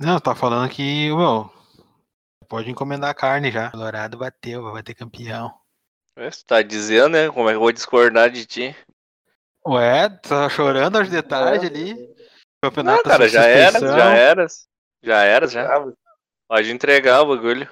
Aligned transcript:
Não, 0.00 0.18
tá 0.18 0.34
falando 0.34 0.70
que, 0.70 1.14
meu, 1.14 1.52
pode 2.48 2.70
encomendar 2.70 3.10
a 3.10 3.14
carne 3.14 3.50
já. 3.50 3.70
Colorado 3.70 4.16
bateu, 4.16 4.62
vai 4.72 4.82
ter 4.82 4.94
campeão. 4.94 5.52
É, 6.16 6.30
Você 6.30 6.42
tá 6.44 6.62
dizendo, 6.62 7.10
né? 7.10 7.28
Como 7.30 7.48
é 7.48 7.52
que 7.52 7.56
eu 7.56 7.60
vou 7.60 7.70
discordar 7.72 8.30
de 8.30 8.46
ti? 8.46 8.74
Ué, 9.66 10.08
tá 10.08 10.48
chorando 10.48 10.96
aos 10.96 11.10
detalhes 11.10 11.62
ali. 11.62 11.94
Campeonato 12.64 13.02
Não, 13.06 13.10
cara, 13.10 13.28
já 13.28 13.44
era, 13.44 13.78
já 13.78 14.10
era. 14.14 14.46
Já 15.02 15.22
era, 15.22 15.46
já. 15.46 15.68
Pode 16.48 16.70
entregar 16.72 17.22
o 17.22 17.28
bagulho. 17.36 17.68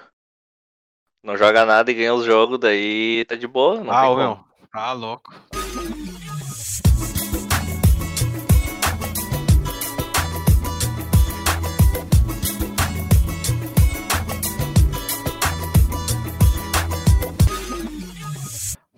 Não 1.24 1.36
joga 1.36 1.64
nada 1.64 1.90
e 1.90 1.94
ganha 1.94 2.14
os 2.14 2.24
jogos, 2.24 2.58
daí 2.58 3.24
tá 3.24 3.34
de 3.36 3.46
boa. 3.46 3.80
Não 3.82 3.90
Ah, 3.92 4.02
tem 4.02 4.10
ô, 4.10 4.14
como. 4.14 4.22
meu, 4.58 4.68
tá 4.70 4.92
louco. 4.92 5.32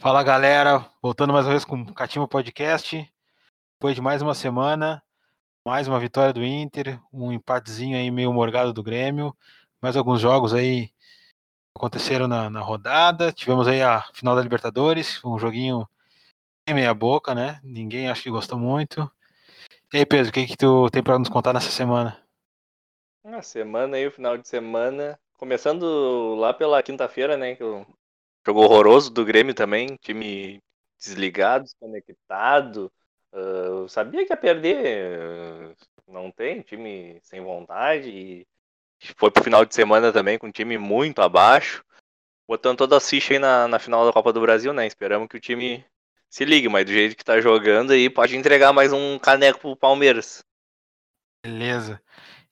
Fala 0.01 0.23
galera, 0.23 0.91
voltando 1.03 1.31
mais 1.31 1.45
uma 1.45 1.51
vez 1.53 1.63
com 1.63 1.83
o 1.83 1.93
Catima 1.93 2.27
Podcast. 2.27 3.07
Depois 3.75 3.95
de 3.95 4.01
mais 4.01 4.23
uma 4.23 4.35
semana, 4.35 5.03
mais 5.63 5.87
uma 5.87 6.01
vitória 6.01 6.33
do 6.33 6.43
Inter, 6.43 6.99
um 7.13 7.31
empatezinho 7.31 7.99
aí 7.99 8.11
meio 8.11 8.33
morgado 8.33 8.73
do 8.73 8.83
Grêmio, 8.83 9.37
mais 9.79 9.99
alguns 9.99 10.19
jogos 10.19 10.55
aí 10.55 10.91
aconteceram 11.77 12.27
na, 12.27 12.49
na 12.49 12.61
rodada. 12.61 13.31
Tivemos 13.31 13.69
aí 13.69 13.83
a 13.83 14.01
final 14.15 14.35
da 14.35 14.41
Libertadores, 14.41 15.23
um 15.23 15.39
joguinho 15.39 15.87
meia 16.67 16.95
boca, 16.95 17.35
né? 17.35 17.61
Ninguém 17.63 18.09
acho 18.09 18.23
que 18.23 18.31
gostou 18.31 18.59
muito. 18.59 19.11
E 19.93 19.99
aí, 19.99 20.07
Pedro, 20.07 20.31
o 20.31 20.33
que 20.33 20.47
que 20.47 20.57
tu 20.57 20.89
tem 20.89 21.03
para 21.03 21.19
nos 21.19 21.29
contar 21.29 21.53
nessa 21.53 21.71
semana? 21.71 22.19
A 23.23 23.43
semana 23.43 23.99
aí, 23.99 24.07
o 24.07 24.13
final 24.13 24.39
de 24.39 24.49
semana. 24.49 25.21
Começando 25.37 26.37
lá 26.37 26.55
pela 26.55 26.83
quinta-feira, 26.83 27.37
né? 27.37 27.55
Que 27.55 27.63
jogo 28.47 28.61
horroroso 28.61 29.11
do 29.11 29.25
Grêmio 29.25 29.55
também. 29.55 29.97
Time 30.01 30.63
desligado, 30.99 31.65
desconectado. 31.65 32.93
Eu 33.33 33.89
sabia 33.89 34.27
que 34.27 34.33
ia 34.33 34.37
perder. 34.37 35.19
ah, 35.21 35.75
não 36.09 36.31
tem, 36.31 36.63
time 36.63 37.19
sem 37.23 37.41
vontade. 37.41 38.09
E 38.11 38.47
foi 39.17 39.31
pro 39.31 39.45
final 39.45 39.65
de 39.65 39.75
semana 39.75 40.13
também 40.13 40.39
com 40.39 40.49
um 40.49 40.53
time 40.53 40.77
muito 40.77 41.23
abaixo. 41.23 41.85
Botando 42.49 42.79
toda 42.79 42.97
a 42.97 43.01
ficha 43.01 43.35
aí 43.35 43.39
na, 43.39 43.69
na 43.69 43.79
final 43.79 44.05
da 44.05 44.13
Copa 44.13 44.33
do 44.33 44.41
Brasil, 44.41 44.73
né? 44.73 44.87
Esperamos 44.87 45.29
que 45.29 45.37
o 45.37 45.41
time 45.41 45.85
se 46.29 46.45
ligue, 46.45 46.69
mas 46.69 46.85
do 46.85 46.93
jeito 46.93 47.17
que 47.17 47.25
tá 47.25 47.41
jogando 47.41 47.93
aí, 47.93 48.11
pode 48.11 48.37
entregar 48.37 48.73
mais 48.73 48.93
um 48.93 49.19
caneco 49.19 49.61
pro 49.61 49.77
Palmeiras. 49.77 50.45
Beleza. 51.45 52.01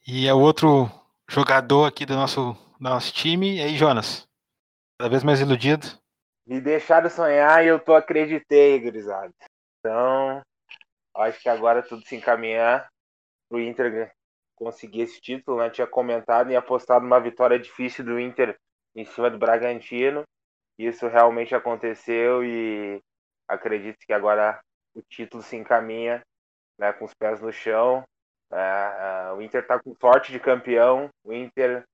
E 0.07 0.27
é 0.27 0.35
outro 0.35 0.91
jogador 1.29 1.85
aqui 1.85 2.07
do 2.07 2.15
nosso, 2.15 2.57
do 2.81 2.89
nosso 2.89 3.13
time, 3.13 3.57
e 3.57 3.61
aí, 3.61 3.77
Jonas? 3.77 4.28
Cada 4.99 5.11
vez 5.11 5.23
mais 5.23 5.41
iludido. 5.41 5.87
Me 6.45 6.61
deixaram 6.61 7.09
sonhar 7.09 7.65
e 7.65 7.69
eu 7.69 7.79
tô 7.79 7.95
acreditei, 7.95 8.81
gurizada. 8.81 9.33
Então, 9.79 10.43
acho 11.15 11.41
que 11.41 11.49
agora 11.49 11.83
tudo 11.83 12.05
se 12.05 12.17
encaminhar 12.17 12.89
pro 13.49 13.61
Inter 13.61 14.11
conseguir 14.57 15.03
esse 15.03 15.21
título, 15.21 15.59
né? 15.59 15.71
Tinha 15.71 15.87
comentado 15.87 16.51
e 16.51 16.57
apostado 16.57 17.05
numa 17.05 17.21
vitória 17.21 17.61
difícil 17.61 18.05
do 18.05 18.19
Inter 18.19 18.59
em 18.97 19.05
cima 19.05 19.31
do 19.31 19.39
Bragantino. 19.39 20.25
Isso 20.77 21.07
realmente 21.07 21.55
aconteceu 21.55 22.45
e 22.45 23.01
acredito 23.47 24.05
que 24.05 24.13
agora 24.13 24.59
o 24.95 25.03
título 25.03 25.45
se 25.45 25.55
encaminha 25.55 26.23
né, 26.77 26.93
com 26.93 27.05
os 27.05 27.15
pés 27.15 27.41
no 27.41 27.53
chão. 27.53 28.03
né? 28.51 28.59
Ah, 28.59 29.35
o 29.37 29.43
Inter 29.43 29.65
tá 29.65 29.79
com 29.79 29.95
sorte 29.95 30.33
de 30.33 30.41
campeão. 30.41 31.09
O 31.23 31.33
Inter 31.33 31.85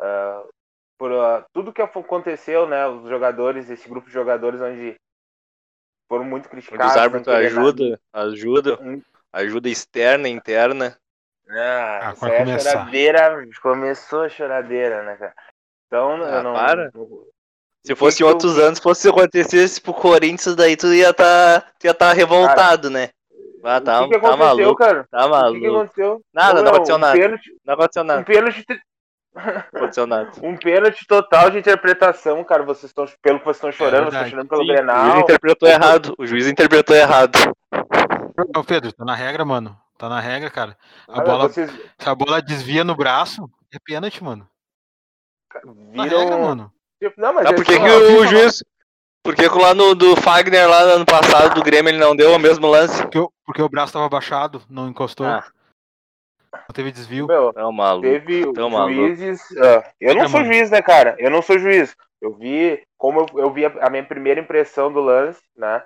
ah, 0.00 0.46
por 1.04 1.12
ah, 1.12 1.44
tudo 1.52 1.70
que 1.70 1.82
aconteceu, 1.82 2.66
né? 2.66 2.86
Os 2.86 3.06
jogadores, 3.10 3.68
esse 3.68 3.86
grupo 3.86 4.06
de 4.06 4.12
jogadores 4.14 4.58
onde 4.62 4.94
foram 6.08 6.24
muito 6.24 6.46
Os 6.46 6.50
criticados. 6.50 6.96
árbitros 6.96 7.26
não 7.26 7.34
querer 7.34 7.46
ajuda, 7.48 8.00
ajuda, 8.10 8.78
ajuda 9.30 9.68
externa, 9.68 10.30
interna. 10.30 10.96
Ah, 11.46 12.08
Ah, 12.08 12.12
isso 12.12 12.20
vai 12.22 12.30
aí 12.30 12.36
é 12.36 12.44
começar. 12.46 12.70
choradeira. 12.70 13.48
Começou 13.62 14.22
a 14.22 14.28
choradeira, 14.30 15.02
né, 15.02 15.16
cara? 15.16 15.34
Então, 15.86 16.22
Ah, 16.24 16.36
eu 16.36 16.42
não. 16.42 16.54
para. 16.54 16.90
não- 16.94 17.26
Se 17.84 17.94
fosse 17.94 18.16
que 18.16 18.24
outros 18.24 18.56
eu- 18.56 18.64
anos, 18.64 18.78
fosse 18.78 19.06
acontecesse 19.06 19.78
pro 19.78 19.92
Corinthians, 19.92 20.56
daí 20.56 20.74
tu 20.74 20.86
ia 20.94 21.12
tá, 21.12 21.60
tu 21.78 21.84
ia 21.84 21.92
tá 21.92 22.14
revoltado, 22.14 22.88
né? 22.88 23.10
Ah, 23.62 23.78
tá, 23.78 24.00
o 24.00 24.08
que, 24.08 24.14
que 24.14 24.20
tá 24.20 24.28
aconteceu, 24.28 24.46
maluco, 24.56 24.76
cara? 24.76 25.06
tá 25.10 25.18
O 25.18 25.20
que, 25.20 25.60
que 25.60 25.68
maluco. 25.68 25.76
aconteceu? 25.80 26.20
Nada, 26.32 26.62
não 26.62 26.70
aconteceu 26.70 26.94
um 26.96 26.98
nada. 26.98 27.18
Pênalti, 27.18 27.56
Não 27.62 27.74
aconteceu 27.74 28.02
um 28.02 28.06
nada, 28.06 28.24
pênalti, 28.24 28.64
não 29.34 29.42
aconteceu 29.80 30.06
nada. 30.06 30.30
um 30.42 30.56
pênalti 30.56 31.06
total 31.06 31.50
de 31.50 31.58
interpretação, 31.58 32.42
cara. 32.44 32.62
Vocês 32.62 32.84
estão, 32.90 33.04
pelo 33.22 33.38
que 33.38 33.44
vocês 33.44 33.56
estão 33.56 33.72
chorando, 33.72 34.10
vocês 34.10 34.14
estão 34.26 34.30
chorando 34.30 34.48
pelo 34.48 34.60
Sim, 34.62 34.66
o 34.66 34.68
juiz 34.74 34.86
Grenal. 34.86 35.20
interpretou 35.20 35.68
errado, 35.68 36.14
o 36.18 36.26
juiz 36.26 36.46
interpretou 36.46 36.96
errado. 36.96 37.36
Ô, 38.56 38.64
Pedro, 38.64 38.92
tá 38.92 39.04
na 39.04 39.14
regra, 39.14 39.44
mano. 39.44 39.78
Tá 39.96 40.08
na 40.08 40.20
regra, 40.20 40.50
cara. 40.50 40.76
A 41.08 41.12
Olha, 41.18 41.22
bola, 41.24 41.48
vocês 41.48 41.70
se 41.98 42.08
a 42.08 42.14
bola 42.14 42.42
desvia 42.42 42.82
no 42.84 42.96
braço, 42.96 43.48
é 43.72 43.78
pênalti, 43.84 44.22
mano. 44.24 44.48
Na 45.92 46.02
viram. 46.04 46.18
regra, 46.20 46.36
mano. 46.38 46.72
Não, 47.16 47.32
mas 47.34 47.44
Tá, 47.44 47.50
é 47.50 47.52
por 47.54 47.64
que, 47.64 47.78
que 47.78 47.88
o 47.88 48.26
juiz. 48.26 48.62
Por 49.22 49.34
que 49.34 49.48
que 49.48 49.58
lá 49.58 49.72
no 49.72 49.94
do 49.94 50.14
Fagner, 50.16 50.68
lá 50.68 50.84
no 50.84 50.92
ano 50.96 51.06
passado, 51.06 51.54
do 51.54 51.62
Grêmio, 51.62 51.88
ele 51.90 51.98
não 51.98 52.14
deu 52.14 52.34
o 52.34 52.38
mesmo 52.38 52.66
lance? 52.66 53.00
Porque, 53.02 53.18
o- 53.18 53.32
porque 53.46 53.62
o 53.62 53.68
braço 53.70 53.92
tava 53.92 54.06
baixado, 54.08 54.60
não 54.68 54.88
encostou, 54.88 55.26
Ah, 55.26 55.44
não 56.68 56.74
teve 56.74 56.92
desvio. 56.92 57.26
meu, 57.26 57.52
é 57.54 57.64
um 57.64 57.72
maluco. 57.72 58.02
Teve 58.02 58.52
tão 58.52 58.70
juízes. 58.88 59.40
ah, 59.58 59.84
eu 60.00 60.14
não 60.14 60.22
É, 60.24 60.28
sou 60.28 60.40
mano. 60.40 60.52
juiz, 60.52 60.70
né, 60.70 60.82
cara? 60.82 61.16
Eu 61.18 61.30
não 61.30 61.42
sou 61.42 61.58
juiz. 61.58 61.94
Eu 62.20 62.34
vi, 62.34 62.82
como 62.96 63.20
eu, 63.20 63.26
eu 63.40 63.52
vi 63.52 63.66
a, 63.66 63.72
a 63.86 63.90
minha 63.90 64.04
primeira 64.04 64.40
impressão 64.40 64.92
do 64.92 65.00
lance, 65.00 65.40
né? 65.56 65.82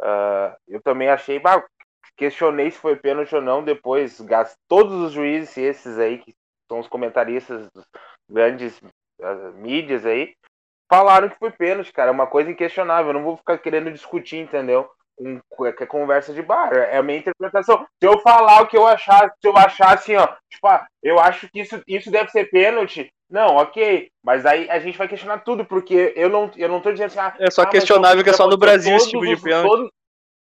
ah, 0.00 0.56
eu 0.66 0.80
também 0.82 1.08
achei, 1.08 1.38
bah, 1.38 1.64
questionei 2.16 2.70
se 2.70 2.78
foi 2.78 2.96
pênalti 2.96 3.34
ou 3.34 3.40
não. 3.40 3.62
Depois, 3.62 4.20
todos 4.68 4.94
os 4.94 5.12
juízes, 5.12 5.56
esses 5.56 5.98
aí, 5.98 6.18
que 6.18 6.34
são 6.68 6.80
os 6.80 6.88
comentaristas 6.88 7.68
dos 7.74 7.84
grandes 8.28 8.80
mídias 9.56 10.04
aí, 10.06 10.34
falaram 10.90 11.28
que 11.28 11.38
foi 11.38 11.50
pênalti, 11.50 11.92
cara. 11.92 12.10
É 12.10 12.12
uma 12.12 12.26
coisa 12.26 12.50
inquestionável. 12.50 13.08
Eu 13.10 13.14
não 13.14 13.24
vou 13.24 13.36
ficar 13.36 13.58
querendo 13.58 13.90
discutir, 13.90 14.36
entendeu? 14.36 14.88
Com 15.50 15.66
é 15.66 15.70
é 15.70 15.86
conversa 15.86 16.32
de 16.32 16.42
bar. 16.42 16.72
É 16.72 16.96
a 16.96 17.02
minha 17.02 17.18
interpretação. 17.18 17.84
Se 18.00 18.08
eu 18.08 18.18
falar 18.20 18.62
o 18.62 18.66
que 18.68 18.76
eu 18.76 18.86
achar, 18.86 19.32
se 19.40 19.48
eu 19.48 19.56
achar 19.56 19.94
assim, 19.94 20.14
ó, 20.16 20.28
tipo, 20.48 20.66
ah, 20.66 20.86
eu 21.02 21.18
acho 21.18 21.48
que 21.48 21.60
isso, 21.60 21.82
isso 21.86 22.10
deve 22.10 22.30
ser 22.30 22.44
pênalti. 22.50 23.10
Não, 23.28 23.56
ok. 23.56 24.08
Mas 24.24 24.46
aí 24.46 24.70
a 24.70 24.78
gente 24.78 24.96
vai 24.96 25.08
questionar 25.08 25.38
tudo, 25.38 25.64
porque 25.64 26.12
eu 26.16 26.28
não, 26.28 26.50
eu 26.56 26.68
não 26.68 26.80
tô 26.80 26.92
dizendo 26.92 27.08
assim, 27.08 27.18
ah, 27.18 27.34
É 27.38 27.50
só 27.50 27.62
ah, 27.62 27.66
questionável 27.66 28.22
que 28.22 28.30
é 28.30 28.32
só 28.32 28.46
no 28.46 28.56
Brasil 28.56 28.96
esse 28.96 29.10
tipo 29.10 29.26
de 29.26 29.36
pênalti. 29.40 29.66
todos- 29.68 29.90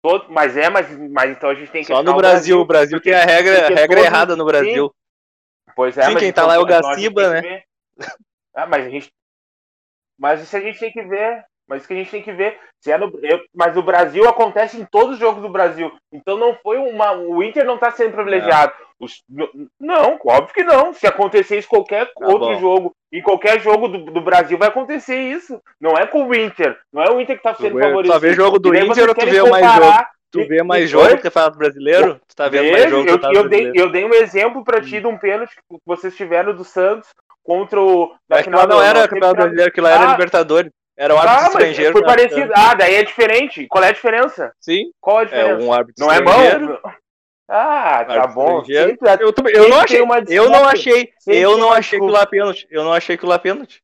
todos- 0.04 0.28
mas 0.30 0.56
é, 0.58 0.70
mas, 0.70 0.88
mas 1.10 1.32
então 1.32 1.50
a 1.50 1.56
gente 1.56 1.72
tem 1.72 1.82
que 1.82 1.88
Só 1.88 2.04
no 2.04 2.16
Brasil, 2.16 2.60
o 2.60 2.66
Brasil 2.66 2.98
porque- 2.98 3.10
tem 3.12 3.20
a 3.20 3.26
regra, 3.26 3.66
a 3.66 3.70
regra 3.70 3.88
todos- 3.88 4.04
errada 4.06 4.36
no 4.36 4.46
Brasil. 4.46 4.94
Pois 5.76 5.98
é, 5.98 6.04
Sim, 6.04 6.14
mas 6.14 6.24
quem 6.24 6.32
tá 6.34 6.42
então, 6.44 6.48
lá 6.50 6.56
é 6.56 6.60
o 6.60 6.66
Gaciba, 6.66 7.42
né? 7.42 7.64
Ah, 8.54 8.66
mas 8.68 8.86
a 8.86 8.90
gente. 8.90 9.12
Mas 10.18 10.42
isso 10.42 10.56
a 10.56 10.62
gente 10.62 10.80
tem 10.80 10.92
que 10.92 11.02
ver. 11.04 11.44
Mas 11.68 11.86
que 11.88 11.94
a 11.94 11.96
gente 11.98 12.12
tem 12.12 12.22
que 12.22 12.32
ver. 12.32 12.60
Se 12.80 12.92
é 12.92 12.98
no... 12.98 13.12
eu- 13.24 13.42
Mas 13.54 13.76
o 13.76 13.82
Brasil 13.82 14.28
acontece 14.30 14.80
em 14.80 14.86
todos 14.86 15.14
os 15.14 15.20
jogos 15.20 15.42
do 15.42 15.50
Brasil. 15.50 15.92
Então 16.14 16.38
não 16.38 16.54
foi 16.62 16.78
uma. 16.78 17.12
O 17.14 17.42
Inter 17.44 17.66
não 17.66 17.78
tá 17.78 17.90
sendo 17.92 18.12
privilegiado. 18.14 18.72
Os- 19.00 19.24
n- 19.30 19.68
Não, 19.80 20.20
óbvio 20.26 20.54
que 20.54 20.64
não. 20.64 20.94
Se 20.94 21.08
acontecer 21.08 21.58
isso 21.58 21.68
qualquer 21.68 22.06
Tá 22.06 22.28
outro 22.28 22.50
bom. 22.54 22.60
jogo, 22.60 22.92
em 23.12 23.22
qualquer 23.22 23.60
jogo 23.60 23.88
do, 23.88 23.98
do 24.12 24.22
Brasil 24.22 24.58
vai 24.58 24.68
acontecer 24.70 25.18
isso. 25.20 25.60
Não 25.82 25.94
é 25.98 26.06
com 26.06 26.28
o 26.28 26.36
Inter. 26.36 26.78
Não 26.94 27.02
é 27.04 27.10
o 27.10 27.20
Inter 27.20 27.36
que 27.38 27.44
tá 27.44 27.56
sendo 27.56 27.80
favorecido. 27.80 28.14
só 28.14 28.20
vê 28.20 28.34
jogo 28.34 28.60
do 28.60 28.76
Inter 28.76 29.10
ou 29.10 29.16
tu 29.16 29.26
vê 29.26 29.42
mais 29.50 29.66
comparar- 29.66 30.10
Tu 30.32 30.46
vê 30.48 30.62
mais 30.64 30.90
jogo 30.90 31.08
do 31.16 31.22
Campeonato 31.22 31.58
Brasileiro? 31.58 32.20
Tu 32.28 32.36
tá 32.36 32.50
vendo 32.50 32.70
mais 32.72 32.90
jogo 32.90 33.10
eu, 33.10 33.32
eu, 33.34 33.50
dei, 33.50 33.72
eu 33.74 33.90
dei 33.90 34.04
um 34.04 34.14
exemplo 34.14 34.66
pra 34.66 34.82
ti 34.82 35.00
de 35.00 35.08
um 35.08 35.18
pênalti 35.18 35.56
que 35.56 35.78
vocês 35.86 36.14
tiveram 36.16 36.54
do 36.54 36.64
Santos 36.66 37.08
contra 37.42 37.80
o. 37.82 38.14
da 38.28 38.44
que 38.44 38.50
lá 38.50 38.68
não 38.68 38.78
do- 38.78 38.82
era 38.84 39.08
Campeonato 39.08 39.14
final- 39.16 39.34
Brasileiro, 39.34 39.72
que 39.72 39.80
lá 39.82 39.92
era 39.92 40.10
Ah. 40.10 40.12
Libertadores. 40.12 40.72
Era 40.98 41.14
um 41.14 41.18
Ah, 41.18 41.22
árbitro 41.24 41.44
mas 41.44 41.54
estrangeiro. 41.54 41.92
foi 41.92 42.02
né? 42.02 42.08
parecido. 42.08 42.52
Ah, 42.56 42.74
daí 42.74 42.96
é 42.96 43.04
diferente. 43.04 43.68
Qual 43.68 43.84
é 43.84 43.90
a 43.90 43.92
diferença? 43.92 44.54
Sim, 44.60 44.92
Qual 45.02 45.18
a 45.18 45.22
é 45.22 45.26
diferença? 45.26 45.64
um 45.66 45.74
árbitro 45.74 46.06
não 46.06 46.12
é 46.14 46.18
estrangeiro. 46.20 46.80
bom? 46.82 46.90
Ah, 47.48 48.04
tá 48.06 48.14
árbitro 48.14 48.34
bom. 48.34 48.66
Sempre- 48.66 49.24
Eu, 49.24 49.34
também- 49.34 49.54
eu 49.54 49.64
Sempre 49.64 49.76
não 49.76 49.84
achei, 49.84 50.02
uma 50.02 50.18
eu 50.28 50.50
não 50.50 50.68
achei, 50.68 51.10
eu 51.28 51.58
não 51.58 51.68
uma 51.68 51.76
achei 51.78 52.00
que 52.00 52.06
desculpa. 52.06 52.20
lá 52.20 52.26
pênalti. 52.26 52.68
Eu 52.72 52.84
não 52.84 52.94
achei 52.94 53.18
que 53.18 53.26
lá 53.26 53.38
pênalti. 53.38 53.82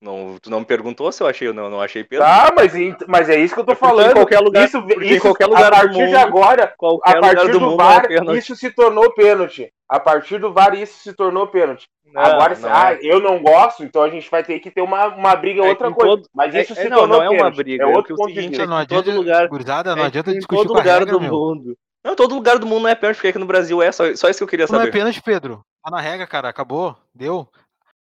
Não, 0.00 0.36
tu 0.40 0.50
não 0.50 0.60
me 0.60 0.66
perguntou 0.66 1.10
se 1.10 1.22
eu 1.22 1.26
achei 1.26 1.48
ou 1.48 1.54
não, 1.54 1.70
não 1.70 1.80
achei 1.80 2.04
pênalti. 2.04 2.28
Tá, 2.28 2.52
mas, 2.54 2.74
ent- 2.74 3.04
mas 3.08 3.30
é 3.30 3.40
isso 3.40 3.54
que 3.54 3.60
eu 3.60 3.64
tô 3.64 3.72
em 3.72 3.76
falando. 3.76 4.12
qualquer 4.12 4.40
lugar- 4.40 4.64
isso, 4.66 4.80
porque 4.82 5.04
em 5.04 5.12
isso, 5.12 5.22
qualquer 5.22 5.46
lugar 5.46 5.64
a 5.64 5.70
do 5.70 5.76
partir 5.76 5.92
de 5.94 6.04
mundo- 6.04 6.16
agora, 6.18 6.74
Qualquer 6.76 7.16
a 7.16 7.20
partir 7.20 7.46
do 7.46 7.52
do 7.52 7.60
mundo 7.62 7.76
VAR, 7.78 8.06
é 8.10 8.32
isso 8.36 8.54
se 8.54 8.70
tornou 8.70 9.10
pênalti. 9.14 9.70
A 9.88 9.98
partir 9.98 10.38
do 10.38 10.52
VAR, 10.52 10.74
isso 10.74 10.98
se 11.02 11.14
tornou 11.14 11.46
pênalti. 11.46 11.86
Não, 12.12 12.22
Agora, 12.22 12.54
não 12.58 12.68
ah, 12.72 12.92
é. 12.92 12.98
eu 13.02 13.20
não 13.20 13.42
gosto, 13.42 13.84
então 13.84 14.02
a 14.02 14.08
gente 14.08 14.30
vai 14.30 14.42
ter 14.44 14.58
que 14.60 14.70
ter 14.70 14.80
uma, 14.80 15.06
uma 15.08 15.34
briga, 15.34 15.62
É 15.64 15.68
outra 15.68 15.88
em 15.88 15.92
coisa. 15.92 16.16
todo- 16.16 16.28
Mas 16.34 16.54
é- 16.54 16.62
isso 16.62 16.72
é, 16.72 16.76
se 16.76 16.88
não, 16.88 16.98
tornou 16.98 17.18
não 17.18 17.24
é 17.24 17.30
uma 17.30 17.50
briga, 17.50 17.82
É 17.84 17.86
é 17.86 17.90
o 17.90 17.94
outro 17.96 18.04
que 18.04 18.12
é 18.12 18.14
o 18.14 18.16
ponto 18.16 18.28
de 18.28 18.34
seguinte, 18.34 18.50
vista. 18.50 18.64
é 18.64 18.66
não 18.66 18.80
em 18.82 18.86
todo 18.86 18.98
adianta, 19.00 19.18
lugar- 19.18 19.48
gurizada, 19.48 19.96
não 19.96 20.02
É 20.04 20.06
adianta 20.06 20.30
em 20.30 20.34
discutir 20.34 20.58
todo 20.62 20.68
com 20.68 20.74
a 20.74 20.78
lugar 20.78 20.98
regra, 21.00 21.12
do 21.12 21.20
meu. 21.20 21.30
mundo. 21.32 21.76
Não, 22.04 22.14
todo 22.14 22.34
lugar 22.34 22.58
do 22.58 22.66
mundo 22.66 22.82
não 22.82 22.88
é 22.90 22.94
pênalti, 22.94 23.16
porque 23.16 23.28
aqui 23.28 23.38
no 23.38 23.46
Brasil 23.46 23.82
é, 23.82 23.90
só, 23.90 24.04
só 24.14 24.28
isso 24.30 24.38
que 24.38 24.44
eu 24.44 24.48
queria 24.48 24.66
Não 24.70 24.76
é 24.76 24.82
saber. 24.82 24.92
pênalti, 24.92 25.20
Pedro. 25.22 25.60
Tá 25.84 25.90
na 25.90 26.00
regra, 26.00 26.26
cara. 26.26 26.48
Acabou. 26.48 26.96
Deu. 27.14 27.48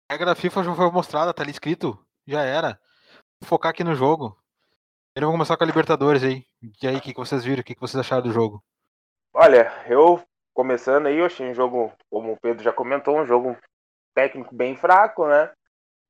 A 0.08 0.14
regra 0.14 0.28
da 0.28 0.36
FIFA 0.36 0.64
já 0.64 0.76
foi 0.76 0.92
mostrada, 0.92 1.34
tá 1.34 1.42
ali 1.42 1.52
escrito. 1.52 2.00
Já 2.28 2.42
era. 2.44 2.80
Vou 3.42 3.50
focar 3.50 3.72
aqui 3.72 3.84
no 3.84 3.96
jogo. 3.96 4.38
Primeiro 5.14 5.32
vamos 5.32 5.38
começar 5.38 5.58
com 5.58 5.64
a 5.64 5.68
Libertadores 5.68 6.24
aí. 6.24 6.46
E 6.82 6.88
aí, 6.88 6.98
o 6.98 7.02
que, 7.02 7.12
que 7.12 7.20
vocês 7.20 7.44
viram? 7.44 7.62
O 7.62 7.64
que, 7.64 7.74
que 7.74 7.82
vocês 7.82 8.00
acharam 8.00 8.22
do 8.22 8.32
jogo? 8.32 8.64
Olha, 9.34 9.72
eu 9.88 10.22
começando 10.54 11.08
aí, 11.08 11.18
eu 11.18 11.26
achei 11.26 11.50
um 11.50 11.56
jogo, 11.56 11.92
como 12.10 12.34
o 12.34 12.38
Pedro 12.40 12.64
já 12.64 12.72
comentou, 12.72 13.18
um 13.18 13.26
jogo 13.26 13.58
técnico 14.14 14.54
bem 14.54 14.76
fraco, 14.76 15.28
né? 15.28 15.52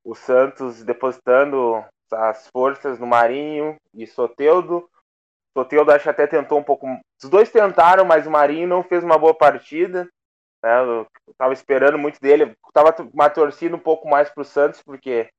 O 0.03 0.13
Santos 0.13 0.83
depositando 0.83 1.83
as 2.11 2.47
forças 2.49 2.99
no 2.99 3.07
Marinho 3.07 3.77
e 3.93 4.05
Soteudo. 4.05 4.89
Soteudo 5.57 5.91
acho 5.91 6.03
que 6.03 6.09
até 6.09 6.27
tentou 6.27 6.59
um 6.59 6.63
pouco. 6.63 6.85
Os 7.23 7.29
dois 7.29 7.49
tentaram, 7.49 8.03
mas 8.03 8.27
o 8.27 8.31
Marinho 8.31 8.67
não 8.67 8.83
fez 8.83 9.03
uma 9.03 9.17
boa 9.17 9.33
partida. 9.33 10.07
Né? 10.63 10.81
Eu 10.81 11.07
tava 11.37 11.53
esperando 11.53 11.97
muito 11.97 12.19
dele. 12.19 12.55
Tava 12.73 12.95
uma 13.13 13.29
torcida 13.29 13.75
um 13.75 13.79
pouco 13.79 14.07
mais 14.09 14.29
pro 14.29 14.43
Santos, 14.43 14.81
porque, 14.81 15.29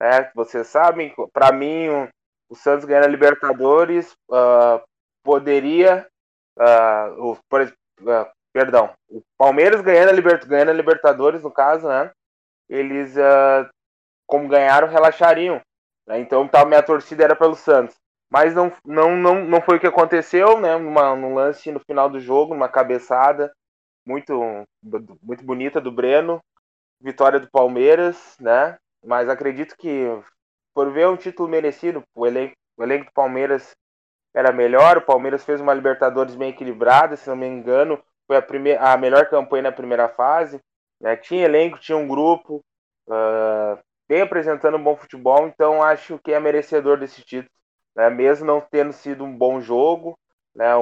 né, 0.00 0.30
vocês 0.34 0.66
sabem, 0.66 1.14
para 1.32 1.52
mim, 1.52 1.88
o, 1.88 2.08
o, 2.50 2.56
Santos 2.56 2.84
ganhando 2.84 3.04
a 3.04 3.10
Libertadores 3.10 4.12
uh, 4.30 4.82
poderia. 5.24 6.06
Uh, 6.58 7.30
o, 7.30 7.38
por, 7.48 7.62
uh, 7.62 8.30
perdão, 8.52 8.92
o 9.08 9.22
Palmeiras 9.38 9.80
ganhando 9.80 10.10
a, 10.10 10.12
Libert, 10.12 10.46
ganhando 10.46 10.70
a 10.70 10.74
Libertadores, 10.74 11.42
no 11.42 11.50
caso, 11.50 11.88
né? 11.88 12.10
Eles, 12.68 13.14
como 14.26 14.48
ganharam, 14.48 14.88
relaxariam. 14.88 15.60
Né? 16.06 16.20
Então, 16.20 16.48
tá, 16.48 16.64
minha 16.64 16.82
torcida 16.82 17.24
era 17.24 17.36
pelo 17.36 17.54
Santos. 17.54 17.94
Mas 18.30 18.54
não, 18.54 18.72
não, 18.82 19.14
não, 19.14 19.44
não 19.44 19.60
foi 19.60 19.76
o 19.76 19.80
que 19.80 19.86
aconteceu, 19.86 20.58
né? 20.58 20.78
Numa, 20.78 21.14
num 21.14 21.34
lance 21.34 21.70
no 21.70 21.80
final 21.80 22.08
do 22.08 22.18
jogo, 22.18 22.54
numa 22.54 22.68
cabeçada 22.68 23.52
muito, 24.06 24.66
muito 25.22 25.44
bonita 25.44 25.80
do 25.80 25.92
Breno. 25.92 26.40
Vitória 27.00 27.40
do 27.40 27.50
Palmeiras, 27.50 28.36
né? 28.40 28.78
Mas 29.04 29.28
acredito 29.28 29.76
que, 29.76 30.06
por 30.72 30.92
ver 30.92 31.08
um 31.08 31.16
título 31.16 31.48
merecido, 31.48 32.04
o 32.14 32.26
elenco, 32.26 32.54
o 32.76 32.82
elenco 32.82 33.06
do 33.06 33.12
Palmeiras 33.12 33.74
era 34.32 34.52
melhor. 34.52 34.98
O 34.98 35.02
Palmeiras 35.02 35.44
fez 35.44 35.60
uma 35.60 35.74
Libertadores 35.74 36.36
bem 36.36 36.50
equilibrada, 36.50 37.16
se 37.16 37.28
não 37.28 37.36
me 37.36 37.46
engano 37.46 38.02
foi 38.32 38.36
a, 38.36 38.42
primeira, 38.42 38.80
a 38.80 38.96
melhor 38.96 39.28
campanha 39.28 39.64
na 39.64 39.72
primeira 39.72 40.08
fase. 40.08 40.60
Né? 41.00 41.16
Tinha 41.16 41.44
elenco, 41.44 41.78
tinha 41.78 41.98
um 41.98 42.08
grupo, 42.08 42.64
uh, 43.08 43.78
bem 44.08 44.22
apresentando 44.22 44.76
um 44.76 44.82
bom 44.82 44.96
futebol, 44.96 45.46
então 45.46 45.82
acho 45.82 46.18
que 46.18 46.32
é 46.32 46.40
merecedor 46.40 46.98
desse 46.98 47.22
título. 47.22 47.50
Né? 47.94 48.08
Mesmo 48.08 48.46
não 48.46 48.60
tendo 48.60 48.92
sido 48.92 49.24
um 49.24 49.36
bom 49.36 49.60
jogo, 49.60 50.18
né? 50.54 50.74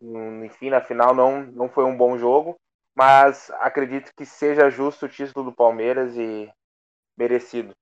Enfim, 0.00 0.70
na 0.70 0.80
final 0.80 1.14
não, 1.14 1.42
não 1.46 1.68
foi 1.68 1.84
um 1.84 1.96
bom 1.96 2.18
jogo, 2.18 2.56
mas 2.96 3.50
acredito 3.60 4.12
que 4.16 4.24
seja 4.24 4.70
justo 4.70 5.06
o 5.06 5.08
título 5.08 5.46
do 5.46 5.52
Palmeiras 5.52 6.16
e 6.16 6.50
merecido. 7.18 7.72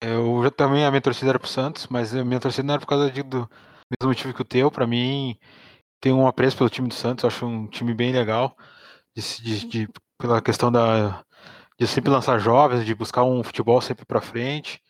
Eu 0.00 0.50
também 0.50 0.84
a 0.84 0.90
minha 0.90 1.00
torcida 1.00 1.30
era 1.30 1.38
pro 1.38 1.48
Santos, 1.48 1.86
mas 1.88 2.14
a 2.14 2.24
minha 2.24 2.40
torcida 2.40 2.66
não 2.66 2.74
era 2.74 2.80
por 2.80 2.88
causa 2.88 3.10
de, 3.10 3.22
do 3.22 3.48
mesmo 3.88 4.08
motivo 4.08 4.34
que 4.34 4.42
o 4.42 4.44
teu. 4.44 4.70
Para 4.70 4.86
mim, 4.86 5.38
tenho 6.00 6.16
um 6.16 6.26
apreço 6.26 6.56
pelo 6.56 6.70
time 6.70 6.88
do 6.88 6.94
Santos, 6.94 7.24
acho 7.24 7.46
um 7.46 7.68
time 7.68 7.94
bem 7.94 8.12
legal, 8.12 8.56
de, 9.16 9.22
de, 9.42 9.66
de, 9.68 9.88
pela 10.18 10.42
questão 10.42 10.72
da, 10.72 11.24
de 11.78 11.86
sempre 11.86 12.10
lançar 12.10 12.38
jovens, 12.38 12.84
de 12.84 12.94
buscar 12.94 13.22
um 13.24 13.42
futebol 13.44 13.80
sempre 13.80 14.04
para 14.04 14.20
frente. 14.20 14.82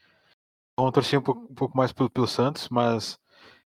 Então 0.72 0.86
eu 0.86 0.92
torci 0.92 1.16
um 1.16 1.22
pouco, 1.22 1.42
um 1.50 1.54
pouco 1.54 1.76
mais 1.76 1.92
pelo, 1.92 2.08
pelo, 2.08 2.26
Santos, 2.26 2.68
mas 2.70 3.18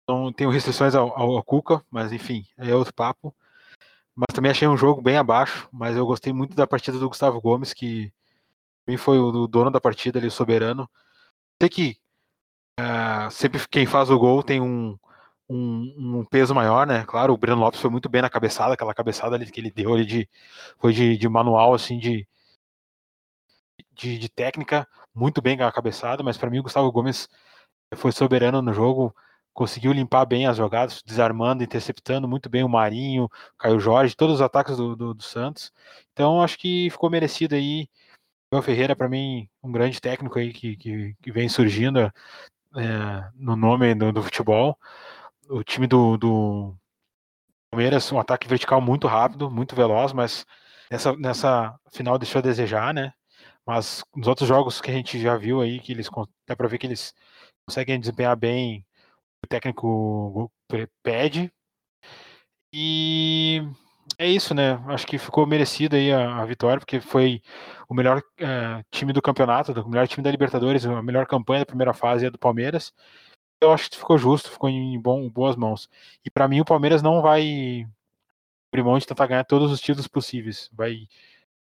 não 0.07 0.31
tenho 0.31 0.49
restrições 0.49 0.95
ao, 0.95 1.17
ao, 1.17 1.43
Cuca, 1.43 1.83
mas 1.91 2.11
enfim, 2.11 2.45
é 2.57 2.73
outro 2.75 2.93
papo. 2.93 3.35
Mas 4.15 4.33
também 4.33 4.51
achei 4.51 4.67
um 4.67 4.77
jogo 4.77 5.01
bem 5.01 5.17
abaixo, 5.17 5.69
mas 5.71 5.95
eu 5.95 6.05
gostei 6.05 6.33
muito 6.33 6.55
da 6.55 6.67
partida 6.67 6.97
do 6.97 7.09
Gustavo 7.09 7.41
Gomes, 7.41 7.73
que 7.73 8.11
também 8.85 8.97
foi 8.97 9.19
o 9.19 9.47
dono 9.47 9.71
da 9.71 9.81
partida 9.81 10.19
ali, 10.19 10.27
o 10.27 10.31
soberano. 10.31 10.89
Sei 11.61 11.69
que 11.69 11.97
uh, 12.79 13.31
sempre 13.31 13.61
quem 13.69 13.85
faz 13.85 14.09
o 14.09 14.17
gol 14.19 14.43
tem 14.43 14.61
um, 14.61 14.97
um, 15.49 16.19
um, 16.19 16.25
peso 16.25 16.55
maior, 16.55 16.87
né? 16.87 17.05
Claro, 17.05 17.33
o 17.33 17.37
Breno 17.37 17.59
Lopes 17.61 17.81
foi 17.81 17.89
muito 17.89 18.09
bem 18.09 18.21
na 18.21 18.29
cabeçada, 18.29 18.73
aquela 18.73 18.93
cabeçada 18.93 19.35
ali 19.35 19.49
que 19.51 19.59
ele 19.59 19.71
deu 19.71 19.93
ali 19.93 20.05
de 20.05 20.29
foi 20.79 20.93
de, 20.93 21.17
de 21.17 21.29
manual 21.29 21.73
assim 21.73 21.99
de, 21.99 22.27
de, 23.93 24.17
de 24.17 24.29
técnica, 24.29 24.87
muito 25.13 25.41
bem 25.41 25.59
a 25.61 25.71
cabeçada, 25.71 26.23
mas 26.23 26.37
para 26.37 26.49
mim 26.49 26.59
o 26.59 26.63
Gustavo 26.63 26.91
Gomes 26.91 27.27
foi 27.95 28.11
soberano 28.11 28.61
no 28.61 28.73
jogo, 28.73 29.15
conseguiu 29.57 29.91
limpar 29.91 30.23
bem 30.25 30.45
as 30.45 30.55
jogadas, 30.57 31.01
desarmando, 31.03 31.63
interceptando 31.63 32.27
muito 32.27 32.47
bem 32.47 32.63
o 32.63 32.69
Marinho, 32.69 33.25
o 33.25 33.29
Caio 33.57 33.79
Jorge, 33.79 34.15
todos 34.15 34.35
os 34.35 34.41
ataques 34.41 34.77
do, 34.77 34.95
do, 34.95 35.13
do 35.15 35.23
Santos. 35.23 35.73
Então 36.13 36.43
acho 36.43 36.59
que 36.59 36.89
ficou 36.91 37.09
merecido 37.09 37.55
aí. 37.55 37.89
O 38.53 38.61
Ferreira, 38.61 38.95
para 38.95 39.09
mim, 39.09 39.49
um 39.63 39.71
grande 39.71 39.99
técnico 39.99 40.37
aí 40.37 40.53
que, 40.53 40.77
que, 40.77 41.15
que 41.19 41.31
vem 41.31 41.49
surgindo 41.49 41.99
é, 41.99 42.11
no 43.33 43.55
nome 43.55 43.95
do, 43.95 44.11
do 44.11 44.21
futebol 44.21 44.77
o 45.49 45.63
time 45.63 45.87
do, 45.87 46.17
do 46.17 46.75
Palmeiras, 47.71 48.11
um 48.11 48.19
ataque 48.19 48.47
vertical 48.47 48.79
muito 48.79 49.07
rápido, 49.07 49.49
muito 49.49 49.75
veloz, 49.75 50.13
mas 50.13 50.45
nessa, 50.91 51.15
nessa 51.15 51.79
final 51.91 52.19
deixou 52.19 52.39
a 52.39 52.43
desejar, 52.43 52.93
né? 52.93 53.11
Mas 53.65 54.03
nos 54.15 54.27
outros 54.27 54.47
jogos 54.47 54.79
que 54.79 54.91
a 54.91 54.93
gente 54.93 55.19
já 55.19 55.35
viu 55.35 55.61
aí, 55.61 55.79
que 55.79 55.93
eles 55.93 56.09
dá 56.47 56.55
para 56.55 56.67
ver 56.67 56.77
que 56.77 56.85
eles 56.85 57.13
conseguem 57.67 57.99
desempenhar 57.99 58.35
bem 58.35 58.85
o 59.47 59.49
técnico 59.49 60.51
pede. 61.03 61.51
E 62.73 63.61
é 64.17 64.27
isso, 64.27 64.53
né? 64.53 64.73
Acho 64.87 65.07
que 65.07 65.17
ficou 65.17 65.45
merecida 65.47 65.97
aí 65.97 66.11
a, 66.11 66.41
a 66.41 66.45
vitória, 66.45 66.79
porque 66.79 66.99
foi 66.99 67.41
o 67.89 67.93
melhor 67.93 68.21
é, 68.39 68.83
time 68.91 69.13
do 69.13 69.21
campeonato, 69.21 69.71
o 69.71 69.89
melhor 69.89 70.07
time 70.07 70.23
da 70.23 70.31
Libertadores, 70.31 70.85
a 70.85 71.01
melhor 71.01 71.25
campanha 71.25 71.61
da 71.61 71.65
primeira 71.65 71.93
fase 71.93 72.25
é 72.25 72.29
do 72.29 72.37
Palmeiras 72.37 72.93
eu 73.61 73.71
acho 73.71 73.89
que 73.89 73.97
ficou 73.97 74.17
justo, 74.17 74.51
ficou 74.51 74.69
em 74.69 74.99
bom, 74.99 75.29
boas 75.29 75.55
mãos. 75.55 75.89
E 76.23 76.29
para 76.29 76.47
mim 76.47 76.61
o 76.61 76.65
Palmeiras 76.65 77.01
não 77.01 77.21
vai 77.21 77.87
abrir 78.71 78.83
mão 78.83 78.97
de 78.97 79.07
tentar 79.07 79.27
ganhar 79.27 79.43
todos 79.45 79.71
os 79.71 79.81
títulos 79.81 80.07
possíveis. 80.07 80.69
Vai 80.73 81.07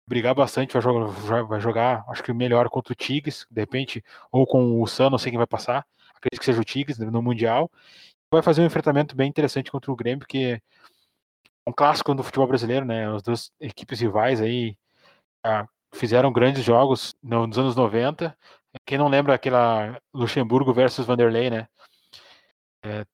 brigar 0.06 0.34
bastante, 0.34 0.72
vai 0.72 0.82
jogar, 0.82 1.42
vai 1.44 1.60
jogar, 1.60 2.04
acho 2.08 2.22
que 2.22 2.32
melhor 2.32 2.68
contra 2.68 2.92
o 2.92 2.96
Tigres, 2.96 3.46
de 3.50 3.60
repente, 3.60 4.04
ou 4.32 4.46
com 4.46 4.82
o 4.82 4.86
San, 4.86 5.10
não 5.10 5.18
sei 5.18 5.30
quem 5.30 5.38
vai 5.38 5.46
passar. 5.46 5.86
Acredito 6.20 6.40
que 6.40 6.44
seja 6.44 6.60
o 6.60 6.64
Tigres 6.64 6.98
no 6.98 7.22
Mundial. 7.22 7.70
Vai 8.32 8.42
fazer 8.42 8.60
um 8.60 8.66
enfrentamento 8.66 9.16
bem 9.16 9.28
interessante 9.28 9.70
contra 9.70 9.90
o 9.90 9.96
Grêmio, 9.96 10.20
porque 10.20 10.62
é 11.66 11.70
um 11.70 11.72
clássico 11.72 12.14
do 12.14 12.22
futebol 12.22 12.46
brasileiro, 12.46 12.84
né? 12.84 13.12
As 13.12 13.22
duas 13.22 13.50
equipes 13.58 14.00
rivais 14.00 14.40
aí 14.40 14.76
ah, 15.44 15.66
fizeram 15.92 16.32
grandes 16.32 16.62
jogos 16.62 17.14
nos 17.22 17.58
anos 17.58 17.74
90. 17.74 18.36
Quem 18.86 18.98
não 18.98 19.08
lembra 19.08 19.34
aquela 19.34 20.00
Luxemburgo 20.14 20.72
versus 20.72 21.06
Vanderlei, 21.06 21.50
né? 21.50 21.68
É, 22.84 23.04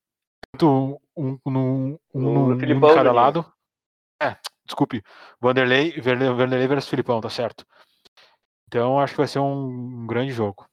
tanto 0.53 1.01
um, 1.17 1.39
um, 1.47 1.99
um, 2.15 2.51
um 2.51 2.53
em 2.53 2.81
cada 2.81 3.13
lado. 3.13 3.45
É, 4.21 4.37
desculpe. 4.65 5.03
Vanderlei, 5.41 5.99
Vanderlei 6.01 6.67
versus 6.67 6.91
Filipão, 6.91 7.21
tá 7.21 7.31
certo. 7.31 7.65
Então 8.67 8.99
acho 8.99 9.15
que 9.15 9.19
vai 9.19 9.29
ser 9.29 9.39
um 9.39 10.07
grande 10.07 10.33
jogo. 10.33 10.67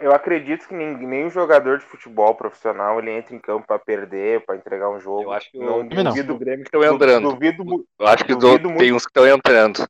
Eu 0.00 0.12
acredito 0.12 0.68
que 0.68 0.74
nenhum 0.74 1.30
jogador 1.30 1.78
de 1.78 1.84
futebol 1.84 2.34
profissional 2.34 2.98
ele 2.98 3.10
entra 3.10 3.34
em 3.34 3.38
campo 3.38 3.66
para 3.66 3.78
perder, 3.78 4.44
para 4.44 4.56
entregar 4.56 4.90
um 4.90 5.00
jogo. 5.00 5.24
Eu 5.24 5.32
acho 5.32 5.50
que 5.50 5.58
não, 5.58 5.86
duvido 5.86 6.34
do 6.34 6.38
Grêmio 6.38 6.64
que 6.64 6.68
estão 6.68 6.84
entrando. 6.84 7.30
Duvido, 7.30 7.86
eu 7.98 8.06
acho 8.06 8.24
que 8.24 8.34
duvido 8.34 8.68
do, 8.68 8.78
tem 8.78 8.92
uns 8.92 9.04
que 9.04 9.10
estão 9.10 9.26
entrando. 9.26 9.86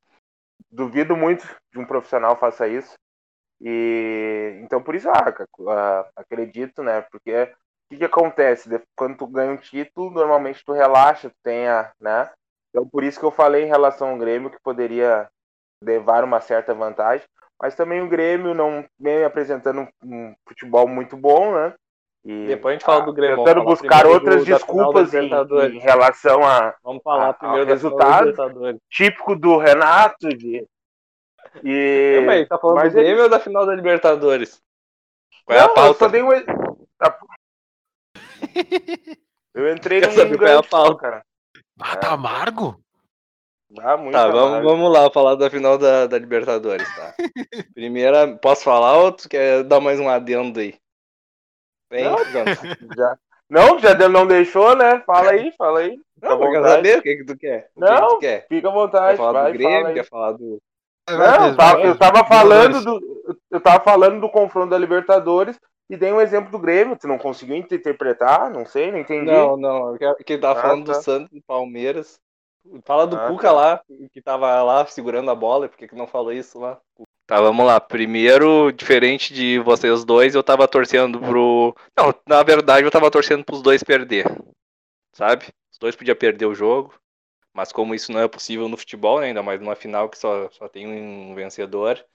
Duvido 0.71 1.15
muito 1.15 1.47
de 1.71 1.79
um 1.79 1.85
profissional 1.85 2.35
faça 2.37 2.67
isso. 2.67 2.93
E 3.61 4.59
então 4.61 4.81
por 4.81 4.95
isso 4.95 5.09
ah, 5.09 5.33
ah 5.69 6.09
acredito, 6.15 6.83
né? 6.83 7.01
Porque 7.11 7.43
o 7.43 7.47
que, 7.89 7.97
que 7.97 8.05
acontece? 8.05 8.69
Quando 8.95 9.17
tu 9.17 9.27
ganha 9.27 9.51
um 9.51 9.57
título, 9.57 10.11
normalmente 10.11 10.63
tu 10.65 10.73
relaxa, 10.73 11.29
tu 11.29 11.35
tem 11.43 11.67
a, 11.67 11.91
né? 11.99 12.29
Então 12.69 12.87
por 12.87 13.03
isso 13.03 13.19
que 13.19 13.25
eu 13.25 13.31
falei 13.31 13.63
em 13.63 13.69
relação 13.69 14.09
ao 14.09 14.17
Grêmio 14.17 14.49
que 14.49 14.59
poderia 14.61 15.29
levar 15.81 16.23
uma 16.23 16.41
certa 16.41 16.73
vantagem, 16.73 17.27
mas 17.61 17.75
também 17.75 18.01
o 18.01 18.09
Grêmio 18.09 18.53
não 18.53 18.85
vem 18.99 19.23
apresentando 19.23 19.81
um, 19.81 19.87
um 20.03 20.35
futebol 20.47 20.87
muito 20.87 21.15
bom, 21.15 21.53
né? 21.53 21.73
E, 22.23 22.47
Depois 22.47 22.71
a 22.71 22.73
gente 22.73 22.85
fala 22.85 23.05
do 23.05 23.13
Grêmio. 23.13 23.37
Tentando 23.37 23.63
buscar 23.63 24.07
outras 24.07 24.43
desculpas 24.43 25.13
em, 25.13 25.29
em, 25.29 25.79
relação 25.79 26.43
a, 26.43 26.75
vamos 26.83 27.03
falar 27.03 27.29
a, 27.29 27.33
primeiro 27.33 27.69
resultado 27.69 28.33
típico 28.89 29.35
do 29.35 29.57
Renato 29.57 30.29
de 30.29 30.65
e 31.63 32.17
Também, 32.19 32.47
tá 32.47 32.57
falando 32.57 32.77
mas 32.77 32.93
do 32.93 32.95
Grêmio 32.95 33.13
ele... 33.13 33.21
ou 33.21 33.29
da 33.29 33.39
final 33.39 33.65
da 33.65 33.75
Libertadores? 33.75 34.61
Qual 35.45 35.57
não, 35.57 35.65
é 35.65 35.69
a 35.69 35.73
pauta? 35.73 35.89
Eu 35.89 35.93
só 35.93 36.07
dei 36.07 36.21
um 36.23 36.31
Eu 39.53 39.71
entrei 39.71 40.01
no 40.01 40.37
qual 40.37 40.49
é 40.49 40.57
a 40.57 40.63
pauta, 40.63 41.01
cara. 41.01 41.25
Ah, 41.79 41.95
tá 41.95 42.11
amargo? 42.11 42.77
Ah, 43.81 43.97
muito 43.97 44.13
tá, 44.13 44.27
vamos, 44.27 44.63
vamos 44.63 44.91
lá 44.91 45.09
falar 45.11 45.35
da 45.35 45.49
final 45.49 45.77
da, 45.77 46.07
da 46.07 46.17
Libertadores, 46.17 46.87
tá? 46.95 47.13
Primeira, 47.73 48.35
posso 48.37 48.63
falar 48.63 48.97
ou 48.97 49.11
tu 49.11 49.27
quer 49.29 49.63
dar 49.63 49.79
mais 49.79 49.99
um 49.99 50.09
adendo 50.09 50.59
aí? 50.59 50.75
Vem, 51.91 52.05
não, 52.05 52.17
já, 52.95 53.17
não, 53.49 53.79
já 53.79 54.09
não 54.09 54.25
deixou, 54.25 54.75
né? 54.75 55.01
Fala 55.05 55.31
aí, 55.31 55.51
fala 55.57 55.79
aí. 55.79 55.99
Não, 56.21 56.39
quer 56.39 56.63
saber 56.63 56.97
o 56.97 57.01
que, 57.01 57.15
que 57.17 57.25
tu 57.25 57.37
quer? 57.37 57.69
O 57.75 57.79
não, 57.79 57.87
que, 57.87 58.01
que 58.01 58.07
tu 58.07 58.19
quer? 58.19 58.47
fica 58.47 58.67
à 58.67 58.71
vontade. 58.71 59.11
Quer 59.11 59.17
falar 59.17 59.43
vai, 59.43 59.51
do 59.51 59.57
Grêmio, 59.57 59.93
quer 59.93 60.05
falar 60.05 60.31
do, 60.31 60.59
não, 61.09 61.47
eu 61.49 61.55
tava, 61.55 61.81
eu 61.81 61.97
tava 61.97 62.25
falando 62.25 62.83
do. 62.83 63.15
Eu 63.51 63.61
tava 63.61 63.83
falando 63.83 64.21
do 64.21 64.29
confronto 64.29 64.71
da 64.71 64.77
Libertadores 64.77 65.59
e 65.89 65.95
dei 65.95 66.11
um 66.11 66.19
exemplo 66.19 66.51
do 66.51 66.59
Grêmio. 66.59 66.97
Tu 66.99 67.07
não 67.07 67.17
conseguiu 67.17 67.55
interpretar? 67.55 68.49
Não 68.49 68.65
sei, 68.65 68.91
não 68.91 68.99
entendi. 68.99 69.25
Não, 69.25 69.55
não. 69.55 69.97
Quem 70.25 70.39
tava 70.39 70.59
ah, 70.59 70.61
falando 70.61 70.85
tá. 70.85 70.93
do 70.93 71.03
Santos 71.03 71.31
e 71.31 71.41
Palmeiras. 71.41 72.19
Fala 72.83 73.05
do 73.07 73.15
ah, 73.15 73.27
Cuca 73.27 73.47
tá. 73.47 73.51
lá, 73.53 73.81
que 74.11 74.21
tava 74.21 74.61
lá 74.63 74.85
segurando 74.85 75.29
a 75.29 75.35
bola, 75.35 75.69
por 75.69 75.77
que 75.77 75.95
não 75.95 76.07
falou 76.07 76.31
isso 76.31 76.59
lá? 76.59 76.79
Tá, 77.27 77.41
vamos 77.41 77.65
lá. 77.65 77.79
Primeiro, 77.79 78.71
diferente 78.71 79.33
de 79.33 79.59
vocês 79.59 80.05
dois, 80.05 80.35
eu 80.35 80.43
tava 80.43 80.67
torcendo 80.67 81.19
pro. 81.19 81.75
Não, 81.97 82.13
na 82.27 82.43
verdade 82.43 82.85
eu 82.85 82.91
tava 82.91 83.09
torcendo 83.09 83.43
pros 83.43 83.61
dois 83.61 83.83
perder. 83.83 84.25
Sabe? 85.13 85.45
Os 85.71 85.79
dois 85.79 85.95
podiam 85.95 86.15
perder 86.15 86.45
o 86.45 86.55
jogo. 86.55 86.93
Mas 87.53 87.71
como 87.71 87.95
isso 87.95 88.11
não 88.11 88.19
é 88.19 88.27
possível 88.27 88.67
no 88.67 88.75
futebol, 88.75 89.21
né, 89.21 89.27
ainda 89.27 89.41
mais 89.41 89.61
numa 89.61 89.75
final 89.75 90.09
que 90.09 90.17
só, 90.17 90.49
só 90.51 90.67
tem 90.67 90.85
um 90.87 91.33
vencedor, 91.33 92.05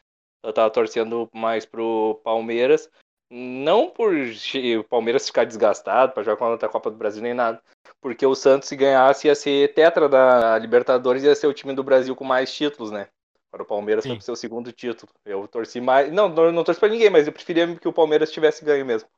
eu 0.43 0.53
tava 0.53 0.71
torcendo 0.71 1.31
mais 1.33 1.65
pro 1.65 2.21
Palmeiras. 2.23 2.91
Não 3.31 3.89
por 3.89 4.13
o 4.13 4.85
Palmeiras 4.85 5.27
ficar 5.27 5.45
desgastado 5.45 6.13
para 6.13 6.25
jogar 6.25 6.37
contra 6.37 6.69
a 6.69 6.73
Copa 6.73 6.91
do 6.91 6.97
Brasil 6.97 7.23
nem 7.23 7.33
nada. 7.33 7.63
Porque 8.01 8.27
o 8.27 8.35
Santos, 8.35 8.69
se 8.69 8.75
ganhasse, 8.75 9.29
ia 9.29 9.35
ser 9.37 9.73
tetra 9.73 10.09
da 10.09 10.59
Libertadores, 10.59 11.23
ia 11.23 11.35
ser 11.37 11.47
o 11.47 11.55
time 11.55 11.73
do 11.73 11.85
Brasil 11.85 12.17
com 12.17 12.25
mais 12.25 12.53
títulos, 12.53 12.91
né? 12.91 13.07
Para 13.49 13.63
o 13.63 13.67
Palmeiras 13.67 14.03
Sim. 14.03 14.11
foi 14.11 14.19
o 14.19 14.23
seu 14.23 14.37
segundo 14.37 14.73
título. 14.73 15.13
Eu 15.25 15.47
torci 15.47 15.81
mais. 15.81 16.13
Não, 16.13 16.29
não, 16.29 16.51
não 16.51 16.65
torci 16.65 16.81
para 16.81 16.89
ninguém, 16.89 17.09
mas 17.09 17.27
eu 17.27 17.33
preferia 17.33 17.73
que 17.77 17.87
o 17.87 17.93
Palmeiras 17.93 18.33
tivesse 18.33 18.65
ganho 18.65 18.85
mesmo. 18.85 19.09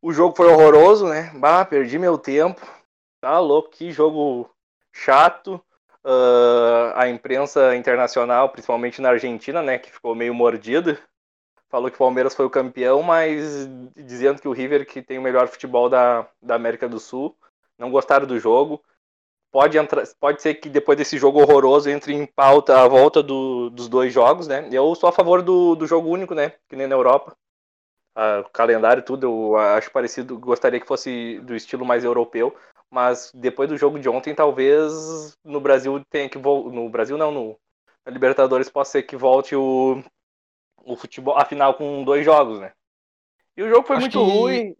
O 0.00 0.12
jogo 0.12 0.34
foi 0.34 0.46
horroroso, 0.46 1.06
né? 1.06 1.30
Bah, 1.34 1.64
perdi 1.64 1.98
meu 1.98 2.16
tempo. 2.16 2.60
Tá 3.20 3.38
louco, 3.38 3.70
que 3.70 3.90
jogo 3.90 4.50
chato. 4.92 5.62
Uh, 6.04 6.92
a 6.94 7.08
imprensa 7.08 7.74
internacional, 7.74 8.50
principalmente 8.50 9.00
na 9.00 9.08
Argentina, 9.08 9.62
né, 9.62 9.78
que 9.78 9.90
ficou 9.90 10.14
meio 10.14 10.34
mordida, 10.34 11.00
falou 11.74 11.90
que 11.90 11.96
o 11.96 11.98
Palmeiras 11.98 12.36
foi 12.36 12.46
o 12.46 12.50
campeão, 12.50 13.02
mas 13.02 13.68
dizendo 13.96 14.40
que 14.40 14.46
o 14.46 14.52
River 14.52 14.86
que 14.86 15.02
tem 15.02 15.18
o 15.18 15.22
melhor 15.22 15.48
futebol 15.48 15.88
da, 15.88 16.24
da 16.40 16.54
América 16.54 16.88
do 16.88 17.00
Sul. 17.00 17.36
Não 17.76 17.90
gostaram 17.90 18.28
do 18.28 18.38
jogo. 18.38 18.80
Pode, 19.50 19.76
entrar, 19.76 20.04
pode 20.20 20.40
ser 20.40 20.54
que 20.54 20.68
depois 20.68 20.96
desse 20.96 21.18
jogo 21.18 21.40
horroroso 21.40 21.90
entre 21.90 22.14
em 22.14 22.26
pauta 22.26 22.80
a 22.80 22.86
volta 22.86 23.20
do, 23.20 23.70
dos 23.70 23.88
dois 23.88 24.12
jogos, 24.12 24.46
né? 24.46 24.68
Eu 24.70 24.94
sou 24.94 25.08
a 25.08 25.12
favor 25.12 25.42
do, 25.42 25.74
do 25.74 25.84
jogo 25.84 26.08
único, 26.08 26.32
né? 26.32 26.52
Que 26.68 26.76
nem 26.76 26.86
na 26.86 26.94
Europa. 26.94 27.36
Uh, 28.16 28.46
o 28.46 28.50
calendário 28.50 29.02
tudo, 29.02 29.26
eu 29.26 29.56
acho 29.56 29.90
parecido. 29.90 30.38
Gostaria 30.38 30.78
que 30.78 30.86
fosse 30.86 31.40
do 31.40 31.56
estilo 31.56 31.84
mais 31.84 32.04
europeu 32.04 32.56
mas 32.88 33.32
depois 33.34 33.68
do 33.68 33.76
jogo 33.76 33.98
de 33.98 34.08
ontem, 34.08 34.32
talvez 34.32 35.36
no 35.44 35.60
Brasil 35.60 36.00
tenha 36.08 36.28
que. 36.28 36.38
No 36.38 36.88
Brasil 36.88 37.18
não, 37.18 37.32
no 37.32 37.56
na 38.06 38.12
Libertadores 38.12 38.68
possa 38.68 38.92
ser 38.92 39.02
que 39.02 39.16
volte 39.16 39.56
o, 39.56 40.00
o 40.86 40.96
futebol, 40.96 41.36
a 41.36 41.44
final 41.44 41.74
com 41.74 42.04
dois 42.04 42.24
jogos, 42.24 42.60
né? 42.60 42.72
E 43.56 43.62
o 43.62 43.68
jogo 43.68 43.86
foi 43.86 43.96
acho 43.96 44.02
muito 44.02 44.18
que... 44.18 44.38
ruim. 44.38 44.76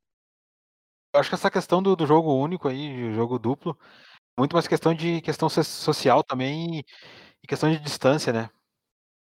Eu 1.13 1.21
acho 1.21 1.29
que 1.29 1.35
essa 1.35 1.51
questão 1.51 1.83
do, 1.83 1.95
do 1.95 2.07
jogo 2.07 2.35
único 2.35 2.69
aí, 2.69 3.15
jogo 3.15 3.39
duplo, 3.39 3.79
muito 4.39 4.53
mais 4.55 4.67
questão 4.67 4.93
de 4.93 5.21
questão 5.21 5.49
social 5.49 6.25
também 6.25 6.85
e 7.43 7.47
questão 7.47 7.71
de 7.71 7.79
distância, 7.79 8.33
né? 8.33 8.51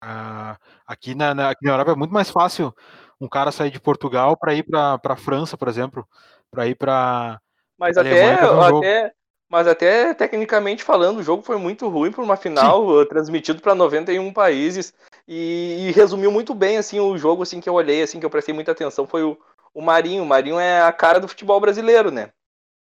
Ah, 0.03 0.59
aqui, 0.87 1.15
na, 1.15 1.35
na, 1.35 1.51
aqui 1.51 1.65
na 1.65 1.73
Europa 1.73 1.93
é 1.93 1.97
muito 1.97 2.13
mais 2.13 2.31
fácil 2.31 2.75
um 3.21 3.29
cara 3.29 3.51
sair 3.51 3.71
de 3.71 3.81
Portugal 3.81 4.37
para 4.37 4.55
ir 4.55 4.63
para 4.65 5.01
a 5.03 5.17
França, 5.17 5.57
por 5.57 5.67
exemplo, 5.67 6.07
para 6.51 6.67
ir 6.67 6.77
para 6.77 7.41
mas 7.79 7.97
até, 7.97 8.35
até, 8.35 9.13
mas 9.49 9.67
até 9.67 10.13
tecnicamente 10.13 10.83
falando, 10.83 11.19
o 11.19 11.23
jogo 11.23 11.43
foi 11.43 11.57
muito 11.57 11.89
ruim 11.89 12.11
por 12.11 12.23
uma 12.23 12.37
final 12.37 13.01
Sim. 13.01 13.09
Transmitido 13.09 13.63
para 13.63 13.75
91 13.75 14.33
países 14.33 14.93
e, 15.29 15.89
e, 15.89 15.93
resumiu 15.93 16.33
muito 16.33 16.55
bem 16.55 16.79
assim 16.79 16.99
o 16.99 17.17
jogo 17.19 17.43
assim 17.43 17.61
que 17.61 17.69
eu 17.69 17.75
olhei, 17.75 18.03
assim 18.03 18.19
que 18.19 18.27
eu 18.27 18.31
prestei 18.31 18.55
muita 18.55 18.73
atenção 18.73 19.07
foi 19.07 19.23
o, 19.23 19.39
o 19.75 19.83
Marinho. 19.83 20.23
O 20.23 20.27
Marinho 20.27 20.59
é 20.59 20.81
a 20.81 20.91
cara 20.93 21.21
do 21.21 21.29
futebol 21.29 21.61
brasileiro, 21.61 22.11
né? 22.11 22.33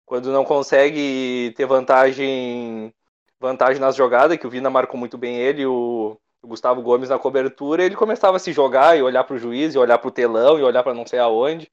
Quando 0.07 0.33
não 0.33 0.45
consegue 0.45 1.53
ter 1.57 1.67
vantagem 1.67 2.95
vantagem 3.41 3.81
nas 3.81 3.97
jogadas, 3.97 4.39
que 4.39 4.47
o 4.47 4.51
Vina 4.51 4.71
marcou 4.71 4.99
muito 4.99 5.19
bem 5.19 5.37
ele, 5.37 5.67
o, 5.67 6.17
o 6.43 6.49
Gustavo 6.49 6.81
Gomes 6.81 7.11
na 7.11 7.19
cobertura, 7.19 7.85
ele 7.85 7.97
começava 7.97 8.37
a 8.37 8.41
se 8.41 8.53
jogar 8.53 8.97
e 8.97 9.03
olhar 9.03 9.25
para 9.25 9.37
o 9.37 9.39
juiz, 9.39 9.75
e 9.75 9.79
olhar 9.79 9.99
para 9.99 10.09
o 10.09 10.13
telão, 10.13 10.59
e 10.59 10.63
olhar 10.63 10.83
para 10.83 10.95
não 10.95 11.07
sei 11.07 11.19
aonde 11.19 11.71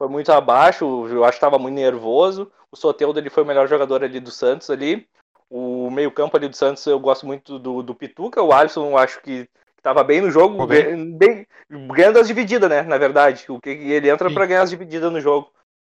foi 0.00 0.08
muito 0.08 0.32
abaixo, 0.32 1.06
eu 1.08 1.24
acho 1.24 1.32
que 1.32 1.44
estava 1.44 1.58
muito 1.58 1.74
nervoso. 1.74 2.50
O 2.72 2.76
Soteudo 2.76 3.18
ele 3.18 3.28
foi 3.28 3.42
o 3.42 3.46
melhor 3.46 3.68
jogador 3.68 4.02
ali 4.02 4.18
do 4.18 4.30
Santos 4.30 4.70
ali. 4.70 5.06
O 5.50 5.90
meio-campo 5.90 6.34
ali 6.38 6.48
do 6.48 6.56
Santos 6.56 6.86
eu 6.86 6.98
gosto 6.98 7.26
muito 7.26 7.58
do, 7.58 7.82
do 7.82 7.94
Pituca, 7.94 8.42
o 8.42 8.50
Alisson 8.50 8.88
eu 8.88 8.96
acho 8.96 9.20
que 9.20 9.46
estava 9.80 10.04
bem 10.04 10.20
no 10.20 10.30
jogo, 10.30 10.66
bem, 10.66 11.16
bem, 11.16 11.46
ganhando 11.68 12.18
as 12.18 12.28
divididas, 12.28 12.68
né? 12.68 12.82
Na 12.82 12.98
verdade, 12.98 13.44
o 13.48 13.60
que 13.60 13.70
ele 13.70 14.08
entra 14.08 14.30
para 14.30 14.46
ganhar 14.46 14.62
as 14.62 14.70
divididas 14.70 15.10
no 15.10 15.20
jogo. 15.20 15.50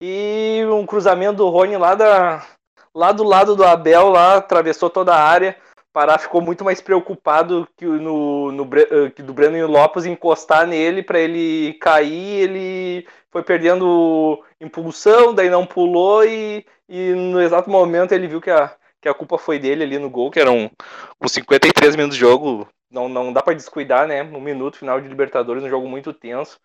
E 0.02 0.62
um 0.70 0.86
cruzamento 0.86 1.38
do 1.38 1.48
Rony 1.48 1.76
lá 1.76 1.94
da 1.94 2.46
lá 2.94 3.12
do 3.12 3.22
lado 3.22 3.54
do 3.56 3.64
Abel 3.64 4.08
lá 4.08 4.36
atravessou 4.36 4.88
toda 4.88 5.14
a 5.14 5.22
área. 5.22 5.56
Pará 5.92 6.18
ficou 6.18 6.40
muito 6.40 6.64
mais 6.64 6.80
preocupado 6.80 7.66
que 7.76 7.84
no, 7.84 8.52
no 8.52 8.68
eh, 8.76 9.10
que 9.10 9.22
do 9.22 9.34
Breno 9.34 9.66
Lopes 9.66 10.06
encostar 10.06 10.66
nele 10.66 11.02
para 11.02 11.18
ele 11.18 11.74
cair, 11.74 12.42
ele 12.42 13.08
foi 13.30 13.42
perdendo 13.42 14.42
impulsão, 14.60 15.34
daí 15.34 15.50
não 15.50 15.66
pulou 15.66 16.24
e, 16.24 16.64
e 16.88 17.12
no 17.12 17.40
exato 17.40 17.68
momento 17.68 18.12
ele 18.12 18.28
viu 18.28 18.40
que 18.40 18.50
a, 18.50 18.72
que 19.00 19.08
a 19.08 19.14
culpa 19.14 19.36
foi 19.36 19.58
dele 19.58 19.82
ali 19.82 19.98
no 19.98 20.08
gol, 20.08 20.30
que 20.30 20.38
eram 20.38 20.70
com 21.18 21.26
53 21.26 21.96
minutos 21.96 22.16
de 22.16 22.20
jogo, 22.20 22.68
não, 22.90 23.08
não 23.08 23.32
dá 23.32 23.42
para 23.42 23.54
descuidar, 23.54 24.06
né? 24.06 24.22
Um 24.22 24.40
minuto 24.40 24.78
final 24.78 25.00
de 25.00 25.08
Libertadores, 25.08 25.62
um 25.62 25.68
jogo 25.68 25.88
muito 25.88 26.12
tenso, 26.12 26.58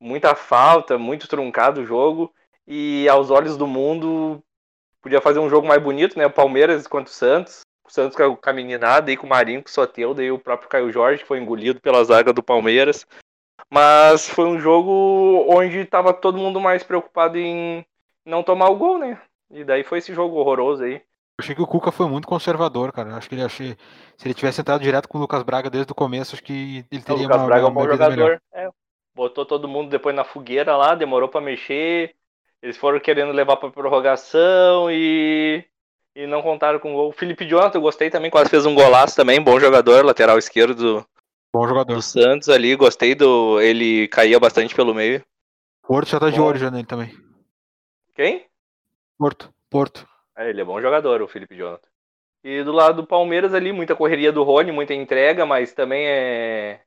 muita 0.00 0.34
falta, 0.34 0.98
muito 0.98 1.28
truncado 1.28 1.82
o 1.82 1.86
jogo 1.86 2.32
e 2.66 3.08
aos 3.08 3.30
olhos 3.30 3.56
do 3.56 3.66
mundo 3.66 4.42
podia 5.00 5.20
fazer 5.20 5.40
um 5.40 5.50
jogo 5.50 5.66
mais 5.66 5.82
bonito, 5.82 6.18
né? 6.18 6.26
O 6.26 6.30
Palmeiras 6.30 6.86
contra 6.86 7.10
o 7.10 7.14
Santos, 7.14 7.62
o 7.84 7.90
Santos 7.90 8.16
com 8.16 8.38
a 8.50 8.52
meninada, 8.52 9.10
e 9.10 9.16
com 9.16 9.26
o 9.26 9.30
Marinho, 9.30 9.62
com 9.62 9.68
o 9.68 9.72
Soteldo, 9.72 10.22
e 10.22 10.30
o 10.30 10.38
próprio 10.38 10.68
Caio 10.68 10.92
Jorge, 10.92 11.22
que 11.22 11.28
foi 11.28 11.38
engolido 11.38 11.80
pela 11.80 12.04
zaga 12.04 12.32
do 12.32 12.42
Palmeiras. 12.42 13.06
Mas 13.68 14.28
foi 14.28 14.46
um 14.46 14.60
jogo 14.60 15.44
onde 15.48 15.78
estava 15.78 16.12
todo 16.14 16.38
mundo 16.38 16.60
mais 16.60 16.82
preocupado 16.82 17.36
em 17.38 17.84
não 18.24 18.42
tomar 18.42 18.70
o 18.70 18.76
gol, 18.76 18.98
né? 18.98 19.20
E 19.50 19.64
daí 19.64 19.82
foi 19.82 19.98
esse 19.98 20.14
jogo 20.14 20.36
horroroso 20.36 20.84
aí. 20.84 21.02
Achei 21.40 21.54
que 21.54 21.62
o 21.62 21.66
Cuca 21.66 21.90
foi 21.90 22.06
muito 22.06 22.28
conservador, 22.28 22.92
cara. 22.92 23.16
acho 23.16 23.28
que 23.28 23.34
ele 23.34 23.42
achei. 23.42 23.76
Se 24.16 24.26
ele 24.26 24.34
tivesse 24.34 24.60
entrado 24.60 24.82
direto 24.82 25.08
com 25.08 25.18
o 25.18 25.20
Lucas 25.20 25.42
Braga 25.42 25.70
desde 25.70 25.90
o 25.90 25.94
começo, 25.94 26.34
acho 26.34 26.42
que 26.42 26.84
ele 26.90 27.02
teria 27.02 27.22
o 27.22 27.24
Lucas 27.24 27.40
uma, 27.40 27.46
Braga 27.46 27.66
é 27.66 27.68
um 27.68 27.74
bom 27.74 27.88
jogador. 27.88 28.42
É, 28.52 28.68
botou 29.14 29.44
todo 29.44 29.68
mundo 29.68 29.90
depois 29.90 30.14
na 30.14 30.24
fogueira 30.24 30.76
lá, 30.76 30.94
demorou 30.94 31.28
para 31.28 31.40
mexer. 31.40 32.14
Eles 32.62 32.76
foram 32.76 33.00
querendo 33.00 33.32
levar 33.32 33.56
para 33.56 33.70
prorrogação 33.70 34.90
e 34.90 35.64
e 36.14 36.26
não 36.26 36.42
contaram 36.42 36.78
com 36.78 36.92
o 36.92 36.96
gol. 36.96 37.08
O 37.08 37.12
Felipe 37.12 37.46
Jonathan, 37.46 37.78
eu 37.78 37.82
gostei 37.82 38.10
também, 38.10 38.30
quase 38.30 38.50
fez 38.50 38.66
um 38.66 38.74
golaço 38.74 39.16
também, 39.16 39.40
bom 39.40 39.58
jogador, 39.58 40.04
lateral 40.04 40.38
esquerdo 40.38 41.04
bom 41.52 41.66
jogador. 41.66 41.94
do 41.94 42.02
Santos 42.02 42.48
ali, 42.48 42.74
gostei 42.76 43.14
do. 43.14 43.60
Ele 43.60 44.08
caía 44.08 44.38
bastante 44.40 44.74
pelo 44.74 44.94
meio. 44.94 45.24
Porto 45.82 46.08
já 46.08 46.20
tá 46.20 46.26
bom. 46.26 46.32
de 46.32 46.40
olho 46.40 46.58
já 46.58 46.70
nele 46.70 46.86
também. 46.86 47.14
Quem? 48.14 48.46
Porto. 49.18 49.52
Porto. 49.70 50.06
É, 50.36 50.48
ele 50.50 50.60
é 50.60 50.64
bom 50.64 50.80
jogador, 50.80 51.22
o 51.22 51.28
Felipe 51.28 51.56
Jonathan. 51.56 51.88
E 52.44 52.62
do 52.64 52.72
lado 52.72 53.02
do 53.02 53.06
Palmeiras 53.06 53.54
ali, 53.54 53.72
muita 53.72 53.94
correria 53.94 54.32
do 54.32 54.42
Rony, 54.42 54.72
muita 54.72 54.94
entrega, 54.94 55.46
mas 55.46 55.72
também 55.72 56.06
é 56.06 56.80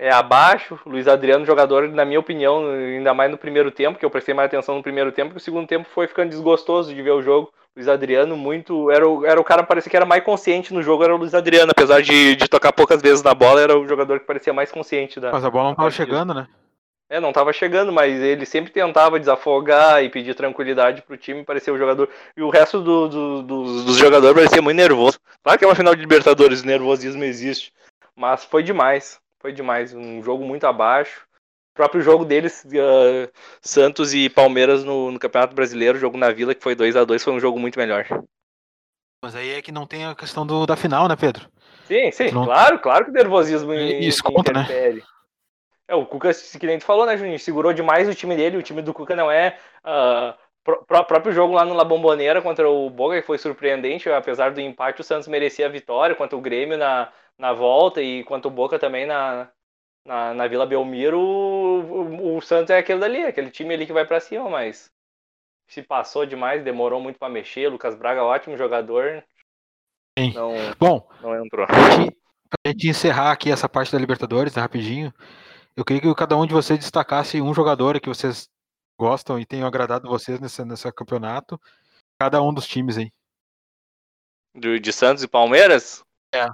é 0.00 0.10
abaixo. 0.10 0.78
Luiz 0.86 1.06
Adriano, 1.06 1.44
jogador, 1.44 1.88
na 1.88 2.06
minha 2.06 2.18
opinião, 2.18 2.70
ainda 2.70 3.12
mais 3.12 3.30
no 3.30 3.36
primeiro 3.36 3.70
tempo, 3.70 3.98
que 3.98 4.04
eu 4.04 4.10
prestei 4.10 4.34
mais 4.34 4.46
atenção 4.46 4.76
no 4.76 4.82
primeiro 4.82 5.12
tempo, 5.12 5.32
que 5.32 5.36
o 5.36 5.40
segundo 5.40 5.66
tempo 5.66 5.86
foi 5.90 6.06
ficando 6.06 6.30
desgostoso 6.30 6.94
de 6.94 7.02
ver 7.02 7.10
o 7.10 7.22
jogo. 7.22 7.52
Luiz 7.76 7.86
Adriano, 7.86 8.36
muito. 8.36 8.90
Era 8.90 9.08
o, 9.08 9.24
era 9.24 9.40
o 9.40 9.44
cara, 9.44 9.62
parecia 9.62 9.90
que 9.90 9.96
era 9.96 10.06
mais 10.06 10.24
consciente 10.24 10.72
no 10.74 10.82
jogo, 10.82 11.04
era 11.04 11.14
o 11.14 11.18
Luiz 11.18 11.34
Adriano, 11.34 11.70
apesar 11.70 12.02
de, 12.02 12.34
de 12.34 12.48
tocar 12.48 12.72
poucas 12.72 13.00
vezes 13.00 13.22
na 13.22 13.34
bola, 13.34 13.60
era 13.60 13.78
o 13.78 13.86
jogador 13.86 14.18
que 14.20 14.26
parecia 14.26 14.52
mais 14.52 14.72
consciente 14.72 15.20
da. 15.20 15.30
Mas 15.30 15.44
a 15.44 15.50
bola 15.50 15.68
não 15.68 15.74
tava 15.76 15.90
chegando, 15.90 16.34
né? 16.34 16.48
É, 17.10 17.18
não 17.18 17.32
tava 17.32 17.52
chegando, 17.52 17.92
mas 17.92 18.22
ele 18.22 18.46
sempre 18.46 18.70
tentava 18.72 19.18
desafogar 19.18 20.02
e 20.04 20.08
pedir 20.08 20.34
tranquilidade 20.34 21.02
pro 21.02 21.16
time, 21.16 21.44
parecia 21.44 21.74
o 21.74 21.78
jogador. 21.78 22.08
E 22.36 22.42
o 22.42 22.50
resto 22.50 22.80
do, 22.80 23.08
do, 23.08 23.42
do, 23.42 23.84
dos 23.84 23.96
jogadores 23.96 24.36
parecia 24.36 24.62
muito 24.62 24.76
nervoso. 24.76 25.18
Claro 25.42 25.58
que 25.58 25.64
é 25.64 25.68
uma 25.68 25.74
final 25.74 25.94
de 25.94 26.00
Libertadores, 26.00 26.62
nervosismo 26.62 27.24
existe. 27.24 27.72
Mas 28.14 28.44
foi 28.44 28.62
demais. 28.62 29.20
Foi 29.40 29.52
demais. 29.52 29.92
Um 29.92 30.22
jogo 30.22 30.44
muito 30.44 30.64
abaixo 30.68 31.28
próprio 31.80 32.02
jogo 32.02 32.26
deles, 32.26 32.62
uh, 32.66 33.32
Santos 33.62 34.12
e 34.12 34.28
Palmeiras 34.28 34.84
no, 34.84 35.10
no, 35.10 35.18
Campeonato 35.18 35.54
Brasileiro, 35.54 35.98
jogo 35.98 36.18
na 36.18 36.30
Vila, 36.30 36.54
que 36.54 36.62
foi 36.62 36.74
2 36.74 36.94
a 36.94 37.04
2 37.04 37.24
foi 37.24 37.32
um 37.32 37.40
jogo 37.40 37.58
muito 37.58 37.78
melhor. 37.78 38.06
Mas 39.24 39.34
aí 39.34 39.50
é 39.50 39.62
que 39.62 39.72
não 39.72 39.86
tem 39.86 40.04
a 40.04 40.14
questão 40.14 40.46
do, 40.46 40.66
da 40.66 40.76
final, 40.76 41.08
né, 41.08 41.16
Pedro? 41.16 41.48
Sim, 41.86 42.10
sim, 42.10 42.30
não... 42.32 42.44
claro, 42.44 42.78
claro 42.78 43.04
que 43.06 43.10
o 43.10 43.14
nervosismo 43.14 43.72
Isso 43.72 44.22
conta, 44.22 44.52
né? 44.52 44.66
É, 45.90 45.94
o 45.96 46.06
Cuca, 46.06 46.30
que 46.32 46.66
nem 46.66 46.78
tu 46.78 46.84
falou, 46.84 47.04
né, 47.04 47.16
Juninho, 47.16 47.38
segurou 47.38 47.72
demais 47.72 48.08
o 48.08 48.14
time 48.14 48.36
dele, 48.36 48.56
o 48.56 48.62
time 48.62 48.80
do 48.80 48.94
Cuca 48.94 49.16
não 49.16 49.30
é... 49.30 49.58
Uh, 49.84 50.38
pro, 50.62 51.04
próprio 51.04 51.32
jogo 51.32 51.52
lá 51.52 51.64
no 51.64 51.74
La 51.74 51.84
Bombonera 51.84 52.40
contra 52.40 52.70
o 52.70 52.88
Boga, 52.88 53.20
que 53.20 53.26
foi 53.26 53.38
surpreendente, 53.38 54.08
apesar 54.08 54.52
do 54.52 54.60
empate, 54.60 55.00
o 55.00 55.04
Santos 55.04 55.26
merecia 55.26 55.66
a 55.66 55.70
vitória 55.70 56.14
contra 56.14 56.38
o 56.38 56.40
Grêmio 56.40 56.78
na, 56.78 57.12
na 57.36 57.52
volta 57.52 58.00
e 58.00 58.22
quanto 58.22 58.46
o 58.46 58.50
Boca 58.50 58.78
também 58.78 59.04
na, 59.04 59.48
na, 60.04 60.32
na 60.32 60.46
Vila 60.46 60.64
Belmiro, 60.64 61.18
o, 61.18 61.80
o, 61.80 62.36
o, 62.36 62.40
Santos 62.40 62.70
é 62.70 62.78
aquele 62.78 63.00
dali, 63.00 63.24
aquele 63.24 63.50
time 63.50 63.74
ali 63.74 63.84
que 63.84 63.92
vai 63.92 64.06
para 64.06 64.20
cima, 64.20 64.48
mas 64.48 64.92
se 65.66 65.82
passou 65.82 66.24
demais, 66.24 66.62
demorou 66.62 67.00
muito 67.00 67.18
para 67.18 67.28
mexer. 67.28 67.68
Lucas 67.68 67.94
Braga, 67.94 68.22
ótimo 68.22 68.56
jogador. 68.56 69.24
Sim. 70.18 70.32
Não, 70.34 70.52
Bom, 70.78 71.08
não 71.20 71.44
entrou. 71.44 71.66
Pra 71.66 71.76
gente, 72.66 72.88
encerrar 72.88 73.32
aqui 73.32 73.50
essa 73.50 73.68
parte 73.68 73.92
da 73.92 73.98
Libertadores, 73.98 74.54
né, 74.54 74.62
rapidinho, 74.62 75.12
eu 75.76 75.84
queria 75.84 76.02
que 76.02 76.14
cada 76.14 76.36
um 76.36 76.46
de 76.46 76.52
vocês 76.52 76.78
destacasse 76.78 77.40
um 77.40 77.54
jogador 77.54 78.00
que 78.00 78.08
vocês 78.08 78.48
gostam 78.98 79.38
e 79.38 79.46
tenham 79.46 79.66
agradado 79.66 80.08
vocês 80.08 80.38
nesse, 80.38 80.64
nesse 80.64 80.90
campeonato, 80.92 81.60
cada 82.18 82.42
um 82.42 82.52
dos 82.52 82.66
times 82.66 82.98
aí. 82.98 83.10
Do, 84.54 84.78
de 84.78 84.92
Santos 84.92 85.22
e 85.22 85.28
Palmeiras? 85.28 86.04
É. 86.34 86.46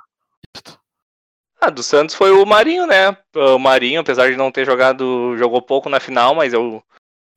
Ah, 1.61 1.71
do 1.71 1.83
Santos 1.83 2.15
foi 2.15 2.31
o 2.31 2.47
Marinho, 2.47 2.87
né? 2.87 3.17
O 3.35 3.59
Marinho, 3.59 4.01
apesar 4.01 4.31
de 4.31 4.37
não 4.37 4.53
ter 4.53 4.65
jogado, 4.65 5.37
jogou 5.37 5.61
pouco 5.61 5.89
na 5.89 5.99
final, 5.99 6.35
mas 6.35 6.53
é 6.53 6.59
o, 6.59 6.83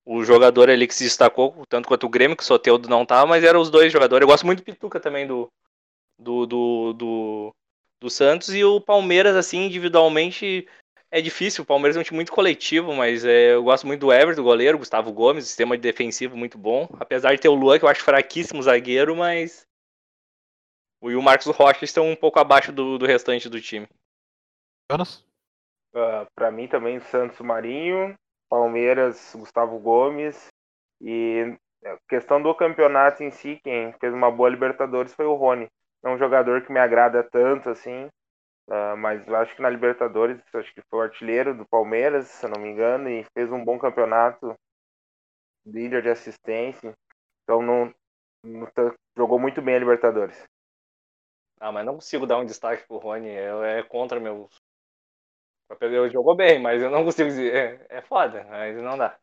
o 0.06 0.24
jogador 0.24 0.70
ali 0.70 0.88
que 0.88 0.94
se 0.94 1.06
destacou, 1.06 1.66
tanto 1.68 1.88
quanto 1.88 2.06
o 2.06 2.10
Grêmio, 2.10 2.36
que 2.36 2.44
o 2.44 2.46
Soteudo 2.46 2.90
não 2.90 3.06
tava, 3.06 3.26
mas 3.26 3.44
eram 3.44 3.62
os 3.62 3.70
dois 3.70 3.92
jogadores. 3.92 4.22
Eu 4.22 4.28
gosto 4.28 4.46
muito 4.46 4.60
do 4.60 4.66
Pituca 4.66 5.00
também 5.00 5.26
do, 5.26 5.50
do, 6.20 6.46
do, 6.46 6.94
do, 6.94 7.56
do 8.02 8.10
Santos 8.10 8.54
e 8.54 8.64
o 8.64 8.82
Palmeiras, 8.82 9.36
assim, 9.36 9.66
individualmente 9.66 10.68
é 11.12 11.22
difícil. 11.22 11.64
O 11.64 11.68
Palmeiras 11.68 11.98
é 11.98 12.00
um 12.00 12.04
time 12.04 12.18
muito 12.18 12.32
coletivo, 12.32 12.94
mas 12.94 13.26
é, 13.26 13.54
eu 13.54 13.64
gosto 13.64 13.88
muito 13.88 14.02
do 14.02 14.14
Everton, 14.14 14.42
do 14.42 14.46
goleiro, 14.46 14.78
Gustavo 14.78 15.12
Gomes, 15.12 15.46
sistema 15.46 15.78
defensivo 15.78 16.38
muito 16.38 16.58
bom. 16.58 16.88
Apesar 17.00 17.34
de 17.34 17.42
ter 17.42 17.50
o 17.50 17.56
Luan, 17.56 17.80
que 17.80 17.86
eu 17.86 17.90
acho 17.90 18.04
fraquíssimo 18.04 18.62
zagueiro, 18.62 19.16
mas 19.16 19.68
o 21.02 21.10
e 21.10 21.16
o 21.16 21.22
Marcos 21.22 21.48
Rocha 21.48 21.86
estão 21.86 22.10
um 22.10 22.16
pouco 22.16 22.40
abaixo 22.40 22.72
do, 22.72 22.98
do 22.98 23.06
restante 23.06 23.50
do 23.50 23.62
time. 23.62 23.88
Jonas? 24.92 25.26
Uh, 25.94 26.28
para 26.36 26.52
mim 26.52 26.68
também 26.68 27.00
Santos 27.00 27.40
Marinho, 27.40 28.16
Palmeiras 28.50 29.34
Gustavo 29.36 29.80
Gomes 29.80 30.48
e 31.02 31.58
a 31.86 31.98
questão 32.08 32.42
do 32.42 32.54
campeonato 32.54 33.24
em 33.24 33.32
si, 33.32 33.60
quem 33.64 33.94
fez 33.94 34.14
uma 34.14 34.30
boa 34.30 34.50
Libertadores 34.50 35.14
foi 35.14 35.26
o 35.26 35.36
Rony. 35.36 35.68
É 36.04 36.10
um 36.10 36.18
jogador 36.18 36.62
que 36.62 36.72
me 36.72 36.80
agrada 36.80 37.24
tanto 37.24 37.70
assim, 37.70 38.10
uh, 38.70 38.98
mas 38.98 39.28
eu 39.28 39.36
acho 39.36 39.56
que 39.56 39.62
na 39.62 39.70
Libertadores, 39.70 40.42
acho 40.54 40.74
que 40.74 40.82
foi 40.90 41.00
o 41.00 41.04
artilheiro 41.04 41.56
do 41.56 41.68
Palmeiras, 41.68 42.28
se 42.28 42.46
eu 42.46 42.50
não 42.50 42.62
me 42.62 42.70
engano, 42.70 43.10
e 43.10 43.26
fez 43.34 43.52
um 43.52 43.64
bom 43.64 43.78
campeonato, 43.78 44.56
líder 45.66 46.02
de 46.02 46.10
assistência. 46.10 46.94
Então 47.44 47.62
não, 47.62 47.94
não 48.44 48.68
jogou 49.18 49.40
muito 49.40 49.62
bem 49.62 49.76
a 49.76 49.80
Libertadores. 49.80 50.44
Ah, 51.60 51.72
mas 51.72 51.86
não 51.86 51.96
consigo 51.96 52.26
dar 52.26 52.38
um 52.38 52.46
destaque 52.46 52.88
pro 52.88 52.98
Rony, 52.98 53.30
é, 53.30 53.80
é 53.80 53.84
contra 53.84 54.20
meus. 54.20 54.50
Ele 55.82 56.10
jogou 56.10 56.36
bem, 56.36 56.60
mas 56.60 56.82
eu 56.82 56.90
não 56.90 57.04
consigo 57.04 57.30
dizer. 57.30 57.54
É, 57.90 57.98
é 57.98 58.02
foda, 58.02 58.44
mas 58.46 58.76
não 58.78 58.98
dá. 58.98 59.20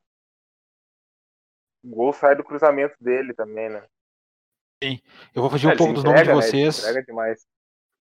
O 1.83 1.89
gol 1.89 2.13
sai 2.13 2.37
do 2.37 2.45
cruzamento 2.45 2.97
dele 3.01 3.33
também, 3.33 3.69
né? 3.69 3.87
Sim. 4.83 5.01
Eu 5.35 5.43
vou 5.43 5.51
fugir 5.51 5.71
é, 5.71 5.75
um 5.75 5.77
pouco 5.77 5.95
dos 5.95 6.05
nomes 6.05 6.23
de 6.23 6.29
né? 6.29 6.35
vocês. 6.35 6.79
Entrega 6.81 7.03
demais. 7.05 7.47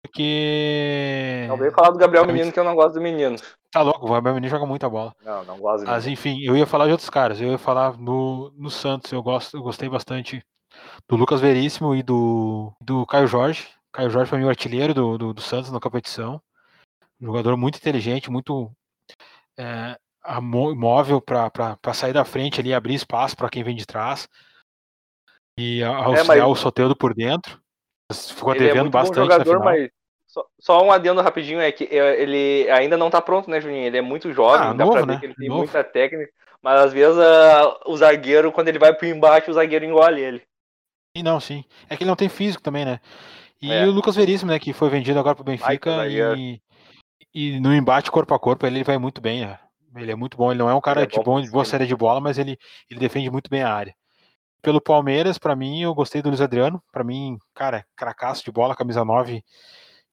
Porque. 0.01 1.45
Não 1.47 1.57
veio 1.57 1.71
falar 1.71 1.91
do 1.91 1.97
Gabriel 1.97 2.25
Menino, 2.25 2.51
que 2.51 2.59
eu 2.59 2.63
não 2.63 2.75
gosto 2.75 2.95
do 2.95 3.01
menino. 3.01 3.35
Tá 3.71 3.81
louco, 3.81 4.05
o 4.05 4.11
Gabriel 4.11 4.35
Menino 4.35 4.49
joga 4.49 4.65
muita 4.65 4.89
bola. 4.89 5.13
Não, 5.23 5.45
não 5.45 5.59
gosto 5.59 5.85
Mas 5.85 6.07
enfim, 6.07 6.39
eu 6.43 6.57
ia 6.57 6.65
falar 6.65 6.85
de 6.85 6.91
outros 6.91 7.09
caras. 7.09 7.39
Eu 7.39 7.51
ia 7.51 7.57
falar 7.57 7.97
no, 7.97 8.51
no 8.57 8.69
Santos, 8.69 9.11
eu, 9.11 9.21
gosto, 9.21 9.55
eu 9.55 9.61
gostei 9.61 9.87
bastante 9.87 10.43
do 11.07 11.15
Lucas 11.15 11.39
Veríssimo 11.39 11.95
e 11.95 12.01
do, 12.01 12.73
do 12.81 13.05
Caio 13.05 13.27
Jorge. 13.27 13.67
Caio 13.93 14.09
Jorge 14.09 14.29
foi 14.29 14.43
o 14.43 14.49
artilheiro 14.49 14.93
do, 14.93 15.17
do, 15.17 15.33
do, 15.33 15.41
Santos 15.41 15.71
na 15.71 15.79
competição. 15.79 16.41
Um 17.19 17.27
jogador 17.27 17.55
muito 17.55 17.77
inteligente, 17.77 18.31
muito 18.31 18.71
é, 19.57 19.97
móvel 20.41 21.21
para 21.21 21.93
sair 21.93 22.13
da 22.13 22.25
frente 22.25 22.59
ali, 22.59 22.73
abrir 22.73 22.95
espaço 22.95 23.35
para 23.37 23.49
quem 23.49 23.63
vem 23.63 23.75
de 23.75 23.85
trás. 23.85 24.27
E 25.57 25.83
auxiliar 25.83 26.37
é, 26.37 26.41
mas... 26.41 26.51
o 26.51 26.55
Soteldo 26.55 26.95
por 26.95 27.13
dentro. 27.13 27.61
Ficou 28.13 28.55
ele 28.55 28.65
é 28.65 28.67
devendo 28.67 28.87
é 28.87 28.91
bastante 28.91 29.15
jogador, 29.15 29.59
mas 29.59 29.89
só, 30.27 30.45
só, 30.59 30.83
um 30.83 30.91
adendo 30.91 31.21
rapidinho 31.21 31.59
é 31.59 31.71
que 31.71 31.83
é, 31.85 32.21
ele 32.21 32.69
ainda 32.71 32.95
não 32.95 33.09
tá 33.09 33.21
pronto, 33.21 33.49
né, 33.49 33.59
Juninho? 33.59 33.85
Ele 33.85 33.97
é 33.97 34.01
muito 34.01 34.31
jovem, 34.31 34.67
ah, 34.67 34.73
dá 34.73 34.85
novo, 34.85 34.91
pra 34.91 35.01
ver 35.01 35.07
né? 35.07 35.19
que 35.19 35.25
ele 35.25 35.35
tem 35.35 35.49
novo. 35.49 35.59
muita 35.63 35.83
técnica. 35.83 36.31
Mas 36.61 36.79
às 36.79 36.93
vezes 36.93 37.17
uh, 37.17 37.79
o 37.85 37.97
zagueiro, 37.97 38.51
quando 38.51 38.69
ele 38.69 38.79
vai 38.79 38.93
pro 38.93 39.07
embate, 39.07 39.49
o 39.49 39.53
zagueiro 39.53 39.83
engole 39.83 40.21
ele. 40.21 40.41
Sim, 41.17 41.23
não, 41.23 41.39
sim. 41.39 41.65
É 41.89 41.97
que 41.97 42.03
ele 42.03 42.09
não 42.09 42.15
tem 42.15 42.29
físico 42.29 42.63
também, 42.63 42.85
né? 42.85 42.99
E 43.61 43.71
é. 43.71 43.85
o 43.85 43.91
Lucas 43.91 44.15
Veríssimo, 44.15 44.51
né, 44.51 44.59
que 44.59 44.73
foi 44.73 44.89
vendido 44.89 45.19
agora 45.19 45.35
pro 45.35 45.43
Benfica 45.43 45.97
Ai, 45.97 46.15
e, 46.37 46.61
e 47.33 47.59
no 47.59 47.73
embate 47.73 48.09
corpo 48.09 48.33
a 48.33 48.39
corpo 48.39 48.65
ele 48.65 48.83
vai 48.83 48.97
muito 48.97 49.21
bem, 49.21 49.41
né? 49.41 49.59
Ele 49.95 50.11
é 50.11 50.15
muito 50.15 50.37
bom, 50.37 50.51
ele 50.51 50.59
não 50.59 50.69
é 50.69 50.73
um 50.73 50.81
cara 50.81 51.03
é 51.03 51.05
de 51.05 51.21
bom, 51.21 51.41
de 51.41 51.51
boa 51.51 51.65
série 51.65 51.85
de 51.85 51.95
bola, 51.95 52.21
mas 52.21 52.37
ele, 52.37 52.57
ele 52.89 52.99
defende 52.99 53.29
muito 53.29 53.49
bem 53.49 53.61
a 53.61 53.73
área. 53.73 53.93
Pelo 54.61 54.81
Palmeiras, 54.81 55.37
para 55.37 55.55
mim, 55.55 55.81
eu 55.81 55.93
gostei 55.95 56.21
do 56.21 56.29
Luiz 56.29 56.41
Adriano. 56.41 56.83
Para 56.91 57.03
mim, 57.03 57.37
cara, 57.53 57.85
cracaço 57.95 58.43
de 58.43 58.51
bola, 58.51 58.75
camisa 58.75 59.03
9 59.03 59.43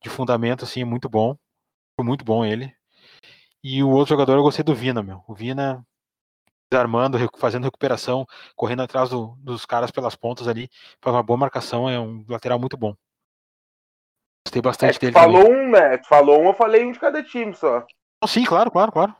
de 0.03 0.09
fundamento, 0.09 0.65
assim, 0.65 0.85
muito 0.85 1.09
bom. 1.09 1.37
Foi 1.97 2.07
muito 2.07 2.25
bom 2.25 2.45
ele. 2.45 2.73
E 3.63 3.83
o 3.83 3.91
outro 3.91 4.11
jogador 4.11 4.37
eu 4.37 4.43
gostei 4.43 4.65
do 4.65 4.75
Vina, 4.75 5.03
meu. 5.03 5.23
O 5.27 5.35
Vina 5.35 5.85
desarmando, 6.71 7.19
fazendo 7.39 7.65
recuperação, 7.65 8.27
correndo 8.55 8.83
atrás 8.83 9.11
do, 9.11 9.37
dos 9.39 9.65
caras 9.65 9.91
pelas 9.91 10.15
pontas 10.15 10.47
ali, 10.47 10.69
faz 11.01 11.15
uma 11.17 11.23
boa 11.23 11.39
marcação, 11.39 11.89
é 11.89 11.99
um 11.99 12.25
lateral 12.29 12.59
muito 12.59 12.77
bom. 12.77 12.95
Gostei 14.47 14.63
bastante 14.63 14.97
é, 14.97 15.01
dele. 15.01 15.13
Falou 15.13 15.45
também. 15.45 15.67
um, 15.67 15.71
né? 15.71 15.99
Tu 15.99 16.09
falou 16.09 16.41
um, 16.43 16.47
eu 16.47 16.55
falei 16.55 16.85
um 16.85 16.93
de 16.93 17.01
cada 17.01 17.23
time 17.23 17.55
só. 17.55 17.87
Sim, 18.27 18.45
claro, 18.45 18.71
claro, 18.71 18.93
claro. 18.93 19.15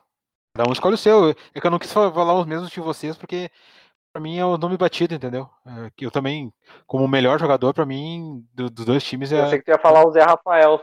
Cada 0.55 0.69
um 0.69 0.73
escolhe 0.73 0.95
o 0.95 0.99
seu. 0.99 1.31
É 1.55 1.61
que 1.61 1.67
eu 1.67 1.71
não 1.71 1.79
quis 1.79 1.93
falar 1.93 2.35
os 2.35 2.47
mesmos 2.47 2.71
de 2.71 2.81
vocês, 2.81 3.17
porque 3.17 3.51
pra 4.19 4.21
mim 4.21 4.37
é 4.37 4.45
o 4.45 4.59
nome 4.59 4.77
batido, 4.77 5.15
entendeu? 5.15 5.49
É, 5.65 5.93
eu 6.01 6.11
também, 6.11 6.53
como 6.87 7.05
o 7.05 7.09
melhor 7.09 7.39
jogador, 7.39 7.73
pra 7.73 7.87
mim, 7.87 8.45
do, 8.53 8.69
dos 8.69 8.85
dois 8.85 9.05
times 9.05 9.33
é. 9.33 9.41
Eu 9.41 9.47
sei 9.47 9.59
que 9.61 9.65
tu 9.65 9.71
ia 9.71 9.79
falar 9.79 10.05
o 10.05 10.11
Zé 10.11 10.23
Rafael. 10.23 10.83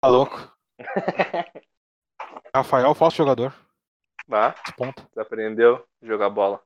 Tá 0.00 0.08
louco. 0.08 0.56
Rafael, 2.54 2.94
falso 2.94 3.16
jogador. 3.16 3.52
Ah, 4.30 4.54
ponto. 4.76 5.04
Você 5.12 5.20
aprendeu 5.20 5.84
a 6.00 6.06
jogar 6.06 6.30
bola. 6.30 6.60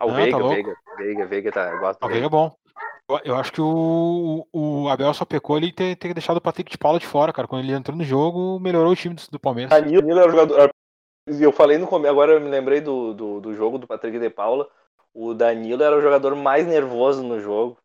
Ah, 0.00 0.06
o 0.06 0.08
Não, 0.08 0.16
Veiga, 0.16 0.38
tá 0.38 0.48
Veiga, 0.48 0.76
Veiga, 0.96 1.26
Veiga, 1.26 1.52
tá. 1.52 1.70
Eu 1.70 1.78
gosto 1.78 2.02
o 2.02 2.08
Veiga 2.08 2.26
é 2.26 2.30
bom. 2.30 2.56
Eu 3.22 3.36
acho 3.36 3.52
que 3.52 3.60
o, 3.60 4.46
o 4.50 4.88
Abel 4.88 5.12
só 5.12 5.26
pecou 5.26 5.58
ele 5.58 5.70
ter, 5.70 5.94
ter 5.96 6.14
deixado 6.14 6.38
o 6.38 6.40
Patrick 6.40 6.70
de 6.70 6.78
Paula 6.78 6.98
de 6.98 7.06
fora, 7.06 7.34
cara. 7.34 7.46
Quando 7.46 7.62
ele 7.62 7.74
entrou 7.74 7.94
no 7.94 8.02
jogo, 8.02 8.58
melhorou 8.58 8.92
o 8.92 8.96
time 8.96 9.14
do, 9.14 9.22
do 9.30 9.38
Palmeiras. 9.38 9.70
Danilo, 9.70 10.00
Danilo 10.00 10.20
é 10.20 10.26
o 10.26 10.30
jogador. 10.30 10.70
Eu 11.26 11.52
falei 11.52 11.78
no 11.78 11.86
começo, 11.86 12.12
agora 12.12 12.32
eu 12.32 12.40
me 12.40 12.50
lembrei 12.50 12.80
do, 12.80 13.14
do, 13.14 13.40
do, 13.40 13.54
jogo 13.54 13.78
do 13.78 13.86
Patrick 13.86 14.18
de 14.18 14.28
Paula. 14.28 14.68
O 15.12 15.32
Danilo 15.32 15.82
era 15.82 15.96
o 15.96 16.02
jogador 16.02 16.34
mais 16.36 16.66
nervoso 16.66 17.22
no 17.22 17.40
jogo. 17.40 17.78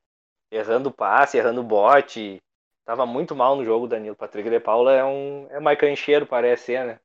Errando 0.52 0.92
passe, 0.92 1.38
errando 1.38 1.64
bote. 1.64 2.42
Tava 2.86 3.06
muito 3.06 3.36
mal 3.36 3.56
no 3.56 3.64
jogo 3.64 3.86
o 3.86 3.88
Danilo. 3.88 4.16
Patrick 4.16 4.50
de 4.50 4.60
Paula 4.60 4.94
é 4.94 5.06
um 5.06 5.48
é 5.52 5.60
mais 5.60 5.80
cancheiro, 5.80 6.26
parece 6.26 6.64
ser, 6.64 6.86
né? 6.86 7.00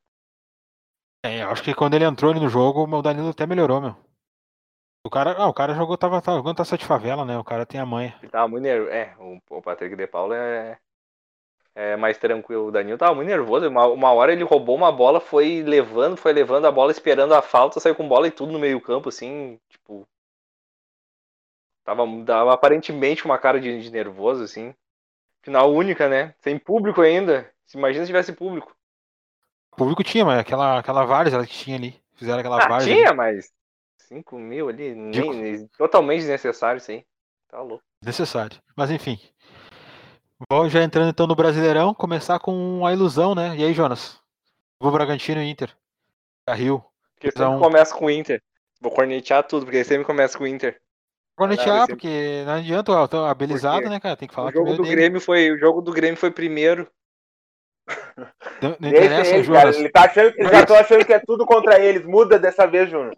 É, 1.24 1.42
eu 1.42 1.50
acho 1.50 1.62
que 1.62 1.74
quando 1.74 1.94
ele 1.94 2.04
entrou 2.04 2.30
ali 2.30 2.40
no 2.40 2.48
jogo, 2.48 2.84
o 2.84 3.02
Danilo 3.02 3.28
até 3.28 3.46
melhorou, 3.46 3.80
meu. 3.80 3.96
O 5.06 5.10
cara, 5.10 5.34
ah, 5.38 5.46
o 5.46 5.54
cara 5.54 5.74
jogou, 5.74 5.96
tava, 5.98 6.20
tava 6.20 6.38
jogando 6.38 6.56
taça 6.56 6.78
de 6.78 6.84
favela, 6.84 7.24
né? 7.24 7.38
O 7.38 7.44
cara 7.44 7.66
tem 7.66 7.78
a 7.78 7.86
manha. 7.86 8.16
Ele 8.22 8.30
tava 8.30 8.48
muito 8.48 8.62
nervoso. 8.62 8.90
É, 8.90 9.14
o, 9.18 9.38
o 9.50 9.62
Patrick 9.62 9.94
de 9.94 10.06
Paula 10.06 10.36
é, 10.36 10.78
é 11.74 11.96
mais 11.96 12.16
tranquilo. 12.16 12.66
O 12.68 12.70
Danilo 12.70 12.96
tava 12.96 13.14
muito 13.14 13.28
nervoso. 13.28 13.68
Uma, 13.68 13.86
uma 13.86 14.12
hora 14.12 14.32
ele 14.32 14.44
roubou 14.44 14.76
uma 14.76 14.92
bola, 14.92 15.20
foi 15.20 15.62
levando, 15.62 16.16
foi 16.16 16.32
levando 16.32 16.66
a 16.66 16.72
bola, 16.72 16.92
esperando 16.92 17.34
a 17.34 17.42
falta, 17.42 17.80
saiu 17.80 17.94
com 17.94 18.08
bola 18.08 18.28
e 18.28 18.30
tudo 18.30 18.52
no 18.52 18.58
meio-campo, 18.58 19.08
assim, 19.08 19.58
tipo. 19.68 20.06
Tava, 21.84 22.02
tava 22.24 22.54
aparentemente 22.54 23.24
uma 23.24 23.38
cara 23.38 23.60
de, 23.60 23.82
de 23.82 23.90
nervoso, 23.90 24.44
assim. 24.44 24.74
Final 25.42 25.72
única, 25.72 26.08
né? 26.08 26.34
Sem 26.40 26.58
público 26.58 27.02
ainda. 27.02 27.50
Imagina 27.74 28.04
se 28.04 28.08
tivesse 28.08 28.32
público. 28.32 28.74
O 29.72 29.76
público 29.76 30.04
tinha, 30.04 30.24
mas 30.24 30.38
aquela, 30.38 30.78
aquela 30.78 31.04
várzea 31.04 31.44
que 31.44 31.52
tinha 31.52 31.76
ali. 31.76 32.00
Fizeram 32.14 32.38
aquela 32.38 32.64
ah, 32.64 32.68
várzea. 32.68 32.94
Tinha, 32.94 33.08
ali. 33.08 33.16
mas 33.16 33.52
5 34.08 34.38
mil 34.38 34.68
ali, 34.68 34.94
nem, 34.94 35.66
totalmente 35.76 36.20
desnecessário 36.20 36.78
isso 36.78 36.92
aí. 36.92 37.04
Tá 37.48 37.60
louco. 37.60 37.84
Necessário. 38.00 38.60
Mas 38.76 38.90
enfim. 38.90 39.18
Vou 40.50 40.68
já 40.68 40.82
entrando 40.82 41.10
então 41.10 41.26
no 41.26 41.34
Brasileirão, 41.34 41.94
começar 41.94 42.38
com 42.38 42.84
a 42.86 42.92
ilusão, 42.92 43.34
né? 43.34 43.56
E 43.56 43.64
aí, 43.64 43.72
Jonas? 43.72 44.20
Vou 44.80 44.90
Bragantino 44.90 45.40
e 45.40 45.48
Inter. 45.48 45.74
A 46.46 46.54
Rio. 46.54 46.84
Porque 47.14 47.28
sempre 47.28 47.42
então... 47.42 47.58
começa 47.58 47.94
com 47.94 48.06
o 48.06 48.10
Inter. 48.10 48.42
Vou 48.80 48.92
cornetear 48.92 49.44
tudo, 49.44 49.64
porque 49.64 49.84
sempre 49.84 50.04
começa 50.04 50.36
com 50.36 50.44
o 50.44 50.46
Inter. 50.46 50.80
Cornetear, 51.36 51.80
sempre... 51.80 51.94
porque 51.94 52.42
não 52.44 52.54
adianta, 52.54 52.92
ó, 52.92 53.26
habilizado, 53.26 53.88
né, 53.88 53.98
cara? 53.98 54.16
Tem 54.16 54.28
que 54.28 54.34
falar 54.34 54.50
o 54.50 54.52
jogo 54.52 54.74
do 54.74 54.82
dele. 54.82 54.94
Grêmio 54.94 55.20
foi 55.20 55.50
O 55.50 55.58
jogo 55.58 55.80
do 55.80 55.92
Grêmio 55.92 56.16
foi 56.16 56.30
primeiro. 56.30 56.88
Não, 58.60 58.76
não 58.78 58.88
interessa, 58.90 59.34
ele, 59.34 59.44
Jonas. 59.44 59.76
Ele 59.76 59.88
tá 59.88 60.04
achando, 60.04 60.34
já 60.36 60.66
tô 60.66 60.74
achando 60.74 61.04
que 61.04 61.12
é 61.12 61.18
tudo 61.18 61.46
contra 61.46 61.78
eles. 61.78 62.04
Muda 62.04 62.38
dessa 62.38 62.66
vez, 62.66 62.90
Júnior. 62.90 63.16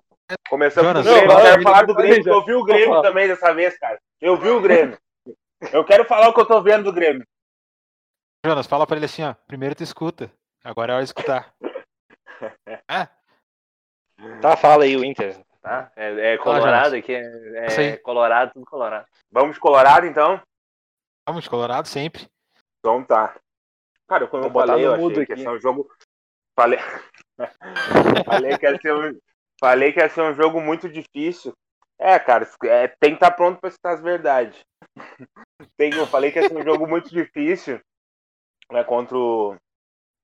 Jonas, 0.83 1.07
com 1.07 1.13
o 1.13 1.15
Grêmio, 1.15 1.33
eu 1.33 1.43
quero 1.43 1.63
falar 1.63 1.87
do 1.87 1.95
Grêmio, 1.95 2.29
eu 2.29 2.45
vi 2.45 2.55
o 2.55 2.65
Grêmio 2.65 3.03
também 3.03 3.29
dessa 3.29 3.53
vez, 3.53 3.79
cara. 3.79 3.99
Eu 4.21 4.37
vi 4.37 4.49
o 4.49 4.61
Grêmio. 4.61 4.99
Eu 5.73 5.85
quero 5.85 6.05
falar 6.05 6.29
o 6.29 6.35
que 6.35 6.41
eu 6.41 6.47
tô 6.47 6.63
vendo 6.63 6.85
do 6.85 6.93
Grêmio. 6.93 7.27
Jonas, 8.45 8.67
fala 8.67 8.87
pra 8.87 8.97
ele 8.97 9.07
assim, 9.07 9.23
ó. 9.23 9.35
Primeiro 9.47 9.75
tu 9.75 9.83
escuta, 9.83 10.31
agora 10.63 10.93
é 10.93 10.97
hora 10.97 11.05
de 11.05 11.09
escutar. 11.09 11.55
é? 12.89 13.09
Tá, 14.41 14.57
fala 14.57 14.85
aí 14.85 14.97
o 14.97 15.05
Inter. 15.05 15.45
Tá? 15.61 15.91
É, 15.97 16.35
é 16.35 16.39
Colorado 16.39 16.95
aqui, 16.95 17.13
é, 17.13 17.67
é 17.67 17.97
Colorado, 17.97 18.53
tudo 18.53 18.67
Colorado. 18.67 19.07
Vamos 19.31 19.57
de 19.57 19.61
Colorado 19.61 20.07
então? 20.07 20.41
Vamos 21.29 21.43
de 21.43 21.51
Colorado 21.51 21.89
sempre. 21.89 22.29
Então 22.79 23.03
tá. 23.03 23.35
Cara, 24.07 24.29
quando 24.29 24.45
eu 24.45 24.53
falei, 24.53 24.87
eu 24.87 24.95
achei 24.95 25.27
que 25.27 25.33
ia 25.33 25.39
ser 25.39 25.49
um 25.49 25.61
jogo. 25.61 25.91
Falei... 26.55 26.79
falei, 28.25 28.57
que 28.57 28.65
ia 28.65 28.81
ser 28.81 28.95
um... 28.95 29.19
falei 29.59 29.93
que 29.93 29.99
ia 29.99 30.09
ser 30.09 30.23
um 30.23 30.35
jogo 30.35 30.61
muito 30.61 30.89
difícil. 30.89 31.53
É, 31.99 32.19
cara, 32.19 32.47
é, 32.65 32.89
tem 32.89 33.11
que 33.11 33.17
estar 33.17 33.31
tá 33.31 33.37
pronto 33.37 33.59
para 33.61 33.71
citar 33.71 33.95
as 33.95 34.01
verdades. 34.01 34.63
tem, 35.77 35.95
eu 35.95 36.07
falei 36.07 36.31
que 36.31 36.39
ia 36.39 36.49
ser 36.49 36.57
um 36.57 36.63
jogo 36.63 36.87
muito 36.87 37.09
difícil 37.09 37.81
né, 38.71 38.85
contra, 38.85 39.17
o, 39.17 39.57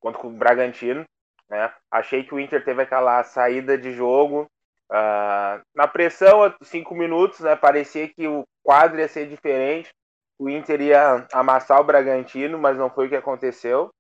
contra 0.00 0.26
o 0.26 0.30
Bragantino. 0.30 1.04
Né? 1.48 1.72
Achei 1.90 2.24
que 2.24 2.35
o 2.35 2.40
Inter 2.40 2.64
teve 2.64 2.82
aquela 2.82 3.22
saída 3.24 3.76
de 3.78 3.92
jogo. 3.92 4.46
Uh, 4.90 5.62
na 5.74 5.88
pressão, 5.88 6.54
cinco 6.62 6.94
minutos, 6.94 7.40
né, 7.40 7.56
parecia 7.56 8.06
que 8.06 8.28
o 8.28 8.44
quadro 8.62 9.00
ia 9.00 9.08
ser 9.08 9.26
diferente. 9.26 9.90
O 10.38 10.50
Inter 10.50 10.82
ia 10.82 11.26
amassar 11.32 11.80
o 11.80 11.85
Bragantino, 11.85 12.58
mas 12.58 12.76
não 12.76 12.90
foi 12.90 13.06
o 13.06 13.08
que 13.08 13.16
aconteceu. 13.16 13.90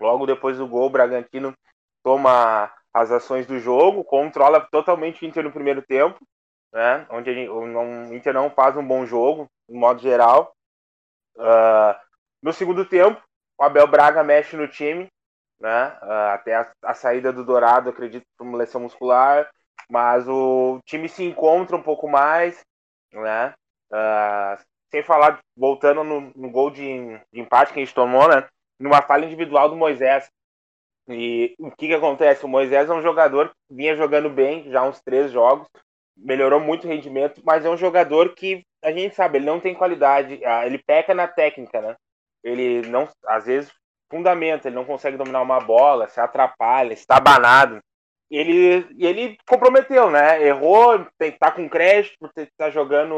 Logo 0.00 0.24
depois 0.24 0.56
do 0.56 0.66
gol, 0.66 0.86
o 0.86 0.90
Bragantino 0.90 1.52
toma 2.02 2.72
as 2.94 3.10
ações 3.10 3.46
do 3.46 3.58
jogo, 3.58 4.02
controla 4.02 4.66
totalmente 4.70 5.22
o 5.22 5.28
Inter 5.28 5.44
no 5.44 5.52
primeiro 5.52 5.82
tempo 5.82 6.18
né? 6.72 7.06
Onde 7.10 7.34
gente, 7.34 7.50
o 7.50 8.14
Inter 8.14 8.32
não 8.32 8.50
faz 8.50 8.76
um 8.76 8.86
bom 8.86 9.04
jogo, 9.04 9.46
no 9.68 9.78
modo 9.78 10.00
geral. 10.00 10.52
Uh, 11.36 11.94
no 12.42 12.52
segundo 12.52 12.84
tempo, 12.84 13.22
o 13.58 13.64
Abel 13.64 13.86
Braga 13.86 14.24
mexe 14.24 14.56
no 14.56 14.66
time, 14.66 15.08
né? 15.60 15.96
Uh, 16.02 16.34
até 16.34 16.54
a, 16.54 16.72
a, 16.82 16.94
saída 16.94 17.32
do 17.32 17.44
Dourado, 17.44 17.90
acredito, 17.90 18.24
por 18.36 18.46
uma 18.46 18.58
lesão 18.58 18.80
muscular, 18.80 19.48
mas 19.88 20.26
o 20.28 20.80
time 20.84 21.08
se 21.08 21.24
encontra 21.24 21.76
um 21.76 21.82
pouco 21.82 22.08
mais, 22.08 22.60
né? 23.12 23.54
Uh, 23.92 24.62
sem 24.90 25.02
falar, 25.02 25.38
voltando 25.56 26.02
no, 26.02 26.32
no 26.34 26.50
gol 26.50 26.70
de, 26.70 27.18
de, 27.32 27.40
empate 27.40 27.72
que 27.72 27.80
a 27.80 27.84
gente 27.84 27.94
tomou, 27.94 28.28
né? 28.28 28.46
Numa 28.78 29.00
falha 29.02 29.24
individual 29.24 29.68
do 29.68 29.76
Moisés. 29.76 30.28
E 31.08 31.54
o 31.58 31.70
que, 31.70 31.88
que 31.88 31.94
acontece? 31.94 32.44
O 32.44 32.48
Moisés 32.48 32.88
é 32.88 32.92
um 32.92 33.02
jogador 33.02 33.48
que 33.50 33.74
vinha 33.74 33.96
jogando 33.96 34.30
bem 34.30 34.70
já 34.70 34.82
uns 34.82 35.00
três 35.00 35.30
jogos, 35.30 35.66
melhorou 36.16 36.60
muito 36.60 36.86
o 36.86 36.90
rendimento, 36.90 37.40
mas 37.44 37.64
é 37.64 37.70
um 37.70 37.76
jogador 37.76 38.34
que 38.34 38.62
a 38.82 38.90
gente 38.92 39.14
sabe, 39.14 39.38
ele 39.38 39.46
não 39.46 39.60
tem 39.60 39.74
qualidade, 39.74 40.44
ah, 40.44 40.66
ele 40.66 40.78
peca 40.78 41.14
na 41.14 41.28
técnica, 41.28 41.80
né? 41.80 41.96
Ele 42.42 42.82
não, 42.88 43.08
às 43.26 43.46
vezes, 43.46 43.72
fundamenta, 44.10 44.68
ele 44.68 44.74
não 44.74 44.84
consegue 44.84 45.16
dominar 45.16 45.40
uma 45.40 45.60
bola, 45.60 46.08
se 46.08 46.20
atrapalha, 46.20 46.92
está 46.92 47.20
banado. 47.20 47.78
Ele, 48.30 48.86
ele 48.98 49.36
comprometeu, 49.48 50.10
né? 50.10 50.42
Errou, 50.42 51.06
tem, 51.18 51.32
tá 51.32 51.50
com 51.52 51.68
crédito 51.68 52.16
por 52.18 52.30
estar 52.36 52.50
tá 52.56 52.70
jogando, 52.70 53.14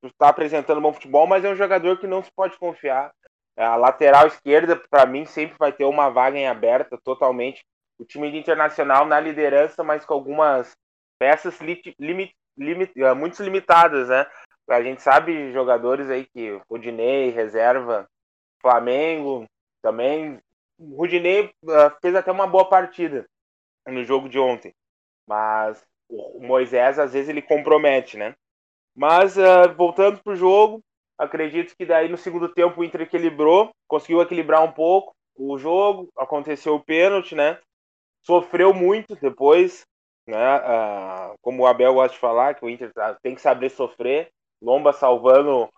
por 0.00 0.08
estar 0.08 0.26
tá 0.26 0.28
apresentando 0.28 0.80
bom 0.80 0.92
futebol, 0.92 1.26
mas 1.26 1.44
é 1.44 1.50
um 1.50 1.56
jogador 1.56 1.98
que 1.98 2.06
não 2.06 2.22
se 2.22 2.30
pode 2.34 2.58
confiar. 2.58 3.12
A 3.56 3.76
lateral 3.76 4.26
esquerda, 4.26 4.76
para 4.90 5.06
mim, 5.06 5.26
sempre 5.26 5.56
vai 5.58 5.72
ter 5.72 5.84
uma 5.84 6.08
vaga 6.08 6.38
em 6.38 6.48
aberta 6.48 6.98
totalmente. 7.04 7.62
O 7.98 8.04
time 8.04 8.30
de 8.30 8.38
internacional 8.38 9.04
na 9.04 9.20
liderança, 9.20 9.84
mas 9.84 10.04
com 10.04 10.14
algumas 10.14 10.74
peças 11.20 11.60
limit, 11.60 12.34
eh, 12.96 13.14
muito 13.14 13.42
limitadas, 13.42 14.08
né? 14.08 14.26
A 14.68 14.82
gente 14.82 15.02
sabe 15.02 15.52
jogadores 15.52 16.08
aí 16.08 16.24
que 16.24 16.58
Rudinei, 16.70 17.28
reserva, 17.30 18.08
Flamengo 18.60 19.44
também. 19.82 20.40
O 20.78 20.96
Rudinei 20.96 21.52
uh, 21.64 21.90
fez 22.00 22.14
até 22.14 22.32
uma 22.32 22.46
boa 22.46 22.68
partida 22.68 23.26
no 23.86 24.02
jogo 24.04 24.28
de 24.28 24.38
ontem, 24.38 24.72
mas 25.26 25.84
o 26.08 26.40
Moisés 26.40 26.98
às 26.98 27.12
vezes 27.12 27.28
ele 27.28 27.42
compromete, 27.42 28.16
né? 28.16 28.34
Mas 28.94 29.36
uh, 29.36 29.74
voltando 29.76 30.22
pro 30.22 30.36
jogo, 30.36 30.80
acredito 31.18 31.74
que 31.76 31.84
daí 31.84 32.08
no 32.08 32.16
segundo 32.16 32.48
tempo 32.48 32.80
o 32.80 32.84
Inter 32.84 33.02
equilibrou, 33.02 33.70
conseguiu 33.86 34.22
equilibrar 34.22 34.62
um 34.62 34.72
pouco 34.72 35.12
o 35.36 35.58
jogo, 35.58 36.08
aconteceu 36.16 36.76
o 36.76 36.84
pênalti, 36.84 37.34
né? 37.34 37.58
Sofreu 38.22 38.72
muito 38.72 39.16
depois, 39.16 39.84
né? 40.26 40.36
Ah, 40.36 41.34
como 41.42 41.62
o 41.62 41.66
Abel 41.66 41.94
gosta 41.94 42.14
de 42.14 42.20
falar, 42.20 42.54
que 42.54 42.64
o 42.64 42.70
Inter 42.70 42.92
tá, 42.92 43.14
tem 43.22 43.34
que 43.34 43.40
saber 43.40 43.70
sofrer. 43.70 44.30
Lomba 44.62 44.92
salvando 44.92 45.68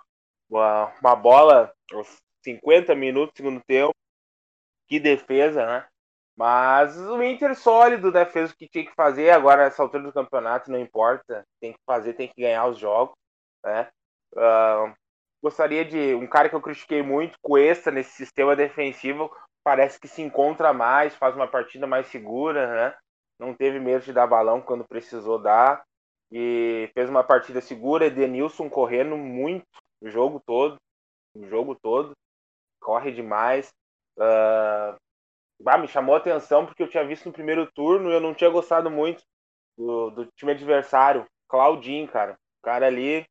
uma, 0.50 0.92
uma 1.00 1.16
bola 1.16 1.72
aos 1.92 2.18
50 2.44 2.94
minutos 2.94 3.35
do 3.35 3.37
segundo 3.37 3.62
tempo. 3.66 3.94
Que 4.88 4.98
defesa, 5.00 5.64
né? 5.64 5.87
Mas 6.37 6.96
o 6.98 7.22
Inter 7.22 7.55
sólido, 7.55 8.11
né? 8.11 8.24
Fez 8.24 8.50
o 8.50 8.57
que 8.57 8.68
tinha 8.68 8.85
que 8.85 8.94
fazer. 8.94 9.31
Agora, 9.31 9.64
nessa 9.64 9.83
altura 9.83 10.02
do 10.02 10.12
campeonato, 10.12 10.70
não 10.70 10.78
importa. 10.78 11.44
Tem 11.61 11.72
que 11.72 11.78
fazer, 11.87 12.14
tem 12.14 12.28
que 12.28 12.40
ganhar 12.40 12.66
os 12.66 12.78
jogos. 12.78 13.14
Né? 13.64 13.88
Uh, 14.35 14.92
gostaria 15.42 15.85
de. 15.85 16.14
Um 16.14 16.26
cara 16.26 16.48
que 16.48 16.55
eu 16.55 16.61
critiquei 16.61 17.02
muito, 17.02 17.38
Cuesta, 17.42 17.90
nesse 17.90 18.12
sistema 18.12 18.57
defensivo, 18.57 19.31
parece 19.62 20.00
que 20.00 20.09
se 20.09 20.22
encontra 20.22 20.72
mais, 20.72 21.14
faz 21.14 21.35
uma 21.35 21.46
partida 21.46 21.87
mais 21.87 22.07
segura, 22.09 22.66
né? 22.74 22.96
Não 23.42 23.55
teve 23.55 23.81
medo 23.81 24.05
de 24.05 24.12
dar 24.12 24.26
balão 24.26 24.61
quando 24.61 24.87
precisou 24.87 25.38
dar 25.38 25.83
e 26.31 26.88
fez 26.94 27.11
uma 27.11 27.24
partida 27.24 27.61
segura. 27.61 28.07
Edenilson 28.07 28.70
correndo 28.70 29.16
muito 29.16 29.66
o 30.00 30.09
jogo 30.09 30.40
todo, 30.46 30.76
o 31.35 31.46
jogo 31.46 31.74
todo, 31.74 32.12
corre 32.81 33.11
demais. 33.11 33.70
Uh, 34.16 34.96
me 35.78 35.88
chamou 35.88 36.14
a 36.14 36.18
atenção 36.18 36.64
porque 36.64 36.83
eu 36.83 36.88
tinha 36.88 37.05
visto 37.05 37.26
no 37.26 37.33
primeiro 37.33 37.70
turno 37.72 38.11
e 38.11 38.14
eu 38.14 38.20
não 38.20 38.33
tinha 38.33 38.50
gostado 38.50 38.90
muito 38.90 39.22
do, 39.76 40.11
do 40.11 40.26
time 40.37 40.52
adversário, 40.52 41.26
Claudinho, 41.48 42.07
cara. 42.09 42.35
O 42.61 42.62
cara 42.62 42.87
ali, 42.87 43.26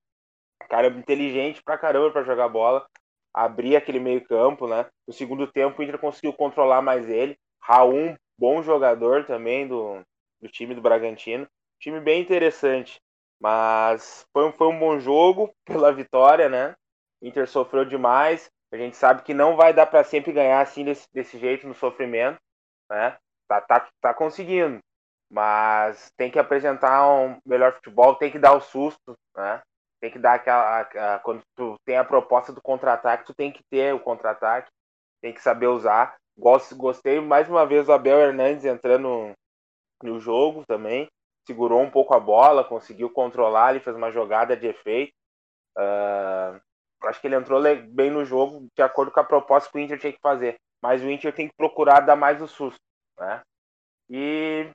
cara 0.69 0.87
inteligente 0.87 1.63
pra 1.63 1.77
caramba 1.77 2.11
para 2.11 2.23
jogar 2.23 2.49
bola, 2.49 2.85
abrir 3.33 3.77
aquele 3.77 3.99
meio 3.99 4.23
campo, 4.25 4.67
né? 4.67 4.89
No 5.07 5.13
segundo 5.13 5.47
tempo 5.47 5.79
o 5.79 5.83
Inter 5.83 5.97
conseguiu 5.97 6.33
controlar 6.33 6.81
mais 6.81 7.09
ele. 7.09 7.37
Raul 7.61 8.17
bom 8.41 8.63
jogador 8.63 9.23
também 9.23 9.67
do, 9.67 10.01
do 10.41 10.49
time 10.49 10.73
do 10.73 10.81
Bragantino. 10.81 11.47
Time 11.79 11.99
bem 11.99 12.19
interessante. 12.19 12.99
Mas 13.39 14.25
foi 14.33 14.51
foi 14.53 14.67
um 14.67 14.79
bom 14.79 14.99
jogo 14.99 15.53
pela 15.63 15.93
vitória, 15.93 16.49
né? 16.49 16.73
Inter 17.21 17.47
sofreu 17.47 17.85
demais. 17.85 18.49
A 18.73 18.77
gente 18.77 18.97
sabe 18.97 19.21
que 19.21 19.33
não 19.33 19.55
vai 19.55 19.73
dar 19.73 19.85
para 19.85 20.03
sempre 20.03 20.31
ganhar 20.31 20.61
assim 20.61 20.83
desse, 20.83 21.05
desse 21.13 21.37
jeito 21.37 21.67
no 21.67 21.75
sofrimento, 21.75 22.39
né? 22.89 23.15
Tá, 23.47 23.61
tá, 23.61 23.87
tá 24.01 24.13
conseguindo. 24.13 24.79
Mas 25.29 26.11
tem 26.17 26.31
que 26.31 26.39
apresentar 26.39 27.07
um 27.07 27.37
melhor 27.45 27.73
futebol, 27.75 28.15
tem 28.15 28.31
que 28.31 28.39
dar 28.39 28.53
o 28.53 28.61
susto, 28.61 29.13
né? 29.35 29.61
Tem 30.01 30.09
que 30.09 30.17
dar 30.17 30.35
aquela. 30.35 30.81
A, 30.81 31.15
a, 31.15 31.19
quando 31.19 31.41
tu 31.55 31.75
tem 31.85 31.97
a 31.97 32.03
proposta 32.03 32.51
do 32.51 32.61
contra-ataque, 32.61 33.25
tu 33.25 33.33
tem 33.35 33.51
que 33.51 33.61
ter 33.69 33.93
o 33.93 33.99
contra-ataque, 33.99 34.69
tem 35.21 35.33
que 35.33 35.41
saber 35.41 35.67
usar. 35.67 36.15
Gosto, 36.41 36.75
gostei 36.75 37.19
mais 37.21 37.47
uma 37.47 37.67
vez 37.67 37.85
do 37.85 37.93
Abel 37.93 38.19
Hernandes 38.19 38.65
entrando 38.65 39.31
no 40.01 40.19
jogo 40.19 40.63
também. 40.67 41.07
Segurou 41.45 41.79
um 41.79 41.89
pouco 41.91 42.15
a 42.15 42.19
bola, 42.19 42.63
conseguiu 42.63 43.11
controlar, 43.11 43.69
ele 43.69 43.79
fez 43.79 43.95
uma 43.95 44.11
jogada 44.11 44.57
de 44.57 44.65
efeito. 44.65 45.13
Uh, 45.77 46.59
acho 47.03 47.21
que 47.21 47.27
ele 47.27 47.35
entrou 47.35 47.61
bem 47.89 48.09
no 48.09 48.25
jogo, 48.25 48.67
de 48.75 48.81
acordo 48.81 49.11
com 49.11 49.19
a 49.19 49.23
proposta 49.23 49.69
que 49.69 49.77
o 49.77 49.79
Inter 49.79 49.99
tinha 49.99 50.11
que 50.11 50.19
fazer. 50.19 50.55
Mas 50.81 51.03
o 51.03 51.11
Inter 51.11 51.31
tem 51.31 51.47
que 51.47 51.53
procurar 51.55 51.99
dar 51.99 52.15
mais 52.15 52.41
o 52.41 52.47
susto. 52.47 52.81
Né? 53.19 53.43
E 54.09 54.71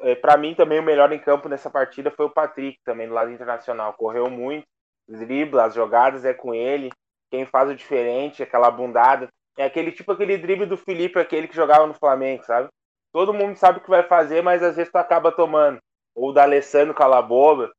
é, 0.00 0.14
para 0.14 0.36
mim 0.36 0.54
também 0.54 0.78
o 0.78 0.82
melhor 0.82 1.10
em 1.10 1.18
campo 1.18 1.48
nessa 1.48 1.70
partida 1.70 2.10
foi 2.10 2.26
o 2.26 2.30
Patrick, 2.30 2.76
também 2.84 3.08
do 3.08 3.14
lado 3.14 3.30
internacional. 3.30 3.94
Correu 3.94 4.28
muito, 4.28 4.66
dribla, 5.08 5.64
as 5.64 5.74
jogadas 5.74 6.26
é 6.26 6.34
com 6.34 6.54
ele. 6.54 6.90
Quem 7.30 7.46
faz 7.46 7.70
o 7.70 7.74
diferente, 7.74 8.42
aquela 8.42 8.70
bundada. 8.70 9.26
É 9.56 9.64
aquele 9.64 9.92
tipo 9.92 10.12
aquele 10.12 10.38
drible 10.38 10.66
do 10.66 10.76
Felipe, 10.76 11.18
aquele 11.18 11.46
que 11.46 11.56
jogava 11.56 11.86
no 11.86 11.94
Flamengo, 11.94 12.42
sabe? 12.44 12.68
Todo 13.12 13.34
mundo 13.34 13.56
sabe 13.56 13.78
o 13.78 13.82
que 13.82 13.90
vai 13.90 14.02
fazer, 14.02 14.42
mas 14.42 14.62
às 14.62 14.76
vezes 14.76 14.90
tu 14.90 14.96
acaba 14.96 15.30
tomando. 15.30 15.78
Ou 16.14 16.32
da 16.32 16.42
Alessandro 16.42 16.94
Calaboba. 16.94 17.70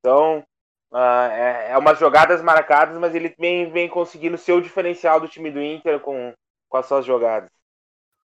Então, 0.00 0.42
uh, 0.92 1.30
é, 1.30 1.72
é 1.72 1.78
umas 1.78 1.98
jogadas 1.98 2.42
marcadas, 2.42 2.96
mas 2.98 3.14
ele 3.14 3.34
vem, 3.38 3.70
vem 3.70 3.88
conseguindo 3.88 4.38
ser 4.38 4.52
o 4.52 4.62
diferencial 4.62 5.20
do 5.20 5.28
time 5.28 5.50
do 5.50 5.60
Inter 5.60 6.00
com, 6.00 6.32
com 6.68 6.76
as 6.76 6.86
suas 6.86 7.04
jogadas. 7.04 7.50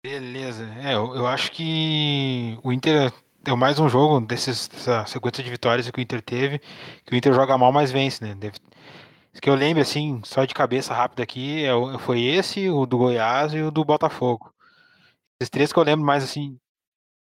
Beleza. 0.03 0.64
É, 0.83 0.94
eu, 0.94 1.14
eu 1.14 1.26
acho 1.26 1.53
que 1.53 2.59
o 2.64 2.72
Inter 2.72 3.12
deu 3.42 3.57
mais 3.57 3.79
um 3.79 3.88
jogo 3.88 4.20
desses, 4.20 4.66
dessa 4.68 5.05
sequência 5.07 5.44
de 5.44 5.50
vitórias 5.50 5.88
que 5.90 5.98
o 5.98 6.03
Inter 6.03 6.22
teve, 6.22 6.59
que 7.05 7.12
o 7.12 7.16
Inter 7.16 7.33
joga 7.33 7.57
mal, 7.57 7.72
mas 7.72 7.92
vence, 7.92 8.24
né? 8.24 8.35
Deve, 8.35 8.59
que 9.38 9.48
eu 9.48 9.54
lembro, 9.54 9.82
assim, 9.82 10.20
só 10.24 10.44
de 10.44 10.54
cabeça 10.54 10.94
rápida 10.94 11.22
aqui, 11.22 11.64
é, 11.64 11.70
foi 12.00 12.22
esse, 12.22 12.68
o 12.68 12.86
do 12.86 12.98
Goiás 12.98 13.52
e 13.54 13.60
o 13.60 13.70
do 13.70 13.84
Botafogo. 13.84 14.52
Esses 15.40 15.50
três 15.50 15.72
que 15.72 15.78
eu 15.78 15.84
lembro 15.84 16.04
mais, 16.04 16.24
assim, 16.24 16.58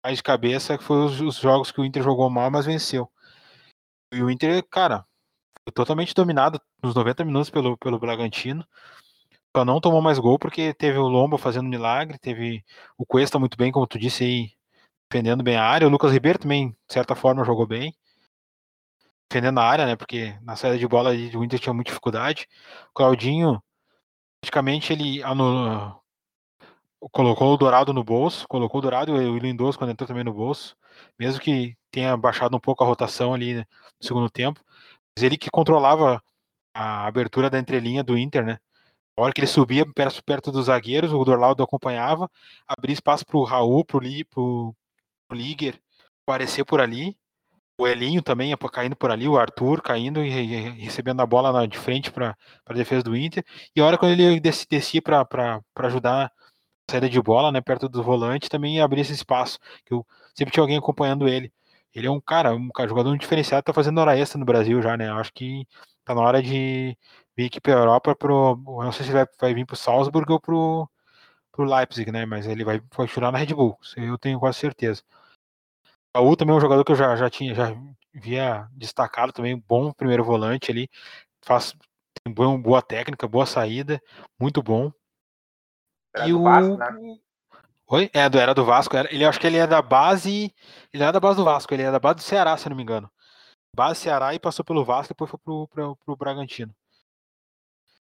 mais 0.04 0.18
de 0.18 0.22
cabeça, 0.22 0.78
que 0.78 0.84
foram 0.84 1.06
os, 1.06 1.20
os, 1.20 1.36
jogos 1.36 1.70
que 1.70 1.80
o 1.80 1.84
Inter 1.84 2.02
jogou 2.02 2.30
mal, 2.30 2.50
mas 2.50 2.66
venceu. 2.66 3.10
E 4.12 4.22
o 4.22 4.30
Inter, 4.30 4.64
cara, 4.70 5.04
foi 5.64 5.72
totalmente 5.72 6.14
dominado 6.14 6.60
nos 6.82 6.94
90 6.94 7.24
minutos 7.24 7.50
pelo, 7.50 7.76
pelo 7.76 7.98
Bragantino. 7.98 8.66
Só 9.56 9.64
não 9.64 9.80
tomou 9.80 10.00
mais 10.00 10.18
gol 10.18 10.38
porque 10.38 10.72
teve 10.74 10.98
o 10.98 11.08
Lomba 11.08 11.38
fazendo 11.38 11.68
milagre, 11.68 12.18
teve 12.18 12.64
o 12.96 13.04
Cuesta 13.04 13.38
muito 13.38 13.56
bem, 13.56 13.72
como 13.72 13.86
tu 13.86 13.98
disse 13.98 14.24
aí, 14.24 14.52
defendendo 15.10 15.42
bem 15.42 15.56
a 15.56 15.64
área. 15.64 15.86
O 15.86 15.90
Lucas 15.90 16.12
Ribeiro 16.12 16.38
também, 16.38 16.70
de 16.70 16.94
certa 16.94 17.14
forma, 17.14 17.44
jogou 17.44 17.66
bem. 17.66 17.94
Defendendo 19.30 19.58
a 19.58 19.64
área, 19.64 19.86
né? 19.86 19.96
Porque 19.96 20.38
na 20.42 20.56
saída 20.56 20.78
de 20.78 20.88
bola 20.88 21.10
o 21.10 21.44
Inter 21.44 21.58
tinha 21.60 21.74
muita 21.74 21.90
dificuldade. 21.90 22.46
Claudinho, 22.94 23.62
praticamente, 24.40 24.92
ele 24.92 25.22
anulou, 25.22 26.02
colocou 27.12 27.54
o 27.54 27.56
Dourado 27.56 27.92
no 27.92 28.02
bolso, 28.04 28.46
colocou 28.48 28.78
o 28.78 28.82
Dourado 28.82 29.20
e 29.20 29.26
o 29.26 29.38
Lindoso 29.38 29.78
quando 29.78 29.90
entrou 29.90 30.06
também 30.06 30.24
no 30.24 30.32
bolso, 30.32 30.76
mesmo 31.18 31.40
que 31.40 31.76
tenha 31.90 32.16
baixado 32.16 32.56
um 32.56 32.60
pouco 32.60 32.82
a 32.82 32.86
rotação 32.86 33.34
ali 33.34 33.54
no 33.54 33.64
segundo 34.00 34.30
tempo, 34.30 34.60
mas 35.16 35.22
ele 35.22 35.36
que 35.36 35.50
controlava 35.50 36.22
a 36.74 37.06
abertura 37.06 37.50
da 37.50 37.58
entrelinha 37.58 38.02
do 38.04 38.16
Inter, 38.16 38.44
né? 38.44 38.58
A 39.16 39.22
hora 39.22 39.32
que 39.32 39.40
ele 39.40 39.48
subia 39.48 39.84
perto, 39.92 40.22
perto 40.24 40.52
dos 40.52 40.66
zagueiros, 40.66 41.12
o 41.12 41.24
Dorlado 41.24 41.62
acompanhava, 41.62 42.30
abria 42.66 42.94
espaço 42.94 43.26
para 43.26 43.36
o 43.36 43.44
Raul, 43.44 43.84
para 43.84 43.98
o 43.98 44.74
Liger 45.32 45.80
aparecer 46.24 46.64
por 46.64 46.80
ali, 46.80 47.16
o 47.78 47.86
Elinho 47.86 48.20
também 48.22 48.54
caindo 48.72 48.96
por 48.96 49.10
ali, 49.10 49.28
o 49.28 49.38
Arthur 49.38 49.80
caindo 49.80 50.24
e, 50.24 50.28
recebendo 50.30 51.20
a 51.20 51.26
bola 51.26 51.66
de 51.66 51.78
frente 51.78 52.10
para 52.10 52.36
a 52.66 52.72
defesa 52.74 53.04
do 53.04 53.16
Inter. 53.16 53.44
E 53.74 53.80
a 53.80 53.86
hora 53.86 53.96
quando 53.96 54.12
ele 54.12 54.40
descia 54.40 55.00
para 55.00 55.62
ajudar 55.76 56.32
saída 56.90 57.08
de 57.08 57.20
bola, 57.22 57.52
né, 57.52 57.60
perto 57.60 57.88
do 57.88 58.02
volante, 58.02 58.48
também 58.48 58.80
abrir 58.80 59.02
esse 59.02 59.12
espaço, 59.12 59.58
que 59.84 59.94
eu 59.94 60.06
sempre 60.34 60.52
tinha 60.52 60.62
alguém 60.62 60.78
acompanhando 60.78 61.28
ele. 61.28 61.52
Ele 61.94 62.06
é 62.06 62.10
um 62.10 62.20
cara, 62.20 62.54
um 62.54 62.68
jogador 62.88 63.16
diferenciado, 63.18 63.62
tá 63.64 63.72
fazendo 63.72 63.98
hora 64.00 64.16
extra 64.18 64.38
no 64.38 64.44
Brasil 64.44 64.80
já, 64.82 64.96
né? 64.96 65.10
Acho 65.10 65.32
que 65.32 65.66
tá 66.04 66.14
na 66.14 66.20
hora 66.22 66.42
de 66.42 66.96
vir 67.36 67.46
aqui 67.46 67.60
pra 67.60 67.72
Europa 67.72 68.14
pro. 68.16 68.56
Não 68.64 68.92
sei 68.92 69.06
se 69.06 69.12
vai, 69.12 69.26
vai 69.40 69.54
vir 69.54 69.66
pro 69.66 69.76
Salzburg 69.76 70.30
ou 70.32 70.40
pro, 70.40 70.88
pro 71.52 71.64
Leipzig, 71.64 72.10
né? 72.12 72.26
Mas 72.26 72.46
ele 72.46 72.64
vai 72.64 72.80
continuar 72.94 73.32
na 73.32 73.38
Red 73.38 73.54
Bull, 73.54 73.78
eu 73.96 74.18
tenho 74.18 74.40
quase 74.40 74.58
certeza. 74.58 75.02
O 76.18 76.24
Raul 76.24 76.36
também 76.36 76.54
é 76.54 76.58
um 76.58 76.60
jogador 76.60 76.84
que 76.84 76.92
eu 76.92 76.96
já, 76.96 77.14
já 77.16 77.30
tinha, 77.30 77.54
já 77.54 77.76
via 78.12 78.68
destacado 78.72 79.32
também, 79.32 79.56
bom 79.56 79.92
primeiro 79.92 80.24
volante 80.24 80.70
ali, 80.70 80.88
faz 81.44 81.74
tem 82.24 82.32
boa 82.32 82.82
técnica, 82.82 83.28
boa 83.28 83.46
saída, 83.46 84.02
muito 84.38 84.62
bom. 84.62 84.90
Era 86.14 86.28
e 86.28 86.32
do 86.32 86.42
Vasco, 86.42 86.74
o... 86.74 86.76
né? 86.76 87.18
Oi? 87.90 88.10
É, 88.12 88.28
do, 88.28 88.38
era 88.38 88.54
do 88.54 88.64
Vasco. 88.64 88.96
Era, 88.96 89.12
ele 89.14 89.24
acho 89.24 89.40
que 89.40 89.46
ele 89.46 89.56
é 89.56 89.66
da 89.66 89.80
base. 89.80 90.52
Ele 90.92 91.02
era 91.02 91.12
da 91.12 91.20
base 91.20 91.36
do 91.36 91.44
Vasco, 91.44 91.72
ele 91.72 91.84
é 91.84 91.90
da 91.90 91.98
base 91.98 92.16
do 92.16 92.22
Ceará, 92.22 92.56
se 92.56 92.68
não 92.68 92.76
me 92.76 92.82
engano. 92.82 93.10
Base 93.74 94.00
Ceará 94.00 94.34
e 94.34 94.38
passou 94.38 94.64
pelo 94.64 94.84
Vasco 94.84 95.12
e 95.12 95.14
depois 95.14 95.30
foi 95.30 95.38
pro, 95.38 95.68
pro, 95.68 95.96
pro 95.96 96.16
Bragantino. 96.16 96.74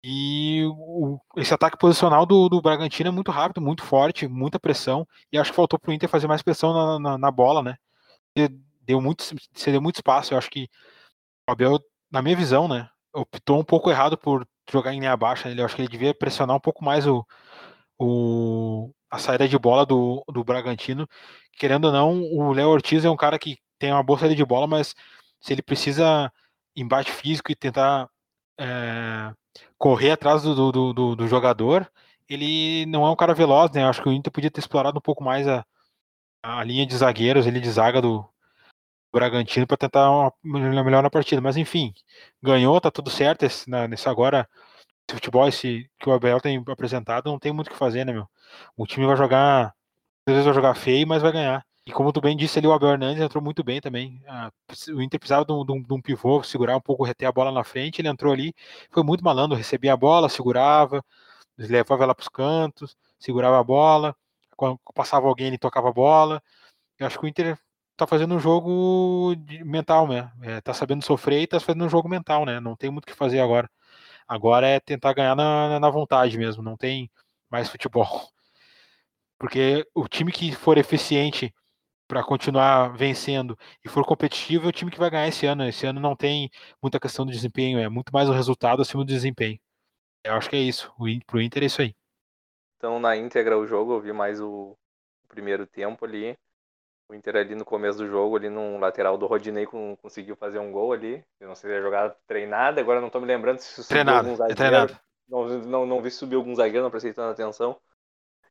E 0.05 0.63
o, 0.67 1.19
esse 1.37 1.55
ataque 1.55 1.79
posicional 1.79 2.27
do, 2.27 2.49
do 2.49 2.61
Bragantino 2.61 3.09
é 3.09 3.13
muito 3.13 3.31
rápido, 3.31 3.61
muito 3.63 3.83
forte, 3.83 4.29
muita 4.29 4.61
pressão. 4.61 5.09
E 5.33 5.39
acho 5.39 5.51
que 5.51 5.57
faltou 5.57 5.79
pro 5.79 5.93
Inter 5.93 6.09
fazer 6.09 6.29
mais 6.29 6.43
pressão 6.43 6.75
na, 6.75 6.99
na, 6.99 7.19
na 7.19 7.31
bola, 7.31 7.63
né? 7.63 7.79
Deu 8.37 9.01
muito, 9.01 9.25
deu 9.67 9.81
muito 9.81 9.97
espaço. 9.97 10.35
Eu 10.35 10.39
acho 10.39 10.51
que 10.51 10.69
o 11.49 11.53
Abel, 11.53 11.81
na 12.11 12.23
minha 12.23 12.37
visão, 12.37 12.69
né? 12.69 12.89
Optou 13.15 13.61
um 13.61 13.65
pouco 13.65 13.91
errado 13.91 14.19
por 14.19 14.47
jogar 14.71 14.93
em 14.93 15.01
linha 15.01 15.17
baixa. 15.17 15.49
Ele, 15.49 15.61
eu 15.61 15.65
acho 15.65 15.77
que 15.77 15.83
ele 15.83 15.89
devia 15.89 16.15
pressionar 16.15 16.57
um 16.57 16.61
pouco 16.61 16.85
mais 16.85 17.07
o, 17.07 17.25
o, 17.99 18.93
a 19.11 19.19
saída 19.19 19.49
de 19.49 19.59
bola 19.59 19.87
do, 19.87 20.25
do 20.29 20.45
Bragantino. 20.45 21.09
Querendo 21.53 21.87
ou 21.87 21.93
não, 21.93 22.23
o 22.23 22.53
Léo 22.53 22.69
Ortiz 22.69 23.05
é 23.05 23.11
um 23.11 23.17
cara 23.17 23.39
que 23.39 23.59
tem 23.79 23.93
uma 23.93 24.03
boa 24.03 24.19
saída 24.19 24.35
de 24.35 24.45
bola, 24.45 24.67
mas 24.67 24.95
se 25.41 25.53
ele 25.53 25.63
precisa 25.63 26.33
embate 26.77 27.13
físico 27.13 27.53
e 27.53 27.57
tentar 27.57 28.09
é, 28.59 29.33
correr 29.79 30.13
atrás 30.13 30.43
do, 30.43 30.73
do, 30.73 30.93
do, 30.93 31.17
do, 31.17 31.29
jogador, 31.29 31.91
ele 32.29 32.87
não 32.87 33.05
é 33.07 33.11
um 33.11 33.17
cara 33.17 33.35
veloz, 33.35 33.71
né? 33.73 33.85
Acho 33.85 34.03
que 34.03 34.09
o 34.09 34.13
Inter 34.13 34.33
podia 34.33 34.51
ter 34.51 34.61
explorado 34.61 34.99
um 34.99 35.03
pouco 35.03 35.23
mais 35.23 35.47
a, 35.47 35.65
a 36.45 36.63
linha 36.63 36.87
de 36.87 36.97
zagueiros, 36.97 37.47
ele 37.47 37.59
de 37.59 37.71
zaga 37.71 38.03
do 38.03 38.29
Bragantino 39.13 39.67
para 39.67 39.79
tentar 39.79 40.11
uma, 40.11 40.33
melhor 40.43 41.03
na 41.03 41.11
partida. 41.11 41.41
Mas 41.41 41.57
enfim, 41.57 41.95
ganhou, 42.43 42.81
tá 42.81 42.91
tudo 42.91 43.11
certo. 43.11 43.45
Esse, 43.45 43.69
nesse 43.89 44.09
agora 44.09 44.49
esse 45.09 45.15
futebol 45.17 45.49
esse, 45.49 45.91
que 45.99 46.09
o 46.09 46.13
Abel 46.13 46.41
tem 46.41 46.63
apresentado, 46.69 47.31
não 47.31 47.39
tem 47.39 47.53
muito 47.53 47.69
o 47.69 47.71
que 47.71 47.77
fazer, 47.77 48.05
né, 48.05 48.13
meu? 48.13 48.29
O 48.77 48.87
time 48.87 49.07
vai 49.07 49.17
jogar, 49.17 49.75
às 50.27 50.35
vezes 50.35 50.45
vai 50.45 50.55
jogar 50.55 50.75
feio, 50.75 51.07
mas 51.07 51.23
vai 51.23 51.33
ganhar. 51.33 51.65
E 51.87 51.93
como 51.93 52.13
tu 52.13 52.21
bem 52.21 52.37
disse 52.37 52.59
ali, 52.59 52.69
o 52.69 52.73
Abel 52.73 52.91
Hernandes 52.93 53.23
entrou 53.23 53.43
muito 53.43 53.63
bem 53.65 53.81
também. 53.81 54.23
Ah, 54.27 54.51
o 54.89 55.03
Inter 55.03 55.21
precisava 55.21 55.45
de 55.45 55.53
um, 55.53 55.65
de, 55.65 55.73
um, 55.73 55.83
de 55.83 55.95
um, 55.95 56.01
pivô, 56.01 56.43
segurar 56.43 56.77
um 56.77 56.81
pouco, 56.81 57.05
reter 57.05 57.27
a 57.29 57.33
bola 57.33 57.53
na 57.53 57.65
frente. 57.65 58.01
Ele 58.01 58.09
entrou 58.09 58.33
ali, 58.33 58.55
foi 58.91 59.03
muito 59.03 59.25
malandro, 59.25 59.57
recebia 59.57 59.93
a 59.95 59.97
bola, 59.97 60.29
segurava, 60.29 61.05
levava 61.59 62.05
ela 62.05 62.15
para 62.15 62.23
os 62.23 62.29
cantos, 62.29 62.97
segurava 63.19 63.59
a 63.61 63.65
bola. 63.65 64.17
Quando 64.57 64.79
passava 64.95 65.27
alguém, 65.29 65.49
ele 65.49 65.59
tocava 65.59 65.89
a 65.89 65.93
bola. 65.93 66.43
Eu 66.99 67.07
acho 67.07 67.19
que 67.19 67.25
o 67.27 67.29
Inter 67.29 67.59
tá 67.97 68.07
fazendo 68.07 68.35
um 68.35 68.41
jogo 68.41 69.35
mental, 69.65 70.09
né? 70.09 70.33
É, 70.43 70.61
tá 70.61 70.75
sabendo 70.75 71.05
sofrer 71.05 71.43
e 71.43 71.47
tá 71.47 71.61
fazendo 71.61 71.85
um 71.85 71.89
jogo 71.89 72.09
mental, 72.09 72.45
né? 72.47 72.61
Não 72.61 72.77
tem 72.77 72.91
muito 72.91 73.05
o 73.05 73.09
que 73.09 73.15
fazer 73.15 73.41
agora. 73.41 73.71
Agora 74.29 74.67
é 74.69 74.81
tentar 74.81 75.15
ganhar 75.15 75.37
na, 75.37 75.81
na 75.81 75.91
vontade 75.91 76.39
mesmo, 76.39 76.63
não 76.63 76.77
tem 76.77 77.11
mais 77.51 77.69
futebol. 77.69 78.07
Porque 79.39 79.87
o 79.95 80.09
time 80.09 80.33
que 80.33 80.53
for 80.55 80.79
eficiente 80.79 81.55
para 82.09 82.23
continuar 82.25 82.97
vencendo 82.97 83.59
e 83.85 83.89
for 83.89 84.05
competitivo 84.05 84.67
é 84.67 84.69
o 84.69 84.73
time 84.73 84.91
que 84.91 84.99
vai 84.99 85.11
ganhar 85.11 85.29
esse 85.29 85.47
ano. 85.47 85.67
Esse 85.67 85.87
ano 85.87 86.01
não 86.01 86.17
tem 86.17 86.51
muita 86.83 87.01
questão 87.01 87.27
do 87.27 87.33
desempenho, 87.33 87.79
é 87.79 87.89
muito 87.89 88.13
mais 88.13 88.29
o 88.29 88.33
resultado 88.33 88.83
acima 88.83 89.05
do 89.05 89.09
desempenho. 89.09 89.59
Eu 90.25 90.35
acho 90.35 90.51
que 90.51 90.57
é 90.57 90.61
isso. 90.61 90.93
O 90.99 91.07
pro 91.27 91.41
Inter 91.41 91.63
é 91.63 91.67
isso 91.67 91.83
aí. 91.83 91.95
Então, 92.85 93.01
na 93.01 93.17
íntegra 93.17 93.57
o 93.57 93.67
jogo, 93.67 93.95
eu 93.95 94.01
vi 94.03 94.13
mais 94.13 94.43
o 94.43 94.77
primeiro 95.27 95.67
tempo 95.67 96.05
ali. 96.05 96.37
O 97.09 97.15
Inter 97.15 97.37
ali 97.37 97.55
no 97.55 97.65
começo 97.65 97.97
do 97.97 98.07
jogo, 98.07 98.37
ali 98.37 98.51
no 98.51 98.77
lateral 98.77 99.17
do 99.17 99.25
Rodinei 99.25 99.67
conseguiu 100.03 100.37
fazer 100.37 100.59
um 100.59 100.71
gol 100.71 100.93
ali. 100.93 101.25
Eu 101.41 101.49
não 101.49 101.55
sei 101.55 101.71
se 101.71 101.77
é 101.79 101.81
jogada 101.81 102.15
treinada, 102.27 102.83
agora 102.83 103.01
não 103.01 103.07
estou 103.07 103.23
me 103.23 103.27
lembrando 103.27 103.59
se 103.59 103.83
subiu 103.83 103.89
treinado, 103.89 104.29
algum 104.29 104.37
zagueiro. 104.37 104.53
É 104.53 104.55
treinado. 104.55 105.01
Não, 105.27 105.49
não, 105.61 105.87
não 105.87 106.03
vi 106.03 106.11
se 106.11 106.19
subiu 106.19 106.41
algum 106.41 106.55
zagueiro, 106.55 106.83
não 106.83 106.91
prestei 106.91 107.15
tanta 107.15 107.31
atenção. 107.31 107.81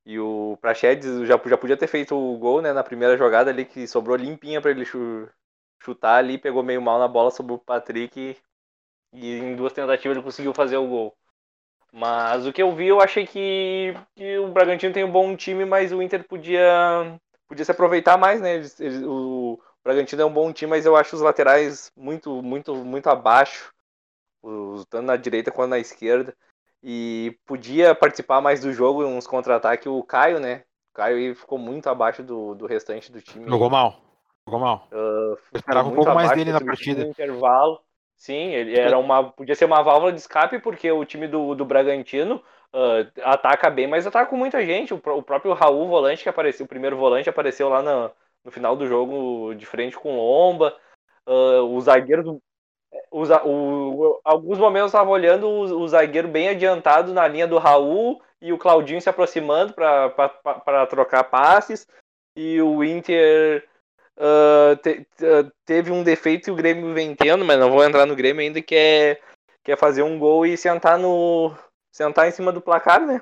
E 0.03 0.17
o 0.17 0.57
Prachedes 0.59 1.27
já, 1.27 1.39
já 1.45 1.57
podia 1.57 1.77
ter 1.77 1.85
feito 1.85 2.17
o 2.17 2.35
gol, 2.39 2.59
né, 2.59 2.73
na 2.73 2.83
primeira 2.83 3.15
jogada 3.15 3.51
ali, 3.51 3.65
que 3.65 3.85
sobrou 3.85 4.15
limpinha 4.17 4.59
para 4.59 4.71
ele 4.71 4.83
chutar 5.79 6.15
ali, 6.15 6.39
pegou 6.39 6.63
meio 6.63 6.81
mal 6.81 6.97
na 6.97 7.07
bola 7.07 7.29
sobre 7.29 7.53
o 7.53 7.59
Patrick 7.59 8.35
e 9.13 9.37
em 9.37 9.55
duas 9.55 9.73
tentativas 9.73 10.17
ele 10.17 10.25
conseguiu 10.25 10.55
fazer 10.55 10.77
o 10.77 10.87
gol. 10.87 11.15
Mas 11.95 12.47
o 12.47 12.51
que 12.51 12.63
eu 12.63 12.75
vi, 12.75 12.87
eu 12.87 12.99
achei 12.99 13.27
que, 13.27 13.93
que 14.15 14.39
o 14.39 14.47
Bragantino 14.47 14.91
tem 14.91 15.03
um 15.03 15.11
bom 15.11 15.35
time, 15.35 15.63
mas 15.63 15.91
o 15.91 16.01
Inter 16.01 16.27
podia 16.27 17.19
podia 17.47 17.63
se 17.63 17.69
aproveitar 17.69 18.17
mais, 18.17 18.41
né? 18.41 18.61
o 19.05 19.59
Bragantino 19.83 20.23
é 20.23 20.25
um 20.25 20.33
bom 20.33 20.51
time, 20.51 20.71
mas 20.71 20.87
eu 20.87 20.95
acho 20.95 21.15
os 21.15 21.21
laterais 21.21 21.91
muito, 21.95 22.41
muito, 22.41 22.73
muito 22.73 23.07
abaixo, 23.11 23.71
tanto 24.89 25.05
na 25.05 25.15
direita 25.15 25.51
quanto 25.51 25.69
na 25.69 25.77
esquerda. 25.77 26.35
E 26.81 27.37
podia 27.45 27.93
participar 27.93 28.41
mais 28.41 28.59
do 28.59 28.73
jogo 28.73 29.03
em 29.03 29.05
uns 29.05 29.27
contra-ataques 29.27 29.85
o 29.85 30.01
Caio, 30.01 30.39
né? 30.39 30.63
O 30.91 30.95
Caio 30.95 31.35
ficou 31.35 31.59
muito 31.59 31.87
abaixo 31.87 32.23
do, 32.23 32.55
do 32.55 32.65
restante 32.65 33.11
do 33.11 33.21
time. 33.21 33.47
Jogou 33.47 33.69
mal. 33.69 34.01
Jogou 34.47 34.59
mal. 34.59 34.87
Uh, 34.91 34.95
eu 34.95 35.37
esperava 35.53 35.89
um 35.89 35.95
pouco 35.95 36.11
mais 36.11 36.31
dele 36.31 36.51
na 36.51 36.59
partida. 36.59 37.03
intervalo. 37.03 37.79
Sim, 38.23 38.53
ele 38.53 38.79
era 38.79 38.97
uma. 38.97 39.31
Podia 39.33 39.53
ser 39.53 39.65
uma 39.65 39.83
válvula 39.83 40.13
de 40.13 40.19
escape, 40.19 40.57
porque 40.57 40.89
o 40.89 41.03
time 41.03 41.27
do, 41.27 41.53
do 41.53 41.65
Bragantino 41.65 42.41
uh, 42.73 43.21
ataca 43.21 43.69
bem, 43.69 43.85
mas 43.85 44.07
ataca 44.07 44.29
com 44.29 44.37
muita 44.37 44.65
gente. 44.65 44.93
O, 44.93 44.97
o, 44.97 45.21
próprio 45.21 45.51
Raul 45.51 45.89
Volante, 45.89 46.23
que 46.23 46.29
apareceu, 46.29 46.65
o 46.65 46.69
primeiro 46.69 46.95
volante, 46.95 47.27
apareceu 47.27 47.67
lá 47.67 47.81
no, 47.81 48.09
no 48.45 48.49
final 48.49 48.77
do 48.77 48.87
jogo 48.87 49.53
de 49.55 49.65
frente 49.65 49.97
com 49.97 50.15
Lomba. 50.15 50.73
Uh, 51.27 51.63
o 51.75 51.81
zagueiro 51.81 52.41
o, 53.11 53.23
o, 53.23 54.21
alguns 54.23 54.57
momentos 54.57 54.87
estava 54.87 55.09
olhando 55.09 55.45
o, 55.45 55.81
o, 55.81 55.87
zagueiro 55.89 56.29
bem 56.29 56.47
adiantado 56.47 57.13
na 57.13 57.27
linha 57.27 57.45
do 57.45 57.57
Raul 57.57 58.21
e 58.41 58.53
o 58.53 58.57
Claudinho 58.57 59.01
se 59.01 59.09
aproximando 59.09 59.73
para 59.73 60.87
trocar 60.89 61.25
passes. 61.25 61.85
E 62.37 62.61
o 62.61 62.85
Inter 62.85 63.67
uh, 64.17 64.75
te, 64.77 65.07
uh, 65.21 65.51
teve 65.65 65.91
um 65.91 66.03
defeito 66.03 66.49
e 66.49 66.51
o 66.51 66.55
Grêmio 66.55 66.93
vem 66.93 67.15
tendo, 67.15 67.43
mas 67.45 67.59
não 67.59 67.71
vou 67.71 67.83
entrar 67.83 68.05
no 68.05 68.15
Grêmio 68.15 68.41
ainda, 68.41 68.61
que 68.61 68.75
é, 68.75 69.21
que 69.63 69.71
é 69.71 69.75
fazer 69.75 70.03
um 70.03 70.19
gol 70.19 70.45
e 70.45 70.57
sentar 70.57 70.97
no, 70.97 71.55
sentar 71.93 72.27
em 72.27 72.31
cima 72.31 72.51
do 72.51 72.59
placar, 72.59 73.05
né? 73.05 73.21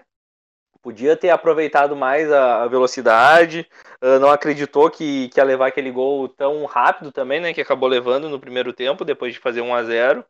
Podia 0.81 1.15
ter 1.15 1.29
aproveitado 1.29 1.95
mais 1.95 2.31
a, 2.31 2.63
a 2.63 2.67
velocidade, 2.67 3.67
uh, 4.01 4.19
não 4.19 4.31
acreditou 4.31 4.89
que, 4.89 5.29
que 5.29 5.39
ia 5.39 5.43
levar 5.43 5.67
aquele 5.67 5.91
gol 5.91 6.27
tão 6.27 6.65
rápido 6.65 7.11
também, 7.11 7.39
né? 7.39 7.53
Que 7.53 7.61
acabou 7.61 7.87
levando 7.87 8.27
no 8.27 8.39
primeiro 8.39 8.73
tempo, 8.73 9.05
depois 9.05 9.33
de 9.33 9.39
fazer 9.39 9.61
1 9.61 9.75
a 9.75 9.83
0 9.83 10.25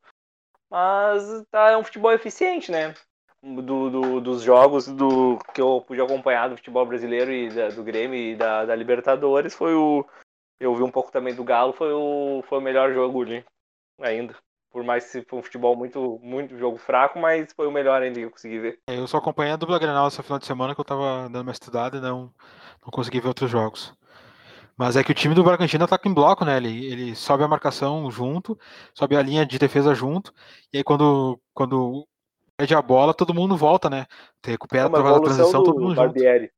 Mas 0.70 1.24
tá, 1.50 1.70
é 1.70 1.78
um 1.78 1.84
futebol 1.84 2.12
eficiente, 2.12 2.70
né? 2.70 2.94
Do, 3.42 3.90
do, 3.90 4.22
dos 4.22 4.44
jogos 4.44 4.88
do 4.88 5.40
que 5.54 5.62
eu 5.62 5.84
pude 5.88 6.00
acompanhar 6.00 6.48
do 6.48 6.58
futebol 6.58 6.86
brasileiro 6.86 7.32
e 7.32 7.50
da, 7.50 7.70
do 7.70 7.84
Grêmio 7.84 8.20
e 8.20 8.36
da, 8.36 8.66
da, 8.66 8.76
Libertadores 8.76 9.56
foi 9.56 9.74
o 9.74 10.06
eu 10.62 10.76
vi 10.76 10.84
um 10.84 10.92
pouco 10.92 11.12
também 11.12 11.36
do 11.36 11.44
Galo 11.44 11.74
foi 11.74 11.92
o 11.92 12.44
foi 12.48 12.60
o 12.60 12.62
melhor 12.62 12.94
jogo 12.94 13.24
ali 13.24 13.44
ainda 14.00 14.36
por 14.72 14.84
mais 14.84 15.12
que 15.12 15.22
foi 15.24 15.40
um 15.40 15.44
futebol 15.44 15.76
muito, 15.76 16.18
muito 16.24 16.58
jogo 16.58 16.78
fraco, 16.78 17.20
mas 17.20 17.52
foi 17.54 17.68
o 17.68 17.72
melhor 17.72 18.02
ainda 18.02 18.20
que 18.20 18.26
eu 18.26 18.32
consegui 18.32 18.58
ver. 18.58 18.80
É, 18.88 18.98
eu 18.98 19.06
só 19.06 19.18
acompanhei 19.18 19.52
a 19.52 19.58
dupla 19.58 19.78
Grenal 19.78 20.08
essa 20.08 20.24
final 20.24 20.40
de 20.40 20.46
semana 20.46 20.74
que 20.74 20.80
eu 20.80 20.86
tava 20.86 21.30
dando 21.30 21.42
uma 21.42 21.52
estudada 21.52 21.98
e 21.98 22.02
não, 22.02 22.34
não 22.82 22.90
consegui 22.90 23.20
ver 23.20 23.28
outros 23.28 23.52
jogos. 23.52 23.94
Mas 24.78 24.96
é 24.96 25.04
que 25.04 25.12
o 25.12 25.16
time 25.16 25.36
do 25.36 25.44
Bragantino 25.44 25.84
ataca 25.84 26.08
em 26.08 26.14
bloco, 26.14 26.46
né? 26.46 26.58
Ele, 26.58 26.86
ele 26.92 27.16
sobe 27.16 27.44
a 27.44 27.48
marcação 27.48 28.10
junto, 28.10 28.58
sobe 28.96 29.16
a 29.16 29.22
linha 29.22 29.46
de 29.46 29.60
defesa 29.60 29.94
junto, 29.94 30.34
e 30.74 30.78
aí 30.78 30.84
quando, 30.84 31.40
quando 31.54 32.08
perde 32.58 32.74
a 32.74 32.82
bola, 32.82 33.14
todo 33.14 33.34
mundo 33.34 33.58
volta, 33.58 33.90
né? 33.90 34.06
Recupera 34.44 34.88
Uma 34.88 35.18
a 35.18 35.20
transição, 35.20 35.64
todo 35.64 35.76
do 35.76 35.82
mundo 35.82 35.96
junto. 35.96 36.14
Barbieri. 36.14 36.52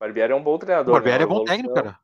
Barbieri 0.00 0.32
é 0.32 0.36
um 0.36 0.42
bom 0.42 0.54
O 0.54 0.58
treinador. 0.58 0.94
Barbieri 0.94 1.18
né? 1.18 1.24
é 1.24 1.26
bom 1.26 1.44
técnico, 1.44 1.74
cara. 1.74 1.98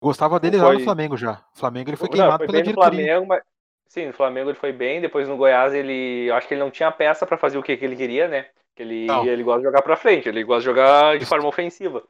Gostava 0.00 0.38
dele 0.38 0.56
lá 0.58 0.66
Foi- 0.66 0.74
no 0.78 0.80
Flamengo 0.80 1.16
já. 1.16 1.42
O 1.54 1.58
Flamengo 1.58 1.90
ele 1.90 1.96
foi 1.96 2.08
Não, 2.08 2.14
queimado 2.14 2.38
foi 2.38 2.46
pela 2.46 2.62
diretoria. 2.62 3.00
Flamengo, 3.06 3.26
mas 3.26 3.42
sim, 3.88 4.06
no 4.06 4.12
Flamengo 4.12 4.50
ele 4.50 4.58
foi 4.58 4.72
bem, 4.72 5.00
depois 5.00 5.28
no 5.28 5.36
Goiás 5.36 5.74
ele, 5.74 6.26
eu 6.28 6.34
acho 6.34 6.46
que 6.46 6.54
ele 6.54 6.60
não 6.60 6.70
tinha 6.70 6.90
peça 6.92 7.26
pra 7.26 7.36
fazer 7.36 7.58
o 7.58 7.62
que, 7.62 7.76
que 7.76 7.84
ele 7.84 7.96
queria, 7.96 8.28
né? 8.28 8.46
Ele, 8.76 9.06
Não. 9.06 9.24
ele 9.24 9.42
gosta 9.42 9.60
de 9.60 9.66
jogar 9.66 9.82
pra 9.82 9.96
frente, 9.96 10.28
ele 10.28 10.44
gosta 10.44 10.60
de 10.60 10.66
jogar 10.66 11.18
de 11.18 11.26
forma 11.26 11.48
ofensiva. 11.48 12.02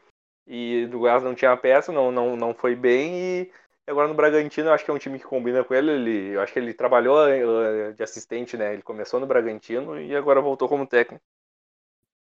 E 0.46 0.86
do 0.86 0.98
Goiás 0.98 1.22
não 1.22 1.34
tinha 1.34 1.56
peça, 1.56 1.92
não, 1.92 2.10
não, 2.10 2.36
não 2.36 2.54
foi 2.54 2.74
bem 2.74 3.14
e 3.14 3.52
agora 3.86 4.08
no 4.08 4.14
Bragantino 4.14 4.68
eu 4.68 4.72
acho 4.72 4.84
que 4.84 4.90
é 4.90 4.94
um 4.94 4.98
time 4.98 5.18
que 5.18 5.24
combina 5.24 5.64
com 5.64 5.74
ele, 5.74 5.90
ele 5.90 6.28
eu 6.34 6.42
acho 6.42 6.52
que 6.52 6.58
ele 6.58 6.74
trabalhou 6.74 7.26
eh, 7.26 7.92
de 7.92 8.02
assistente, 8.02 8.56
né? 8.56 8.72
Ele 8.74 8.82
começou 8.82 9.18
no 9.20 9.26
Bragantino 9.26 9.98
e 10.00 10.14
agora 10.14 10.40
voltou 10.42 10.68
como 10.68 10.86
técnico. 10.86 11.22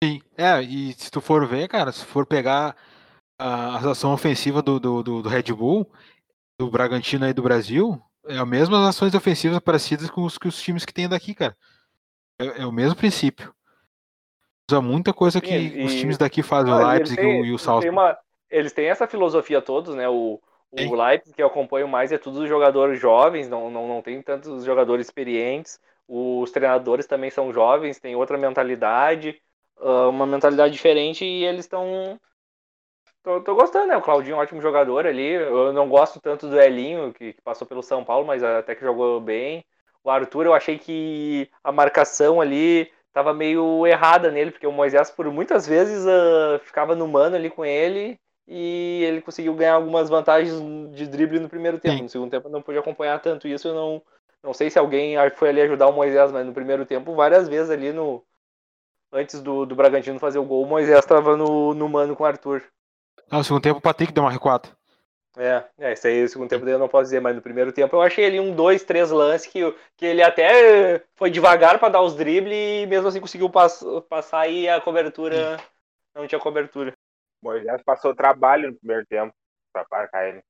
Sim, 0.04 0.22
é, 0.38 0.62
e 0.62 0.94
se 0.94 1.10
tu 1.10 1.20
for 1.20 1.48
ver, 1.48 1.68
cara, 1.68 1.92
se 1.92 2.06
for 2.06 2.26
pegar 2.26 2.76
a 3.38 3.78
ação 3.92 4.14
ofensiva 4.14 4.62
do, 4.62 4.80
do, 4.80 5.04
do, 5.04 5.22
do 5.22 5.30
Red 5.30 5.54
Bull, 5.54 5.90
do 6.60 6.70
Bragantino 6.70 7.26
aí 7.26 7.34
do 7.34 7.42
Brasil, 7.44 8.02
é 8.28 8.38
as 8.38 8.48
mesmas 8.48 8.88
ações 8.88 9.14
ofensivas 9.14 9.60
parecidas 9.60 10.10
com 10.10 10.24
os, 10.24 10.38
que 10.38 10.48
os 10.48 10.62
times 10.62 10.86
que 10.86 10.94
tem 10.94 11.08
daqui, 11.08 11.34
cara. 11.34 11.56
É, 12.40 12.62
é 12.62 12.66
o 12.66 12.72
mesmo 12.72 12.96
princípio. 12.96 13.54
Usa 14.70 14.82
muita 14.82 15.14
coisa 15.14 15.40
que 15.40 15.48
Sim, 15.48 15.86
os 15.86 15.94
e- 15.94 16.00
times 16.00 16.18
daqui 16.18 16.44
fazem, 16.44 16.74
o 16.74 16.88
Leipzig 16.88 17.16
têm- 17.16 17.46
e 17.46 17.54
o 17.54 17.58
Salzburg. 17.58 17.90
uma- 17.90 18.18
eles 18.50 18.74
têm 18.74 18.88
essa 18.88 19.08
filosofia 19.08 19.62
todos, 19.62 19.96
né? 19.96 20.10
O, 20.10 20.42
Tem. 20.76 20.92
o 20.92 20.96
Leipzig, 20.96 21.34
que 21.36 21.42
eu 21.42 21.48
acompanho 21.48 21.88
mais, 21.88 22.12
é 22.12 22.18
tudo 22.18 22.46
jogadores 22.48 23.00
jovens, 23.00 23.48
não, 23.48 23.72
não, 23.72 23.88
não 23.88 24.02
tem 24.02 24.22
tantos 24.22 24.66
jogadores 24.66 25.08
experientes. 25.08 25.80
Os 26.08 26.52
treinadores 26.52 27.06
também 27.06 27.30
são 27.30 27.52
jovens, 27.54 28.00
têm 28.00 28.16
outra 28.16 28.38
mentalidade, 28.38 29.42
ah, 29.80 30.10
uma 30.10 30.26
mentalidade 30.26 30.74
diferente 30.74 31.24
e 31.24 31.44
eles 31.46 31.66
estão. 31.66 32.20
Tô, 33.28 33.42
tô 33.42 33.56
gostando, 33.56 33.88
né? 33.88 33.98
O 33.98 34.02
Claudinho 34.02 34.36
é 34.36 34.38
um 34.38 34.40
ótimo 34.40 34.62
jogador 34.62 35.06
ali. 35.06 35.34
Eu 35.34 35.74
não 35.74 35.90
gosto 35.90 36.18
tanto 36.18 36.48
do 36.48 36.58
Elinho, 36.58 37.12
que, 37.12 37.34
que 37.34 37.42
passou 37.42 37.68
pelo 37.68 37.84
São 37.84 38.02
Paulo, 38.02 38.26
mas 38.26 38.42
até 38.42 38.74
que 38.74 38.86
jogou 38.86 39.20
bem. 39.20 39.66
O 40.02 40.10
Arthur, 40.10 40.46
eu 40.46 40.54
achei 40.54 40.80
que 40.80 41.50
a 41.62 41.70
marcação 41.70 42.40
ali 42.40 42.90
tava 43.12 43.34
meio 43.34 43.86
errada 43.86 44.32
nele, 44.32 44.52
porque 44.52 44.66
o 44.66 44.72
Moisés, 44.72 45.12
por 45.12 45.30
muitas 45.30 45.68
vezes, 45.68 46.08
ah, 46.08 46.62
ficava 46.64 46.96
no 46.96 47.06
mano 47.06 47.36
ali 47.36 47.50
com 47.50 47.66
ele 47.66 48.18
e 48.48 49.04
ele 49.04 49.20
conseguiu 49.20 49.54
ganhar 49.56 49.74
algumas 49.74 50.08
vantagens 50.08 50.54
de 50.96 51.06
drible 51.06 51.42
no 51.42 51.50
primeiro 51.50 51.80
tempo. 51.80 51.98
Sim. 51.98 52.04
No 52.04 52.10
segundo 52.10 52.32
tempo 52.32 52.48
eu 52.48 52.52
não 52.54 52.62
pude 52.62 52.78
acompanhar 52.78 53.20
tanto 53.20 53.46
isso, 53.46 53.68
eu 53.68 53.76
não, 53.76 54.02
não 54.42 54.54
sei 54.54 54.70
se 54.70 54.80
alguém 54.80 55.18
foi 55.36 55.50
ali 55.50 55.60
ajudar 55.64 55.90
o 55.90 55.94
Moisés, 55.94 56.32
mas 56.32 56.46
no 56.46 56.54
primeiro 56.54 56.86
tempo, 56.86 57.14
várias 57.14 57.50
vezes 57.50 57.70
ali 57.70 57.92
no. 57.92 58.24
Antes 59.12 59.42
do, 59.42 59.66
do 59.66 59.76
Bragantino 59.76 60.18
fazer 60.18 60.40
o 60.40 60.46
gol, 60.46 60.64
o 60.64 60.68
Moisés 60.68 61.00
estava 61.00 61.36
no, 61.36 61.74
no 61.74 61.90
mano 61.90 62.16
com 62.16 62.24
o 62.24 62.26
Arthur. 62.26 62.64
Ah, 63.30 63.38
no 63.38 63.44
segundo 63.44 63.62
tempo 63.62 63.80
o 63.80 63.82
Patrick 63.82 64.14
deu 64.14 64.24
uma 64.24 64.32
recuada. 64.32 64.70
É, 65.38 65.64
é, 65.78 65.94
isso 65.94 66.08
aí, 66.08 66.24
no 66.24 66.28
segundo 66.28 66.50
tempo 66.50 66.66
daí 66.66 66.74
eu 66.74 66.80
não 66.80 66.90
posso 66.90 67.04
dizer, 67.04 67.20
mas 67.20 67.36
no 67.36 67.42
primeiro 67.44 67.72
tempo 67.72 67.96
eu 67.96 68.02
achei 68.02 68.26
ali 68.26 68.40
um, 68.40 68.56
dois, 68.56 68.84
três 68.84 69.12
lances 69.12 69.46
que, 69.46 69.60
que 69.96 70.06
ele 70.06 70.24
até 70.24 71.04
foi 71.16 71.30
devagar 71.30 71.78
para 71.78 71.90
dar 71.90 72.02
os 72.02 72.16
dribles 72.16 72.54
e 72.54 72.88
mesmo 72.88 73.08
assim 73.08 73.22
conseguiu 73.22 73.48
pass, 73.48 73.84
passar 74.10 74.48
e 74.48 74.68
a 74.68 74.82
cobertura 74.82 75.58
não 76.16 76.28
tinha 76.28 76.40
cobertura. 76.40 76.92
Moisés 77.42 77.84
passou 77.84 78.16
trabalho 78.16 78.72
no 78.72 78.78
primeiro 78.78 79.06
tempo 79.06 79.32
pra 79.72 79.86
marcar 79.92 80.28
ele. 80.28 80.42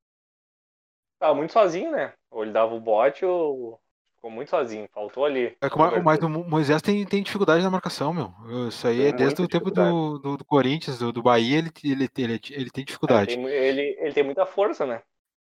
Tava 1.20 1.36
muito 1.36 1.52
sozinho, 1.52 1.92
né? 1.92 2.14
Ou 2.32 2.44
ele 2.44 2.54
dava 2.54 2.74
o 2.74 2.80
bote 2.80 3.26
ou 3.26 3.80
ficou 4.18 4.30
muito 4.30 4.50
sozinho, 4.50 4.90
faltou 4.94 5.26
ali. 5.26 5.56
É 5.62 6.02
mas 6.04 6.20
o 6.20 6.30
Mo- 6.30 6.44
Moisés 6.44 6.82
tem, 6.82 7.06
tem 7.06 7.24
dificuldade 7.24 7.64
na 7.64 7.70
marcação, 7.72 8.14
meu. 8.14 8.34
Isso 8.68 8.86
aí 8.88 8.98
Tem 8.98 9.08
é 9.08 9.12
desde 9.12 9.42
o 9.42 9.48
tempo 9.48 9.72
do, 9.72 10.20
do, 10.20 10.38
do 10.38 10.46
Corinthians, 10.46 11.00
do, 11.00 11.12
do 11.12 11.24
Bahia, 11.24 11.60
ele, 11.60 11.72
ele, 11.84 12.10
ele, 12.18 12.42
ele 12.52 12.70
tem 12.70 12.84
É, 12.84 12.86
dificuldade. 12.86 13.28
tem 13.30 13.40
mu- 13.40 13.50
ele, 13.50 13.98
ele 14.00 14.14
tem 14.14 14.24
muita 14.24 14.46
força, 14.46 14.86
né? 14.86 15.02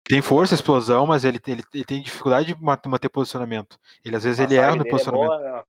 Tem 0.05 0.23
força, 0.23 0.55
explosão, 0.55 1.07
mas 1.07 1.25
ele, 1.25 1.39
ele, 1.47 1.63
ele 1.75 1.85
tem 1.85 2.01
dificuldade 2.01 2.55
de 2.55 2.63
ma- 2.63 2.81
manter 2.87 3.11
posicionamento. 3.11 3.79
Ele 4.03 4.17
às 4.17 4.25
vezes 4.25 4.41
ele 4.41 4.55
erra 4.55 4.71
no 4.77 4.79
dele 4.79 4.89
é 4.89 4.91
posicionamento. 4.91 5.29
boa, 5.29 5.39
né? 5.41 5.63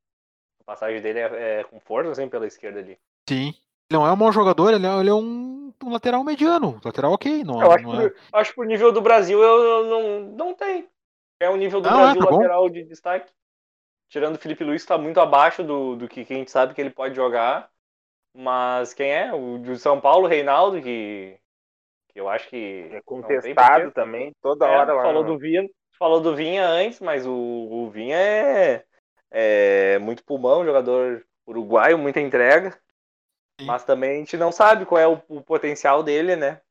A 0.62 0.63
passagem 0.65 1.01
dele 1.01 1.19
é, 1.19 1.59
é 1.59 1.63
com 1.65 1.79
força, 1.79 2.12
assim, 2.12 2.29
pela 2.29 2.47
esquerda 2.47 2.79
ali. 2.79 2.97
Sim. 3.27 3.47
Ele 3.89 3.99
não 3.99 4.05
é 4.05 4.13
um 4.13 4.15
mau 4.15 4.31
jogador, 4.31 4.73
ele 4.73 4.85
é, 4.85 4.99
ele 4.99 5.09
é 5.09 5.13
um, 5.13 5.73
um 5.83 5.89
lateral 5.91 6.23
mediano. 6.23 6.79
Lateral 6.85 7.12
ok, 7.13 7.43
não, 7.43 7.59
Eu 7.62 7.71
acho, 7.71 7.83
não 7.83 7.91
que 7.91 7.97
é. 8.01 8.09
por, 8.09 8.15
acho 8.33 8.49
que 8.51 8.55
por 8.55 8.65
nível 8.65 8.91
do 8.91 9.01
Brasil 9.01 9.41
eu, 9.41 9.63
eu 9.63 9.85
não, 9.85 10.19
não 10.35 10.53
tem. 10.53 10.88
É 11.39 11.49
o 11.49 11.56
nível 11.56 11.80
do 11.82 11.88
é, 11.88 11.91
Brasil 11.91 12.21
tá 12.21 12.30
bom. 12.30 12.36
lateral 12.38 12.69
de 12.69 12.84
destaque. 12.84 13.32
Tirando 14.10 14.36
o 14.36 14.39
Felipe 14.39 14.63
Luiz, 14.63 14.82
está 14.82 14.97
muito 14.97 15.19
abaixo 15.19 15.63
do, 15.63 15.95
do 15.95 16.08
que, 16.08 16.25
que 16.25 16.34
a 16.34 16.38
gente 16.38 16.52
sabe 16.52 16.73
que 16.73 16.82
ele 16.82 16.89
pode 16.89 17.15
jogar. 17.15 17.69
Mas 18.36 18.93
quem 18.93 19.12
é? 19.12 19.34
O 19.34 19.58
de 19.60 19.78
São 19.78 19.99
Paulo, 20.02 20.28
Reinaldo, 20.28 20.82
que, 20.82 21.38
que 22.10 22.19
eu 22.19 22.28
acho 22.30 22.49
que. 22.49 22.89
É 22.91 23.02
contestado 23.02 23.91
também, 23.91 24.32
toda 24.41 24.65
É, 24.67 24.69
hora 24.78 24.93
lá. 24.93 25.04
falou 25.04 25.23
do 25.23 25.38
Vinha, 25.38 25.67
falou 25.97 26.19
do 26.21 26.36
Vinha 26.36 26.67
antes, 26.67 26.99
mas 26.99 27.25
o, 27.25 27.32
o 27.34 27.89
Vinha 27.89 28.17
é, 28.17 28.84
é 29.32 29.99
muito 29.99 30.23
pulmão, 30.23 30.65
jogador 30.65 31.25
uruguaio, 31.47 31.97
muita 31.97 32.19
entrega. 32.19 32.71
Sim. 33.60 33.65
Mas 33.65 33.84
também 33.84 34.12
a 34.12 34.15
gente 34.19 34.38
não 34.38 34.52
sabe 34.52 34.86
qual 34.86 34.99
é 35.02 35.08
o, 35.08 35.21
o 35.28 35.41
potencial 35.41 36.02
dele, 36.04 36.36
né? 36.36 36.62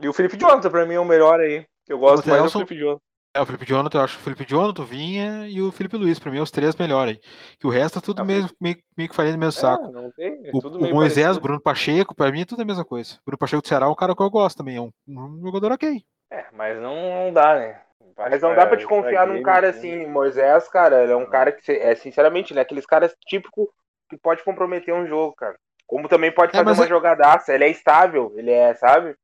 E 0.00 0.08
o 0.08 0.12
Felipe 0.12 0.36
Jonathan, 0.38 0.70
pra 0.70 0.84
mim, 0.86 0.94
é 0.94 1.00
o 1.00 1.04
melhor 1.04 1.40
aí. 1.40 1.66
Que 1.84 1.92
eu 1.92 1.98
gosto 1.98 2.28
mais 2.28 2.38
do 2.38 2.42
Nelson- 2.44 2.58
Felipe 2.60 2.78
Jonathan. 2.78 3.00
É, 3.36 3.40
o 3.40 3.44
Felipe 3.46 3.66
Jonathan, 3.66 3.98
eu 3.98 4.04
acho 4.04 4.16
o 4.18 4.20
Felipe 4.22 4.46
Jonathan, 4.48 4.82
o 4.82 4.86
Vinha 4.86 5.46
e 5.46 5.60
o 5.60 5.70
Felipe 5.70 5.96
Luiz, 5.96 6.18
pra 6.18 6.30
mim, 6.32 6.38
é 6.38 6.42
os 6.42 6.50
três 6.50 6.74
melhores. 6.74 7.18
Que 7.60 7.66
o 7.66 7.70
resto 7.70 7.98
é 7.98 8.02
tudo 8.02 8.20
Ah, 8.20 8.22
o 8.22 8.26
mesmo, 8.26 8.48
meio, 8.60 8.76
meio 8.96 9.10
que 9.10 9.14
farinha 9.14 9.34
do 9.34 9.38
mesmo 9.38 9.52
saco. 9.52 9.88
É, 9.88 9.90
não 9.92 10.10
tem, 10.12 10.40
é 10.46 10.50
O, 10.54 10.60
tudo 10.60 10.78
o 10.78 10.82
meio 10.82 10.94
Moisés, 10.94 11.18
o 11.18 11.22
parecido. 11.24 11.42
Bruno 11.42 11.60
Pacheco, 11.60 12.14
pra 12.14 12.32
mim 12.32 12.40
é 12.40 12.44
tudo 12.46 12.62
a 12.62 12.64
mesma 12.64 12.84
coisa. 12.84 13.14
O 13.16 13.24
Bruno 13.26 13.38
Pacheco 13.38 13.60
do 13.62 13.68
Ceará 13.68 13.86
é 13.86 13.88
um 13.90 13.94
cara 13.94 14.14
que 14.16 14.22
eu 14.22 14.30
gosto 14.30 14.56
também, 14.56 14.76
é 14.76 14.80
um, 14.80 14.90
um 15.06 15.40
jogador 15.42 15.72
ok. 15.72 16.02
É, 16.32 16.46
mas 16.52 16.80
não, 16.80 16.94
não 17.26 17.32
dá, 17.32 17.56
né? 17.58 17.80
Mas 18.16 18.40
não 18.40 18.54
dá 18.54 18.66
pra 18.66 18.78
te 18.78 18.86
confiar 18.86 19.26
num 19.26 19.42
cara 19.42 19.68
assim, 19.68 20.06
Moisés, 20.06 20.66
cara, 20.68 21.02
ele 21.02 21.12
é 21.12 21.16
um 21.16 21.26
cara 21.26 21.52
que, 21.52 21.70
é 21.70 21.94
sinceramente, 21.94 22.52
ele 22.54 22.60
é 22.60 22.62
aqueles 22.62 22.86
caras 22.86 23.14
típico 23.26 23.68
que 24.08 24.16
pode 24.16 24.42
comprometer 24.42 24.94
um 24.94 25.06
jogo, 25.06 25.34
cara. 25.36 25.56
Como 25.86 26.08
também 26.08 26.32
pode 26.32 26.50
É, 26.50 26.52
fazer 26.58 26.64
mas 26.64 26.78
uma 26.78 26.86
é- 26.86 26.88
jogadaça, 26.88 27.52
ele 27.54 27.64
é 27.64 27.68
estável, 27.68 28.32
ele 28.36 28.50
é, 28.50 28.72
sabe? 28.74 29.14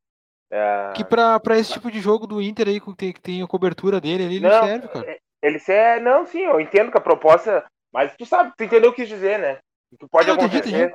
É, 0.53 0.59
Que 0.95 1.05
pra, 1.05 1.39
pra 1.41 1.59
esse 1.59 1.71
tipo 1.73 1.91
de 1.91 2.01
jogo 2.01 2.27
do 2.27 2.41
Inter 2.41 2.69
aí, 2.69 2.81
que 2.81 2.95
tem, 2.97 3.13
que 3.13 3.21
tem 3.21 3.43
a 3.43 3.47
cobertura 3.47 4.01
dele, 4.01 4.25
ele 4.25 4.41
não 4.41 4.51
serve, 4.51 4.89
cara. 4.89 5.07
ele 5.43 5.59
se 5.59 5.73
é, 5.73 6.01
não, 6.01 6.27
sim, 6.27 6.41
eu 6.41 6.61
entendo 6.61 6.91
que 6.91 6.99
a 6.99 7.01
proposta, 7.01 7.67
mas 7.93 8.15
tu 8.17 8.25
sabe, 8.25 8.53
tu 8.57 8.65
entendeu 8.65 8.91
o 8.91 8.95
que 8.95 9.03
quis 9.03 9.09
dizer, 9.09 9.39
né? 9.39 9.59
Que 9.99 10.09
pode 10.09 10.29
Não, 10.29 10.35
entendi, 10.35 10.59
acontecer. 10.59 10.93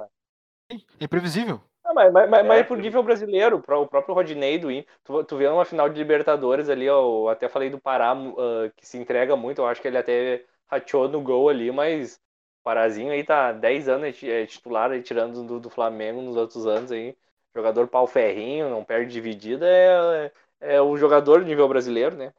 entendi. 0.71 0.85
É 0.99 1.05
imprevisível. 1.05 1.61
Ah, 1.83 1.93
mas, 1.93 2.11
mas, 2.11 2.29
mas, 2.29 2.45
É, 2.45 2.45
mas 2.45 2.67
por 2.67 2.77
sim. 2.77 2.81
nível 2.81 3.01
brasileiro, 3.01 3.61
pro- 3.61 3.81
o 3.83 3.87
próprio 3.87 4.13
Rodinei 4.13 4.57
do 4.59 4.69
Inter, 4.69 4.93
tu, 5.03 5.23
tu 5.23 5.37
vê 5.37 5.47
uma 5.47 5.63
final 5.65 5.87
de 5.89 5.97
Libertadores 5.97 6.67
ali, 6.69 6.89
ó, 6.89 7.01
eu 7.01 7.29
até 7.29 7.47
falei 7.47 7.69
do 7.69 7.79
Pará, 7.79 8.11
ah, 8.13 8.69
que 8.75 8.85
se 8.85 8.97
entrega 8.97 9.35
muito, 9.37 9.59
eu 9.59 9.67
acho 9.67 9.81
que 9.81 9.87
ele 9.87 9.97
até 9.97 10.45
rachou 10.69 11.07
no 11.07 11.21
gol 11.21 11.47
ali, 11.49 11.71
mas 11.71 12.15
o 12.61 12.63
Parazinho 12.63 13.11
aí 13.13 13.23
tá 13.23 13.53
10 13.53 13.87
anos 13.87 14.21
é 14.23 14.41
é 14.43 14.45
titular 14.45 14.91
aí, 14.91 15.01
tirando 15.01 15.43
do, 15.45 15.59
do 15.61 15.69
Flamengo 15.69 16.21
nos 16.21 16.35
outros 16.35 16.67
anos 16.67 16.91
aí, 16.91 17.15
jogador 17.57 17.87
pau 17.87 18.07
ferrinho, 18.07 18.69
não 18.69 18.83
perde 18.83 19.11
dividida, 19.11 19.67
é, 19.67 20.31
é 20.59 20.81
o 20.81 20.97
jogador 20.97 21.43
nível 21.43 21.67
brasileiro, 21.67 22.15
né? 22.15 22.33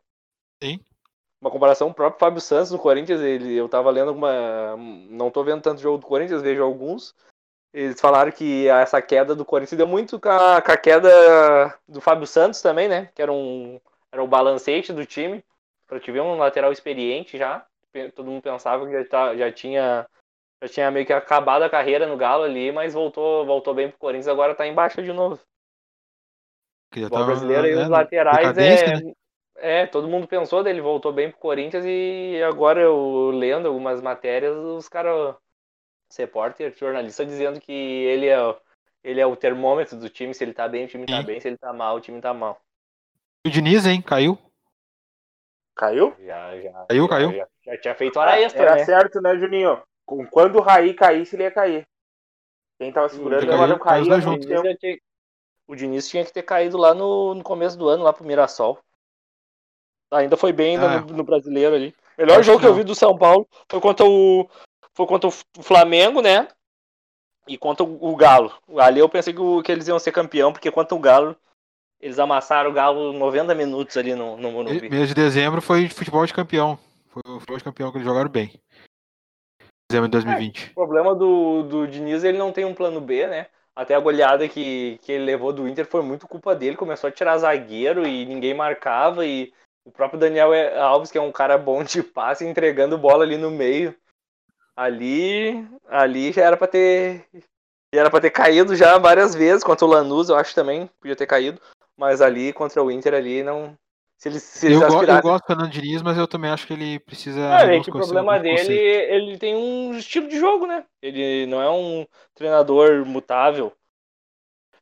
Sim. 0.63 0.81
Uma 1.41 1.51
comparação, 1.51 1.89
o 1.89 1.95
próprio 1.95 2.19
Fábio 2.19 2.41
Santos 2.41 2.73
no 2.73 2.79
Corinthians, 2.79 3.21
ele, 3.21 3.55
eu 3.55 3.69
tava 3.69 3.91
lendo 3.91 4.13
uma, 4.13 4.77
não 5.11 5.31
tô 5.31 5.45
vendo 5.45 5.63
tanto 5.63 5.81
jogo 5.81 5.99
do 5.99 6.07
Corinthians, 6.07 6.43
vejo 6.43 6.63
alguns, 6.63 7.15
eles 7.73 8.01
falaram 8.01 8.33
que 8.33 8.67
essa 8.69 9.01
queda 9.01 9.35
do 9.35 9.45
Corinthians 9.45 9.79
deu 9.79 9.87
muito 9.87 10.19
com 10.19 10.29
a, 10.29 10.61
com 10.61 10.73
a 10.73 10.77
queda 10.77 11.79
do 11.87 12.01
Fábio 12.01 12.27
Santos 12.27 12.63
também, 12.63 12.89
né? 12.89 13.11
Que 13.15 13.23
era 13.23 13.33
um 13.33 13.81
era 14.11 14.23
o 14.23 14.27
balancete 14.29 14.93
do 14.93 15.05
time. 15.05 15.45
Pra 15.87 16.01
te 16.01 16.11
ver 16.11 16.21
um 16.21 16.37
lateral 16.37 16.73
experiente 16.73 17.39
já. 17.39 17.65
Todo 18.15 18.31
mundo 18.31 18.43
pensava 18.43 18.87
que 18.87 18.93
já, 18.93 19.05
tá- 19.05 19.37
já 19.37 19.51
tinha 19.51 20.07
já 20.63 20.69
tinha 20.69 20.91
meio 20.91 21.07
que 21.07 21.13
acabado 21.13 21.63
a 21.63 21.71
carreira 21.71 22.07
no 22.07 22.17
Galo 22.17 22.45
ali, 22.45 22.73
mas 22.73 22.95
voltou 22.95 23.45
voltou 23.47 23.75
bem 23.75 23.89
pro 23.91 23.99
Corinthians, 23.99 24.29
agora 24.29 24.55
tá 24.55 24.67
em 24.67 24.75
baixa 24.75 25.03
de 25.03 25.13
novo. 25.13 25.41
Que 26.91 27.01
já 27.01 27.11
tava, 27.11 27.27
brasileiro 27.27 27.67
e 27.67 27.75
né, 27.75 27.83
os 27.83 27.89
laterais 27.89 28.57
é, 28.59 29.01
né? 29.01 29.13
é, 29.57 29.87
todo 29.87 30.09
mundo 30.09 30.27
pensou 30.29 30.63
dele, 30.63 30.81
voltou 30.81 31.13
bem 31.13 31.31
pro 31.31 31.41
Corinthians 31.41 31.85
e 31.87 32.43
agora 32.47 32.81
eu 32.81 33.31
lendo 33.31 33.69
algumas 33.69 34.01
matérias, 34.01 34.57
os 34.57 34.89
caras, 34.89 35.37
repórter, 36.19 36.75
jornalista 36.77 37.25
dizendo 37.27 37.61
que 37.61 37.73
ele 37.73 38.27
é, 38.27 38.43
o- 38.43 38.57
ele 39.05 39.21
é 39.21 39.27
o 39.27 39.37
termômetro 39.37 39.99
do 39.99 40.11
time, 40.11 40.35
se 40.35 40.45
ele 40.45 40.55
tá 40.55 40.69
bem, 40.69 40.85
o 40.87 40.89
time 40.89 41.07
tá 41.07 41.23
Sim. 41.23 41.25
bem, 41.25 41.41
se 41.41 41.49
ele 41.49 41.59
tá 41.59 41.73
mal, 41.73 41.97
o 41.97 42.01
time 42.01 42.21
tá 42.21 42.35
mal. 42.35 42.61
O 43.45 43.51
Diniz, 43.51 43.85
hein, 43.85 44.01
caiu. 44.01 44.39
Caiu? 45.75 46.15
Já, 46.19 46.61
já. 46.61 46.89
Caiu, 46.89 47.09
já, 47.09 47.09
caiu. 47.09 47.35
Já, 47.35 47.49
já 47.65 47.79
tinha 47.81 47.95
feito 47.95 48.19
hora 48.19 48.39
extra, 48.41 48.67
Era 48.67 48.77
né? 48.77 48.85
certo, 48.85 49.21
né, 49.23 49.37
Juninho? 49.39 49.83
Com- 50.09 50.27
Quando 50.27 50.57
o 50.57 50.63
Raí 50.63 50.95
caísse, 50.95 51.37
ele 51.37 51.43
ia 51.43 51.51
cair. 51.51 51.87
Quem 52.81 52.91
tava 52.91 53.11
segurando 53.11 53.53
agora 53.53 53.73
o 53.75 53.77
os 53.77 53.83
Raí. 53.83 54.05
Já 54.65 54.77
tinha- 54.79 54.99
O 55.67 55.77
Diniz 55.77 56.09
tinha 56.09 56.25
que 56.25 56.33
ter 56.33 56.43
caído 56.43 56.79
lá 56.79 56.95
no, 56.95 57.35
no 57.35 57.45
começo 57.45 57.77
do 57.77 57.87
ano, 57.91 58.03
lá 58.03 58.11
pro 58.11 58.25
Mirassol. 58.25 58.79
Ainda 60.11 60.35
foi 60.39 60.51
bem 60.51 60.77
ainda 60.77 60.91
Ah. 60.97 61.01
no, 61.03 61.19
no 61.19 61.25
brasileiro 61.25 61.75
ali. 61.75 61.95
Melhor 62.17 62.43
jogo 62.43 62.59
que 62.59 62.65
que 62.65 62.71
eu 62.71 62.75
vi 62.75 62.85
do 62.85 62.95
São 62.95 63.17
Paulo 63.19 63.47
foi 63.71 63.81
contra 63.81 64.07
o. 64.07 64.49
Foi 64.95 65.07
contra 65.07 65.29
o 65.29 65.63
Flamengo, 65.63 66.23
né? 66.23 66.49
E 67.47 67.59
contra 67.59 67.85
o 67.85 67.99
o 68.13 68.17
Galo. 68.17 68.51
Ali 68.79 69.01
eu 69.01 69.09
pensei 69.11 69.35
que, 69.35 69.41
o- 69.41 69.63
que 69.63 69.71
eles 69.71 69.87
iam 69.89 69.99
ser 69.99 70.11
campeão, 70.13 70.53
porque 70.53 70.71
contra 70.71 70.95
o 70.97 70.99
Galo, 70.99 71.37
eles 72.01 72.19
amassaram 72.19 72.71
o 72.71 72.73
Galo 72.73 73.13
90 73.13 73.55
minutos 73.55 73.95
ali 73.99 74.15
no, 74.15 74.39
no 74.39 74.51
Morumbi. 74.51 74.89
Mês 74.89 75.09
de 75.09 75.15
dezembro 75.15 75.61
foi 75.61 75.87
futebol 75.91 76.25
de 76.25 76.33
campeão. 76.33 76.79
Foi 77.09 77.21
o 77.27 77.35
futebol 77.41 77.59
de 77.59 77.65
campeão 77.65 77.91
que 77.93 77.99
eles 77.99 78.07
jogaram 78.09 78.31
bem. 78.31 78.59
Dezembro 79.91 80.09
de 80.09 80.13
2020. 80.13 80.71
O 80.71 80.75
problema 80.75 81.15
do, 81.15 81.63
do 81.63 81.87
Diniz, 81.87 82.23
ele 82.23 82.37
não 82.37 82.53
tem 82.53 82.65
um 82.65 82.75
plano 82.75 83.01
B, 83.01 83.27
né? 83.27 83.47
Até 83.75 83.95
a 83.95 84.01
goleada 84.01 84.47
que, 84.49 84.99
que 85.03 85.13
ele 85.13 85.25
levou 85.25 85.53
do 85.53 85.67
Inter 85.67 85.87
foi 85.87 86.03
muito 86.03 86.29
culpa 86.29 86.55
dele. 86.55 86.77
Começou 86.77 87.09
a 87.09 87.13
tirar 87.13 87.39
zagueiro 87.39 88.07
e 88.07 88.27
ninguém 88.27 88.53
marcava. 88.53 89.25
E 89.25 89.53
o 89.87 89.91
próprio 89.91 90.21
Daniel 90.21 90.51
Alves, 90.79 91.11
que 91.11 91.17
é 91.17 91.21
um 91.21 91.33
cara 91.33 91.57
bom 91.57 91.83
de 91.83 92.03
passe, 92.03 92.45
entregando 92.45 92.99
bola 92.99 93.25
ali 93.25 93.39
no 93.39 93.51
meio. 93.51 93.95
Ali, 94.77 95.67
ali 95.89 96.33
já 96.33 96.43
era 96.45 96.57
pra 96.57 96.67
ter. 96.67 97.25
Já 97.95 98.01
era 98.01 98.11
pra 98.11 98.21
ter 98.21 98.31
caído 98.31 98.77
já 98.77 98.99
várias 98.99 99.35
vezes. 99.35 99.65
Contra 99.65 99.87
o 99.87 99.89
Lanús, 99.89 100.29
eu 100.29 100.37
acho 100.37 100.55
também 100.55 100.91
podia 101.01 101.17
ter 101.17 101.27
caído. 101.27 101.61
Mas 101.97 102.21
ali, 102.21 102.53
contra 102.53 102.83
o 102.83 102.91
Inter, 102.91 103.15
ali 103.15 103.43
não. 103.43 103.75
Se 104.19 104.29
eles, 104.29 104.43
se 104.43 104.67
Eu, 104.73 104.81
go- 104.81 105.05
eu 105.05 105.23
gosto 105.23 105.45
do 105.45 105.47
Fernando 105.47 105.71
Diniz, 105.71 106.03
mas 106.03 106.19
eu 106.19 106.27
também 106.27 106.51
acho 106.51 106.67
que 106.67 106.73
ele 106.73 106.99
precisa. 106.99 107.41
é, 107.41 107.77
é 107.77 107.81
que 107.81 107.89
o 107.89 107.93
problema 107.93 108.39
dele, 108.41 108.59
conceitos. 108.59 109.15
ele 109.15 109.39
tem 109.39 109.55
um 109.55 109.97
estilo 109.97 110.27
de 110.29 110.39
jogo, 110.41 110.67
né? 110.67 110.85
Ele 111.01 111.47
não 111.47 111.63
é 111.63 111.71
um 111.71 112.05
treinador 112.35 113.07
mutável. 113.07 113.73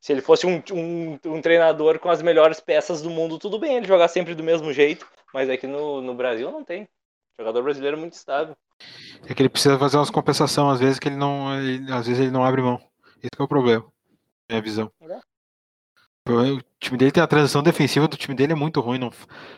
Se 0.01 0.11
ele 0.12 0.22
fosse 0.22 0.47
um, 0.47 0.62
um, 0.72 1.18
um 1.26 1.43
treinador 1.43 1.99
com 1.99 2.09
as 2.09 2.22
melhores 2.22 2.61
peças 2.61 3.03
do 3.03 3.11
mundo, 3.11 3.39
tudo 3.39 3.59
bem 3.59 3.76
ele 3.76 3.87
jogar 3.87 4.09
sempre 4.09 4.34
do 4.34 4.43
mesmo 4.43 4.72
jeito. 4.72 5.07
Mas 5.34 5.51
aqui 5.51 5.66
no, 5.66 6.01
no 6.01 6.14
Brasil 6.14 6.51
não 6.51 6.64
tem. 6.64 6.84
O 6.84 7.43
jogador 7.43 7.62
brasileiro 7.62 7.99
é 7.99 8.01
muito 8.01 8.14
estável. 8.14 8.57
É 9.28 9.34
que 9.34 9.43
ele 9.43 9.51
precisa 9.51 9.78
fazer 9.78 9.99
umas 9.99 10.09
compensações, 10.11 10.74
às 10.74 10.80
vezes 10.80 10.99
que 10.99 11.09
ele 11.09 11.16
não. 11.16 11.55
ele- 11.61 11.93
às 11.93 12.07
vezes 12.07 12.22
ele 12.22 12.30
não 12.30 12.43
abre 12.45 12.62
mão. 12.62 12.80
Esse 13.18 13.30
que 13.37 13.43
é 13.43 13.45
o 13.45 13.49
problema. 13.49 13.84
Minha 14.49 14.62
visão. 14.62 14.91
É. 15.03 15.18
O 16.28 16.60
time 16.80 16.98
dele 16.98 17.12
tem 17.12 17.22
a 17.22 17.26
transição 17.26 17.62
defensiva 17.62 18.08
do 18.08 18.16
time 18.16 18.34
dele 18.34 18.52
é 18.52 18.56
muito 18.56 18.80
ruim, 18.80 18.98
não, 18.98 19.10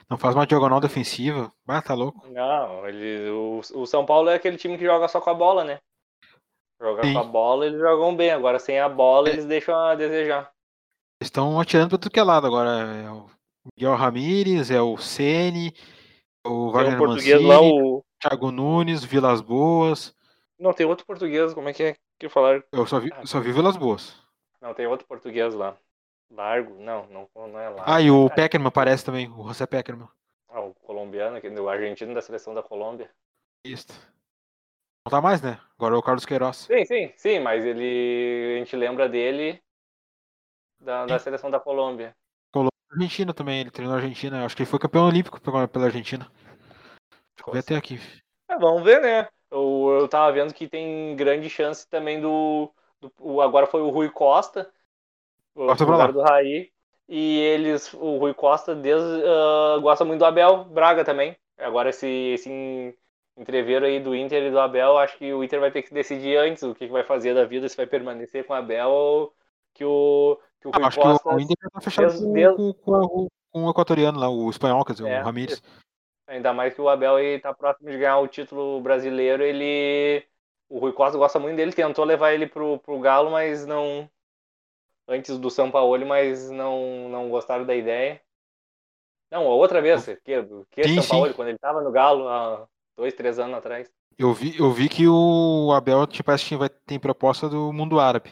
não 0.09 0.19
faz 0.19 0.35
uma 0.35 0.47
diagonal 0.47 0.81
defensiva. 0.81 1.51
Ah, 1.67 1.81
tá 1.81 1.95
louco. 1.95 2.27
Não, 2.29 2.87
ele, 2.87 3.31
o, 3.31 3.61
o 3.75 3.87
São 3.87 4.05
Paulo 4.05 4.29
é 4.29 4.35
aquele 4.35 4.59
time 4.59 4.77
que 4.77 4.85
joga 4.85 5.09
só 5.09 5.21
com 5.21 5.31
a 5.31 5.35
bola, 5.35 5.65
né? 5.65 5.79
Jogar 6.81 7.05
Sim. 7.05 7.15
com 7.15 7.19
a 7.21 7.25
bola, 7.25 7.67
eles 7.67 7.81
jogam 7.81 8.15
bem. 8.15 8.31
Agora, 8.31 8.59
sem 8.59 8.79
a 8.79 8.89
bola, 8.89 9.29
É. 9.29 9.33
eles 9.33 9.47
deixam 9.47 9.75
a 9.75 9.95
desejar. 9.95 10.43
Eles 11.21 11.29
estão 11.29 11.59
atirando 11.59 11.89
pra 11.89 11.99
tudo 11.99 12.13
que 12.13 12.21
é 12.21 12.23
lado 12.23 12.47
agora. 12.47 12.71
É 12.71 13.11
o 13.11 13.27
Miguel 13.77 13.97
Ramírez, 13.97 14.71
é 14.71 14.81
o 14.81 14.97
Ceni, 14.99 15.73
o 16.47 16.51
Tem 16.51 16.53
um 16.53 16.71
Wagner 16.71 16.99
português 16.99 17.43
Mancini, 17.43 17.49
lá, 17.49 17.61
o. 17.63 18.05
Thiago 18.21 18.51
Nunes, 18.51 19.03
Vilas 19.05 19.41
Boas. 19.41 20.15
Não, 20.59 20.73
tem 20.73 20.87
outro 20.87 21.07
português, 21.07 21.55
como 21.55 21.69
é 21.69 21.73
que 21.73 21.83
é 21.83 21.97
que 22.19 22.29
falaram? 22.29 22.63
Eu 22.73 22.85
só 22.87 22.99
vi, 23.01 23.11
eu 23.17 23.27
só 23.27 23.41
vi 23.41 23.53
Vilas 23.53 23.77
Boas. 23.77 24.15
Não, 24.61 24.75
tem 24.75 24.87
outro 24.87 25.07
português 25.07 25.55
lá. 25.55 25.77
Largo? 26.31 26.75
Não, 26.81 27.07
não, 27.09 27.29
não 27.49 27.59
é 27.61 27.69
Largo. 27.69 27.93
Ah, 27.93 28.01
e 28.01 28.09
o 28.11 28.31
Ah, 28.31 28.37
Peckerman 28.37 28.69
aparece 28.69 29.05
também, 29.05 29.29
o 29.31 29.49
José 29.49 29.67
Peckerman. 29.67 30.09
ah, 30.51 30.61
o 30.61 30.75
colombiano, 30.75 31.41
o 31.63 31.69
argentino 31.71 32.13
da 32.15 32.21
seleção 32.21 32.53
da 32.55 32.63
Colômbia. 32.63 33.11
Isso. 33.65 33.93
Não 35.05 35.11
tá 35.11 35.21
mais, 35.21 35.43
né? 35.43 35.59
Agora 35.77 35.95
é 35.97 35.99
o 35.99 36.03
Carlos 36.03 36.25
Queiroz. 36.25 36.71
Sim, 36.71 36.85
sim, 36.85 37.13
sim, 37.17 37.39
mas 37.41 37.65
ele. 37.65 38.57
A 38.57 38.59
gente 38.59 38.77
lembra 38.77 39.09
dele 39.09 39.63
da, 40.81 41.07
da 41.07 41.19
seleção 41.21 41.51
da 41.51 41.61
Colômbia. 41.61 42.17
Argentina 42.93 43.33
também, 43.33 43.61
ele 43.61 43.71
treinou 43.71 43.95
a 43.95 43.99
Argentina. 43.99 44.45
Acho 44.45 44.55
que 44.55 44.61
ele 44.63 44.69
foi 44.71 44.79
campeão 44.79 45.07
olímpico 45.07 45.41
pela 45.41 45.67
pela 45.67 45.87
Argentina. 45.87 46.31
Ver 47.53 47.59
até 47.61 47.77
aqui. 47.77 47.99
É, 48.49 48.57
vamos 48.59 48.83
ver, 48.83 49.01
né? 49.01 49.29
Eu, 49.51 49.89
eu 50.01 50.09
tava 50.09 50.33
vendo 50.33 50.53
que 50.55 50.69
tem 50.69 51.15
grande 51.17 51.49
chance 51.51 51.87
também 51.89 52.21
do. 52.21 52.73
do- 53.01 53.41
agora 53.41 53.67
foi 53.67 53.81
o 53.83 53.91
Rui 53.91 54.11
Costa, 54.11 54.71
o 55.65 55.77
pra 55.77 55.97
lá. 55.97 56.07
do 56.09 56.21
Raí. 56.23 56.71
E 57.09 57.39
eles. 57.41 57.93
O 57.95 58.19
Rui 58.19 58.35
Costa 58.35 58.75
desde, 58.75 59.23
ah, 59.25 59.79
gosta 59.81 60.05
muito 60.05 60.19
do 60.21 60.27
Abel 60.27 60.65
Braga 60.65 61.05
também. 61.05 61.37
Agora 61.59 61.89
esse, 61.91 62.07
esse 62.07 62.51
en- 62.51 62.95
entreveiro 63.37 63.87
aí 63.87 63.99
do 63.99 64.15
Inter 64.15 64.43
e 64.45 64.51
do 64.51 64.61
Abel, 64.61 64.99
acho 64.99 65.17
que 65.17 65.33
o 65.33 65.43
Inter 65.43 65.59
vai 65.61 65.71
ter 65.71 65.83
que 65.83 65.93
decidir 65.95 66.37
antes 66.37 66.63
o 66.63 66.75
que, 66.75 66.87
que 66.87 66.93
vai 66.93 67.03
fazer 67.05 67.35
da 67.35 67.45
vida, 67.45 67.69
se 67.69 67.77
vai 67.77 67.87
permanecer 67.87 68.45
com 68.45 68.53
o 68.53 68.57
Abel 68.57 68.91
ou 68.91 69.33
que 69.75 69.85
o, 69.85 70.39
que 70.61 70.69
o 70.69 70.71
Rui 70.71 70.83
Ah, 70.85 70.89
acho 70.89 71.01
Costa. 71.01 71.29
que 71.29 71.35
o 71.35 71.41
Inter 71.41 71.57
tá 71.73 71.81
fechado 71.81 72.07
desde- 72.09 72.25
com, 72.27 72.33
desde- 72.33 72.57
com- 72.57 72.73
com 72.75 72.93
o- 73.25 73.29
com 73.51 73.65
o 73.65 73.71
equatoriano 73.71 74.19
lá, 74.21 74.29
o 74.29 74.51
espanhol, 74.51 74.85
quer 74.85 74.93
dizer, 74.93 75.09
É, 75.09 75.21
o 75.21 75.25
Ramírez. 75.25 75.63
Ainda 76.29 76.53
mais 76.53 76.75
que 76.75 76.81
o 76.83 76.89
Abel 76.91 77.19
ele 77.19 77.41
tá 77.41 77.55
próximo 77.55 77.91
de 77.91 77.97
ganhar 77.97 78.19
o 78.19 78.29
título 78.29 78.81
brasileiro, 78.83 79.43
ele. 79.43 80.23
O 80.69 80.79
Rui 80.79 80.93
Costa 80.93 81.17
gosta 81.17 81.39
muito 81.39 81.57
dele, 81.57 81.73
tentou 81.73 82.05
levar 82.05 82.35
ele 82.35 82.47
pro, 82.47 82.79
pro 82.81 83.01
Galo, 83.01 83.31
mas 83.31 83.65
não. 83.65 84.09
Antes 85.09 85.39
do 85.39 85.51
São 85.51 85.71
Paulo, 85.71 86.05
mas 86.07 86.51
não, 86.51 87.09
não 87.09 87.31
gostaram 87.31 87.65
da 87.65 87.75
ideia. 87.75 88.21
Não, 89.31 89.47
outra 89.47 89.81
vez, 89.81 90.05
que, 90.05 90.43
que 90.71 90.85
Sim, 90.85 90.95
São 90.97 91.03
sim. 91.03 91.09
Paulo, 91.09 91.35
quando 91.35 91.49
ele 91.49 91.59
tava 91.59 91.81
no 91.81 91.91
Galo 91.91 92.29
há 92.29 92.69
dois, 92.97 93.15
três 93.15 93.39
anos 93.39 93.57
atrás. 93.57 93.91
Eu 94.19 94.33
vi, 94.33 94.59
eu 94.59 94.71
vi 94.73 94.89
que 94.89 95.07
o 95.07 95.73
Abel 95.73 96.07
tipo, 96.07 96.25
parece 96.25 96.45
que 96.47 96.57
vai, 96.57 96.69
tem 96.69 96.99
proposta 96.99 97.49
do 97.49 97.73
mundo 97.73 98.01
árabe. 98.01 98.31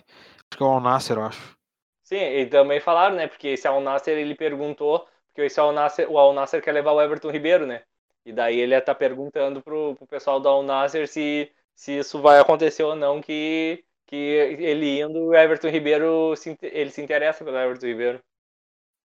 Acho 0.50 0.58
que 0.58 0.62
é 0.62 0.66
o 0.66 0.70
Al 0.70 0.80
Nasser, 0.80 1.16
eu 1.16 1.24
acho. 1.24 1.56
Sim, 2.02 2.16
e 2.16 2.46
também 2.46 2.80
falaram, 2.80 3.16
né? 3.16 3.26
Porque 3.26 3.48
esse 3.48 3.66
Al 3.66 3.80
Nasser 3.80 4.16
ele 4.18 4.34
perguntou, 4.34 5.06
porque 5.28 5.42
esse 5.42 5.58
Al 5.60 5.72
Nasser, 5.72 6.10
o 6.10 6.18
Al 6.18 6.32
Nasser 6.32 6.62
quer 6.62 6.72
levar 6.72 6.92
o 6.92 7.00
Everton 7.00 7.30
Ribeiro, 7.30 7.66
né? 7.66 7.82
E 8.24 8.32
daí 8.32 8.58
ele 8.58 8.80
tá 8.80 8.94
perguntando 8.94 9.62
pro, 9.62 9.94
pro 9.96 10.06
pessoal 10.06 10.40
do 10.40 10.48
Al 10.48 10.62
Nasser 10.62 11.06
se, 11.08 11.50
se 11.74 11.98
isso 11.98 12.20
vai 12.20 12.38
acontecer 12.40 12.82
ou 12.82 12.96
não, 12.96 13.20
que, 13.20 13.84
que 14.06 14.16
ele 14.16 15.00
indo, 15.00 15.18
o 15.28 15.34
Everton 15.34 15.68
Ribeiro 15.68 16.34
se, 16.36 16.56
ele 16.62 16.90
se 16.90 17.02
interessa 17.02 17.44
pelo 17.44 17.56
Everton 17.56 17.86
Ribeiro. 17.86 18.20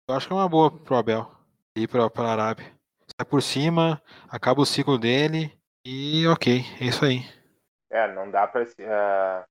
Eu 0.09 0.15
acho 0.15 0.27
que 0.27 0.33
é 0.33 0.35
uma 0.35 0.49
boa 0.49 0.69
pro 0.71 0.95
Abel 0.95 1.31
ir 1.75 1.87
pra, 1.87 2.09
pra 2.09 2.29
Arábia. 2.31 2.65
Sai 3.17 3.25
por 3.25 3.41
cima, 3.41 4.01
acaba 4.29 4.61
o 4.61 4.65
ciclo 4.65 4.97
dele 4.97 5.57
e 5.85 6.27
ok, 6.27 6.61
é 6.79 6.85
isso 6.85 7.05
aí. 7.05 7.19
É, 7.89 8.13
não 8.13 8.29
dá 8.29 8.47
pra 8.47 8.65
se, 8.65 8.83
ah, 8.85 9.45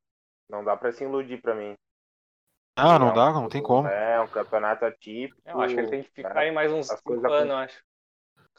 não 0.49 0.65
dá 0.65 0.77
pra 0.77 0.93
se 0.93 1.05
iludir 1.05 1.41
pra 1.41 1.55
mim. 1.55 1.75
Ah, 2.77 2.99
não 2.99 3.09
É 3.09 3.11
um- 3.11 3.15
dá, 3.15 3.33
não 3.33 3.49
tem 3.49 3.63
como. 3.63 3.89
É 3.89 4.21
um 4.21 4.29
campeonato 4.29 4.85
atípico. 4.85 5.41
Eu 5.45 5.61
acho 5.61 5.75
que 5.75 5.81
ele 5.81 5.91
tem 5.91 6.03
que 6.03 6.11
ficar 6.11 6.35
né? 6.35 6.41
aí 6.43 6.51
mais 6.51 6.73
uns 6.73 6.91
As 6.91 6.99
5 6.99 7.21
coisas 7.21 7.31
anos, 7.31 7.75
eu 7.75 7.90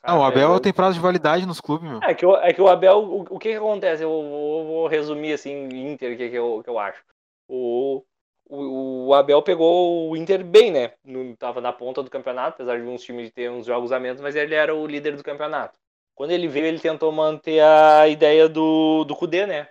Ah, 0.04 0.16
o 0.16 0.20
Cara, 0.20 0.28
Abel 0.34 0.54
eu- 0.54 0.60
tem 0.60 0.74
prazo 0.74 0.96
de 0.96 1.00
validade 1.00 1.46
nos 1.46 1.62
clubes, 1.62 1.90
meu. 1.90 2.02
É 2.04 2.14
que, 2.14 2.26
o, 2.26 2.36
é 2.36 2.54
que 2.54 2.62
o 2.62 2.68
Abel, 2.68 2.98
o, 3.00 3.22
o 3.30 3.40
que, 3.40 3.50
que 3.50 3.56
acontece? 3.56 4.04
Eu 4.04 4.10
vou, 4.10 4.66
vou 4.66 4.88
resumir 4.88 5.34
assim, 5.34 5.68
Inter, 5.72 6.14
o 6.14 6.18
que, 6.18 6.30
que, 6.30 6.36
eu, 6.36 6.62
que 6.64 6.70
eu 6.70 6.80
acho. 6.80 7.04
O, 7.48 8.04
o, 8.50 9.08
o 9.08 9.14
Abel 9.14 9.42
pegou 9.44 10.10
o 10.10 10.18
Inter 10.18 10.44
bem, 10.44 10.72
né? 10.72 10.94
No, 11.04 11.36
tava 11.38 11.62
na 11.62 11.72
ponta 11.72 12.02
do 12.02 12.10
campeonato, 12.10 12.56
apesar 12.56 12.80
de 12.82 12.88
uns 12.88 13.04
times 13.04 13.32
ter 13.32 13.50
uns 13.52 13.66
jogos 13.66 13.92
a 13.92 14.00
menos, 14.00 14.22
mas 14.22 14.36
ele 14.36 14.56
era 14.56 14.74
o 14.74 14.88
líder 14.88 15.16
do 15.16 15.24
campeonato. 15.24 15.78
Quando 16.16 16.32
ele 16.32 16.48
veio, 16.48 16.66
ele 16.66 16.80
tentou 16.80 17.12
manter 17.12 17.62
a 17.62 18.08
ideia 18.08 18.50
do, 18.50 19.04
do 19.04 19.16
Cudê, 19.16 19.46
né? 19.46 19.68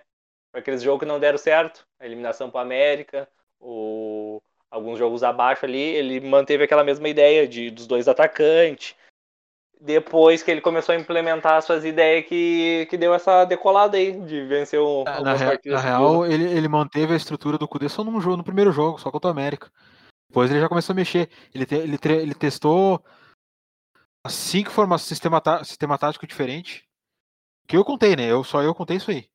Aqueles 0.53 0.81
jogos 0.81 0.99
que 1.01 1.05
não 1.05 1.19
deram 1.19 1.37
certo, 1.37 1.85
a 1.99 2.05
eliminação 2.05 2.49
para 2.49 2.61
América, 2.61 3.27
o, 3.59 4.41
alguns 4.69 4.97
jogos 4.97 5.23
abaixo 5.23 5.65
ali, 5.65 5.79
ele 5.79 6.19
manteve 6.19 6.63
aquela 6.63 6.83
mesma 6.83 7.07
ideia 7.07 7.47
de, 7.47 7.69
dos 7.69 7.87
dois 7.87 8.07
atacantes 8.07 8.95
depois 9.83 10.43
que 10.43 10.51
ele 10.51 10.61
começou 10.61 10.93
a 10.93 10.97
implementar 10.97 11.55
as 11.55 11.65
suas 11.65 11.83
ideias 11.83 12.25
que, 12.27 12.85
que 12.89 12.95
deu 12.97 13.13
essa 13.13 13.43
decolada 13.45 13.97
aí 13.97 14.11
de 14.21 14.45
vencer 14.45 14.79
o, 14.79 15.03
Na, 15.03 15.13
algumas 15.15 15.39
rea- 15.39 15.49
partidas. 15.49 15.83
na 15.83 15.89
real, 15.89 16.25
ele, 16.25 16.43
ele 16.45 16.67
manteve 16.67 17.13
a 17.13 17.17
estrutura 17.17 17.57
do 17.57 17.67
Cudê 17.67 17.89
só 17.89 18.03
num 18.03 18.21
jogo, 18.21 18.37
no 18.37 18.43
primeiro 18.43 18.71
jogo, 18.71 18.99
só 18.99 19.09
contra 19.09 19.29
o 19.29 19.31
América. 19.31 19.71
Depois 20.29 20.51
ele 20.51 20.61
já 20.61 20.69
começou 20.69 20.93
a 20.93 20.95
mexer. 20.95 21.29
Ele, 21.53 21.65
te- 21.65 21.75
ele, 21.75 21.97
ele 22.21 22.35
testou 22.35 23.03
as 24.23 24.33
cinco 24.33 24.69
formas 24.69 25.01
sistema, 25.01 25.41
sistema 25.63 25.97
tático 25.97 26.27
diferente. 26.27 26.83
Que 27.67 27.75
eu 27.75 27.83
contei, 27.83 28.15
né? 28.15 28.25
Eu, 28.31 28.43
só 28.43 28.61
eu 28.61 28.75
contei 28.75 28.97
isso 28.97 29.09
aí. 29.11 29.27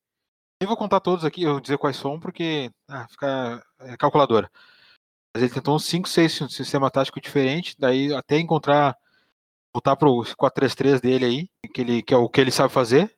Nem 0.62 0.66
vou 0.68 0.76
contar 0.76 1.00
todos 1.00 1.24
aqui, 1.24 1.42
eu 1.42 1.52
vou 1.52 1.60
dizer 1.60 1.76
quais 1.76 1.96
são, 1.96 2.18
porque 2.18 2.70
ah, 2.88 3.06
fica 3.08 3.62
é, 3.80 3.96
calculadora. 3.96 4.50
Mas 5.34 5.42
ele 5.42 5.52
tentou 5.52 5.76
uns 5.76 5.84
5, 5.84 6.08
6 6.08 6.32
sistema 6.50 6.90
tático 6.90 7.20
diferente, 7.20 7.74
daí 7.78 8.14
até 8.14 8.38
encontrar, 8.38 8.96
voltar 9.76 9.94
pro 9.94 10.22
4-3-3 10.22 11.00
dele 11.00 11.24
aí, 11.24 11.48
que, 11.72 11.80
ele, 11.82 12.02
que 12.02 12.14
é 12.14 12.16
o 12.16 12.28
que 12.28 12.40
ele 12.40 12.50
sabe 12.50 12.72
fazer. 12.72 13.14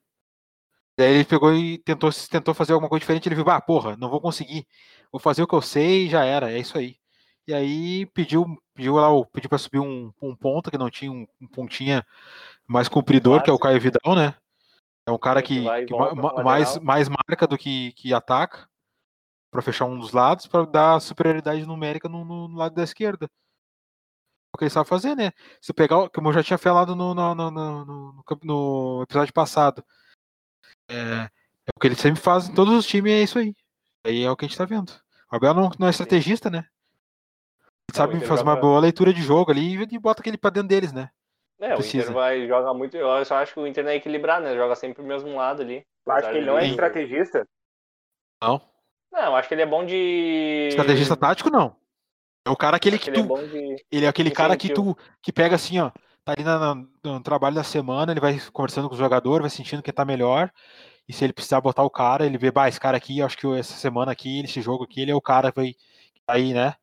Daí 0.98 1.14
ele 1.14 1.24
pegou 1.24 1.54
e 1.54 1.78
tentou, 1.78 2.10
tentou 2.28 2.52
fazer 2.52 2.72
alguma 2.72 2.88
coisa 2.88 3.00
diferente. 3.00 3.28
Ele 3.28 3.36
viu, 3.36 3.48
ah, 3.48 3.60
porra, 3.60 3.96
não 3.96 4.10
vou 4.10 4.20
conseguir. 4.20 4.66
Vou 5.12 5.20
fazer 5.20 5.42
o 5.42 5.46
que 5.46 5.54
eu 5.54 5.62
sei 5.62 6.06
e 6.06 6.10
já 6.10 6.24
era. 6.24 6.50
É 6.50 6.58
isso 6.58 6.76
aí. 6.76 6.96
e 7.46 7.54
aí 7.54 8.06
pediu, 8.06 8.44
pediu 8.74 8.96
lá, 8.96 9.08
pediu 9.32 9.48
para 9.48 9.58
subir 9.58 9.78
um, 9.78 10.12
um 10.20 10.34
ponta, 10.34 10.70
que 10.70 10.78
não 10.78 10.90
tinha 10.90 11.12
um, 11.12 11.24
um 11.40 11.46
pontinha 11.46 12.04
mais 12.66 12.88
cumpridor, 12.88 13.42
que 13.42 13.50
é 13.50 13.52
o 13.52 13.58
Caio 13.58 13.80
Vidal, 13.80 14.16
né? 14.16 14.34
É 15.06 15.12
um 15.12 15.18
cara 15.18 15.40
que, 15.40 15.64
que 15.86 15.94
ma, 15.94 16.42
mais, 16.42 16.76
mais 16.78 17.08
marca 17.08 17.46
do 17.46 17.56
que, 17.56 17.92
que 17.92 18.12
ataca 18.12 18.68
para 19.50 19.62
fechar 19.62 19.86
um 19.86 19.98
dos 19.98 20.12
lados, 20.12 20.46
para 20.46 20.66
dar 20.66 21.00
superioridade 21.00 21.64
numérica 21.64 22.08
no, 22.08 22.24
no, 22.24 22.56
lado 22.56 22.74
da 22.74 22.82
esquerda. 22.82 23.30
É 24.48 24.56
o 24.56 24.58
que 24.58 24.64
ele 24.64 24.70
sabe 24.70 24.88
fazer, 24.88 25.14
né? 25.14 25.32
Se 25.60 25.72
pegar, 25.72 26.08
como 26.10 26.28
eu 26.28 26.32
já 26.32 26.42
tinha 26.42 26.58
falado 26.58 26.96
no, 26.96 27.14
no, 27.14 27.34
no, 27.34 27.50
no, 27.50 28.24
no 28.42 29.02
episódio 29.02 29.32
passado, 29.32 29.84
é, 30.90 30.94
é, 30.94 31.28
o 31.76 31.80
que 31.80 31.86
ele 31.86 31.94
sempre 31.94 32.20
faz 32.20 32.48
em 32.48 32.54
todos 32.54 32.74
os 32.74 32.86
times, 32.86 33.12
é 33.12 33.22
isso 33.22 33.38
aí. 33.38 33.54
Aí 34.04 34.22
é 34.24 34.30
o 34.30 34.36
que 34.36 34.44
a 34.44 34.48
gente 34.48 34.56
tá 34.56 34.64
vendo. 34.64 34.90
O 35.30 35.36
Abel 35.36 35.54
não, 35.54 35.70
não 35.78 35.86
é 35.86 35.90
estrategista, 35.90 36.48
né? 36.48 36.64
Ele 37.90 37.96
sabe 37.96 38.20
fazer 38.20 38.42
uma 38.42 38.56
boa 38.56 38.80
leitura 38.80 39.12
de 39.12 39.22
jogo 39.22 39.50
ali 39.50 39.74
e 39.74 39.98
bota 39.98 40.20
aquele 40.20 40.38
pra 40.38 40.50
dentro 40.50 40.68
deles, 40.68 40.92
né? 40.92 41.10
É, 41.60 41.74
Precisa. 41.74 41.98
o 41.98 42.10
Inter 42.10 42.14
vai 42.14 42.46
jogar 42.46 42.72
muito. 42.72 42.96
Eu 42.96 43.24
só 43.24 43.36
acho 43.36 43.52
que 43.52 43.60
o 43.60 43.66
Inter 43.66 43.84
não 43.84 43.90
é 43.90 43.96
equilibrar, 43.96 44.40
né? 44.40 44.54
Joga 44.54 44.76
sempre 44.76 44.96
pro 44.96 45.04
mesmo 45.04 45.34
lado 45.34 45.62
ali. 45.62 45.84
Eu 46.06 46.12
acho 46.12 46.30
que 46.30 46.36
ele 46.36 46.46
não 46.46 46.58
é 46.58 46.66
estrategista? 46.66 47.46
Não. 48.42 48.62
Não, 49.10 49.34
acho 49.34 49.48
que 49.48 49.54
ele 49.54 49.62
é 49.62 49.66
bom 49.66 49.84
de. 49.84 50.68
Estrategista 50.68 51.16
tático, 51.16 51.50
não. 51.50 51.76
É 52.48 52.50
o 52.50 52.56
cara 52.56 52.76
aquele 52.76 52.98
que, 52.98 53.10
que 53.10 53.22
tu. 53.22 53.38
Ele 53.38 53.42
é, 53.42 53.74
de... 53.74 53.84
ele 53.92 54.06
é 54.06 54.08
aquele 54.08 54.30
cara 54.30 54.56
que 54.56 54.72
tu 54.72 54.96
que 55.20 55.30
pega 55.30 55.54
assim, 55.54 55.78
ó. 55.78 55.90
Tá 56.24 56.32
ali 56.32 56.42
na, 56.42 56.74
no, 56.74 56.88
no 57.04 57.20
trabalho 57.22 57.54
da 57.54 57.62
semana, 57.62 58.12
ele 58.12 58.20
vai 58.20 58.40
conversando 58.52 58.88
com 58.88 58.94
o 58.94 58.98
jogador, 58.98 59.42
vai 59.42 59.50
sentindo 59.50 59.82
que 59.82 59.92
tá 59.92 60.04
melhor. 60.04 60.50
E 61.06 61.12
se 61.12 61.24
ele 61.24 61.32
precisar 61.32 61.60
botar 61.60 61.82
o 61.82 61.90
cara, 61.90 62.26
ele 62.26 62.36
vê, 62.36 62.50
bah, 62.50 62.68
esse 62.68 62.80
cara 62.80 62.96
aqui, 62.96 63.22
acho 63.22 63.36
que 63.36 63.46
essa 63.54 63.74
semana 63.74 64.12
aqui, 64.12 64.42
esse 64.44 64.60
jogo 64.60 64.84
aqui, 64.84 65.00
ele 65.02 65.10
é 65.10 65.14
o 65.14 65.22
cara 65.22 65.52
vai 65.54 65.74
aí, 66.26 66.52
né? 66.52 66.74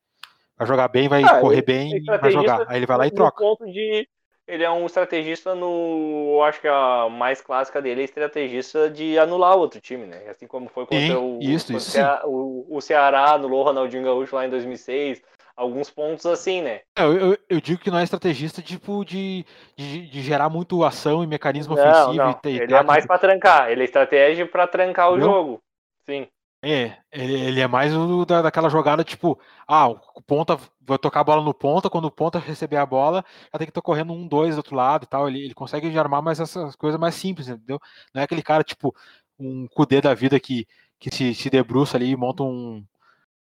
Vai 0.57 0.68
jogar 0.68 0.88
bem, 0.88 1.07
vai 1.07 1.24
ah, 1.24 1.39
correr 1.39 1.61
bem 1.61 1.97
e 1.97 2.03
vai 2.03 2.32
jogar. 2.32 2.66
Aí 2.68 2.78
ele 2.78 2.86
vai 2.86 2.97
lá 2.97 3.07
e 3.07 3.11
troca. 3.11 3.43
ponto 3.43 3.66
de 3.66 4.07
ele 4.47 4.63
é 4.63 4.70
um 4.70 4.86
estrategista 4.86 5.55
no. 5.55 6.36
Eu 6.36 6.43
acho 6.43 6.61
que 6.61 6.68
a 6.68 7.07
mais 7.09 7.41
clássica 7.41 7.82
dele 7.82 8.01
é 8.01 8.05
estrategista 8.05 8.89
de 8.89 9.18
anular 9.18 9.57
outro 9.57 9.82
time, 9.82 10.05
né? 10.05 10.28
Assim 10.30 10.45
como 10.45 10.70
foi 10.70 10.86
contra 10.86 10.99
sim, 10.99 11.16
o, 11.16 11.39
isso, 11.41 11.76
isso, 11.76 11.97
o, 12.26 12.66
o 12.70 12.80
Ceará, 12.80 13.32
anulou 13.32 13.61
o 13.61 13.63
Ronaldinho 13.63 14.03
Gaúcho 14.03 14.36
lá 14.36 14.45
em 14.45 14.49
2006. 14.49 15.22
Alguns 15.55 15.89
pontos 15.89 16.25
assim, 16.25 16.61
né? 16.61 16.81
É, 16.97 17.03
eu, 17.03 17.13
eu, 17.13 17.37
eu, 17.49 17.61
digo 17.61 17.81
que 17.81 17.89
não 17.89 17.97
é 17.97 18.03
estrategista 18.03 18.61
tipo 18.61 19.05
de, 19.05 19.45
de, 19.77 20.07
de 20.07 20.21
gerar 20.21 20.49
muito 20.49 20.83
ação 20.83 21.23
e 21.23 21.27
mecanismo 21.27 21.75
não, 21.75 21.81
ofensivo. 21.81 22.23
Não. 22.23 22.39
E, 22.43 22.59
ele 22.59 22.73
é 22.73 22.83
mais 22.83 23.05
para 23.05 23.19
trancar, 23.19 23.71
ele 23.71 23.81
é 23.81 23.85
estratégia 23.85 24.45
para 24.45 24.67
trancar 24.67 25.11
o 25.11 25.19
jogo. 25.19 25.61
Sim. 26.05 26.27
É, 26.67 26.97
ele, 27.11 27.39
ele 27.39 27.61
é 27.61 27.67
mais 27.67 27.95
o 27.95 28.25
da, 28.25 28.41
daquela 28.41 28.69
jogada 28.69 29.03
tipo, 29.03 29.39
ah, 29.67 29.87
o 29.87 30.21
ponta 30.25 30.57
vai 30.81 30.97
tocar 30.97 31.19
a 31.19 31.23
bola 31.23 31.43
no 31.43 31.53
ponta, 31.53 31.89
quando 31.91 32.05
o 32.05 32.11
ponta 32.11 32.39
receber 32.39 32.77
a 32.77 32.85
bola, 32.85 33.23
já 33.53 33.59
tem 33.59 33.67
que 33.67 33.71
estar 33.71 33.81
correndo 33.81 34.11
um, 34.11 34.27
dois 34.27 34.55
do 34.55 34.57
outro 34.57 34.75
lado 34.75 35.03
e 35.03 35.07
tal. 35.07 35.27
Ele, 35.27 35.43
ele 35.45 35.53
consegue 35.53 35.95
armar 35.97 36.23
mais 36.23 36.39
essas 36.39 36.75
coisas 36.75 36.99
mais 36.99 37.15
simples, 37.15 37.47
entendeu? 37.47 37.79
Não 38.13 38.21
é 38.21 38.25
aquele 38.25 38.41
cara 38.41 38.63
tipo 38.63 38.95
um 39.37 39.67
Cudê 39.67 40.01
da 40.01 40.13
vida 40.13 40.39
que, 40.39 40.67
que 40.99 41.13
se, 41.13 41.35
se 41.35 41.49
debruça 41.49 41.97
ali 41.97 42.09
e 42.09 42.15
monta 42.15 42.43
um, 42.43 42.83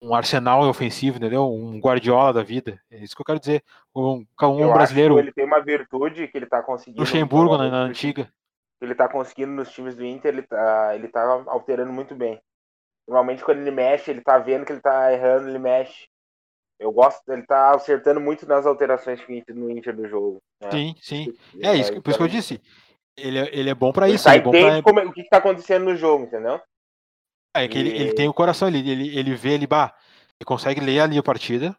um 0.03 0.15
arsenal 0.15 0.67
ofensivo, 0.69 1.19
entendeu? 1.19 1.53
Um 1.53 1.79
Guardiola 1.79 2.33
da 2.33 2.43
vida. 2.43 2.81
É 2.91 2.99
isso 2.99 3.15
que 3.15 3.21
eu 3.21 3.27
quero 3.27 3.41
dizer. 3.41 3.63
Um, 3.95 4.25
um 4.43 4.73
brasileiro. 4.73 5.19
ele 5.19 5.33
tem 5.33 5.45
uma 5.45 5.61
virtude 5.61 6.27
que 6.29 6.39
ele 6.39 6.47
está 6.47 6.63
conseguindo. 6.63 7.01
Luxemburgo 7.01 7.59
na, 7.59 7.71
na 7.71 7.83
antiga. 7.83 8.29
Ele 8.81 8.93
está 8.93 9.07
conseguindo 9.09 9.53
nos 9.53 9.71
times 9.71 9.95
do 9.95 10.05
Inter, 10.05 10.33
ele 10.33 10.41
está 10.41 10.95
ele 10.95 11.09
tá 11.09 11.45
alterando 11.47 11.93
muito 11.93 12.15
bem. 12.15 12.41
Normalmente 13.07 13.45
quando 13.45 13.59
ele 13.59 13.71
mexe, 13.71 14.11
ele 14.11 14.23
tá 14.23 14.39
vendo 14.39 14.65
que 14.65 14.73
ele 14.73 14.81
tá 14.81 15.13
errando, 15.13 15.49
ele 15.49 15.59
mexe. 15.59 16.09
Eu 16.79 16.91
gosto, 16.91 17.21
ele 17.31 17.43
tá 17.43 17.75
acertando 17.75 18.21
muito 18.21 18.49
nas 18.49 18.65
alterações 18.65 19.21
no 19.51 19.71
Inter 19.71 19.95
do 19.95 20.09
jogo. 20.09 20.39
Né? 20.63 20.71
Sim, 20.71 20.95
sim. 21.03 21.35
É 21.61 21.75
isso, 21.75 22.01
por 22.01 22.09
isso 22.09 22.19
que 22.19 22.25
eu 22.25 22.29
disse. 22.29 22.61
Ele, 23.19 23.39
é, 23.39 23.51
ele 23.53 23.69
é 23.69 23.75
bom 23.75 23.93
para 23.93 24.09
isso. 24.09 24.25
Tá, 24.25 24.35
ele 24.35 24.49
é 24.57 24.81
pra... 24.81 24.83
como, 24.83 25.01
o 25.01 25.13
que, 25.13 25.25
que 25.25 25.29
tá 25.29 25.37
acontecendo 25.39 25.85
no 25.85 25.97
jogo, 25.97 26.25
entendeu? 26.25 26.59
É 27.55 27.67
que 27.69 27.79
e... 27.79 27.81
ele, 27.81 27.91
ele 27.91 28.15
tem 28.15 28.29
o 28.29 28.35
coração 28.35 28.69
ali, 28.69 28.89
ele, 28.89 29.17
ele 29.17 29.35
vê 29.35 29.55
ele, 29.55 29.67
bah, 29.67 29.95
ele 30.39 30.47
consegue 30.47 30.81
ler 30.81 31.01
ali 31.01 31.19
a 31.19 31.23
partida, 31.23 31.77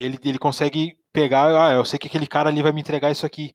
ele, 0.00 0.18
ele 0.24 0.38
consegue 0.38 0.98
pegar, 1.12 1.68
ah, 1.68 1.72
eu 1.72 1.84
sei 1.84 1.98
que 1.98 2.06
aquele 2.06 2.26
cara 2.26 2.48
ali 2.48 2.62
vai 2.62 2.72
me 2.72 2.80
entregar 2.80 3.10
isso 3.10 3.26
aqui. 3.26 3.54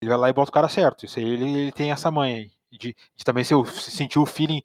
Ele 0.00 0.10
vai 0.10 0.18
lá 0.18 0.28
e 0.28 0.32
bota 0.32 0.50
o 0.50 0.54
cara 0.54 0.68
certo. 0.68 1.04
Isso 1.04 1.18
aí 1.18 1.24
ele, 1.24 1.44
ele 1.44 1.72
tem 1.72 1.90
essa 1.90 2.10
manha 2.10 2.36
aí. 2.36 2.50
De, 2.70 2.94
de 3.16 3.24
também 3.24 3.44
se, 3.44 3.54
sentir 3.90 4.18
o 4.18 4.26
feeling 4.26 4.62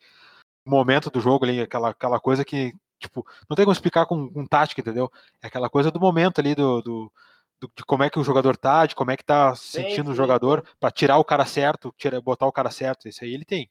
momento 0.66 1.10
do 1.10 1.22
jogo 1.22 1.46
ali, 1.46 1.62
aquela, 1.62 1.90
aquela 1.90 2.20
coisa 2.20 2.44
que, 2.44 2.74
tipo, 3.00 3.26
não 3.50 3.56
tem 3.56 3.66
como 3.66 3.74
explicar 3.74 4.06
com, 4.06 4.30
com 4.30 4.46
tática, 4.46 4.82
entendeu? 4.82 5.12
É 5.42 5.48
aquela 5.48 5.70
coisa 5.70 5.90
do 5.90 6.00
momento 6.00 6.40
ali, 6.40 6.54
do, 6.54 6.82
do, 6.82 7.12
do, 7.60 7.72
de 7.76 7.84
como 7.86 8.04
é 8.04 8.10
que 8.10 8.20
o 8.20 8.24
jogador 8.24 8.58
tá, 8.58 8.86
de 8.86 8.94
como 8.96 9.12
é 9.12 9.18
que 9.18 9.24
tá 9.24 9.56
sentindo 9.56 10.08
sim, 10.08 10.12
o 10.12 10.16
jogador, 10.16 10.64
para 10.80 10.92
tirar 10.92 11.18
o 11.18 11.24
cara 11.24 11.46
certo, 11.46 11.94
tirar, 11.98 12.22
botar 12.22 12.46
o 12.46 12.52
cara 12.52 12.70
certo, 12.70 13.08
isso 13.08 13.24
aí 13.24 13.34
ele 13.34 13.46
tem. 13.46 13.70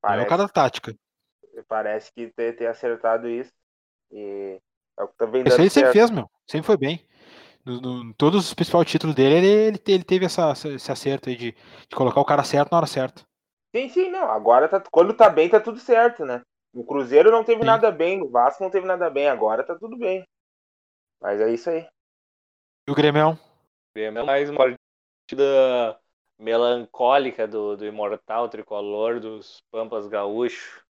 Parece, 0.00 0.24
é 0.24 0.26
o 0.26 0.28
cara 0.28 0.42
da 0.42 0.48
tática. 0.48 0.96
Parece 1.66 2.12
que 2.12 2.28
ter, 2.28 2.56
ter 2.56 2.66
acertado 2.66 3.28
isso. 3.28 3.52
E 4.10 4.60
é 4.98 5.02
o 5.02 5.08
que 5.08 5.16
tá 5.16 5.26
Isso 5.46 5.60
aí 5.60 5.70
sempre 5.70 5.92
fez, 5.92 6.10
meu. 6.10 6.30
Sempre 6.46 6.66
foi 6.66 6.76
bem. 6.76 7.06
No, 7.64 7.80
no, 7.80 8.14
todos 8.14 8.46
os 8.46 8.54
principais 8.54 8.90
títulos 8.90 9.14
dele, 9.14 9.34
ele, 9.36 9.46
ele, 9.46 9.82
ele 9.86 10.04
teve 10.04 10.24
essa, 10.24 10.52
esse 10.52 10.90
acerto 10.90 11.28
aí 11.28 11.36
de, 11.36 11.52
de 11.52 11.96
colocar 11.96 12.20
o 12.20 12.24
cara 12.24 12.42
certo 12.42 12.70
na 12.70 12.78
hora 12.78 12.86
certa. 12.86 13.22
Sim, 13.74 13.88
sim, 13.88 14.10
não. 14.10 14.30
Agora, 14.30 14.68
tá, 14.68 14.82
quando 14.90 15.12
tá 15.14 15.28
bem, 15.28 15.48
tá 15.48 15.60
tudo 15.60 15.78
certo, 15.78 16.24
né? 16.24 16.42
No 16.72 16.84
Cruzeiro 16.84 17.30
não 17.30 17.44
teve 17.44 17.60
sim. 17.60 17.66
nada 17.66 17.90
bem, 17.90 18.18
no 18.18 18.30
Vasco 18.30 18.62
não 18.62 18.70
teve 18.70 18.86
nada 18.86 19.10
bem, 19.10 19.28
agora 19.28 19.64
tá 19.64 19.74
tudo 19.74 19.96
bem. 19.96 20.24
Mas 21.20 21.40
é 21.40 21.50
isso 21.52 21.68
aí. 21.68 21.86
E 22.86 22.90
o 22.90 22.94
Grêmio? 22.94 23.32
O 23.32 23.38
Grêmio 23.94 24.22
é 24.22 24.24
mais 24.24 24.48
uma 24.48 24.58
partida 24.58 26.00
melancólica 26.38 27.46
do, 27.46 27.76
do 27.76 27.84
imortal 27.84 28.48
tricolor 28.48 29.20
dos 29.20 29.60
Pampas 29.70 30.06
Gaúcho. 30.06 30.82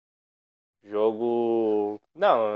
Jogo. 0.89 2.01
Não, 2.15 2.47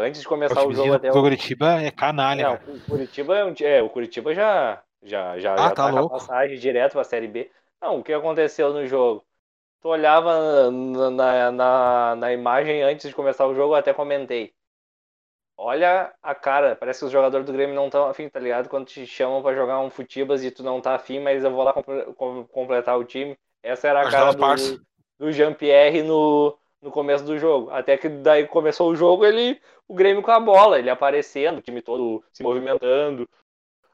antes 0.00 0.22
de 0.22 0.26
começar 0.26 0.62
o, 0.62 0.68
o 0.68 0.74
jogo 0.74 0.94
até. 0.94 1.10
O 1.10 1.12
Curitiba 1.12 1.82
é 1.82 1.90
canalha. 1.90 2.60
Não, 2.66 2.74
o 2.74 2.80
Curitiba 2.80 3.38
é, 3.38 3.44
um... 3.44 3.54
é, 3.60 3.82
o 3.82 3.90
Curitiba 3.90 4.34
já 4.34 4.82
já 5.02 5.38
já, 5.38 5.52
ah, 5.54 5.56
já 5.58 5.70
tá, 5.70 5.70
tá 5.70 5.90
louco. 5.90 6.10
passagem 6.10 6.58
direto 6.58 6.92
para 6.92 7.02
a 7.02 7.04
Série 7.04 7.28
B. 7.28 7.50
Não, 7.82 7.98
o 7.98 8.02
que 8.02 8.12
aconteceu 8.12 8.72
no 8.72 8.86
jogo? 8.86 9.24
tu 9.84 9.90
olhava 9.90 10.70
na, 10.70 11.52
na, 11.52 12.16
na, 12.16 12.32
imagem 12.32 12.82
antes 12.82 13.06
de 13.06 13.14
começar 13.14 13.46
o 13.46 13.54
jogo, 13.54 13.74
eu 13.74 13.78
até 13.78 13.92
comentei. 13.92 14.54
Olha 15.58 16.10
a 16.22 16.34
cara, 16.34 16.74
parece 16.74 17.00
que 17.00 17.04
os 17.04 17.12
jogadores 17.12 17.44
do 17.44 17.52
Grêmio 17.52 17.74
não 17.74 17.86
estão 17.86 18.08
afim, 18.08 18.26
tá 18.30 18.40
ligado? 18.40 18.70
Quando 18.70 18.86
te 18.86 19.06
chamam 19.06 19.42
para 19.42 19.54
jogar 19.54 19.80
um 19.80 19.90
futibas 19.90 20.42
e 20.42 20.50
tu 20.50 20.62
não 20.62 20.80
tá 20.80 20.94
afim, 20.94 21.20
mas 21.20 21.44
eu 21.44 21.50
vou 21.50 21.62
lá 21.62 21.74
completar 22.50 22.98
o 22.98 23.04
time. 23.04 23.36
Essa 23.62 23.88
era 23.88 24.00
a 24.00 24.10
cara 24.10 24.32
do, 24.32 24.86
do 25.18 25.30
Jean-Pierre 25.30 26.02
no, 26.02 26.58
no 26.84 26.90
começo 26.90 27.24
do 27.24 27.38
jogo. 27.38 27.70
Até 27.70 27.96
que 27.96 28.08
daí 28.08 28.46
começou 28.46 28.90
o 28.90 28.96
jogo, 28.96 29.24
ele 29.24 29.60
o 29.88 29.94
Grêmio 29.94 30.22
com 30.22 30.30
a 30.30 30.38
bola, 30.38 30.78
ele 30.78 30.90
aparecendo, 30.90 31.58
o 31.58 31.62
time 31.62 31.82
todo 31.82 32.22
se 32.32 32.42
movimentando. 32.42 33.28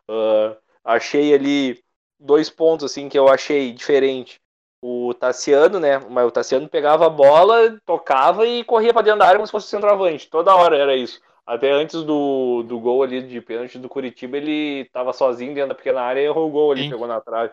Uh, 0.09 0.57
achei 0.85 1.33
ali 1.33 1.83
dois 2.19 2.51
pontos 2.51 2.85
assim 2.85 3.09
que 3.09 3.19
eu 3.19 3.29
achei 3.29 3.73
diferente 3.73 4.41
o 4.83 5.15
Tassiano, 5.15 5.79
né? 5.79 5.99
Mas 5.99 6.27
o 6.27 6.31
Tassiano 6.31 6.69
pegava 6.69 7.07
a 7.07 7.11
bola, 7.11 7.79
tocava 7.85 8.47
e 8.47 8.65
corria 8.65 8.93
para 8.93 9.03
dentro 9.03 9.21
da 9.21 9.27
área 9.27 9.37
como 9.37 9.47
se 9.47 9.53
fosse 9.53 9.69
centroavante. 9.69 10.29
Toda 10.29 10.55
hora 10.55 10.77
era 10.77 10.97
isso. 10.97 11.21
Até 11.47 11.71
antes 11.71 12.03
do, 12.03 12.63
do 12.63 12.79
gol 12.81 13.03
ali 13.03 13.23
de 13.23 13.41
pênalti 13.41 13.79
do 13.79 13.89
Curitiba, 13.89 14.37
ele 14.37 14.81
estava 14.83 15.13
sozinho 15.13 15.55
dentro 15.55 15.71
da 15.71 15.75
pequena 15.75 16.01
área 16.01 16.21
e 16.21 16.25
errou 16.25 16.49
o 16.49 16.51
gol 16.51 16.73
ali, 16.73 16.85
Sim. 16.85 16.91
pegou 16.91 17.07
na 17.07 17.21
trave. 17.21 17.53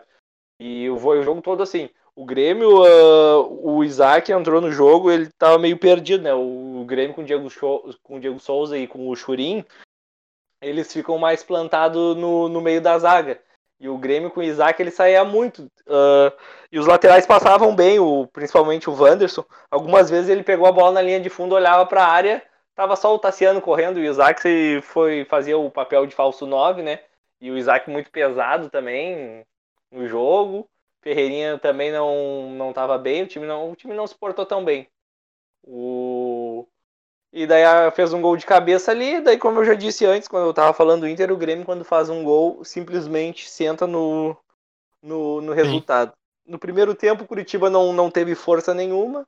E 0.60 0.88
o, 0.88 0.94
o 0.96 1.22
jogo 1.22 1.42
todo 1.42 1.62
assim. 1.62 1.90
O 2.18 2.24
Grêmio, 2.24 2.82
uh, 2.82 3.76
o 3.76 3.84
Isaac 3.84 4.32
entrou 4.32 4.60
no 4.60 4.72
jogo, 4.72 5.08
ele 5.08 5.28
estava 5.28 5.56
meio 5.56 5.78
perdido, 5.78 6.24
né? 6.24 6.34
O, 6.34 6.84
Grêmio 6.84 7.14
com 7.14 7.22
o 7.22 7.24
Diego, 7.24 7.48
Show, 7.48 7.94
com 8.02 8.16
o 8.16 8.20
Diego 8.20 8.40
Souza 8.40 8.76
e 8.76 8.88
com 8.88 9.08
o 9.08 9.14
Churin, 9.14 9.64
eles 10.60 10.92
ficam 10.92 11.16
mais 11.16 11.44
plantados 11.44 12.16
no, 12.16 12.48
no 12.48 12.60
meio 12.60 12.80
da 12.80 12.98
zaga. 12.98 13.40
E 13.78 13.88
o 13.88 13.96
Grêmio 13.96 14.32
com 14.32 14.40
o 14.40 14.42
Isaac 14.42 14.82
ele 14.82 14.90
saía 14.90 15.24
muito. 15.24 15.70
Uh, 15.86 16.36
e 16.72 16.80
os 16.80 16.88
laterais 16.88 17.24
passavam 17.24 17.72
bem, 17.72 18.00
o, 18.00 18.26
principalmente 18.32 18.90
o 18.90 19.00
Wanderson. 19.00 19.44
Algumas 19.70 20.10
vezes 20.10 20.28
ele 20.28 20.42
pegou 20.42 20.66
a 20.66 20.72
bola 20.72 20.94
na 20.94 21.02
linha 21.02 21.20
de 21.20 21.30
fundo, 21.30 21.54
olhava 21.54 21.86
para 21.86 22.02
a 22.02 22.10
área, 22.10 22.42
tava 22.74 22.96
só 22.96 23.14
o 23.14 23.18
Tassiano 23.20 23.62
correndo 23.62 24.00
e 24.00 24.08
o 24.08 24.10
Isaac 24.10 24.80
foi 24.82 25.24
fazia 25.26 25.56
o 25.56 25.70
papel 25.70 26.04
de 26.04 26.16
falso 26.16 26.46
9, 26.46 26.82
né? 26.82 26.98
E 27.40 27.48
o 27.48 27.56
Isaac 27.56 27.88
muito 27.88 28.10
pesado 28.10 28.68
também 28.68 29.46
no 29.92 30.08
jogo. 30.08 30.68
Ferreirinha 31.02 31.58
também 31.58 31.92
não 31.92 32.50
não 32.52 32.70
estava 32.70 32.98
bem, 32.98 33.22
o 33.22 33.26
time 33.26 33.46
não 33.46 33.72
o 33.72 33.76
time 33.76 33.94
não 33.94 34.06
se 34.06 34.14
portou 34.14 34.44
tão 34.46 34.64
bem. 34.64 34.88
O 35.62 36.66
e 37.32 37.46
daí 37.46 37.62
fez 37.92 38.12
um 38.12 38.22
gol 38.22 38.36
de 38.36 38.46
cabeça 38.46 38.90
ali. 38.90 39.20
Daí, 39.20 39.38
como 39.38 39.60
eu 39.60 39.64
já 39.64 39.74
disse 39.74 40.04
antes, 40.06 40.28
quando 40.28 40.46
eu 40.46 40.54
tava 40.54 40.72
falando 40.72 41.02
do 41.02 41.08
Inter, 41.08 41.30
o 41.30 41.36
Grêmio, 41.36 41.64
quando 41.64 41.84
faz 41.84 42.08
um 42.08 42.24
gol, 42.24 42.64
simplesmente 42.64 43.48
senta 43.48 43.86
no, 43.86 44.36
no, 45.02 45.40
no 45.40 45.52
resultado. 45.52 46.12
No 46.46 46.58
primeiro 46.58 46.94
tempo, 46.94 47.24
o 47.24 47.26
Curitiba 47.26 47.68
não, 47.68 47.92
não 47.92 48.10
teve 48.10 48.34
força 48.34 48.72
nenhuma. 48.72 49.26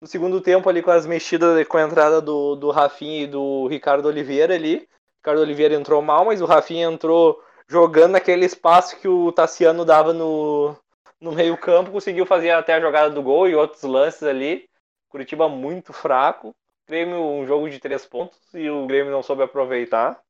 No 0.00 0.06
segundo 0.06 0.40
tempo, 0.40 0.68
ali 0.68 0.80
com 0.80 0.90
as 0.92 1.04
mexidas, 1.06 1.66
com 1.66 1.76
a 1.76 1.82
entrada 1.82 2.20
do, 2.20 2.54
do 2.54 2.70
Rafinha 2.70 3.24
e 3.24 3.26
do 3.26 3.66
Ricardo 3.66 4.06
Oliveira 4.06 4.54
ali, 4.54 4.88
Ricardo 5.18 5.42
Oliveira 5.42 5.74
entrou 5.74 6.00
mal, 6.00 6.24
mas 6.24 6.40
o 6.40 6.46
Rafinha 6.46 6.86
entrou 6.86 7.42
jogando 7.68 8.12
naquele 8.12 8.46
espaço 8.46 8.98
que 8.98 9.08
o 9.08 9.30
Tassiano 9.32 9.84
dava 9.84 10.12
no, 10.12 10.74
no 11.20 11.32
meio-campo, 11.32 11.90
conseguiu 11.90 12.24
fazer 12.24 12.50
até 12.50 12.74
a 12.74 12.80
jogada 12.80 13.10
do 13.10 13.22
gol 13.22 13.48
e 13.48 13.54
outros 13.54 13.82
lances 13.82 14.22
ali. 14.22 14.68
Curitiba 15.08 15.48
muito 15.48 15.92
fraco. 15.92 16.54
Grêmio 16.88 17.20
um 17.20 17.46
jogo 17.46 17.68
de 17.68 17.78
três 17.78 18.06
pontos 18.06 18.38
e 18.54 18.68
o 18.70 18.86
Grêmio 18.86 19.12
não 19.12 19.22
soube 19.22 19.42
aproveitar. 19.42 20.20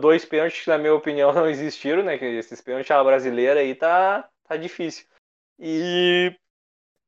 Dois 0.00 0.24
pênaltis 0.24 0.62
que, 0.62 0.68
na 0.68 0.76
minha 0.76 0.94
opinião, 0.94 1.32
não 1.34 1.48
existiram, 1.48 2.02
né? 2.02 2.18
Que 2.18 2.26
esses 2.26 2.60
pênaltis 2.60 2.90
à 2.90 3.02
brasileira 3.02 3.60
aí 3.60 3.74
tá, 3.74 4.28
tá 4.44 4.56
difícil. 4.56 5.06
E, 5.58 6.36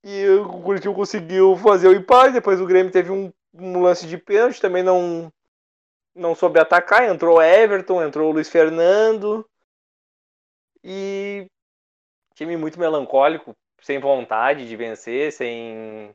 e 0.03 0.27
o 0.29 0.63
Curitiba 0.63 0.95
conseguiu 0.95 1.57
fazer 1.57 1.89
o 1.89 1.95
empate. 1.95 2.33
Depois 2.33 2.61
o 2.61 2.67
Grêmio 2.67 2.91
teve 2.91 3.11
um, 3.11 3.31
um 3.55 3.83
lance 3.83 4.07
de 4.07 4.17
pênalti, 4.17 4.61
também 4.61 4.83
não, 4.83 5.31
não 6.15 6.35
soube 6.35 6.59
atacar. 6.59 7.05
Entrou 7.05 7.43
Everton, 7.43 8.03
entrou 8.03 8.31
o 8.31 8.33
Luiz 8.33 8.49
Fernando. 8.49 9.47
E 10.83 11.47
time 12.35 12.57
muito 12.57 12.79
melancólico, 12.79 13.55
sem 13.81 13.99
vontade 13.99 14.69
de 14.69 14.77
vencer, 14.77 15.33
sem. 15.33 16.11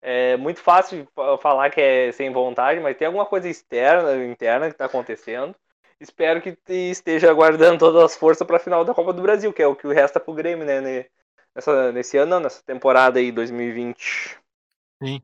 É 0.00 0.36
muito 0.36 0.60
fácil 0.60 1.06
falar 1.40 1.70
que 1.70 1.80
é 1.80 2.10
sem 2.12 2.32
vontade, 2.32 2.80
mas 2.80 2.96
tem 2.96 3.06
alguma 3.06 3.24
coisa 3.24 3.48
externa, 3.48 4.24
interna 4.24 4.66
que 4.66 4.72
está 4.74 4.86
acontecendo. 4.86 5.54
Espero 6.00 6.42
que 6.42 6.58
esteja 6.68 7.30
aguardando 7.30 7.78
todas 7.78 8.02
as 8.02 8.16
forças 8.16 8.44
para 8.44 8.56
a 8.56 8.60
final 8.60 8.84
da 8.84 8.92
Copa 8.92 9.12
do 9.12 9.22
Brasil, 9.22 9.52
que 9.52 9.62
é 9.62 9.66
o 9.66 9.76
que 9.76 9.86
resta 9.86 10.18
para 10.18 10.32
o 10.32 10.34
Grêmio, 10.34 10.66
né? 10.66 11.06
Nessa, 11.54 11.92
nesse 11.92 12.16
ano, 12.16 12.40
nessa 12.40 12.60
temporada 12.64 13.20
aí, 13.20 13.30
2020. 13.30 14.36
Sim. 15.00 15.22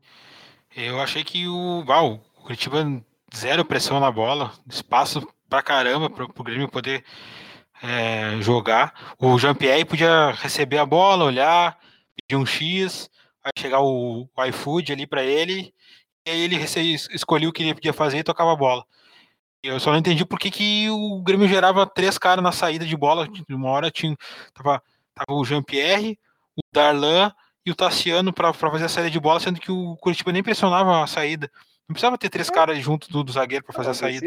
Eu 0.77 1.01
achei 1.01 1.25
que 1.25 1.49
o, 1.49 1.85
uau, 1.89 2.21
o 2.39 2.43
Curitiba 2.43 2.85
zero 3.35 3.65
pressão 3.65 3.99
na 3.99 4.13
bola, 4.13 4.53
espaço 4.69 5.27
pra 5.49 5.63
caramba 5.63 6.09
para 6.09 6.25
o 6.25 6.45
Grêmio 6.45 6.69
poder 6.69 7.05
é, 7.83 8.41
jogar. 8.41 9.15
O 9.19 9.39
Jean-Pierre 9.39 9.85
podia 9.85 10.31
receber 10.33 10.79
a 10.79 10.87
bola, 10.87 11.25
olhar, 11.25 11.79
pedir 12.17 12.41
um 12.41 12.47
X, 12.47 13.11
vai 13.43 13.53
chegar 13.59 13.81
o, 13.81 14.29
o 14.35 14.45
iFood 14.45 14.93
ali 14.93 15.07
para 15.07 15.23
ele, 15.23 15.73
e 16.27 16.31
aí 16.31 16.41
ele 16.41 16.57
escolhia 16.57 17.49
o 17.49 17.53
que 17.53 17.63
ele 17.63 17.75
podia 17.75 17.93
fazer 17.93 18.19
e 18.19 18.25
tocava 18.25 18.53
a 18.53 18.57
bola. 18.57 18.85
Eu 19.63 19.81
só 19.81 19.91
não 19.91 19.99
entendi 19.99 20.25
por 20.25 20.39
que, 20.39 20.51
que 20.51 20.89
o 20.91 21.21
Grêmio 21.23 21.49
gerava 21.49 21.87
três 21.87 22.17
caras 22.17 22.43
na 22.43 22.53
saída 22.53 22.87
de 22.87 22.97
bola. 22.97 23.27
De 23.29 23.55
uma 23.55 23.69
hora 23.71 23.91
tinha, 23.91 24.17
tava, 24.55 24.81
tava 25.15 25.39
o 25.39 25.45
Jean-Pierre, 25.45 26.19
o 26.57 26.61
Darlan 26.73 27.33
e 27.67 27.71
o 27.71 27.75
Tassiano 27.75 28.33
para 28.33 28.53
fazer 28.53 28.85
a 28.85 28.89
saída 28.89 29.11
de 29.11 29.19
bola, 29.19 29.41
sendo 29.41 29.61
que 29.61 29.73
o 29.73 29.97
Curitiba 29.97 30.33
nem 30.33 30.43
pressionava 30.43 31.03
a 31.03 31.07
saída. 31.07 31.51
Não 31.89 31.95
precisava 31.95 32.17
ter 32.17 32.29
três 32.29 32.49
é. 32.49 32.53
caras 32.53 32.79
junto 32.79 33.11
do, 33.11 33.25
do 33.25 33.33
zagueiro 33.33 33.65
para 33.65 33.75
fazer 33.75 33.91
a 33.91 33.95
saída. 33.95 34.27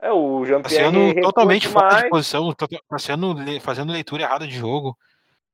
É, 0.00 0.10
o 0.10 0.44
Jean-Pierre. 0.46 1.14
Tá 1.14 1.20
totalmente 1.20 1.68
fora 1.68 2.02
de 2.02 2.08
posição, 2.08 2.52
tá, 2.54 2.66
tá 2.66 2.98
sendo, 2.98 3.34
fazendo 3.60 3.92
leitura 3.92 4.22
errada 4.22 4.46
de 4.46 4.56
jogo. 4.56 4.96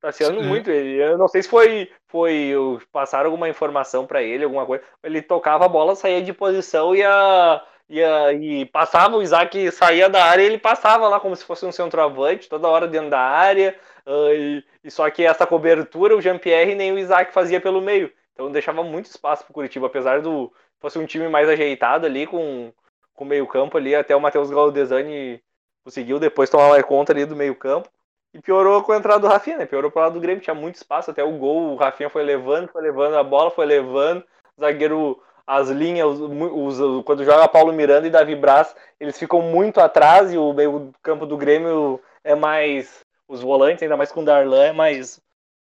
Tá 0.00 0.12
sendo 0.12 0.40
é. 0.40 0.42
muito. 0.42 0.70
Ele, 0.70 1.02
eu 1.02 1.18
não 1.18 1.26
sei 1.26 1.42
se 1.42 1.48
foi, 1.48 1.90
foi 2.06 2.52
passaram 2.92 3.26
alguma 3.26 3.48
informação 3.48 4.06
para 4.06 4.22
ele, 4.22 4.44
alguma 4.44 4.64
coisa. 4.64 4.84
Ele 5.02 5.20
tocava 5.20 5.64
a 5.64 5.68
bola, 5.68 5.96
saía 5.96 6.22
de 6.22 6.32
posição 6.32 6.94
e, 6.94 7.02
a, 7.02 7.62
e, 7.88 8.02
a, 8.02 8.32
e 8.32 8.66
passava 8.66 9.16
o 9.16 9.22
Isaac, 9.22 9.70
saía 9.72 10.08
da 10.08 10.24
área 10.24 10.42
ele 10.42 10.58
passava 10.58 11.08
lá 11.08 11.18
como 11.18 11.34
se 11.34 11.44
fosse 11.44 11.66
um 11.66 11.72
centroavante, 11.72 12.48
toda 12.48 12.68
hora 12.68 12.86
dentro 12.86 13.10
da 13.10 13.20
área. 13.20 13.74
Uh, 14.06 14.32
e, 14.32 14.64
e, 14.84 14.90
só 14.90 15.10
que 15.10 15.24
essa 15.24 15.44
cobertura 15.44 16.16
o 16.16 16.20
Jean-Pierre 16.20 16.76
nem 16.76 16.92
o 16.92 16.98
Isaac 16.98 17.32
fazia 17.32 17.60
pelo 17.60 17.80
meio. 17.80 18.12
Então 18.32 18.52
deixava 18.52 18.84
muito 18.84 19.06
espaço 19.06 19.44
pro 19.44 19.54
Curitiba, 19.54 19.88
apesar 19.88 20.20
do 20.20 20.52
fosse 20.78 20.98
um 20.98 21.06
time 21.06 21.26
mais 21.28 21.48
ajeitado 21.48 22.06
ali 22.06 22.26
com 22.26 22.72
com 23.16 23.24
o 23.24 23.26
meio-campo 23.26 23.76
ali, 23.76 23.94
até 23.94 24.14
o 24.14 24.20
Matheus 24.20 24.50
Galdesani 24.50 25.42
conseguiu 25.84 26.20
depois 26.20 26.50
tomar 26.50 26.82
conta 26.84 27.12
ali 27.12 27.24
do 27.24 27.34
meio-campo. 27.34 27.88
E 28.34 28.40
piorou 28.40 28.82
com 28.82 28.92
a 28.92 28.98
entrada 28.98 29.20
do 29.20 29.26
Rafinha, 29.26 29.56
né? 29.56 29.66
Piorou 29.66 29.90
pro 29.90 30.02
lado 30.02 30.14
do 30.14 30.20
Grêmio, 30.20 30.42
tinha 30.42 30.54
muito 30.54 30.74
espaço, 30.74 31.10
até 31.10 31.24
o 31.24 31.32
gol, 31.38 31.72
o 31.72 31.76
Rafinha 31.76 32.10
foi 32.10 32.22
levando, 32.22 32.68
foi 32.68 32.82
levando 32.82 33.16
a 33.16 33.24
bola, 33.24 33.50
foi 33.50 33.64
levando, 33.64 34.22
zagueiro, 34.60 35.20
as 35.46 35.70
linhas, 35.70 36.18
os, 36.18 36.78
os, 36.80 37.04
quando 37.04 37.24
joga 37.24 37.48
Paulo 37.48 37.72
Miranda 37.72 38.06
e 38.06 38.10
Davi 38.10 38.34
Braz, 38.34 38.74
eles 39.00 39.18
ficam 39.18 39.40
muito 39.40 39.80
atrás 39.80 40.32
e 40.32 40.36
o 40.36 40.52
meio-campo 40.52 41.24
do 41.24 41.36
Grêmio 41.36 42.00
é 42.22 42.34
mais, 42.34 43.06
os 43.26 43.40
volantes, 43.40 43.82
ainda 43.82 43.96
mais 43.96 44.12
com 44.12 44.20
o 44.20 44.24
Darlan, 44.24 44.64
é 44.64 44.72
mais 44.72 45.18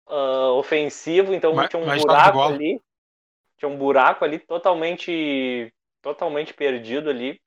uh, 0.09 0.53
ofensivo, 0.59 1.35
então 1.35 1.55
mas, 1.55 1.69
tinha 1.69 1.81
um 1.81 1.97
buraco 1.99 2.41
ali, 2.41 2.81
tinha 3.59 3.69
um 3.69 3.77
buraco 3.77 4.25
ali 4.25 4.39
totalmente, 4.39 5.73
totalmente 6.05 6.55
perdido 6.55 7.11
ali. 7.11 7.41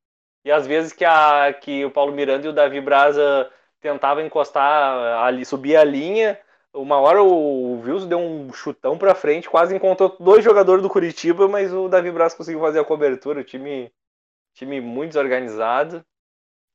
E 0.43 0.51
às 0.51 0.65
vezes 0.67 0.91
que, 0.91 1.05
a, 1.05 1.53
que 1.53 1.85
o 1.85 1.91
Paulo 1.91 2.11
Miranda 2.11 2.47
e 2.47 2.49
o 2.49 2.53
Davi 2.53 2.81
Braza 2.81 3.49
tentavam 3.79 4.25
encostar 4.25 5.23
ali, 5.23 5.45
subir 5.45 5.77
a 5.77 5.83
linha, 5.83 6.39
uma 6.73 6.97
hora 6.99 7.21
o 7.23 7.79
Wilson 7.81 8.07
deu 8.07 8.19
um 8.19 8.51
chutão 8.51 8.97
para 8.97 9.15
frente, 9.15 9.49
quase 9.49 9.75
encontrou 9.75 10.15
dois 10.19 10.43
jogadores 10.43 10.81
do 10.81 10.89
Curitiba, 10.89 11.47
mas 11.47 11.71
o 11.73 11.87
Davi 11.87 12.11
Braz 12.11 12.33
conseguiu 12.33 12.61
fazer 12.61 12.79
a 12.79 12.85
cobertura. 12.85 13.41
O 13.41 13.43
time, 13.43 13.91
time 14.53 14.81
muito 14.81 15.09
desorganizado. 15.09 16.03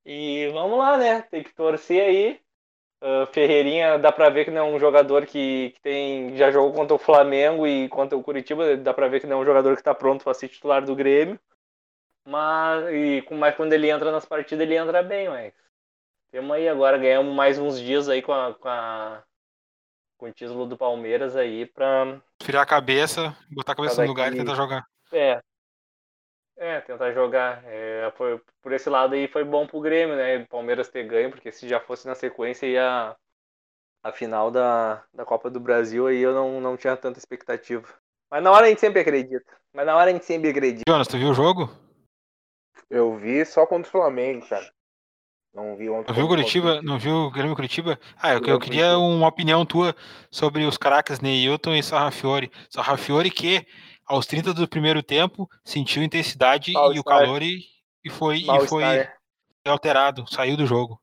E 0.05 0.49
vamos 0.53 0.79
lá, 0.79 0.97
né? 0.99 1.23
Tem 1.23 1.43
que 1.43 1.55
torcer 1.55 2.03
aí. 2.03 2.41
Uh, 3.03 3.27
Ferreirinha 3.33 3.99
dá 3.99 4.13
para 4.13 4.31
ver 4.31 4.45
que 4.45 4.51
não 4.51 4.61
é 4.61 4.71
um 4.71 4.79
jogador 4.79 5.27
que, 5.27 5.71
que, 5.71 5.81
tem 5.81 6.37
já 6.37 6.53
jogou 6.53 6.73
contra 6.73 6.95
o 6.95 6.99
Flamengo 6.99 7.67
e 7.67 7.89
contra 7.89 8.17
o 8.17 8.23
Curitiba, 8.23 8.77
dá 8.77 8.95
para 8.95 9.09
ver 9.09 9.21
que 9.21 9.27
não 9.27 9.39
é 9.39 9.43
um 9.43 9.45
jogador 9.45 9.75
que 9.75 9.81
está 9.81 9.93
pronto 9.93 10.23
para 10.23 10.35
ser 10.35 10.49
titular 10.49 10.85
do 10.85 10.95
Grêmio. 10.95 11.39
Mas, 12.25 12.85
e, 12.93 13.25
mas 13.33 13.55
quando 13.57 13.73
ele 13.73 13.91
entra 13.91 14.13
nas 14.13 14.25
partidas, 14.25 14.65
ele 14.65 14.77
entra 14.77 15.03
bem, 15.03 15.29
mas. 15.29 15.53
Temos 16.31 16.53
aí 16.53 16.69
agora, 16.69 16.97
ganhamos 16.97 17.35
mais 17.35 17.59
uns 17.59 17.79
dias 17.79 18.09
aí 18.09 18.23
com, 18.23 18.33
a, 18.33 18.55
com, 18.55 18.69
a, 18.69 19.23
com 20.17 20.27
o 20.27 20.33
título 20.33 20.67
do 20.67 20.79
Palmeiras 20.79 21.37
aí 21.37 21.67
pra. 21.67 22.21
Virar 22.43 22.63
a 22.63 22.67
cabeça, 22.67 23.37
botar 23.51 23.73
a 23.73 23.77
cabeça 23.77 24.03
no 24.03 24.09
lugar 24.09 24.33
e 24.33 24.37
tentar 24.37 24.55
jogar. 24.55 24.87
É. 25.13 25.43
É, 26.57 26.81
tentar 26.81 27.13
jogar. 27.13 27.63
É, 27.67 28.11
foi, 28.17 28.41
por 28.63 28.73
esse 28.73 28.89
lado 28.89 29.15
aí 29.15 29.27
foi 29.29 29.45
bom 29.45 29.67
pro 29.67 29.81
Grêmio, 29.81 30.17
né? 30.17 30.39
O 30.39 30.49
Palmeiras 30.49 30.89
ter 30.89 31.05
ganho, 31.05 31.31
porque 31.31 31.51
se 31.51 31.69
já 31.69 31.81
fosse 31.81 32.07
na 32.07 32.15
sequência 32.15 32.67
ia 32.67 33.17
a 34.03 34.13
final 34.13 34.51
da, 34.51 35.03
da 35.13 35.25
Copa 35.25 35.49
do 35.49 35.61
Brasil 35.61 36.07
aí 36.07 36.21
eu 36.21 36.35
não, 36.35 36.61
não 36.61 36.77
tinha 36.77 36.97
tanta 36.97 37.19
expectativa. 37.19 37.87
Mas 38.31 38.43
na 38.43 38.51
hora 38.51 38.67
a 38.67 38.69
gente 38.69 38.81
sempre 38.81 39.01
acredita. 39.01 39.45
Mas 39.73 39.87
na 39.87 39.97
hora 39.97 40.11
a 40.11 40.13
gente 40.13 40.25
sempre 40.25 40.51
acredita. 40.51 40.85
Jonas, 40.89 41.07
tu 41.07 41.19
viu 41.19 41.31
o 41.31 41.35
jogo? 41.35 41.71
Eu 42.93 43.17
vi 43.17 43.43
só 43.47 43.65
contra 43.65 43.89
o 43.89 43.91
Flamengo, 43.91 44.47
cara. 44.47 44.71
Não 45.55 45.75
vi 45.77 45.89
ontem. 45.89 46.09
Não 46.09 46.15
viu 46.15 46.29
Curitiba? 46.29 46.83
Não 46.83 46.99
viu 46.99 47.15
o 47.15 47.31
Grêmio 47.31 47.55
Curitiba? 47.55 47.99
Ah, 48.21 48.35
eu, 48.35 48.41
eu 48.45 48.61
queria 48.61 48.99
uma 48.99 49.27
opinião 49.27 49.65
tua 49.65 49.97
sobre 50.31 50.67
os 50.67 50.77
craques 50.77 51.19
Neilton 51.19 51.75
e 51.75 51.83
Sarrafiore. 51.83 52.53
Sarrafiore 52.69 53.31
que, 53.31 53.67
aos 54.05 54.27
30 54.27 54.53
do 54.53 54.69
primeiro 54.69 55.03
tempo, 55.03 55.49
sentiu 55.65 56.03
intensidade 56.03 56.71
Mal 56.73 56.93
e 56.93 56.99
o 56.99 57.05
calor 57.05 57.43
e, 57.43 57.61
e 58.05 58.11
foi, 58.11 58.41
e 58.41 58.67
foi 58.67 58.85
alterado, 59.65 60.31
saiu 60.31 60.55
do 60.55 60.67
jogo. 60.67 61.01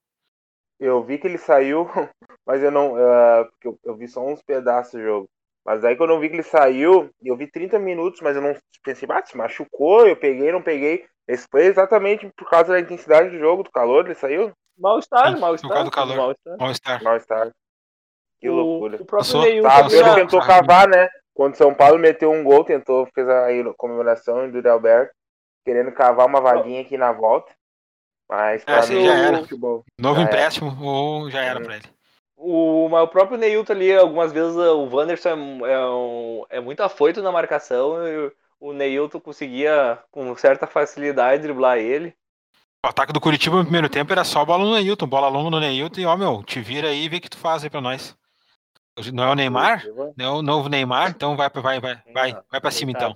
Eu 0.79 1.03
vi 1.03 1.17
que 1.17 1.25
ele 1.25 1.39
saiu, 1.39 1.89
mas 2.45 2.61
eu 2.61 2.69
não. 2.69 2.93
Uh, 2.93 3.49
eu, 3.63 3.79
eu 3.83 3.97
vi 3.97 4.07
só 4.07 4.23
uns 4.23 4.43
pedaços 4.43 4.93
do 4.93 5.01
jogo. 5.01 5.29
Mas 5.69 5.85
aí 5.85 5.95
quando 5.95 6.09
eu 6.09 6.19
vi 6.19 6.29
que 6.29 6.35
ele 6.35 6.41
saiu, 6.41 7.11
eu 7.23 7.37
vi 7.37 7.45
30 7.45 7.77
minutos, 7.77 8.21
mas 8.21 8.35
eu 8.35 8.41
não 8.41 8.55
pensei, 8.83 9.07
ah, 9.11 9.23
se 9.23 9.37
machucou, 9.37 10.07
eu 10.07 10.15
peguei, 10.15 10.51
não 10.51 10.63
peguei. 10.63 11.05
Esse 11.27 11.47
foi 11.47 11.65
exatamente 11.65 12.27
por 12.35 12.49
causa 12.49 12.73
da 12.73 12.79
intensidade 12.79 13.29
do 13.29 13.37
jogo, 13.37 13.61
do 13.61 13.69
calor, 13.69 14.03
ele 14.03 14.15
saiu? 14.15 14.51
Mal-estar, 14.75 15.39
mal-estar. 15.39 15.69
Por 15.69 15.75
causa 15.75 15.83
do 15.83 16.17
calor. 16.17 16.35
Mal-estar. 16.57 17.03
Mal-estar. 17.03 17.51
Que 18.39 18.49
loucura. 18.49 18.97
O, 18.97 19.01
o 19.03 19.05
próprio 19.05 19.41
Neil 19.41 19.61
tá, 19.61 19.85
ele 19.91 20.15
tentou 20.15 20.41
cavar, 20.41 20.87
né? 20.87 21.07
Quando 21.35 21.53
São 21.53 21.71
Paulo 21.71 21.99
meteu 21.99 22.31
um 22.31 22.43
gol, 22.43 22.63
tentou, 22.63 23.07
fez 23.13 23.29
a 23.29 23.45
comemoração 23.77 24.49
do 24.49 24.67
Alberto, 24.67 25.13
querendo 25.63 25.91
cavar 25.91 26.25
uma 26.25 26.41
vaguinha 26.41 26.81
aqui 26.81 26.97
na 26.97 27.11
volta. 27.11 27.53
Mas 28.27 28.63
é, 28.65 28.81
já 28.81 29.13
era. 29.13 29.37
Futebol. 29.41 29.85
Novo 29.99 30.19
já 30.19 30.23
empréstimo 30.23 30.71
era. 30.71 30.81
ou 30.81 31.29
já 31.29 31.43
era 31.43 31.61
pra 31.61 31.75
ele. 31.75 31.98
O, 32.41 32.85
o 32.85 33.07
próprio 33.07 33.37
Neilton 33.37 33.73
ali, 33.73 33.93
algumas 33.93 34.31
vezes 34.31 34.55
o 34.55 34.95
Wanderson 34.95 35.65
é, 35.65 35.73
é, 35.73 35.85
um, 35.85 36.45
é 36.49 36.59
muito 36.61 36.81
afoito 36.81 37.21
na 37.21 37.31
marcação. 37.31 38.07
E, 38.07 38.31
o 38.61 38.73
Neilton 38.73 39.19
conseguia, 39.19 39.99
com 40.11 40.35
certa 40.35 40.67
facilidade, 40.67 41.41
driblar 41.41 41.77
ele. 41.77 42.13
O 42.85 42.87
ataque 42.87 43.13
do 43.13 43.19
Curitiba 43.19 43.57
no 43.57 43.63
primeiro 43.63 43.89
tempo 43.89 44.11
era 44.11 44.23
só 44.23 44.43
bola 44.45 44.63
no 44.63 44.73
Neilton, 44.73 45.05
bola 45.05 45.27
longa 45.27 45.49
no 45.49 45.59
Neilton 45.59 45.99
e, 45.99 46.05
ó, 46.05 46.15
meu, 46.15 46.43
te 46.43 46.61
vira 46.61 46.89
aí 46.89 47.05
e 47.05 47.09
vê 47.09 47.17
o 47.17 47.21
que 47.21 47.29
tu 47.29 47.37
faz 47.37 47.63
aí 47.63 47.69
pra 47.69 47.81
nós. 47.81 48.17
Não 49.13 49.23
é 49.23 49.31
o 49.31 49.35
Neymar? 49.35 49.85
Não 50.17 50.25
é 50.25 50.29
o 50.29 50.41
novo 50.41 50.67
Neymar? 50.67 51.09
Então 51.09 51.35
vai, 51.37 51.49
vai, 51.49 51.79
vai, 51.79 52.01
vai, 52.13 52.37
vai 52.51 52.61
pra 52.61 52.71
cima 52.71 52.91
então. 52.91 53.15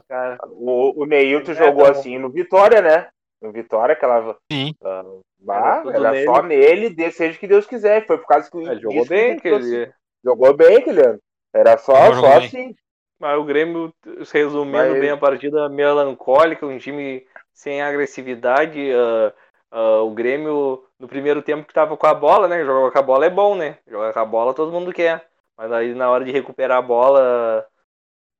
O, 0.52 1.04
o 1.04 1.06
Neilton 1.06 1.54
jogou 1.54 1.86
assim 1.86 2.18
no 2.18 2.30
Vitória, 2.30 2.82
né? 2.82 3.08
No 3.44 3.52
Vitória, 3.52 3.91
aquela. 3.91 4.38
Sim. 4.50 4.74
Uh, 4.82 5.20
bah, 5.38 5.84
era, 5.86 6.08
era 6.08 6.24
só 6.24 6.41
nele, 6.41 7.12
seja 7.12 7.38
que 7.38 7.46
Deus 7.46 7.68
quiser. 7.68 8.08
Foi 8.08 8.18
por 8.18 8.26
causa 8.26 8.50
que 8.50 8.56
o. 8.56 8.62
Ele 8.62 8.80
jogou 8.80 9.06
bem 9.06 9.34
aquele. 9.34 9.94
Jogou 10.24 10.54
bem 10.54 10.82
ano. 10.89 11.20
Era 11.54 11.78
só, 11.78 12.14
só 12.14 12.38
assim. 12.38 12.74
Mas 13.20 13.38
o 13.38 13.44
Grêmio, 13.44 13.94
resumindo 14.32 14.72
Mas... 14.72 15.00
bem 15.00 15.10
a 15.10 15.18
partida, 15.18 15.68
melancólica, 15.68 16.66
um 16.66 16.78
time 16.78 17.28
sem 17.52 17.82
agressividade. 17.82 18.80
Uh, 18.80 19.78
uh, 19.78 20.06
o 20.06 20.12
Grêmio, 20.12 20.86
no 20.98 21.08
primeiro 21.10 21.41
tempo 21.41 21.68
que 21.68 21.74
tava 21.74 21.98
com 21.98 22.08
a 22.08 22.14
bola, 22.14 22.48
né? 22.48 22.64
Jogar 22.64 22.91
com 22.91 23.00
a 23.00 23.02
bola 23.02 23.26
é 23.26 23.30
bom, 23.30 23.56
né? 23.56 23.78
Jogar 23.86 24.14
com 24.14 24.20
a 24.20 24.26
bola 24.26 24.54
todo 24.54 24.72
mundo 24.72 24.94
quer. 24.94 25.28
Mas 25.58 25.70
aí 25.70 25.94
na 25.94 26.10
hora 26.10 26.24
de 26.24 26.32
recuperar 26.32 26.78
a 26.78 26.82
bola, 26.82 27.68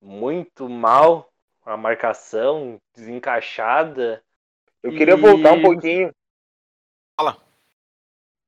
muito 0.02 0.70
mal. 0.70 1.30
A 1.66 1.76
marcação 1.76 2.78
desencaixada. 2.96 4.24
Eu 4.84 4.92
queria 4.92 5.16
e... 5.16 5.18
voltar 5.18 5.54
um 5.54 5.62
pouquinho. 5.62 6.12
Fala. 7.20 7.38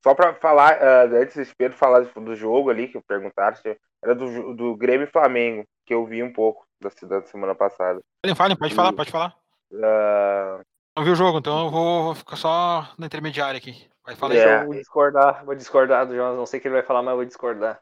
Só 0.03 0.13
para 0.13 0.35
falar, 0.35 0.77
uh, 0.77 1.15
antes 1.15 1.51
Pedro 1.53 1.77
falar 1.77 2.01
do 2.01 2.35
jogo 2.35 2.69
ali, 2.69 2.87
que 2.87 2.97
eu 2.97 3.01
perguntaram, 3.01 3.57
era 4.03 4.13
do, 4.13 4.53
do 4.53 4.75
Grêmio 4.75 5.07
e 5.07 5.11
Flamengo, 5.11 5.65
que 5.83 5.93
eu 5.93 6.05
vi 6.05 6.21
um 6.21 6.31
pouco 6.31 6.63
da, 6.79 6.89
da 7.07 7.25
semana 7.25 7.55
passada. 7.55 7.99
Falem, 8.23 8.35
falem, 8.35 8.57
pode 8.57 8.73
e, 8.73 8.75
falar, 8.75 8.93
pode 8.93 9.11
falar. 9.11 9.35
Uh... 9.71 10.61
Não 10.95 11.03
vi 11.03 11.09
o 11.09 11.15
jogo, 11.15 11.39
então 11.39 11.65
eu 11.65 11.71
vou, 11.71 12.03
vou 12.03 12.15
ficar 12.15 12.35
só 12.35 12.93
na 12.99 13.07
intermediária 13.07 13.57
aqui. 13.57 13.89
Vai 14.05 14.15
falar 14.15 14.35
é. 14.35 14.61
Eu 14.61 14.65
vou 14.67 14.75
discordar, 14.75 15.43
vou 15.43 15.55
discordar 15.55 16.05
do 16.05 16.15
Jonas, 16.15 16.37
não 16.37 16.45
sei 16.45 16.59
o 16.59 16.61
que 16.61 16.67
ele 16.67 16.75
vai 16.75 16.83
falar, 16.83 17.01
mas 17.01 17.11
eu 17.11 17.17
vou 17.17 17.25
discordar. 17.25 17.81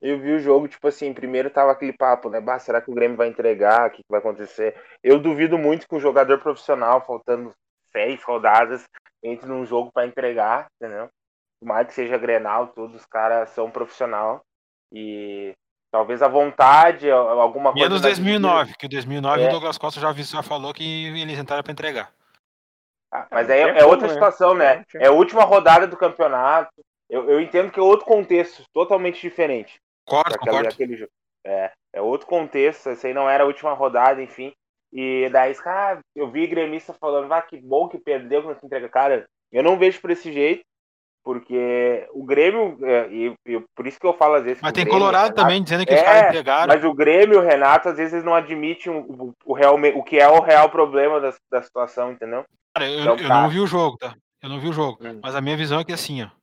Eu 0.00 0.18
vi 0.18 0.32
o 0.32 0.38
jogo, 0.38 0.68
tipo 0.68 0.86
assim, 0.88 1.12
primeiro 1.12 1.50
tava 1.50 1.72
aquele 1.72 1.92
papo, 1.92 2.28
né? 2.30 2.40
Bah, 2.40 2.58
será 2.58 2.80
que 2.80 2.90
o 2.90 2.94
Grêmio 2.94 3.16
vai 3.16 3.28
entregar? 3.28 3.88
O 3.88 3.90
que, 3.90 3.98
que 3.98 4.10
vai 4.10 4.20
acontecer? 4.20 4.74
Eu 5.02 5.18
duvido 5.18 5.58
muito 5.58 5.86
que 5.86 5.94
um 5.94 6.00
jogador 6.00 6.38
profissional, 6.38 7.04
faltando 7.04 7.52
seis 7.90 8.22
rodadas, 8.22 8.84
entre 9.22 9.46
num 9.46 9.64
jogo 9.64 9.90
para 9.92 10.06
entregar, 10.06 10.66
entendeu? 10.76 11.08
Por 11.60 11.68
mais 11.68 11.86
que 11.86 11.94
seja 11.94 12.18
Grenal, 12.18 12.68
todos 12.68 12.96
os 12.96 13.06
caras 13.06 13.50
são 13.50 13.70
profissional. 13.70 14.42
E 14.92 15.52
talvez 15.92 16.22
a 16.22 16.28
vontade, 16.28 17.10
alguma 17.10 17.72
coisa. 17.72 17.88
Menos 17.88 18.02
2009, 18.02 18.74
que 18.76 18.86
o 18.86 18.88
2009 18.88 19.42
é. 19.42 19.48
o 19.48 19.50
Douglas 19.50 19.78
Costa 19.78 20.00
já, 20.00 20.12
já 20.12 20.42
falou 20.42 20.74
que 20.74 21.06
eles 21.20 21.38
entraram 21.38 21.62
para 21.62 21.72
entregar. 21.72 22.12
Ah, 23.12 23.26
mas 23.30 23.50
aí 23.50 23.60
é, 23.60 23.80
é, 23.80 23.84
outra 23.84 24.08
né? 24.08 24.14
situação, 24.14 24.54
né? 24.54 24.84
É 24.94 25.06
a 25.06 25.12
última 25.12 25.44
rodada 25.44 25.86
do 25.86 25.96
campeonato. 25.96 26.72
Eu, 27.12 27.28
eu 27.28 27.38
entendo 27.42 27.70
que 27.70 27.78
é 27.78 27.82
outro 27.82 28.06
contexto, 28.06 28.64
totalmente 28.72 29.20
diferente. 29.20 29.78
Concordo, 30.08 30.38
concordo. 30.38 30.68
Aquele, 30.70 31.06
é, 31.44 31.70
é 31.92 32.00
outro 32.00 32.26
contexto, 32.26 32.90
isso 32.90 33.06
aí 33.06 33.12
não 33.12 33.28
era 33.28 33.44
a 33.44 33.46
última 33.46 33.74
rodada, 33.74 34.22
enfim. 34.22 34.50
E 34.90 35.28
daí, 35.30 35.54
cara, 35.56 36.00
eu 36.16 36.30
vi 36.30 36.46
gremista 36.46 36.94
falando, 36.94 37.30
ah, 37.30 37.42
que 37.42 37.60
bom 37.60 37.86
que 37.86 37.98
perdeu, 37.98 38.40
que 38.40 38.48
não 38.48 38.58
se 38.58 38.64
entrega. 38.64 38.88
Cara, 38.88 39.26
eu 39.52 39.62
não 39.62 39.78
vejo 39.78 40.00
por 40.00 40.10
esse 40.10 40.32
jeito, 40.32 40.62
porque 41.22 42.08
o 42.14 42.24
Grêmio, 42.24 42.78
é, 42.82 43.08
e, 43.10 43.34
e, 43.46 43.62
por 43.76 43.86
isso 43.86 44.00
que 44.00 44.06
eu 44.06 44.14
falo 44.14 44.36
às 44.36 44.44
vezes. 44.44 44.62
Mas 44.62 44.72
tem 44.72 44.84
Grêmio, 44.84 44.98
Colorado 44.98 45.24
Renato, 45.24 45.42
também 45.42 45.62
dizendo 45.62 45.84
que 45.84 45.92
é, 45.92 45.96
os 45.96 46.02
caras 46.02 46.28
entregaram. 46.28 46.74
Mas 46.74 46.82
o 46.82 46.94
Grêmio 46.94 47.34
e 47.34 47.36
o 47.36 47.46
Renato, 47.46 47.90
às 47.90 47.96
vezes, 47.98 48.24
não 48.24 48.34
admitem 48.34 48.90
o, 48.90 49.34
o, 49.44 49.52
real, 49.52 49.76
o 49.94 50.02
que 50.02 50.18
é 50.18 50.28
o 50.28 50.40
real 50.40 50.70
problema 50.70 51.20
da, 51.20 51.34
da 51.50 51.62
situação, 51.62 52.10
entendeu? 52.10 52.42
Cara, 52.74 52.90
eu, 52.90 53.02
então, 53.02 53.16
eu 53.18 53.28
não 53.28 53.50
vi 53.50 53.60
o 53.60 53.66
jogo, 53.66 53.98
tá? 53.98 54.14
Eu 54.42 54.48
não 54.48 54.58
vi 54.58 54.68
o 54.68 54.72
jogo. 54.72 54.98
Hum. 55.02 55.20
Mas 55.22 55.34
a 55.34 55.42
minha 55.42 55.58
visão 55.58 55.78
é 55.78 55.84
que 55.84 55.92
assim, 55.92 56.22
ó. 56.22 56.41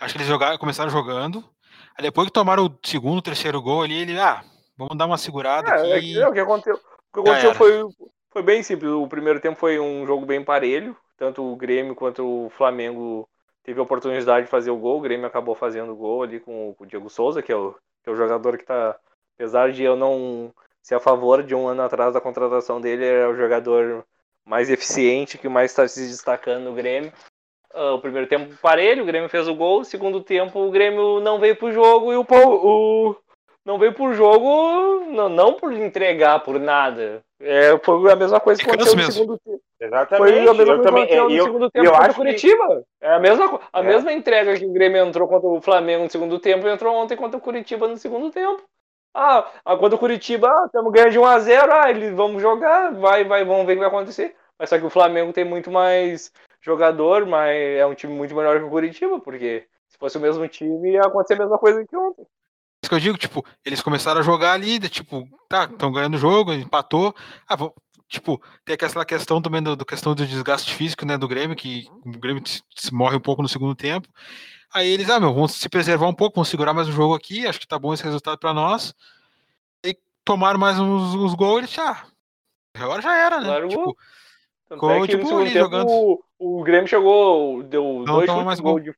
Acho 0.00 0.14
que 0.14 0.18
eles 0.18 0.28
jogaram, 0.28 0.58
começaram 0.58 0.90
jogando. 0.90 1.44
Aí 1.96 2.02
depois 2.02 2.26
que 2.26 2.32
tomaram 2.32 2.66
o 2.66 2.78
segundo, 2.84 3.22
terceiro 3.22 3.60
gol 3.62 3.82
ali, 3.82 4.02
ele, 4.02 4.18
ah, 4.18 4.44
vamos 4.76 4.96
dar 4.96 5.06
uma 5.06 5.18
segurada 5.18 5.70
é, 5.70 5.96
aqui. 5.96 6.20
É, 6.20 6.28
o 6.28 6.32
que 6.32 6.40
aconteceu, 6.40 6.74
o 6.74 7.12
que 7.12 7.20
aconteceu 7.20 7.54
foi, 7.54 7.82
foi 8.30 8.42
bem 8.42 8.62
simples. 8.62 8.90
O 8.90 9.08
primeiro 9.08 9.40
tempo 9.40 9.58
foi 9.58 9.78
um 9.78 10.06
jogo 10.06 10.26
bem 10.26 10.44
parelho. 10.44 10.96
Tanto 11.16 11.42
o 11.42 11.56
Grêmio 11.56 11.94
quanto 11.94 12.46
o 12.46 12.50
Flamengo 12.50 13.26
teve 13.62 13.80
a 13.80 13.82
oportunidade 13.82 14.44
de 14.44 14.50
fazer 14.50 14.70
o 14.70 14.76
gol. 14.76 14.98
O 14.98 15.00
Grêmio 15.00 15.26
acabou 15.26 15.54
fazendo 15.54 15.92
o 15.92 15.96
gol 15.96 16.22
ali 16.22 16.40
com 16.40 16.74
o 16.78 16.86
Diego 16.86 17.08
Souza, 17.08 17.42
que 17.42 17.50
é 17.50 17.56
o, 17.56 17.74
que 18.04 18.10
é 18.10 18.12
o 18.12 18.16
jogador 18.16 18.56
que 18.56 18.64
está. 18.64 18.96
Apesar 19.34 19.72
de 19.72 19.82
eu 19.82 19.96
não 19.96 20.52
ser 20.82 20.94
a 20.94 21.00
favor 21.00 21.42
de 21.42 21.54
um 21.54 21.66
ano 21.66 21.82
atrás 21.82 22.14
da 22.14 22.20
contratação 22.20 22.80
dele, 22.80 23.04
é 23.04 23.26
o 23.26 23.34
jogador 23.34 24.04
mais 24.44 24.70
eficiente, 24.70 25.36
que 25.36 25.48
mais 25.48 25.70
está 25.70 25.88
se 25.88 26.06
destacando 26.06 26.64
no 26.64 26.74
Grêmio. 26.74 27.12
Uh, 27.76 27.94
o 27.94 28.00
primeiro 28.00 28.26
tempo 28.26 28.56
parelho, 28.62 29.02
o 29.02 29.06
Grêmio 29.06 29.28
fez 29.28 29.46
o 29.46 29.54
gol. 29.54 29.80
O 29.80 29.84
segundo 29.84 30.22
tempo, 30.22 30.58
o 30.58 30.70
Grêmio 30.70 31.20
não 31.20 31.38
veio 31.38 31.54
pro 31.56 31.70
jogo 31.70 32.10
e 32.10 32.16
o, 32.16 32.24
o 32.26 33.16
não 33.66 33.78
veio 33.78 33.92
pro 33.92 34.14
jogo 34.14 35.04
não, 35.10 35.28
não 35.28 35.52
por 35.54 35.72
entregar 35.72 36.40
por 36.40 36.58
nada. 36.58 37.20
É, 37.40 37.76
foi 37.82 38.10
a 38.10 38.16
mesma 38.16 38.40
coisa 38.40 38.62
que 38.62 38.70
aconteceu 38.70 38.96
no 38.96 39.12
segundo 39.12 39.38
tempo. 39.38 39.60
Exatamente. 39.78 40.32
Foi 40.32 40.38
a 40.38 40.54
mesma 40.54 40.54
coisa 40.54 40.82
também, 40.82 41.06
que 41.06 41.14
aconteceu 41.14 41.28
no 41.28 41.36
eu, 41.36 41.44
segundo 41.44 41.70
tempo 41.70 41.86
eu 41.86 41.92
contra 41.92 42.12
o 42.12 42.14
Curitiba. 42.14 42.66
Que... 42.68 42.84
É 43.02 43.12
a 43.12 43.18
mesma, 43.18 43.60
a 43.72 43.80
é. 43.80 43.82
mesma 43.82 44.12
entrega 44.12 44.56
que 44.56 44.64
o 44.64 44.72
Grêmio 44.72 45.04
entrou 45.04 45.28
contra 45.28 45.48
o 45.48 45.60
Flamengo 45.60 46.04
no 46.04 46.10
segundo 46.10 46.38
tempo 46.38 46.66
entrou 46.68 46.94
ontem 46.94 47.16
contra 47.16 47.36
o 47.36 47.40
Curitiba 47.40 47.88
no 47.88 47.96
segundo 47.96 48.30
tempo. 48.30 48.62
Ah, 49.14 49.50
contra 49.64 49.96
o 49.96 49.98
Curitiba, 49.98 50.48
ah, 50.48 50.66
estamos 50.66 50.92
ganhando 50.92 51.12
de 51.12 51.18
1x0, 51.18 51.68
ah, 51.70 51.90
eles 51.90 52.14
vamos 52.14 52.40
jogar, 52.40 52.92
vai, 52.92 53.24
vai, 53.24 53.44
vamos 53.44 53.66
ver 53.66 53.72
o 53.72 53.76
que 53.76 53.80
vai 53.80 53.88
acontecer. 53.88 54.36
Mas 54.58 54.68
só 54.68 54.78
que 54.78 54.84
o 54.84 54.90
Flamengo 54.90 55.32
tem 55.32 55.44
muito 55.44 55.70
mais 55.70 56.30
jogador, 56.66 57.24
mas 57.24 57.56
é 57.56 57.86
um 57.86 57.94
time 57.94 58.12
muito 58.12 58.34
melhor 58.34 58.58
que 58.58 58.64
o 58.64 58.70
Curitiba, 58.70 59.20
porque 59.20 59.66
se 59.86 59.96
fosse 59.96 60.18
o 60.18 60.20
mesmo 60.20 60.46
time, 60.48 60.92
ia 60.92 61.02
acontecer 61.02 61.34
a 61.34 61.38
mesma 61.38 61.58
coisa 61.58 61.86
que 61.86 61.96
ontem. 61.96 62.26
Isso 62.82 62.90
que 62.90 62.94
eu 62.94 63.00
digo, 63.00 63.16
tipo, 63.16 63.44
eles 63.64 63.80
começaram 63.80 64.20
a 64.20 64.24
jogar 64.24 64.52
ali, 64.52 64.78
tipo, 64.88 65.28
tá, 65.48 65.64
estão 65.64 65.92
ganhando 65.92 66.14
o 66.14 66.18
jogo, 66.18 66.52
empatou. 66.52 67.14
Ah, 67.48 67.56
vou, 67.56 67.74
tipo, 68.08 68.42
tem 68.64 68.74
aquela 68.74 69.04
questão 69.04 69.40
também 69.40 69.62
do, 69.62 69.76
do, 69.76 69.86
questão 69.86 70.14
do 70.14 70.26
desgaste 70.26 70.74
físico, 70.74 71.06
né, 71.06 71.16
do 71.16 71.28
Grêmio, 71.28 71.56
que 71.56 71.88
o 72.04 72.18
Grêmio 72.18 72.42
se 72.44 72.92
morre 72.92 73.16
um 73.16 73.20
pouco 73.20 73.42
no 73.42 73.48
segundo 73.48 73.74
tempo. 73.74 74.08
Aí 74.74 74.88
eles, 74.88 75.08
ah, 75.08 75.20
meu, 75.20 75.32
vamos 75.32 75.52
se 75.52 75.68
preservar 75.68 76.08
um 76.08 76.14
pouco, 76.14 76.34
vamos 76.34 76.48
segurar 76.48 76.74
mais 76.74 76.88
o 76.88 76.92
jogo 76.92 77.14
aqui, 77.14 77.46
acho 77.46 77.60
que 77.60 77.66
tá 77.66 77.78
bom 77.78 77.94
esse 77.94 78.02
resultado 78.02 78.38
para 78.38 78.52
nós. 78.52 78.94
E 79.84 79.96
tomaram 80.24 80.58
mais 80.58 80.78
uns, 80.78 81.14
uns 81.14 81.34
gols, 81.34 81.74
e 81.74 81.80
ah, 81.80 82.04
agora 82.74 83.00
já 83.00 83.16
era, 83.16 83.40
né? 83.40 83.46
Claro, 83.46 83.68
tipo, 83.68 83.96
tanto 84.68 84.90
é 84.90 85.06
tipo, 85.06 85.28
tempo, 85.28 85.46
jogando. 85.46 85.88
O, 85.88 86.24
o 86.38 86.62
Grêmio 86.62 86.88
chegou, 86.88 87.62
deu 87.62 88.04
Não, 88.06 88.14
dois 88.16 88.30
chutes 88.30 88.60
gol. 88.60 88.80
De, 88.80 88.94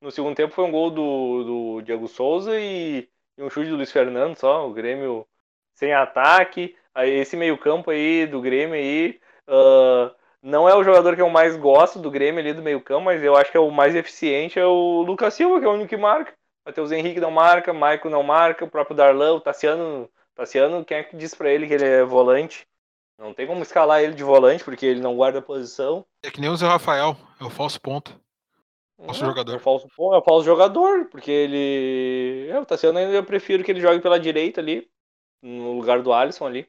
no 0.00 0.10
segundo 0.10 0.36
tempo 0.36 0.54
foi 0.54 0.64
um 0.64 0.70
gol 0.70 0.90
do, 0.90 1.44
do 1.44 1.82
Diego 1.82 2.06
Souza 2.06 2.58
e, 2.58 3.08
e, 3.36 3.42
um 3.42 3.50
chute 3.50 3.68
do 3.68 3.76
Luiz 3.76 3.90
Fernando 3.90 4.36
só. 4.36 4.68
O 4.68 4.72
Grêmio 4.72 5.26
sem 5.74 5.92
ataque. 5.92 6.76
Aí 6.94 7.10
esse 7.10 7.36
meio 7.36 7.58
campo 7.58 7.90
aí 7.90 8.26
do 8.26 8.40
Grêmio 8.40 8.74
aí 8.74 9.20
uh, 9.48 10.14
não 10.42 10.68
é 10.68 10.74
o 10.74 10.82
jogador 10.82 11.14
que 11.14 11.22
eu 11.22 11.28
mais 11.28 11.56
gosto 11.56 11.98
do 11.98 12.10
Grêmio 12.10 12.40
ali 12.40 12.52
do 12.52 12.62
meio 12.62 12.80
campo, 12.80 13.04
mas 13.04 13.22
eu 13.22 13.36
acho 13.36 13.50
que 13.50 13.56
é 13.56 13.60
o 13.60 13.70
mais 13.70 13.94
eficiente 13.94 14.58
é 14.58 14.66
o 14.66 15.02
Lucas 15.02 15.34
Silva, 15.34 15.60
que 15.60 15.66
é 15.66 15.68
o 15.68 15.72
único 15.72 15.88
que 15.88 15.96
marca. 15.96 16.32
Matheus 16.66 16.92
Henrique 16.92 17.20
não 17.20 17.30
marca, 17.30 17.72
Maicon 17.72 18.10
não 18.10 18.22
marca, 18.22 18.64
o 18.64 18.70
próprio 18.70 18.96
Darlan, 18.96 19.34
o 19.34 19.40
Tassiano, 19.40 20.08
Tassiano, 20.34 20.84
quem 20.84 20.98
é 20.98 21.02
que 21.02 21.16
diz 21.16 21.34
pra 21.34 21.50
ele 21.50 21.66
que 21.66 21.72
ele 21.72 21.84
é 21.84 22.04
volante? 22.04 22.66
Não 23.18 23.34
tem 23.34 23.46
como 23.46 23.62
escalar 23.62 24.00
ele 24.00 24.14
de 24.14 24.22
volante, 24.22 24.62
porque 24.62 24.86
ele 24.86 25.00
não 25.00 25.16
guarda 25.16 25.42
posição. 25.42 26.06
É 26.22 26.30
que 26.30 26.40
nem 26.40 26.48
o 26.48 26.56
Zé 26.56 26.66
Rafael, 26.66 27.16
é 27.40 27.44
o 27.44 27.50
falso 27.50 27.80
ponto. 27.80 28.18
Falso 28.96 29.24
é, 29.24 29.26
jogador. 29.26 29.52
É 29.52 29.56
o 29.56 29.60
falso, 29.60 29.88
é 29.98 30.18
o 30.18 30.22
falso 30.22 30.44
jogador, 30.44 31.06
porque 31.06 31.30
ele. 31.30 32.48
É, 32.48 32.60
o 32.60 32.64
Tassiano 32.64 32.98
ainda 32.98 33.12
eu 33.12 33.24
prefiro 33.24 33.64
que 33.64 33.72
ele 33.72 33.80
jogue 33.80 34.00
pela 34.00 34.20
direita 34.20 34.60
ali, 34.60 34.88
no 35.42 35.72
lugar 35.72 36.00
do 36.00 36.12
Alisson 36.12 36.46
ali. 36.46 36.68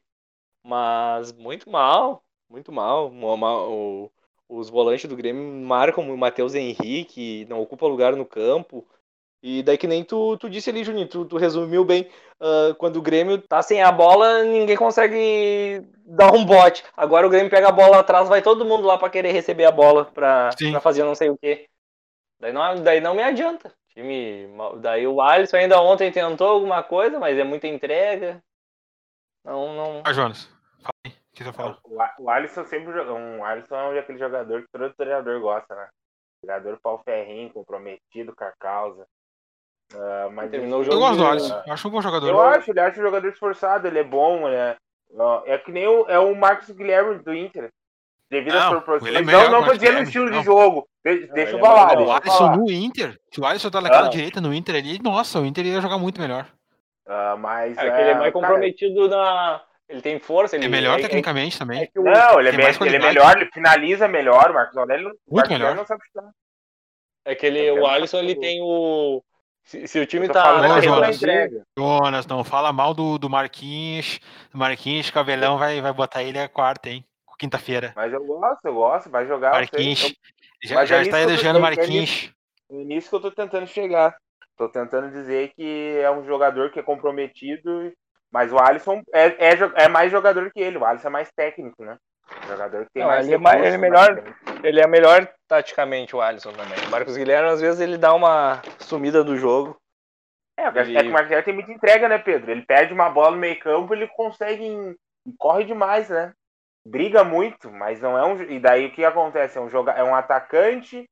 Mas 0.64 1.32
muito 1.32 1.70
mal, 1.70 2.24
muito 2.48 2.72
mal. 2.72 3.12
O, 3.12 4.10
os 4.48 4.68
volantes 4.68 5.08
do 5.08 5.16
Grêmio 5.16 5.42
marcam 5.64 6.12
o 6.12 6.18
Matheus 6.18 6.54
Henrique, 6.54 7.46
não 7.48 7.60
ocupa 7.60 7.86
lugar 7.86 8.16
no 8.16 8.26
campo. 8.26 8.86
E 9.42 9.62
daí 9.62 9.78
que 9.78 9.86
nem 9.86 10.04
tu, 10.04 10.36
tu 10.36 10.50
disse 10.50 10.68
ali, 10.68 10.84
Juninho, 10.84 11.08
tu, 11.08 11.24
tu 11.24 11.38
resumiu 11.38 11.82
bem, 11.82 12.10
uh, 12.40 12.74
quando 12.74 12.96
o 12.96 13.02
Grêmio 13.02 13.38
tá 13.40 13.62
sem 13.62 13.82
a 13.82 13.90
bola, 13.90 14.42
ninguém 14.42 14.76
consegue 14.76 15.82
dar 16.04 16.32
um 16.34 16.44
bote. 16.44 16.84
Agora 16.94 17.26
o 17.26 17.30
Grêmio 17.30 17.50
pega 17.50 17.68
a 17.68 17.72
bola 17.72 18.00
atrás, 18.00 18.28
vai 18.28 18.42
todo 18.42 18.66
mundo 18.66 18.86
lá 18.86 18.98
para 18.98 19.08
querer 19.08 19.32
receber 19.32 19.64
a 19.64 19.72
bola 19.72 20.04
pra, 20.04 20.50
pra 20.70 20.80
fazer 20.80 21.04
não 21.04 21.14
sei 21.14 21.30
o 21.30 21.38
quê. 21.38 21.68
Daí 22.38 22.52
não, 22.52 22.82
daí 22.82 23.00
não 23.00 23.14
me 23.14 23.22
adianta. 23.22 23.72
Time, 23.88 24.46
daí 24.80 25.06
o 25.06 25.20
Alisson 25.20 25.56
ainda 25.56 25.80
ontem 25.80 26.12
tentou 26.12 26.46
alguma 26.46 26.82
coisa, 26.82 27.18
mas 27.18 27.36
é 27.38 27.44
muita 27.44 27.66
entrega. 27.66 28.42
Não, 29.44 29.74
não. 29.74 30.02
Ah, 30.04 30.12
Jonas, 30.12 30.48
fala 30.82 30.94
aí. 31.04 31.12
O 31.12 31.36
que 31.36 31.44
você 31.44 31.52
fala? 31.52 31.78
O, 31.84 32.24
o 32.24 32.30
Alisson 32.30 32.64
sempre 32.66 33.00
um, 33.00 33.40
o 33.40 33.44
Alisson 33.44 33.74
é 33.74 33.98
aquele 33.98 34.18
jogador 34.18 34.62
que 34.62 34.68
todo 34.70 34.94
treinador 34.94 35.40
gosta, 35.40 35.74
né? 35.74 35.88
Jogador 36.42 36.78
pau 36.80 37.02
ferrinho, 37.04 37.52
comprometido 37.52 38.34
com 38.34 38.44
a 38.44 38.52
causa. 38.58 39.06
Uh, 39.94 40.30
mas 40.32 40.50
Terminou 40.50 40.80
o 40.80 40.84
jogo. 40.84 40.96
Eu 40.96 41.00
gosto 41.00 41.16
do 41.16 41.26
Alisson, 41.26 41.62
eu 41.66 41.72
acho 41.72 41.88
um 41.88 41.90
bom 41.90 42.00
jogador. 42.00 42.28
Eu 42.28 42.40
acho, 42.40 42.70
ele 42.70 42.80
acha 42.80 43.00
um 43.00 43.02
jogador 43.02 43.28
esforçado, 43.28 43.86
ele 43.88 43.98
é 43.98 44.04
bom, 44.04 44.48
né? 44.48 44.76
É 45.46 45.58
que 45.58 45.72
nem 45.72 45.86
o, 45.86 46.06
é 46.08 46.18
o 46.18 46.34
Marcos 46.34 46.70
Guilherme 46.70 47.18
do 47.18 47.34
Inter. 47.34 47.70
Devido 48.30 48.56
às 48.56 48.68
proporções. 48.68 49.12
É 49.12 49.22
não, 49.22 49.50
não 49.50 49.64
tô 49.64 49.72
dizendo 49.72 49.98
o 49.98 50.02
estilo 50.02 50.30
não. 50.30 50.38
de 50.38 50.44
jogo. 50.44 50.88
deixa 51.02 51.52
eu 51.52 51.58
é 51.58 51.60
falar. 51.60 51.98
o 51.98 52.12
Alisson 52.12 52.56
no 52.56 52.70
Inter, 52.70 53.18
se 53.32 53.40
o 53.40 53.44
Alisson 53.44 53.70
tá 53.70 53.80
naquela 53.80 54.06
ah. 54.06 54.10
direita 54.10 54.40
no 54.40 54.54
Inter 54.54 54.76
ali, 54.76 55.02
nossa, 55.02 55.40
o 55.40 55.44
Inter 55.44 55.66
ia 55.66 55.80
jogar 55.80 55.98
muito 55.98 56.20
melhor. 56.20 56.46
Uh, 57.06 57.36
mas. 57.38 57.76
É, 57.76 57.90
que 57.90 58.00
ele 58.00 58.10
é 58.10 58.14
mais 58.14 58.32
comprometido 58.32 59.10
cara, 59.10 59.22
na. 59.22 59.62
Ele 59.88 60.00
tem 60.00 60.20
força. 60.20 60.54
Ele 60.54 60.66
é 60.66 60.68
melhor 60.68 61.00
é, 61.00 61.02
tecnicamente 61.02 61.58
também. 61.58 61.82
É 61.92 61.98
o... 61.98 62.04
Não, 62.04 62.38
ele 62.38 62.50
é, 62.50 62.52
me... 62.52 62.62
ele 62.62 62.96
é 62.96 62.98
melhor, 63.00 63.36
ele 63.36 63.50
finaliza 63.50 64.06
melhor. 64.06 64.52
O 64.52 64.54
Marcos 64.54 64.76
Aurélio 64.76 65.08
não, 65.08 65.16
Muito 65.28 65.50
melhor. 65.50 65.74
não 65.74 65.84
sabe 65.84 66.00
chutar. 66.06 66.30
É 67.24 67.34
que 67.34 67.44
ele, 67.44 67.72
o 67.72 67.84
Alisson 67.84 68.18
ele 68.18 68.36
tem 68.36 68.60
o 68.62 69.20
se, 69.64 69.86
se 69.86 70.00
o 70.00 70.06
time 70.06 70.28
tá 70.28 70.58
na 70.60 70.80
Jonas, 70.80 71.16
entrega. 71.16 71.62
Jonas, 71.78 72.26
não 72.26 72.42
fala 72.44 72.72
mal 72.72 72.92
do, 72.94 73.18
do 73.18 73.30
Marquinhos. 73.30 74.18
O 74.52 74.58
Marquinhos, 74.58 75.10
Cabelão 75.10 75.58
vai, 75.58 75.80
vai 75.80 75.92
botar 75.92 76.22
ele 76.22 76.38
a 76.38 76.48
quarta, 76.48 76.88
hein? 76.90 77.04
quinta-feira. 77.38 77.94
Mas 77.96 78.12
eu 78.12 78.22
gosto, 78.22 78.64
eu 78.66 78.74
gosto, 78.74 79.08
vai 79.08 79.26
jogar. 79.26 79.52
Marquinhos. 79.52 80.02
Eu... 80.02 80.68
Já, 80.68 80.84
já 80.84 80.98
é 80.98 81.02
está 81.02 81.16
nisso 81.18 81.30
elogiando 81.30 81.58
é- 81.58 81.62
é 81.62 81.62
Marquinhos. 81.62 82.30
No 82.70 82.82
início 82.82 83.08
que 83.08 83.16
eu 83.16 83.20
tô 83.20 83.30
tentando 83.30 83.66
chegar. 83.66 84.14
Tô 84.58 84.68
tentando 84.68 85.10
dizer 85.10 85.52
que 85.56 85.98
é 86.02 86.10
um 86.10 86.22
jogador 86.26 86.70
que 86.70 86.78
é 86.78 86.82
comprometido, 86.82 87.90
mas 88.30 88.52
o 88.52 88.58
Alisson 88.58 89.00
é, 89.14 89.52
é, 89.52 89.54
é 89.84 89.88
mais 89.88 90.12
jogador 90.12 90.50
que 90.52 90.60
ele. 90.60 90.76
O 90.76 90.84
Alisson 90.84 91.08
é 91.08 91.10
mais 91.10 91.30
técnico, 91.34 91.82
né? 91.82 91.96
Jogador 92.46 92.84
que 92.84 92.90
tem 92.92 93.02
Não, 93.02 93.08
mais 93.08 93.26
ele 93.26 93.34
é 93.36 93.38
mais- 93.38 93.56
recursos, 93.56 93.74
ele 93.74 93.86
é 93.86 93.90
melhor- 93.90 94.22
mais- 94.22 94.64
Ele 94.64 94.80
é 94.82 94.86
melhor 94.86 95.32
taticamente, 95.50 96.14
o 96.14 96.20
Alisson 96.20 96.52
também. 96.52 96.78
O 96.86 96.90
Marcos 96.90 97.16
Guilherme, 97.16 97.48
às 97.48 97.60
vezes, 97.60 97.80
ele 97.80 97.98
dá 97.98 98.14
uma 98.14 98.62
sumida 98.78 99.24
do 99.24 99.36
jogo. 99.36 99.76
É, 100.56 100.66
é 100.66 100.72
que 101.02 101.08
o 101.08 101.12
Marcos 101.12 101.28
Guilherme 101.28 101.44
tem 101.44 101.54
muita 101.54 101.72
entrega, 101.72 102.08
né, 102.08 102.18
Pedro? 102.18 102.52
Ele 102.52 102.62
perde 102.62 102.94
uma 102.94 103.10
bola 103.10 103.32
no 103.32 103.36
meio 103.38 103.58
campo, 103.58 103.92
ele 103.92 104.06
consegue. 104.06 104.64
em- 104.64 104.94
corre 105.36 105.64
demais, 105.64 106.08
né? 106.08 106.32
Briga 106.86 107.24
muito, 107.24 107.70
mas 107.70 108.00
não 108.00 108.16
é 108.16 108.24
um. 108.24 108.40
E 108.42 108.60
daí 108.60 108.86
o 108.86 108.92
que 108.92 109.04
acontece? 109.04 109.58
É 109.58 109.60
um, 109.60 109.68
joga... 109.68 109.92
é 109.92 110.04
um 110.04 110.14
atacante, 110.14 111.04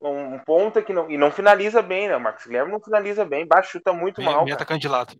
um, 0.00 0.34
um 0.34 0.38
ponta 0.40 0.82
que 0.82 0.92
não. 0.92 1.08
E 1.08 1.16
não 1.16 1.30
finaliza 1.30 1.80
bem, 1.80 2.08
né? 2.08 2.16
O 2.16 2.20
Marcos 2.20 2.44
Guilherme 2.44 2.72
não 2.72 2.80
finaliza 2.80 3.24
bem, 3.24 3.46
baixo 3.46 3.70
chuta 3.72 3.92
muito 3.92 4.20
Meio, 4.20 4.32
mal. 4.32 4.44
meio 4.44 4.56
atacante 4.56 4.80
de 4.80 4.88
lado. 4.88 5.14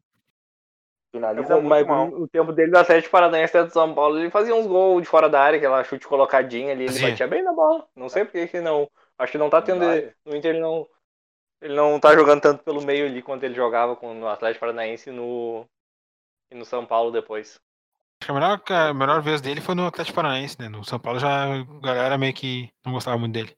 Finaliza 1.14 1.54
muito 1.60 1.68
Mas 1.68 1.86
mal. 1.86 2.08
o 2.08 2.26
tempo 2.26 2.52
dele 2.52 2.72
do 2.72 2.76
Atlético 2.78 3.12
Paranaense 3.12 3.56
até 3.56 3.68
do 3.68 3.72
São 3.72 3.94
Paulo, 3.94 4.18
ele 4.18 4.30
fazia 4.30 4.52
uns 4.52 4.66
gols 4.66 5.00
de 5.00 5.08
fora 5.08 5.28
da 5.28 5.40
área, 5.40 5.58
aquela 5.58 5.84
chute 5.84 6.08
colocadinha 6.08 6.72
ali, 6.72 6.86
ele 6.86 6.92
Fazia. 6.92 7.10
batia 7.10 7.28
bem 7.28 7.40
na 7.40 7.52
bola. 7.52 7.86
Não 7.94 8.08
sei 8.08 8.24
por 8.24 8.32
que 8.32 8.48
que 8.48 8.60
não. 8.60 8.90
Acho 9.16 9.30
que 9.30 9.38
não 9.38 9.48
tá 9.48 9.62
tendo. 9.62 9.84
No 10.26 10.34
Inter 10.34 10.50
ele 10.50 10.60
não. 10.60 10.88
Ele 11.62 11.74
não 11.74 12.00
tá 12.00 12.12
jogando 12.14 12.40
tanto 12.42 12.64
pelo 12.64 12.82
meio 12.82 13.06
ali 13.06 13.22
quanto 13.22 13.44
ele 13.44 13.54
jogava 13.54 13.94
com, 13.94 14.12
no 14.12 14.26
Atlético 14.26 14.60
Paranaense 14.60 15.08
e 15.08 15.12
no, 15.12 15.64
e 16.50 16.54
no 16.56 16.64
São 16.64 16.84
Paulo 16.84 17.12
depois. 17.12 17.60
Acho 18.20 18.26
que 18.26 18.30
a 18.32 18.34
melhor, 18.34 18.60
a 18.68 18.92
melhor 18.92 19.22
vez 19.22 19.40
dele 19.40 19.60
foi 19.60 19.76
no 19.76 19.86
Atlético 19.86 20.16
Paranaense, 20.16 20.60
né? 20.60 20.68
No 20.68 20.84
São 20.84 20.98
Paulo 20.98 21.20
já 21.20 21.44
a 21.44 21.64
galera 21.80 22.18
meio 22.18 22.34
que 22.34 22.68
não 22.84 22.92
gostava 22.92 23.16
muito 23.16 23.34
dele. 23.34 23.56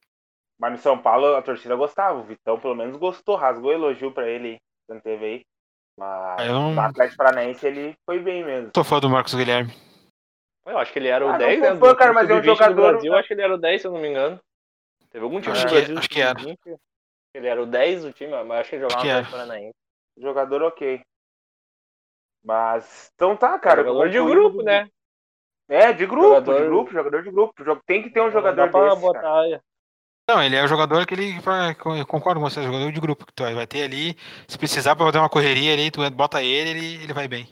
Mas 0.59 0.72
no 0.72 0.78
São 0.78 0.98
Paulo 0.98 1.34
a 1.34 1.40
torcida 1.40 1.74
gostava. 1.74 2.18
O 2.18 2.24
Vitão 2.24 2.61
pelo 2.61 2.74
menos 2.74 2.96
gostou, 2.98 3.34
rasgou 3.34 3.72
elogio 3.72 4.12
pra 4.12 4.28
ele 4.28 4.59
quando 4.86 5.00
teve 5.00 5.24
aí. 5.24 5.46
Mas 5.99 6.49
não- 6.49 6.74
no 6.74 6.80
Atlético 6.80 7.16
Paranaense 7.16 7.66
ele 7.66 7.97
foi 8.05 8.18
bem 8.18 8.44
mesmo. 8.44 8.70
Tô 8.70 8.84
fã 8.84 9.01
do 9.01 9.09
Marcos 9.09 9.34
Guilherme. 9.34 9.72
Eu 10.66 10.78
acho 10.78 10.92
que 10.92 10.99
ele 10.99 11.09
era 11.09 11.24
o 11.24 11.28
Ah, 11.28 11.32
não 11.32 11.38
10, 11.38 11.59
sou 11.61 11.74
né? 11.74 11.80
fã, 11.80 11.88
do- 11.92 11.97
cara, 11.97 12.12
mas 12.12 12.28
é 12.28 12.32
um 12.32 12.36
sub-20 12.36 12.42
do 12.42 12.55
jogador- 12.59 12.90
Brasil, 12.92 13.12
eu 13.12 13.18
acho 13.18 13.28
que 13.28 13.34
ele 13.34 13.42
era 13.42 13.55
o 13.55 13.59
10, 13.59 13.80
se 13.80 13.86
eu 13.86 13.92
não 13.92 14.01
me 14.01 14.09
engano. 14.09 14.40
Teve 15.11 15.24
algum 15.24 15.40
time 15.40 15.53
Acho 15.53 15.62
do 15.64 15.68
que- 15.68 15.74
Brasil. 15.76 15.99
acho 15.99 16.09
que 16.09 16.20
era. 16.20 16.38
sub-20, 16.38 16.76
Ele 17.34 17.47
era 17.49 17.62
o 17.62 17.66
10 17.66 18.03
do 18.03 18.12
time, 18.12 18.30
mas 18.44 18.61
acho 18.61 18.70
que 18.70 18.76
ele 18.76 18.82
jogava 18.82 19.01
Acho 19.01 19.07
no 19.07 19.12
que 19.12 19.18
Atlético 19.18 19.32
Paranaense. 19.36 19.74
Jogador 20.18 20.62
ok. 20.62 21.03
Mas. 22.44 23.11
Então 23.14 23.36
tá, 23.36 23.59
cara. 23.59 23.82
jogador 23.84 24.09
de 24.09 24.18
grupo, 24.22 24.62
né? 24.62 24.88
É, 25.68 25.92
de 25.92 26.07
grupo, 26.07 26.28
Jogador- 26.28 26.61
de 26.61 26.66
grupo, 26.66 26.92
jogador 26.92 27.22
de 27.22 27.30
grupo. 27.30 27.82
Tem 27.86 28.03
que 28.03 28.11
ter 28.11 28.20
um 28.20 28.24
Não 28.24 28.30
jogador 28.32 28.57
dá 28.57 28.68
pra 28.68 28.88
desse. 28.90 29.01
botar. 29.01 29.20
cara. 29.20 29.61
Não, 30.29 30.43
ele 30.43 30.57
é 30.57 30.64
o 30.64 30.66
jogador 30.66 31.07
que 31.07 31.14
ele. 31.14 31.35
concordo 32.09 32.41
com 32.41 32.51
você, 32.51 32.59
é 32.59 32.62
o 32.64 32.66
jogador 32.66 32.91
de 32.91 33.01
grupo 33.01 33.24
que 33.24 33.33
tu 33.33 33.45
vai 33.45 33.66
ter 33.66 33.85
ali. 33.85 34.16
Se 34.49 34.59
precisar 34.59 34.97
pra 34.97 35.07
fazer 35.07 35.18
uma 35.18 35.31
correria 35.31 35.72
ali, 35.72 35.89
tu 35.89 36.01
bota 36.11 36.43
ele, 36.43 36.70
ele, 36.70 37.05
ele 37.05 37.12
vai 37.12 37.29
bem. 37.29 37.49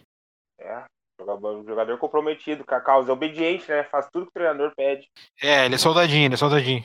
É, 0.59 0.85
jogador, 1.20 1.64
jogador 1.64 1.99
comprometido 1.99 2.64
com 2.64 2.75
a 2.75 2.81
causa. 2.81 3.11
É 3.11 3.12
obediente, 3.12 3.70
né? 3.70 3.85
Faz 3.85 4.09
tudo 4.11 4.27
que 4.27 4.31
o 4.31 4.35
treinador 4.35 4.75
pede. 4.75 5.09
É, 5.41 5.66
ele 5.66 5.77
é 5.77 5.79
soldadinho, 5.79 6.27
ele 6.27 6.35
é 6.35 6.37
soldadinho. 6.37 6.83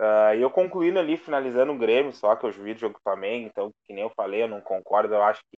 Ah, 0.00 0.34
E 0.34 0.42
eu 0.42 0.50
concluindo 0.50 0.98
ali, 0.98 1.16
finalizando 1.16 1.70
o 1.70 1.78
Grêmio, 1.78 2.12
só 2.12 2.34
que 2.34 2.44
eu 2.44 2.50
vi 2.50 2.72
o 2.72 2.78
jogo 2.78 2.94
do 2.94 3.02
Flamengo, 3.02 3.46
então, 3.46 3.70
que 3.84 3.92
nem 3.92 4.02
eu 4.02 4.10
falei, 4.16 4.42
eu 4.42 4.48
não 4.48 4.60
concordo. 4.60 5.14
Eu 5.14 5.22
acho 5.22 5.40
que 5.42 5.56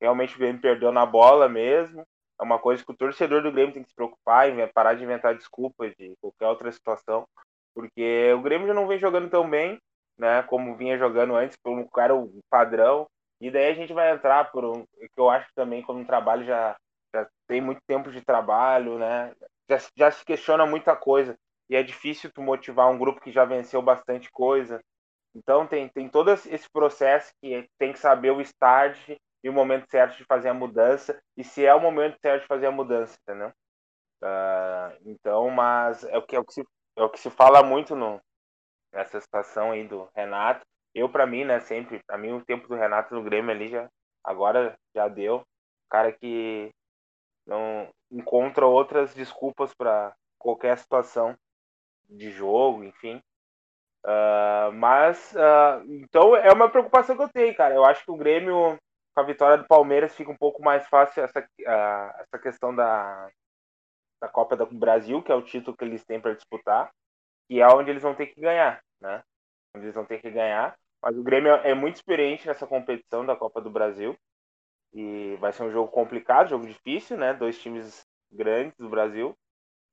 realmente 0.00 0.36
o 0.36 0.38
Grêmio 0.38 0.62
perdeu 0.62 0.90
na 0.90 1.04
bola 1.04 1.50
mesmo. 1.50 2.02
É 2.40 2.42
uma 2.42 2.58
coisa 2.58 2.82
que 2.82 2.90
o 2.90 2.96
torcedor 2.96 3.42
do 3.42 3.52
Grêmio 3.52 3.74
tem 3.74 3.82
que 3.82 3.90
se 3.90 3.94
preocupar 3.94 4.48
e 4.48 4.66
parar 4.68 4.94
de 4.94 5.04
inventar 5.04 5.34
desculpas 5.34 5.92
de 5.98 6.14
qualquer 6.18 6.46
outra 6.46 6.72
situação. 6.72 7.28
Porque 7.74 8.32
o 8.34 8.42
Grêmio 8.42 8.66
já 8.66 8.74
não 8.74 8.86
vem 8.86 8.98
jogando 8.98 9.30
tão 9.30 9.48
bem, 9.48 9.78
né? 10.18 10.42
Como 10.44 10.76
vinha 10.76 10.98
jogando 10.98 11.34
antes, 11.36 11.56
como 11.62 11.88
era 11.98 12.14
o 12.14 12.30
padrão. 12.50 13.06
E 13.40 13.50
daí 13.50 13.70
a 13.70 13.74
gente 13.74 13.92
vai 13.92 14.12
entrar 14.12 14.50
por 14.50 14.64
um. 14.64 14.84
Que 14.98 15.08
eu 15.18 15.30
acho 15.30 15.48
também, 15.54 15.82
quando 15.82 15.98
um 15.98 16.04
trabalho 16.04 16.44
já, 16.44 16.76
já 17.14 17.26
tem 17.46 17.60
muito 17.60 17.80
tempo 17.86 18.10
de 18.10 18.20
trabalho, 18.22 18.98
né? 18.98 19.32
Já, 19.68 19.78
já 19.96 20.10
se 20.10 20.24
questiona 20.24 20.66
muita 20.66 20.96
coisa 20.96 21.36
e 21.70 21.76
é 21.76 21.82
difícil 21.82 22.30
tu 22.32 22.42
motivar 22.42 22.90
um 22.90 22.98
grupo 22.98 23.20
que 23.20 23.30
já 23.30 23.44
venceu 23.44 23.80
bastante 23.80 24.28
coisa. 24.30 24.80
Então 25.34 25.66
tem, 25.66 25.88
tem 25.88 26.08
todo 26.08 26.30
esse 26.32 26.68
processo 26.72 27.32
que 27.40 27.68
tem 27.78 27.92
que 27.92 27.98
saber 27.98 28.32
o 28.32 28.40
start 28.40 29.16
e 29.42 29.48
o 29.48 29.52
momento 29.52 29.88
certo 29.88 30.16
de 30.16 30.24
fazer 30.24 30.48
a 30.48 30.54
mudança 30.54 31.20
e 31.36 31.44
se 31.44 31.64
é 31.64 31.74
o 31.74 31.80
momento 31.80 32.18
certo 32.20 32.42
de 32.42 32.48
fazer 32.48 32.66
a 32.66 32.72
mudança, 32.72 33.16
entendeu? 33.22 33.52
Ah, 34.22 34.92
então, 35.06 35.50
mas 35.50 36.04
é 36.04 36.18
o 36.18 36.22
que 36.22 36.36
é 36.36 36.40
o 36.40 36.44
que 36.44 36.54
se, 36.54 36.64
é 36.96 37.02
o 37.02 37.10
que 37.10 37.20
se 37.20 37.30
fala 37.30 37.62
muito 37.62 37.94
no, 37.96 38.20
nessa 38.92 39.20
situação 39.20 39.72
aí 39.72 39.86
do 39.86 40.08
Renato. 40.14 40.64
Eu 40.94 41.08
para 41.08 41.26
mim, 41.26 41.44
né, 41.44 41.60
sempre, 41.60 42.00
para 42.06 42.18
mim 42.18 42.32
o 42.32 42.44
tempo 42.44 42.68
do 42.68 42.74
Renato 42.74 43.14
no 43.14 43.22
Grêmio 43.22 43.50
ali 43.50 43.68
já 43.68 43.88
agora 44.24 44.76
já 44.94 45.08
deu. 45.08 45.42
Cara 45.88 46.12
que 46.12 46.70
não 47.46 47.88
encontra 48.10 48.66
outras 48.66 49.14
desculpas 49.14 49.72
para 49.74 50.14
qualquer 50.38 50.76
situação 50.78 51.36
de 52.08 52.30
jogo, 52.30 52.84
enfim. 52.84 53.20
Ah, 54.04 54.70
mas, 54.72 55.36
ah, 55.36 55.82
então 55.86 56.34
é 56.36 56.52
uma 56.52 56.70
preocupação 56.70 57.16
que 57.16 57.22
eu 57.22 57.28
tenho, 57.28 57.54
cara. 57.56 57.74
Eu 57.74 57.84
acho 57.84 58.04
que 58.04 58.10
o 58.10 58.16
Grêmio, 58.16 58.78
com 59.14 59.20
a 59.20 59.24
vitória 59.24 59.58
do 59.58 59.66
Palmeiras, 59.66 60.14
fica 60.14 60.30
um 60.30 60.36
pouco 60.36 60.62
mais 60.62 60.86
fácil 60.88 61.22
essa, 61.22 61.46
ah, 61.66 62.16
essa 62.20 62.38
questão 62.38 62.74
da, 62.74 63.28
da 64.20 64.28
Copa 64.28 64.56
do 64.56 64.66
Brasil, 64.66 65.22
que 65.22 65.32
é 65.32 65.34
o 65.34 65.42
título 65.42 65.76
que 65.76 65.84
eles 65.84 66.04
têm 66.04 66.20
para 66.20 66.34
disputar, 66.34 66.90
e 67.50 67.60
é 67.60 67.68
onde 67.68 67.90
eles 67.90 68.02
vão 68.02 68.14
ter 68.14 68.26
que 68.28 68.40
ganhar, 68.40 68.82
né? 69.00 69.22
Onde 69.74 69.86
eles 69.86 69.94
vão 69.94 70.04
ter 70.06 70.20
que 70.20 70.30
ganhar. 70.30 70.76
Mas 71.02 71.16
o 71.16 71.22
Grêmio 71.22 71.52
é 71.52 71.74
muito 71.74 71.96
experiente 71.96 72.46
nessa 72.46 72.66
competição 72.66 73.24
da 73.26 73.36
Copa 73.36 73.60
do 73.60 73.70
Brasil. 73.70 74.16
E 74.92 75.36
vai 75.40 75.52
ser 75.52 75.62
um 75.64 75.70
jogo 75.70 75.90
complicado, 75.90 76.48
jogo 76.50 76.66
difícil, 76.66 77.16
né? 77.16 77.34
Dois 77.34 77.60
times 77.60 78.04
grandes 78.32 78.76
do 78.78 78.88
Brasil. 78.88 79.34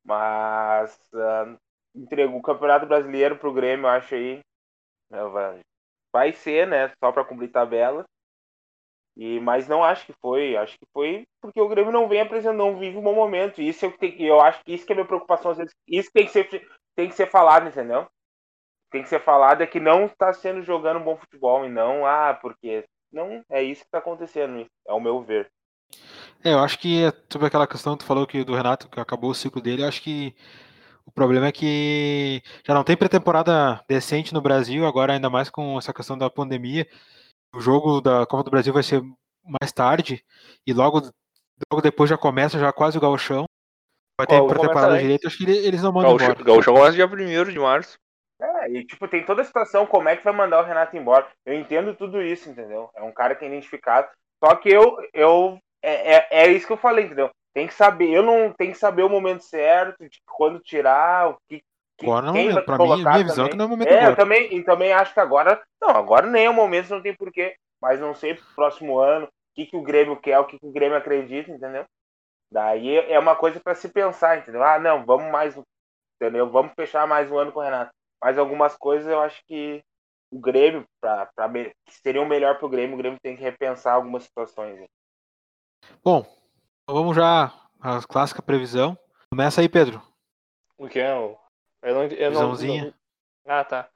Mas 0.03 0.97
ah, 1.13 1.57
entregou 1.95 2.39
o 2.39 2.43
Campeonato 2.43 2.86
Brasileiro 2.88 3.38
pro 3.38 3.53
Grêmio, 3.53 3.86
eu 3.86 3.89
acho 3.89 4.15
aí. 4.15 4.41
né, 5.09 5.19
vai 6.11 6.34
ser, 6.34 6.67
né? 6.67 6.89
Só 6.99 7.11
para 7.11 7.23
cumprir 7.25 7.51
tabela. 7.51 8.05
E, 9.18 9.39
mas 9.39 9.68
não 9.68 9.84
acho 9.84 10.05
que 10.05 10.13
foi. 10.22 10.55
Acho 10.55 10.78
que 10.78 10.86
foi 10.93 11.26
porque 11.41 11.59
o 11.59 11.68
Grêmio 11.68 11.91
não 11.91 12.07
vem 12.07 12.22
apresentando, 12.22 12.57
não 12.57 12.78
vive 12.78 12.97
um 12.97 13.01
bom 13.01 13.15
momento. 13.15 13.59
E 13.59 13.68
Isso 13.68 13.84
é 13.84 13.88
o 13.88 13.91
que 13.91 13.97
tem, 13.97 14.22
eu 14.22 14.39
acho 14.39 14.63
que 14.63 14.74
isso 14.74 14.86
que 14.86 14.93
é 14.93 14.95
a 14.95 14.97
minha 14.97 15.07
preocupação 15.07 15.51
às 15.51 15.57
vezes. 15.57 15.74
Isso 15.88 16.11
tem 16.13 16.26
que 16.26 16.32
ser, 16.32 16.47
tem 16.95 17.09
que 17.09 17.15
ser 17.15 17.26
falado, 17.26 17.68
entendeu? 17.68 18.07
Tem 18.91 19.01
que 19.01 19.09
ser 19.09 19.20
falado 19.20 19.61
é 19.63 19.68
que 19.68 19.80
não 19.80 20.05
está 20.05 20.32
sendo 20.32 20.61
jogando 20.61 20.99
bom 20.99 21.18
futebol 21.18 21.65
e 21.65 21.70
não, 21.70 22.05
ah, 22.05 22.38
porque. 22.39 22.86
Não, 23.11 23.41
é 23.49 23.63
isso 23.63 23.82
que 23.82 23.88
está 23.88 23.99
acontecendo, 23.99 24.68
é 24.86 24.93
o 24.93 24.99
meu 24.99 25.22
ver. 25.24 25.49
É, 26.43 26.53
eu 26.53 26.59
acho 26.59 26.78
que 26.78 27.11
sobre 27.32 27.47
aquela 27.47 27.65
questão 27.65 27.93
que 27.93 28.03
tu 28.03 28.07
falou 28.07 28.28
que 28.28 28.43
do 28.43 28.53
Renato, 28.53 28.89
que 28.89 28.99
acabou 28.99 29.32
o 29.32 29.36
ciclo 29.36 29.61
dele, 29.61 29.82
eu 29.82 29.88
acho 29.88 30.01
que 30.01 30.36
o 31.05 31.11
problema 31.11 31.47
é 31.47 31.51
que 31.53 32.43
já 32.65 32.74
não 32.74 32.84
tem 32.84 32.97
pré-temporada 32.97 33.82
decente 33.88 34.34
no 34.34 34.41
Brasil, 34.41 34.86
agora 34.86 35.13
ainda 35.13 35.30
mais 35.30 35.49
com 35.49 35.78
essa 35.78 35.93
questão 35.93 36.18
da 36.18 36.30
pandemia. 36.30 36.86
O 37.58 37.60
jogo 37.62 37.99
da 37.99 38.24
Copa 38.28 38.43
do 38.43 38.51
Brasil 38.51 38.72
vai 38.72 38.84
ser 38.84 39.01
mais 39.43 39.72
tarde 39.72 40.24
e 40.66 40.74
logo, 40.74 41.01
logo 41.72 41.82
depois 41.82 42.08
já 42.08 42.16
começa 42.16 42.60
já 42.60 42.72
quase 42.72 42.99
o 42.99 43.01
gauchão. 43.01 43.45
Vai 44.16 44.28
ter 44.28 44.39
começa 44.39 44.99
direito, 44.99 45.28
acho 45.28 45.38
que 45.39 45.43
ele- 45.43 45.66
eles 45.66 45.82
não 45.82 45.91
mandam 45.91 46.12
Gaúcho, 46.12 46.26
embora. 46.34 46.43
Gaúcho 46.43 46.72
começa 46.72 46.91
dia 46.93 47.08
1 47.08 47.51
de 47.51 47.58
março. 47.58 47.97
É, 48.39 48.70
e 48.70 48.86
tipo, 48.86 49.08
tem 49.08 49.26
toda 49.26 49.41
a 49.41 49.45
situação, 49.45 49.88
como 49.88 50.08
é 50.08 50.16
que 50.16 50.24
vai 50.24 50.34
mandar 50.34 50.62
o 50.62 50.66
Renato 50.66 50.95
embora. 50.95 51.28
Eu 51.43 51.55
entendo 51.55 51.95
tudo 51.95 52.22
isso, 52.22 52.47
entendeu? 52.47 52.91
É 52.95 53.01
um 53.01 53.12
cara 53.12 53.34
que 53.34 53.43
é 53.43 53.47
identificado. 53.47 54.08
Só 54.43 54.55
que 54.55 54.70
eu, 54.70 54.95
eu 55.12 55.58
é, 55.82 56.14
é, 56.16 56.28
é 56.30 56.51
isso 56.51 56.68
que 56.68 56.74
eu 56.74 56.78
falei, 56.78 57.05
entendeu? 57.05 57.32
Tem 57.55 57.66
que 57.66 57.74
saber, 57.74 58.12
eu 58.12 58.22
não 58.22 58.53
tenho 58.53 58.72
que 58.72 58.78
saber 58.78 59.01
o 59.01 59.10
momento 59.10 59.43
certo, 59.43 60.08
de 60.08 60.20
quando 60.28 60.60
tirar, 60.60 61.32
o 61.32 61.38
que 61.49 61.64
Agora 62.01 62.25
não 62.25 62.35
é 62.37 62.41
momento. 62.43 62.65
Pra 62.65 62.77
mim, 62.77 63.03
minha 63.03 63.23
visão 63.23 63.45
é 63.45 63.49
também. 63.49 63.51
que 63.51 63.57
não 63.57 63.63
é 63.63 63.67
o 63.67 63.69
momento 63.69 63.87
É, 63.89 63.93
eu 63.93 63.97
agora. 63.99 64.15
também, 64.15 64.53
e 64.55 64.63
também 64.63 64.93
acho 64.93 65.13
que 65.13 65.19
agora, 65.19 65.61
não, 65.81 65.89
agora 65.89 66.27
nem 66.27 66.45
é 66.45 66.49
o 66.49 66.53
momento, 66.53 66.89
não 66.89 67.01
tem 67.01 67.15
porquê, 67.15 67.55
mas 67.81 67.99
não 67.99 68.13
sei 68.13 68.35
pro 68.35 68.45
próximo 68.55 68.99
ano, 68.99 69.25
o 69.25 69.29
que, 69.55 69.65
que 69.65 69.77
o 69.77 69.81
Grêmio 69.81 70.15
quer, 70.19 70.39
o 70.39 70.45
que, 70.45 70.59
que 70.59 70.65
o 70.65 70.71
Grêmio 70.71 70.97
acredita, 70.97 71.51
entendeu? 71.51 71.85
Daí 72.51 72.95
é 72.95 73.19
uma 73.19 73.35
coisa 73.35 73.59
para 73.59 73.75
se 73.75 73.89
pensar, 73.89 74.37
entendeu? 74.37 74.63
Ah, 74.63 74.79
não, 74.79 75.05
vamos 75.05 75.31
mais, 75.31 75.57
entendeu? 76.15 76.49
Vamos 76.49 76.73
fechar 76.75 77.07
mais 77.07 77.31
um 77.31 77.37
ano 77.37 77.51
com 77.51 77.59
o 77.59 77.63
Renato. 77.63 77.91
Mas 78.23 78.37
algumas 78.37 78.75
coisas 78.77 79.07
eu 79.11 79.19
acho 79.19 79.41
que 79.45 79.83
o 80.31 80.39
Grêmio, 80.39 80.85
pra, 81.01 81.25
pra, 81.35 81.49
que 81.49 81.93
seriam 82.01 82.25
melhor 82.25 82.57
pro 82.57 82.69
Grêmio, 82.69 82.95
o 82.95 82.97
Grêmio 82.97 83.19
tem 83.21 83.35
que 83.35 83.41
repensar 83.43 83.93
algumas 83.93 84.23
situações. 84.23 84.85
Bom, 86.03 86.19
então 86.83 86.95
vamos 86.95 87.15
já 87.15 87.51
a 87.81 88.01
clássica 88.07 88.41
previsão. 88.41 88.97
Começa 89.29 89.61
aí, 89.61 89.69
Pedro. 89.69 90.01
O 90.77 90.87
que 90.87 90.99
é? 90.99 91.13
o- 91.15 91.37
Eu 91.88 91.93
não, 91.95 92.03
eu 92.03 92.31
não, 92.31 92.39
Visãozinha. 92.51 92.85
não- 92.85 92.93
Ah, 93.55 93.63
tá. 93.63 93.89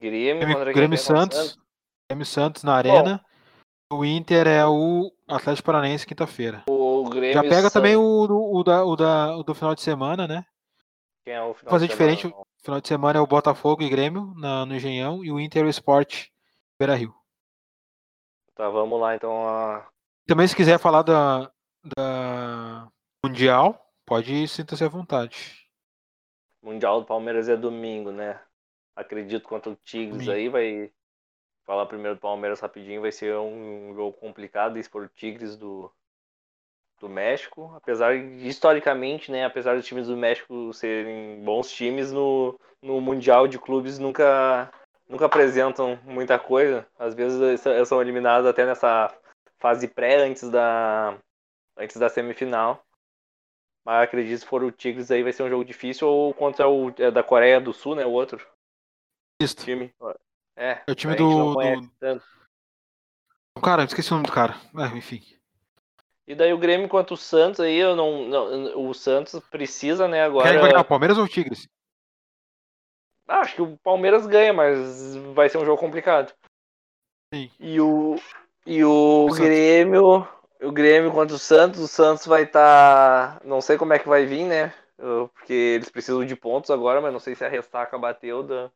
Grêmio, 0.00 0.44
Grêmio? 0.46 0.74
Grêmio 0.74 0.98
Contra 0.98 1.14
o 1.14 1.20
Santos. 1.32 1.58
Grêmio 2.10 2.26
Santos 2.26 2.62
na 2.64 2.74
Arena. 2.74 3.24
O 3.92 4.04
Inter 4.04 4.48
é 4.48 4.66
o 4.66 5.12
Atlético 5.28 5.66
Paranaense 5.66 6.04
quinta-feira. 6.06 6.64
O 6.68 7.08
Grêmio 7.08 7.34
Já 7.34 7.42
pega 7.42 7.70
também 7.70 7.94
Santos. 7.94 8.08
o, 8.10 8.26
do- 8.26 8.52
o, 8.56 8.62
da, 8.64 8.84
o, 8.84 8.96
da, 8.96 9.36
o 9.36 9.42
do 9.44 9.54
final 9.54 9.74
de 9.76 9.80
semana, 9.82 10.26
né? 10.26 10.44
Quem 11.24 11.34
é 11.34 11.42
o 11.42 11.54
final 11.54 11.70
Fazer 11.70 11.86
de 11.86 11.94
semana, 11.94 12.14
diferente. 12.16 12.34
não? 12.36 12.44
Final 12.64 12.80
de 12.80 12.88
semana 12.88 13.18
é 13.20 13.22
o 13.22 13.26
Botafogo 13.28 13.82
e 13.82 13.88
Grêmio 13.88 14.34
na, 14.36 14.66
no 14.66 14.74
Engenhão 14.74 15.24
e 15.24 15.30
o 15.30 15.38
Inter 15.38 15.64
o 15.64 15.68
Sport 15.68 16.26
Beira 16.80 16.96
Rio. 16.96 17.14
Tá, 18.56 18.68
vamos 18.68 19.00
lá 19.00 19.14
então. 19.14 19.48
A... 19.48 19.86
Também 20.26 20.48
se 20.48 20.56
quiser 20.56 20.78
falar 20.80 21.02
da, 21.02 21.48
da 21.96 22.88
Mundial, 23.24 23.88
pode 24.04 24.48
sinta-se 24.48 24.82
à 24.82 24.88
vontade. 24.88 25.65
Mundial 26.66 27.00
do 27.00 27.06
Palmeiras 27.06 27.48
é 27.48 27.56
domingo, 27.56 28.10
né? 28.10 28.40
Acredito 28.96 29.48
contra 29.48 29.70
o 29.70 29.76
Tigres 29.76 30.28
aí, 30.28 30.48
vai 30.48 30.90
falar 31.64 31.86
primeiro 31.86 32.16
do 32.16 32.20
Palmeiras 32.20 32.58
rapidinho, 32.58 33.00
vai 33.00 33.12
ser 33.12 33.36
um 33.36 33.94
jogo 33.94 34.16
complicado 34.18 34.76
isso 34.76 34.90
por 34.90 35.08
Tigres 35.08 35.56
do, 35.56 35.92
do 36.98 37.08
México, 37.08 37.72
apesar 37.76 38.14
historicamente, 38.16 39.30
né, 39.30 39.44
apesar 39.44 39.76
dos 39.76 39.86
times 39.86 40.06
do 40.08 40.16
México 40.16 40.72
serem 40.72 41.42
bons 41.44 41.70
times 41.70 42.10
no, 42.10 42.58
no 42.82 43.00
Mundial 43.00 43.46
de 43.46 43.58
Clubes 43.58 43.98
nunca 43.98 44.72
nunca 45.08 45.26
apresentam 45.26 45.98
muita 46.02 46.36
coisa, 46.36 46.86
às 46.98 47.14
vezes 47.14 47.40
eles 47.64 47.88
são 47.88 48.00
eliminados 48.00 48.48
até 48.48 48.66
nessa 48.66 49.14
fase 49.58 49.86
pré 49.86 50.16
antes 50.16 50.48
da 50.50 51.16
antes 51.76 51.96
da 51.96 52.08
semifinal. 52.08 52.85
Mas 53.86 54.02
acredito 54.02 54.32
que 54.32 54.38
se 54.38 54.46
for 54.46 54.64
o 54.64 54.72
Tigres 54.72 55.12
aí 55.12 55.22
vai 55.22 55.32
ser 55.32 55.44
um 55.44 55.48
jogo 55.48 55.64
difícil 55.64 56.08
ou 56.08 56.34
contra 56.34 56.68
o 56.68 56.92
é 56.98 57.08
da 57.08 57.22
Coreia 57.22 57.60
do 57.60 57.72
Sul, 57.72 57.94
né? 57.94 58.04
O 58.04 58.10
outro 58.10 58.44
Isso. 59.40 59.54
time. 59.58 59.94
É, 60.56 60.82
É 60.84 60.90
o 60.90 60.94
time 60.94 61.14
do- 61.14 61.54
do-. 61.54 62.22
Cara, 63.62 63.84
esqueci 63.84 64.10
o 64.10 64.14
nome 64.16 64.26
do 64.26 64.32
cara. 64.32 64.56
É, 64.76 64.96
enfim. 64.98 65.22
E 66.26 66.34
daí 66.34 66.52
o 66.52 66.58
Grêmio 66.58 66.88
contra 66.88 67.14
o 67.14 67.16
Santos 67.16 67.60
aí, 67.60 67.76
eu 67.76 67.94
não, 67.94 68.24
não- 68.26 68.88
o 68.88 68.92
Santos 68.92 69.38
precisa, 69.48 70.08
né, 70.08 70.24
agora. 70.24 70.48
Quem 70.48 70.56
que 70.56 70.60
vai 70.62 70.70
ganhar, 70.72 70.82
o 70.82 70.88
Palmeiras 70.88 71.16
ou 71.16 71.24
o 71.24 71.28
Tigres? 71.28 71.68
Ah, 73.28 73.40
acho 73.40 73.54
que 73.54 73.62
o 73.62 73.76
Palmeiras 73.78 74.26
ganha, 74.26 74.52
mas 74.52 75.14
vai 75.32 75.48
ser 75.48 75.58
um 75.58 75.64
jogo 75.64 75.80
complicado. 75.80 76.34
Sim. 77.32 77.50
E 77.60 77.80
o 77.80 78.16
e 78.66 78.84
o 78.84 79.26
O. 79.30 79.34
Grêmio, 79.34 80.26
o 80.62 80.72
Grêmio 80.72 81.12
contra 81.12 81.34
o 81.36 81.38
Santos, 81.38 81.80
o 81.80 81.88
Santos 81.88 82.26
vai 82.26 82.42
estar, 82.44 83.40
não 83.44 83.60
sei 83.60 83.76
como 83.76 83.92
é 83.92 83.98
que 83.98 84.08
vai 84.08 84.26
vir, 84.26 84.44
né? 84.46 84.72
Porque 85.34 85.52
eles 85.52 85.90
precisam 85.90 86.24
de 86.24 86.34
pontos 86.36 86.70
agora, 86.70 87.00
mas 87.00 87.12
não 87.12 87.20
sei 87.20 87.34
se 87.34 87.44
a 87.44 87.48
ressaca 87.48 87.98
bateu 87.98 88.42
da 88.42 88.70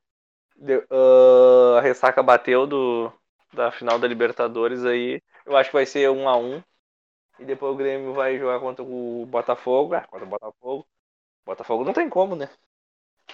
de- 0.56 0.78
uh, 0.90 1.76
a 1.78 1.80
ressaca 1.80 2.22
bateu 2.22 2.66
do 2.66 3.12
da 3.52 3.72
final 3.72 3.98
da 3.98 4.08
Libertadores 4.08 4.84
aí. 4.84 5.22
Eu 5.46 5.56
acho 5.56 5.70
que 5.70 5.76
vai 5.76 5.86
ser 5.86 6.10
um 6.10 6.28
a 6.28 6.36
um. 6.36 6.62
E 7.38 7.44
depois 7.44 7.74
o 7.74 7.76
Grêmio 7.76 8.14
vai 8.14 8.38
jogar 8.38 8.60
contra 8.60 8.84
o 8.84 9.26
Botafogo. 9.26 9.94
Ah, 9.94 10.02
contra 10.08 10.26
o 10.26 10.30
Botafogo. 10.30 10.86
Botafogo 11.46 11.84
não 11.84 11.92
tem 11.92 12.08
como, 12.08 12.36
né? 12.36 12.48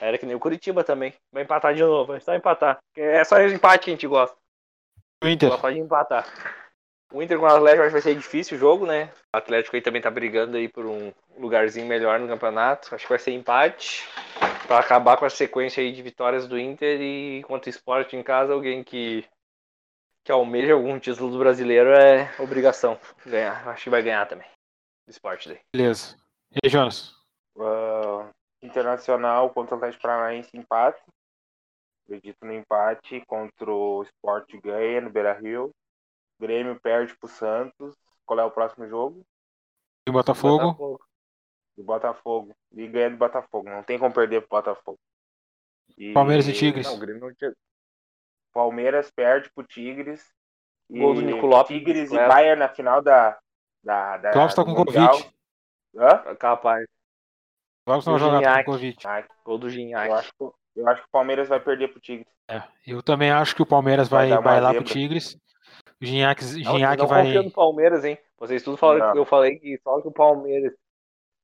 Era 0.01 0.19
que 0.19 0.27
nem 0.27 0.37
o 0.37 0.41
Curitiba 0.41 0.85
também. 0.85 1.15
Vai 1.33 1.43
empatar 1.45 1.75
de 1.75 1.83
novo, 1.83 2.13
vai 2.13 2.21
só 2.21 2.35
empatar. 2.35 2.79
É 2.97 3.25
só 3.25 3.41
empate 3.41 3.85
que 3.85 3.91
a 3.91 3.95
gente 3.95 4.07
gosta. 4.07 4.37
O 5.23 5.29
Inter. 5.29 5.59
Pode 5.61 5.79
empatar. 5.79 6.27
O 7.13 7.23
Inter 7.23 7.39
com 7.39 7.45
o 7.45 7.49
Atlético 7.49 7.83
acho 7.83 7.89
que 7.89 7.93
vai 7.93 8.03
ser 8.03 8.15
difícil 8.17 8.57
o 8.57 8.61
jogo, 8.61 8.87
né? 8.87 9.13
O 9.33 9.37
Atlético 9.37 9.77
aí 9.77 9.83
também 9.83 10.03
tá 10.03 10.11
brigando 10.11 10.57
aí 10.57 10.69
por 10.69 10.85
um 10.85 11.13
lugarzinho 11.39 11.87
melhor 11.87 12.19
no 12.19 12.27
campeonato. 12.27 12.95
Acho 12.95 13.05
que 13.05 13.11
vai 13.11 13.19
ser 13.19 13.33
empate. 13.33 14.05
Pra 14.67 14.81
acabar 14.81 15.17
com 15.17 15.25
a 15.25 15.31
sequência 15.31 15.81
aí 15.81 15.93
de 15.93 16.03
vitórias 16.03 16.49
do 16.49 16.59
Inter 16.59 17.01
e 17.01 17.43
contra 17.45 17.69
o 17.69 17.71
Sport 17.71 18.13
em 18.15 18.23
casa, 18.23 18.53
alguém 18.53 18.83
que, 18.83 19.25
que 20.25 20.33
almeja 20.33 20.75
algum 20.75 20.99
título 20.99 21.31
do 21.31 21.39
brasileiro 21.39 21.91
é 21.91 22.35
obrigação 22.41 22.99
ganhar. 23.25 23.69
Acho 23.69 23.85
que 23.85 23.91
vai 23.91 24.03
ganhar 24.03 24.27
também. 24.27 24.49
Do 25.07 25.11
Sport 25.13 25.47
daí. 25.47 25.61
Beleza. 25.73 26.17
E 26.51 26.59
aí, 26.65 26.71
Jonas? 26.71 27.15
Ah, 27.59 28.29
Internacional 28.63 29.51
contra 29.51 29.75
o 29.75 29.79
Atlético 29.79 30.03
Paranaense 30.03 30.57
empate. 30.57 31.01
Acredito 32.05 32.45
no 32.45 32.53
empate 32.53 33.23
contra 33.27 33.71
o 33.71 34.03
Sport 34.03 34.51
ganha 34.63 35.01
no 35.01 35.11
Beira 35.11 35.33
Rio. 35.33 35.73
Grêmio 36.41 36.79
perde 36.81 37.17
pro 37.17 37.29
Santos. 37.29 37.97
Qual 38.25 38.39
é 38.41 38.45
o 38.45 38.51
próximo 38.51 38.89
jogo? 38.89 39.25
E 40.07 40.11
o 40.11 40.13
Botafogo? 40.13 40.65
Botafogo. 40.73 41.01
Do 41.77 41.85
Botafogo. 41.85 42.57
E 42.73 42.87
ganha 42.89 43.11
do 43.11 43.17
Botafogo. 43.17 43.69
Não 43.69 43.83
tem 43.83 43.99
como 43.99 44.13
perder 44.15 44.41
pro 44.41 44.51
Botafogo. 44.51 44.99
E- 45.97 46.13
Palmeiras 46.13 46.49
e 46.49 46.53
Tigres. 46.53 46.87
Não, 46.87 46.99
não 47.19 47.35
tinha. 47.35 47.55
Palmeiras 48.53 49.11
perde 49.11 49.51
pro 49.55 49.65
Tigres. 49.67 50.25
E 50.89 50.99
Gol 51.01 51.15
do 51.15 51.21
Nico 51.23 51.47
Lopes, 51.47 51.69
Tigres 51.77 51.97
e 51.99 52.03
bicicleta. 52.03 52.29
Bayern 52.29 52.59
na 52.61 52.69
final 52.69 53.03
da. 53.03 53.39
da, 53.83 54.17
da 54.19 54.31
O 54.31 54.33
Clóvis 54.33 54.55
tá 54.55 54.65
com 54.65 54.71
Mundial. 54.71 55.11
Covid. 55.13 55.35
Hã? 55.97 56.35
Capaz. 56.37 56.85
O 56.85 57.85
Clóvis 57.87 58.07
não 58.07 58.19
jogar, 58.19 58.41
tá 58.43 58.65
com 58.65 58.73
Covid. 58.73 58.97
Gol 59.45 59.59
do 59.59 59.69
Gignac. 59.69 60.09
eu, 60.09 60.15
acho, 60.15 60.33
que- 60.33 60.51
eu 60.81 60.89
acho 60.89 61.03
que 61.03 61.09
o 61.09 61.11
Palmeiras 61.11 61.49
vai 61.49 61.61
perder 61.61 61.89
pro 61.89 62.01
Tigres. 62.01 62.33
É, 62.49 62.63
eu 62.87 63.03
também 63.03 63.31
acho 63.33 63.55
que 63.57 63.63
o 63.63 63.67
Palmeiras 63.67 64.09
Vai 64.09 64.29
vai, 64.41 64.61
lá 64.61 64.73
pro. 64.73 64.85
Tigres. 64.85 65.37
O 66.03 66.05
Gignac, 66.05 66.43
Não, 66.45 66.51
Gignac 66.73 66.99
não 66.99 67.07
vai. 67.07 67.25
confio 67.25 67.43
no 67.45 67.51
Palmeiras, 67.51 68.05
hein? 68.05 68.19
Vocês 68.39 68.63
tudo 68.63 68.77
falaram 68.77 69.07
Não. 69.07 69.13
que 69.13 69.19
eu 69.19 69.25
falei 69.25 69.57
que 69.59 69.79
só 69.83 70.01
que 70.01 70.09
o 70.09 70.13
Palmeiras. 70.13 70.73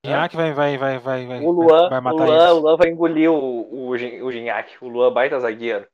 Gignac 0.05 0.36
vai, 0.36 0.53
vai, 0.53 0.76
vai, 0.76 0.98
vai, 0.98 1.26
vai, 1.26 1.40
O 1.40 1.50
Luan, 1.50 1.88
vai 1.88 2.00
o 2.00 2.03
matar 2.03 2.16
Luan, 2.24 2.38
o 2.38 2.50
eles. 2.53 2.62
Luan 2.62 2.76
vai 2.76 2.88
engolir 2.90 3.30
o, 3.30 3.34
o, 3.36 3.88
o 3.88 3.96
Gignac. 4.32 4.72
O 4.84 4.88
Luan 4.88 5.12
baita 5.12 5.38
zagueiro. 5.40 5.86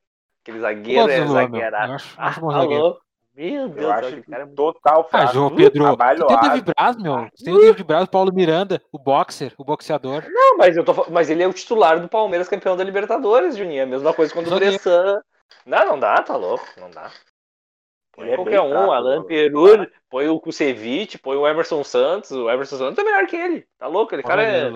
Aquele 0.42 0.60
zagueiro 0.60 1.10
é 1.10 1.26
zagueiraço. 1.26 1.88
Eu 1.90 1.94
acho- 1.94 2.14
Ah, 2.18 2.28
acho 2.28 2.40
bom 2.40 2.50
tá 2.50 2.60
zagueiro. 2.60 2.82
louco. 2.82 3.00
Meu 3.36 3.68
Deus, 3.68 3.84
Eu 3.84 3.92
acho 3.92 4.06
aquele 4.08 4.22
cara 4.22 4.42
é 4.42 4.46
muito... 4.46 4.56
total 4.56 5.00
Ah, 5.02 5.04
fraco. 5.04 5.32
João 5.34 5.54
Pedro. 5.54 5.96
Tu 5.96 5.96
tem 5.96 6.24
o. 6.36 6.40
David 6.40 6.72
Braz, 6.76 6.96
meu. 6.96 7.28
Tu 7.36 7.44
tem 7.44 7.54
o 7.54 7.60
David 7.60 7.84
Braz, 7.84 8.04
o 8.04 8.10
Paulo 8.10 8.32
Miranda, 8.34 8.82
o 8.90 8.98
boxer, 8.98 9.52
o 9.56 9.62
boxeador. 9.64 10.24
Não, 10.28 10.56
mas, 10.56 10.76
eu 10.76 10.84
tô, 10.84 11.06
mas 11.10 11.30
ele 11.30 11.44
é 11.44 11.46
o 11.46 11.52
titular 11.52 12.00
do 12.00 12.08
Palmeiras, 12.08 12.48
campeão 12.48 12.76
da 12.76 12.82
Libertadores, 12.82 13.56
Juninho. 13.56 13.78
É 13.80 13.82
a 13.84 13.86
mesma 13.86 14.12
coisa 14.12 14.32
quando 14.32 14.46
o 14.48 14.50
Zagueiro. 14.50 14.72
Bressan. 14.72 15.20
Não, 15.64 15.86
não 15.86 16.00
dá, 16.00 16.20
tá 16.20 16.34
louco. 16.34 16.64
Não 16.80 16.90
dá. 16.90 17.12
Põe 18.18 18.24
Ele 18.24 18.32
é 18.32 18.36
qualquer 18.36 18.60
um, 18.60 18.70
fraco, 18.70 18.90
Alan? 18.90 19.22
Perur, 19.22 19.88
põe 20.10 20.28
o 20.28 20.40
Kusevich, 20.40 21.18
põe 21.18 21.36
o 21.36 21.46
Emerson 21.46 21.84
Santos. 21.84 22.32
O 22.32 22.50
Emerson 22.50 22.76
Santos 22.76 22.98
é 22.98 23.04
melhor 23.04 23.24
que 23.28 23.36
ele. 23.36 23.64
Tá 23.78 23.86
louco? 23.86 24.16
Bom 24.16 24.22
cara 24.22 24.42
é. 24.42 24.68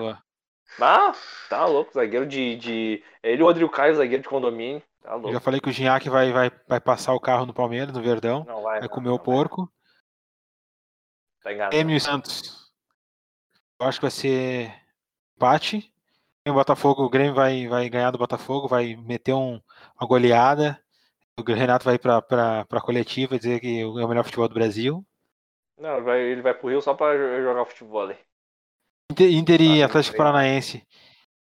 Ah, 0.79 1.11
tá 1.49 1.65
louco, 1.65 1.91
zagueiro 1.91 2.25
de. 2.25 2.55
de... 2.55 3.03
Ele 3.21 3.41
e 3.41 3.43
o 3.43 3.45
Rodrigo 3.45 3.69
Caio, 3.69 3.95
zagueiro 3.95 4.23
de 4.23 4.29
condomínio. 4.29 4.81
Tá 5.01 5.11
Eu 5.11 5.17
louco. 5.17 5.33
já 5.33 5.41
falei 5.41 5.59
que 5.59 5.69
o 5.69 5.73
Gignac 5.73 6.09
vai, 6.09 6.31
vai, 6.31 6.49
vai 6.65 6.79
passar 6.79 7.13
o 7.13 7.19
carro 7.19 7.45
no 7.45 7.53
Palmeiras, 7.53 7.93
no 7.93 8.01
Verdão. 8.01 8.45
Não 8.47 8.61
vai. 8.61 8.79
Vai 8.79 8.87
não, 8.87 8.95
comer 8.95 9.09
o 9.09 9.11
não 9.11 9.17
vai. 9.17 9.25
porco. 9.25 9.69
Tá 11.43 11.51
enganado. 11.51 11.75
Grêmio 11.75 11.97
e 11.97 11.99
Santos. 11.99 12.71
Eu 13.77 13.87
acho 13.87 13.99
que 13.99 14.05
vai 14.05 14.11
ser 14.11 14.73
empate. 15.35 15.93
O 16.47 16.53
Botafogo, 16.53 17.03
o 17.03 17.09
Grêmio 17.09 17.33
vai, 17.33 17.67
vai 17.67 17.89
ganhar 17.89 18.11
do 18.11 18.17
Botafogo, 18.17 18.69
vai 18.69 18.95
meter 18.95 19.33
um, 19.33 19.61
uma 19.99 20.07
goleada. 20.07 20.81
O 21.39 21.43
Renato 21.43 21.85
vai 21.85 21.97
pra, 21.97 22.21
pra, 22.21 22.65
pra 22.65 22.81
coletiva 22.81 23.37
dizer 23.37 23.59
que 23.59 23.81
é 23.81 23.85
o 23.85 24.07
melhor 24.07 24.23
futebol 24.23 24.47
do 24.47 24.53
Brasil. 24.53 25.03
Não, 25.77 25.95
ele 25.95 26.03
vai, 26.03 26.21
ele 26.21 26.41
vai 26.41 26.53
pro 26.53 26.69
Rio 26.69 26.81
só 26.81 26.93
pra 26.93 27.15
jo- 27.17 27.41
jogar 27.41 27.65
futebol 27.65 28.03
ali. 28.03 28.17
Inter, 29.11 29.31
Inter 29.31 29.59
Ah, 29.59 29.63
e 29.63 29.67
tem 29.67 29.83
Atlético 29.83 30.17
Paranaense. 30.17 30.87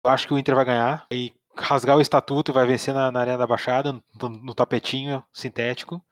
Eu 0.03 0.11
acho 0.11 0.27
que 0.27 0.33
o 0.33 0.37
Inter 0.37 0.55
vai 0.55 0.65
ganhar. 0.65 1.05
E 1.11 1.33
rasgar 1.55 1.95
o 1.95 2.01
estatuto 2.01 2.51
vai 2.51 2.65
vencer 2.65 2.93
na, 2.93 3.11
na 3.11 3.19
Arena 3.21 3.37
da 3.37 3.47
Baixada, 3.47 3.93
no, 3.93 4.29
no 4.29 4.55
tapetinho 4.55 5.23
sintético. 5.31 6.03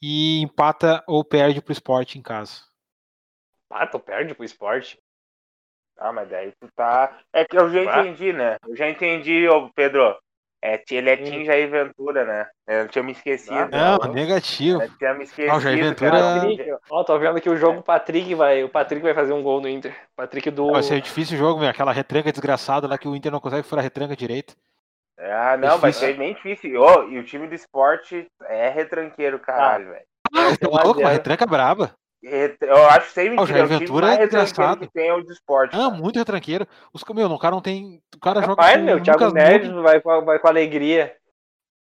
E 0.00 0.40
empata 0.40 1.02
ou 1.06 1.22
perde 1.24 1.60
pro 1.60 1.72
esporte 1.72 2.18
em 2.18 2.22
casa. 2.22 2.62
Ah, 3.70 3.86
tu 3.86 3.98
perde 4.00 4.34
pro 4.34 4.44
esporte. 4.44 4.98
Ah, 5.98 6.12
mas 6.12 6.28
daí 6.30 6.52
tu 6.52 6.68
tá. 6.74 7.18
É 7.32 7.44
que 7.44 7.58
eu 7.58 7.68
já 7.68 7.82
entendi, 7.82 8.32
né? 8.32 8.56
Eu 8.66 8.74
já 8.74 8.88
entendi, 8.88 9.46
ô 9.48 9.68
Pedro. 9.74 10.16
É, 10.60 10.82
ele 10.90 11.08
é 11.10 11.14
Hum. 11.14 11.24
Tim 11.24 11.44
Jair 11.44 11.70
Ventura, 11.70 12.24
né? 12.24 12.46
Eu 12.66 12.88
tinha 12.88 13.02
me 13.04 13.12
esquecido. 13.12 13.56
Ah, 13.72 13.98
Não, 14.02 14.12
negativo. 14.12 14.82
Eu 14.82 14.90
tinha 14.98 15.14
me 15.14 15.22
esquecido. 15.24 15.52
Ah, 15.52 15.56
o 15.56 15.60
Jair 15.60 15.78
Ventura- 15.84 16.10
cara. 16.10 16.40
Patrick, 16.40 16.74
ó, 16.90 17.04
tô 17.04 17.18
vendo 17.18 17.40
que 17.40 17.48
o 17.48 17.56
jogo 17.56 17.78
o 17.78 17.82
Patrick 17.82 18.34
vai. 18.34 18.64
O 18.64 18.68
Patrick 18.68 19.00
vai 19.02 19.14
fazer 19.14 19.32
um 19.32 19.42
gol 19.42 19.60
no 19.60 19.68
Inter. 19.68 19.94
Patrick 20.16 20.50
do. 20.50 20.72
Vai 20.72 20.82
ser 20.82 21.00
difícil 21.00 21.36
o 21.36 21.38
jogo, 21.38 21.60
meu. 21.60 21.68
Aquela 21.68 21.92
retranca 21.92 22.32
desgraçada 22.32 22.88
lá 22.88 22.98
que 22.98 23.06
o 23.06 23.14
Inter 23.14 23.30
não 23.30 23.38
consegue 23.40 23.62
furar 23.62 23.82
a 23.82 23.84
retranca 23.84 24.16
direito. 24.16 24.56
Ah, 25.20 25.56
não, 25.56 25.78
vai 25.78 25.92
ser 25.92 26.16
bem 26.16 26.34
difícil. 26.34 26.80
Ô, 26.80 27.04
e 27.08 27.18
o 27.18 27.24
time 27.24 27.46
do 27.46 27.54
esporte 27.54 28.26
é 28.46 28.68
retranqueiro, 28.68 29.38
caralho, 29.38 29.90
velho. 29.90 30.04
Vai 30.32 30.50
ser 30.50 30.58
Tá 30.58 30.66
a 30.80 30.84
louco, 30.84 31.00
uma 31.00 31.10
retranca 31.10 31.46
braba. 31.46 31.92
Eu 32.20 32.86
acho 32.88 33.12
sem 33.12 33.28
o 33.28 33.36
mentira. 33.36 33.46
Jair 33.46 33.64
o 33.64 33.68
Ventura 33.68 34.14
é 34.14 34.18
desgraçado. 34.26 34.80
que 34.80 34.92
tem 34.92 35.08
é 35.08 35.14
o 35.14 35.22
do 35.22 35.32
esporte. 35.32 35.74
Ah, 35.74 35.88
cara. 35.88 35.90
muito 35.90 36.18
retranqueiro. 36.18 36.66
Os, 36.92 37.04
meu, 37.14 37.30
o 37.30 37.38
cara 37.38 37.54
não 37.54 37.62
tem. 37.62 38.02
O 38.14 38.18
cara 38.18 38.40
joga 38.40 38.52
Rapaz, 38.52 38.76
com 38.76 38.82
meu, 38.82 38.96
o 38.96 39.02
Thiago 39.02 39.24
Lucas 39.24 39.32
Neves 39.34 39.68
Mugni. 39.68 39.82
vai, 39.82 40.00
com- 40.00 40.24
vai 40.24 40.38
com 40.40 40.48
alegria. 40.48 41.16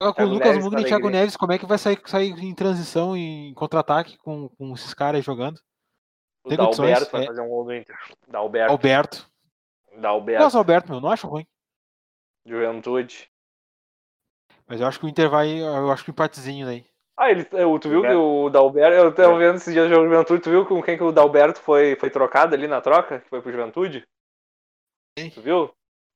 joga 0.02 0.14
com 0.14 0.24
o 0.24 0.28
Lucas 0.28 0.48
Neves 0.50 0.64
Mugni 0.64 0.82
e 0.82 0.86
Thiago. 0.86 1.10
Neves. 1.10 1.36
Como 1.36 1.52
é 1.52 1.58
que 1.58 1.66
vai 1.66 1.78
sair, 1.80 2.00
sair 2.06 2.32
em 2.32 2.54
transição 2.54 3.18
e 3.18 3.50
em 3.50 3.54
contra-ataque 3.56 4.18
com, 4.20 4.50
com 4.50 4.74
esses 4.76 4.94
caras 4.94 5.26
jogando? 5.26 5.60
O 6.44 6.50
Tem 6.50 6.58
Dalberto 6.58 7.12
vai 7.12 7.24
é. 7.24 7.26
fazer 7.28 7.42
um 7.42 7.50
gol 7.50 7.66
no 7.66 7.76
Inter. 7.76 7.98
Dalberto. 8.28 8.72
Alberto. 8.72 9.32
Dalberto. 9.98 10.44
Nossa, 10.44 10.58
Alberto, 10.58 10.92
meu, 10.92 11.02
não 11.02 11.10
acho 11.12 11.28
ruim. 11.28 11.46
Juventude. 12.46 13.30
Mas 14.68 14.80
eu 14.80 14.88
acho 14.88 15.00
que 15.00 15.06
o 15.06 15.10
Inter 15.10 15.30
vai. 15.30 15.60
Eu 15.60 15.92
acho 15.92 16.04
que 16.06 16.12
um 16.12 16.14
empatezinho 16.14 16.68
aí. 16.68 16.86
Ah, 17.22 17.30
ele, 17.32 17.44
tu 17.44 17.90
viu 17.90 18.02
que 18.02 18.08
o 18.14 18.50
Dalberto, 18.50 18.96
eu 18.96 19.14
tava 19.14 19.34
É. 19.36 19.38
vendo 19.38 19.56
esses 19.58 19.74
dias 19.74 19.88
do 19.90 19.94
jogo 19.94 20.08
de 20.08 20.12
Juventude, 20.14 20.42
tu 20.42 20.50
viu 20.50 20.66
com 20.66 20.82
quem 20.82 20.96
que 20.98 21.04
o 21.04 21.12
Dalberto 21.12 21.60
foi, 21.60 21.98
foi 21.98 22.10
trocado 22.10 22.56
ali 22.56 22.66
na 22.66 22.80
troca? 22.80 23.20
Que 23.20 23.28
foi 23.28 23.42
pro 23.42 23.52
Juventude? 23.52 24.08
Quem? 25.18 25.30
Tu 25.30 25.42
viu? 25.42 25.64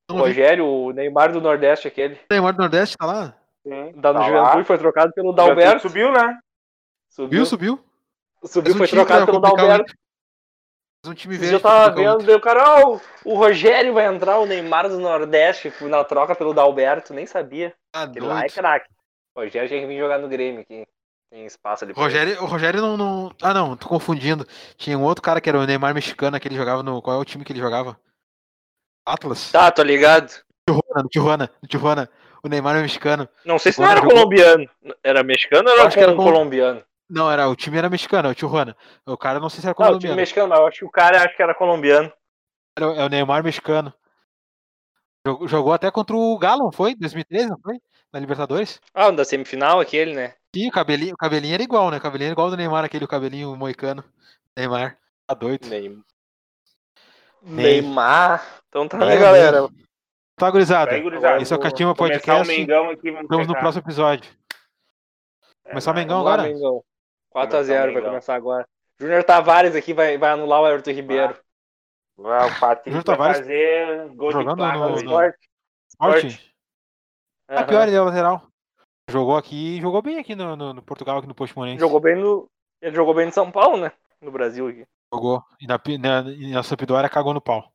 O 0.09 0.13
Não 0.13 0.23
vi. 0.23 0.29
Rogério, 0.29 0.65
o 0.65 0.91
Neymar 0.93 1.33
do 1.33 1.41
Nordeste, 1.41 1.87
aquele. 1.89 2.15
O 2.15 2.19
Neymar 2.31 2.53
do 2.53 2.59
Nordeste 2.59 2.95
tá 2.97 3.05
lá? 3.05 3.35
Sim, 3.67 3.91
Da 3.99 4.13
tá 4.13 4.19
lá. 4.19 4.27
Juventude 4.27 4.63
foi 4.63 4.77
trocado 4.77 5.11
pelo 5.13 5.31
Juventude 5.31 5.55
Dalberto. 5.55 5.81
Subiu, 5.89 6.11
né? 6.13 6.39
Subiu, 7.09 7.45
Subiu, 7.45 7.79
subiu. 8.45 8.73
um 8.73 8.77
foi 8.77 8.87
trocado 8.87 9.25
pelo 9.25 9.39
o 9.39 9.41
Dalberto. 9.41 9.93
Um 11.05 11.13
time 11.13 11.35
verde. 11.37 11.55
eu 11.55 11.59
tava 11.59 11.91
o 11.91 11.95
vendo, 11.95 12.25
daí 12.25 12.35
o 12.35 12.39
cara, 12.39 12.63
ó, 12.79 12.93
o, 12.95 13.01
o 13.25 13.35
Rogério 13.35 13.93
vai 13.93 14.05
entrar, 14.05 14.39
o 14.39 14.45
Neymar 14.45 14.87
do 14.87 14.99
Nordeste, 14.99 15.69
fui 15.69 15.89
na 15.89 16.01
troca 16.05 16.33
pelo 16.33 16.53
Dalberto, 16.53 17.13
nem 17.13 17.25
sabia. 17.25 17.73
Tá 17.91 18.03
Aquele 18.03 18.25
lá 18.25 18.45
é 18.45 18.47
craque. 18.47 18.89
Rogério 19.35 19.67
tinha 19.67 19.81
que 19.81 19.87
vir 19.87 19.97
jogar 19.99 20.19
no 20.19 20.27
Grêmio 20.29 20.61
aqui. 20.61 20.85
Tem 21.31 21.45
espaço 21.45 21.83
ali. 21.83 21.93
Rogério, 21.93 22.41
o 22.43 22.45
Rogério 22.45 22.81
não, 22.81 22.95
não. 22.97 23.35
Ah, 23.41 23.53
não, 23.53 23.75
tô 23.75 23.87
confundindo. 23.87 24.45
Tinha 24.77 24.97
um 24.97 25.03
outro 25.03 25.21
cara 25.23 25.41
que 25.41 25.49
era 25.49 25.57
o 25.59 25.65
Neymar 25.65 25.93
mexicano, 25.93 26.39
que 26.39 26.47
ele 26.47 26.55
jogava 26.55 26.83
no. 26.83 27.01
Qual 27.01 27.17
é 27.17 27.19
o 27.19 27.25
time 27.25 27.43
que 27.43 27.51
ele 27.51 27.59
jogava? 27.59 27.99
Atlas? 29.05 29.51
Tá, 29.51 29.71
tô 29.71 29.81
ligado. 29.83 30.29
Tijuana, 30.69 31.03
no 31.03 31.09
Tijuana, 31.09 31.51
no 31.61 31.67
Tijuana. 31.67 32.09
O 32.43 32.47
Neymar 32.47 32.75
é 32.77 32.81
mexicano. 32.81 33.27
Não 33.45 33.57
sei 33.57 33.71
se 33.71 33.79
não 33.81 33.87
era 33.89 33.99
jogou- 34.01 34.13
colombiano. 34.15 34.69
Era 35.03 35.23
mexicano 35.23 35.69
ou 35.69 35.75
era, 35.75 35.87
acho 35.87 35.97
que 35.97 36.03
era 36.03 36.13
col- 36.13 36.23
col- 36.23 36.33
colombiano? 36.33 36.83
Não, 37.09 37.29
era, 37.31 37.47
o 37.49 37.55
time 37.55 37.77
era 37.77 37.89
mexicano, 37.89 38.27
é 38.27 38.31
o 38.31 38.35
Tijuana. 38.35 38.75
O 39.05 39.17
cara 39.17 39.39
não 39.39 39.49
sei 39.49 39.61
se 39.61 39.67
era 39.67 39.75
Não, 39.77 39.85
o 39.85 39.87
time 39.87 39.91
colombiano. 39.91 40.15
mexicano, 40.17 40.49
mas 40.49 40.59
eu 40.59 40.67
acho 40.67 40.79
que 40.79 40.85
o 40.85 40.89
cara 40.91 41.23
acho 41.23 41.35
que 41.35 41.41
era 41.43 41.55
colombiano. 41.55 42.11
É 42.77 42.85
o 43.05 43.09
Neymar 43.09 43.43
mexicano. 43.43 43.93
Jogou, 45.25 45.47
jogou 45.47 45.73
até 45.73 45.89
contra 45.89 46.15
o 46.15 46.37
Galo, 46.37 46.63
não 46.65 46.71
foi? 46.71 46.95
2013, 46.95 47.49
não 47.49 47.59
foi? 47.59 47.79
Na 48.13 48.19
Libertadores? 48.19 48.79
Ah, 48.93 49.09
da 49.09 49.25
semifinal, 49.25 49.79
aquele, 49.79 50.13
né? 50.13 50.35
Sim, 50.55 50.67
o 50.67 50.71
cabelinho, 50.71 51.15
o 51.15 51.17
cabelinho 51.17 51.55
era 51.55 51.63
igual, 51.63 51.89
né? 51.89 51.97
O 51.97 52.01
cabelinho 52.01 52.27
era 52.27 52.33
igual 52.33 52.45
ao 52.45 52.51
do 52.51 52.57
Neymar, 52.57 52.85
aquele 52.85 53.05
o 53.05 53.07
cabelinho 53.07 53.55
moicano. 53.55 54.03
Neymar. 54.55 54.97
Tá 55.27 55.33
doido. 55.33 55.67
Neymar. 55.67 56.03
Neymar. 57.41 58.61
Então 58.69 58.87
tá, 58.87 58.97
né, 58.97 59.15
eu 59.15 59.19
galera? 59.19 59.67
Tá, 60.35 60.49
gurizada. 60.51 60.91
Aí, 60.91 61.01
gurizada, 61.01 61.41
Esse 61.41 61.53
é 61.53 61.55
o 61.55 61.59
Catima 61.59 61.95
Começar 61.95 62.13
o 62.13 62.37
Podcast. 62.37 62.47
Mengão 62.59 62.89
aqui, 62.89 63.09
vamos 63.11 63.23
Estamos 63.23 63.47
no 63.47 63.53
próximo 63.55 63.83
episódio. 63.83 64.31
É, 65.65 65.69
Começar 65.69 65.91
o. 65.91 65.95
Mengão 65.95 66.19
agora? 66.19 66.43
Mengão. 66.43 66.83
4x0 67.33 67.49
Começar 67.65 67.89
o 67.89 67.93
vai 67.93 68.01
começar 68.03 68.35
agora. 68.35 68.67
Júnior 68.99 69.23
Tavares 69.23 69.75
aqui 69.75 69.91
vai, 69.93 70.17
vai 70.17 70.29
anular 70.31 70.61
o 70.61 70.67
Everton 70.67 70.91
Ribeiro. 70.91 71.35
Vai, 72.15 72.47
o 72.47 72.59
Patrick 72.59 72.89
Júnior 72.91 73.03
vai 73.05 73.15
Tavares 73.17 73.37
fazer 73.39 74.09
gol 74.15 74.27
de 74.27 74.33
jogando 74.33 74.57
placa 74.57 74.77
no- 74.77 74.89
no- 74.89 74.97
Esporte. 74.97 75.49
Forte? 75.97 76.52
Ah, 77.47 77.59
Aham. 77.59 77.67
pior, 77.67 77.87
ele 77.87 77.95
é 77.97 78.01
lateral. 78.01 78.47
Jogou 79.09 79.35
aqui, 79.37 79.79
jogou 79.81 80.01
bem 80.01 80.17
aqui 80.17 80.33
no, 80.35 80.55
no- 80.55 80.73
no 80.73 80.81
Portugal, 80.81 81.17
aqui 81.17 81.27
no 81.27 81.35
Posto 81.35 81.57
Morense. 81.59 81.79
Jogou 81.79 81.99
bem 81.99 82.15
no. 82.15 82.47
Ele 82.81 82.95
jogou 82.95 83.13
bem 83.13 83.25
no 83.25 83.31
São 83.33 83.51
Paulo, 83.51 83.77
né? 83.77 83.91
No 84.21 84.31
Brasil 84.31 84.67
aqui. 84.67 84.85
Jogou. 85.13 85.43
E 85.59 85.67
na, 85.67 85.79
na, 85.99 86.21
na 86.23 86.63
Sampdoria 86.63 87.09
cagou 87.09 87.33
no 87.33 87.41
pau. 87.41 87.71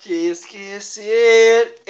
Te 0.00 0.12
esquecer, 0.12 1.80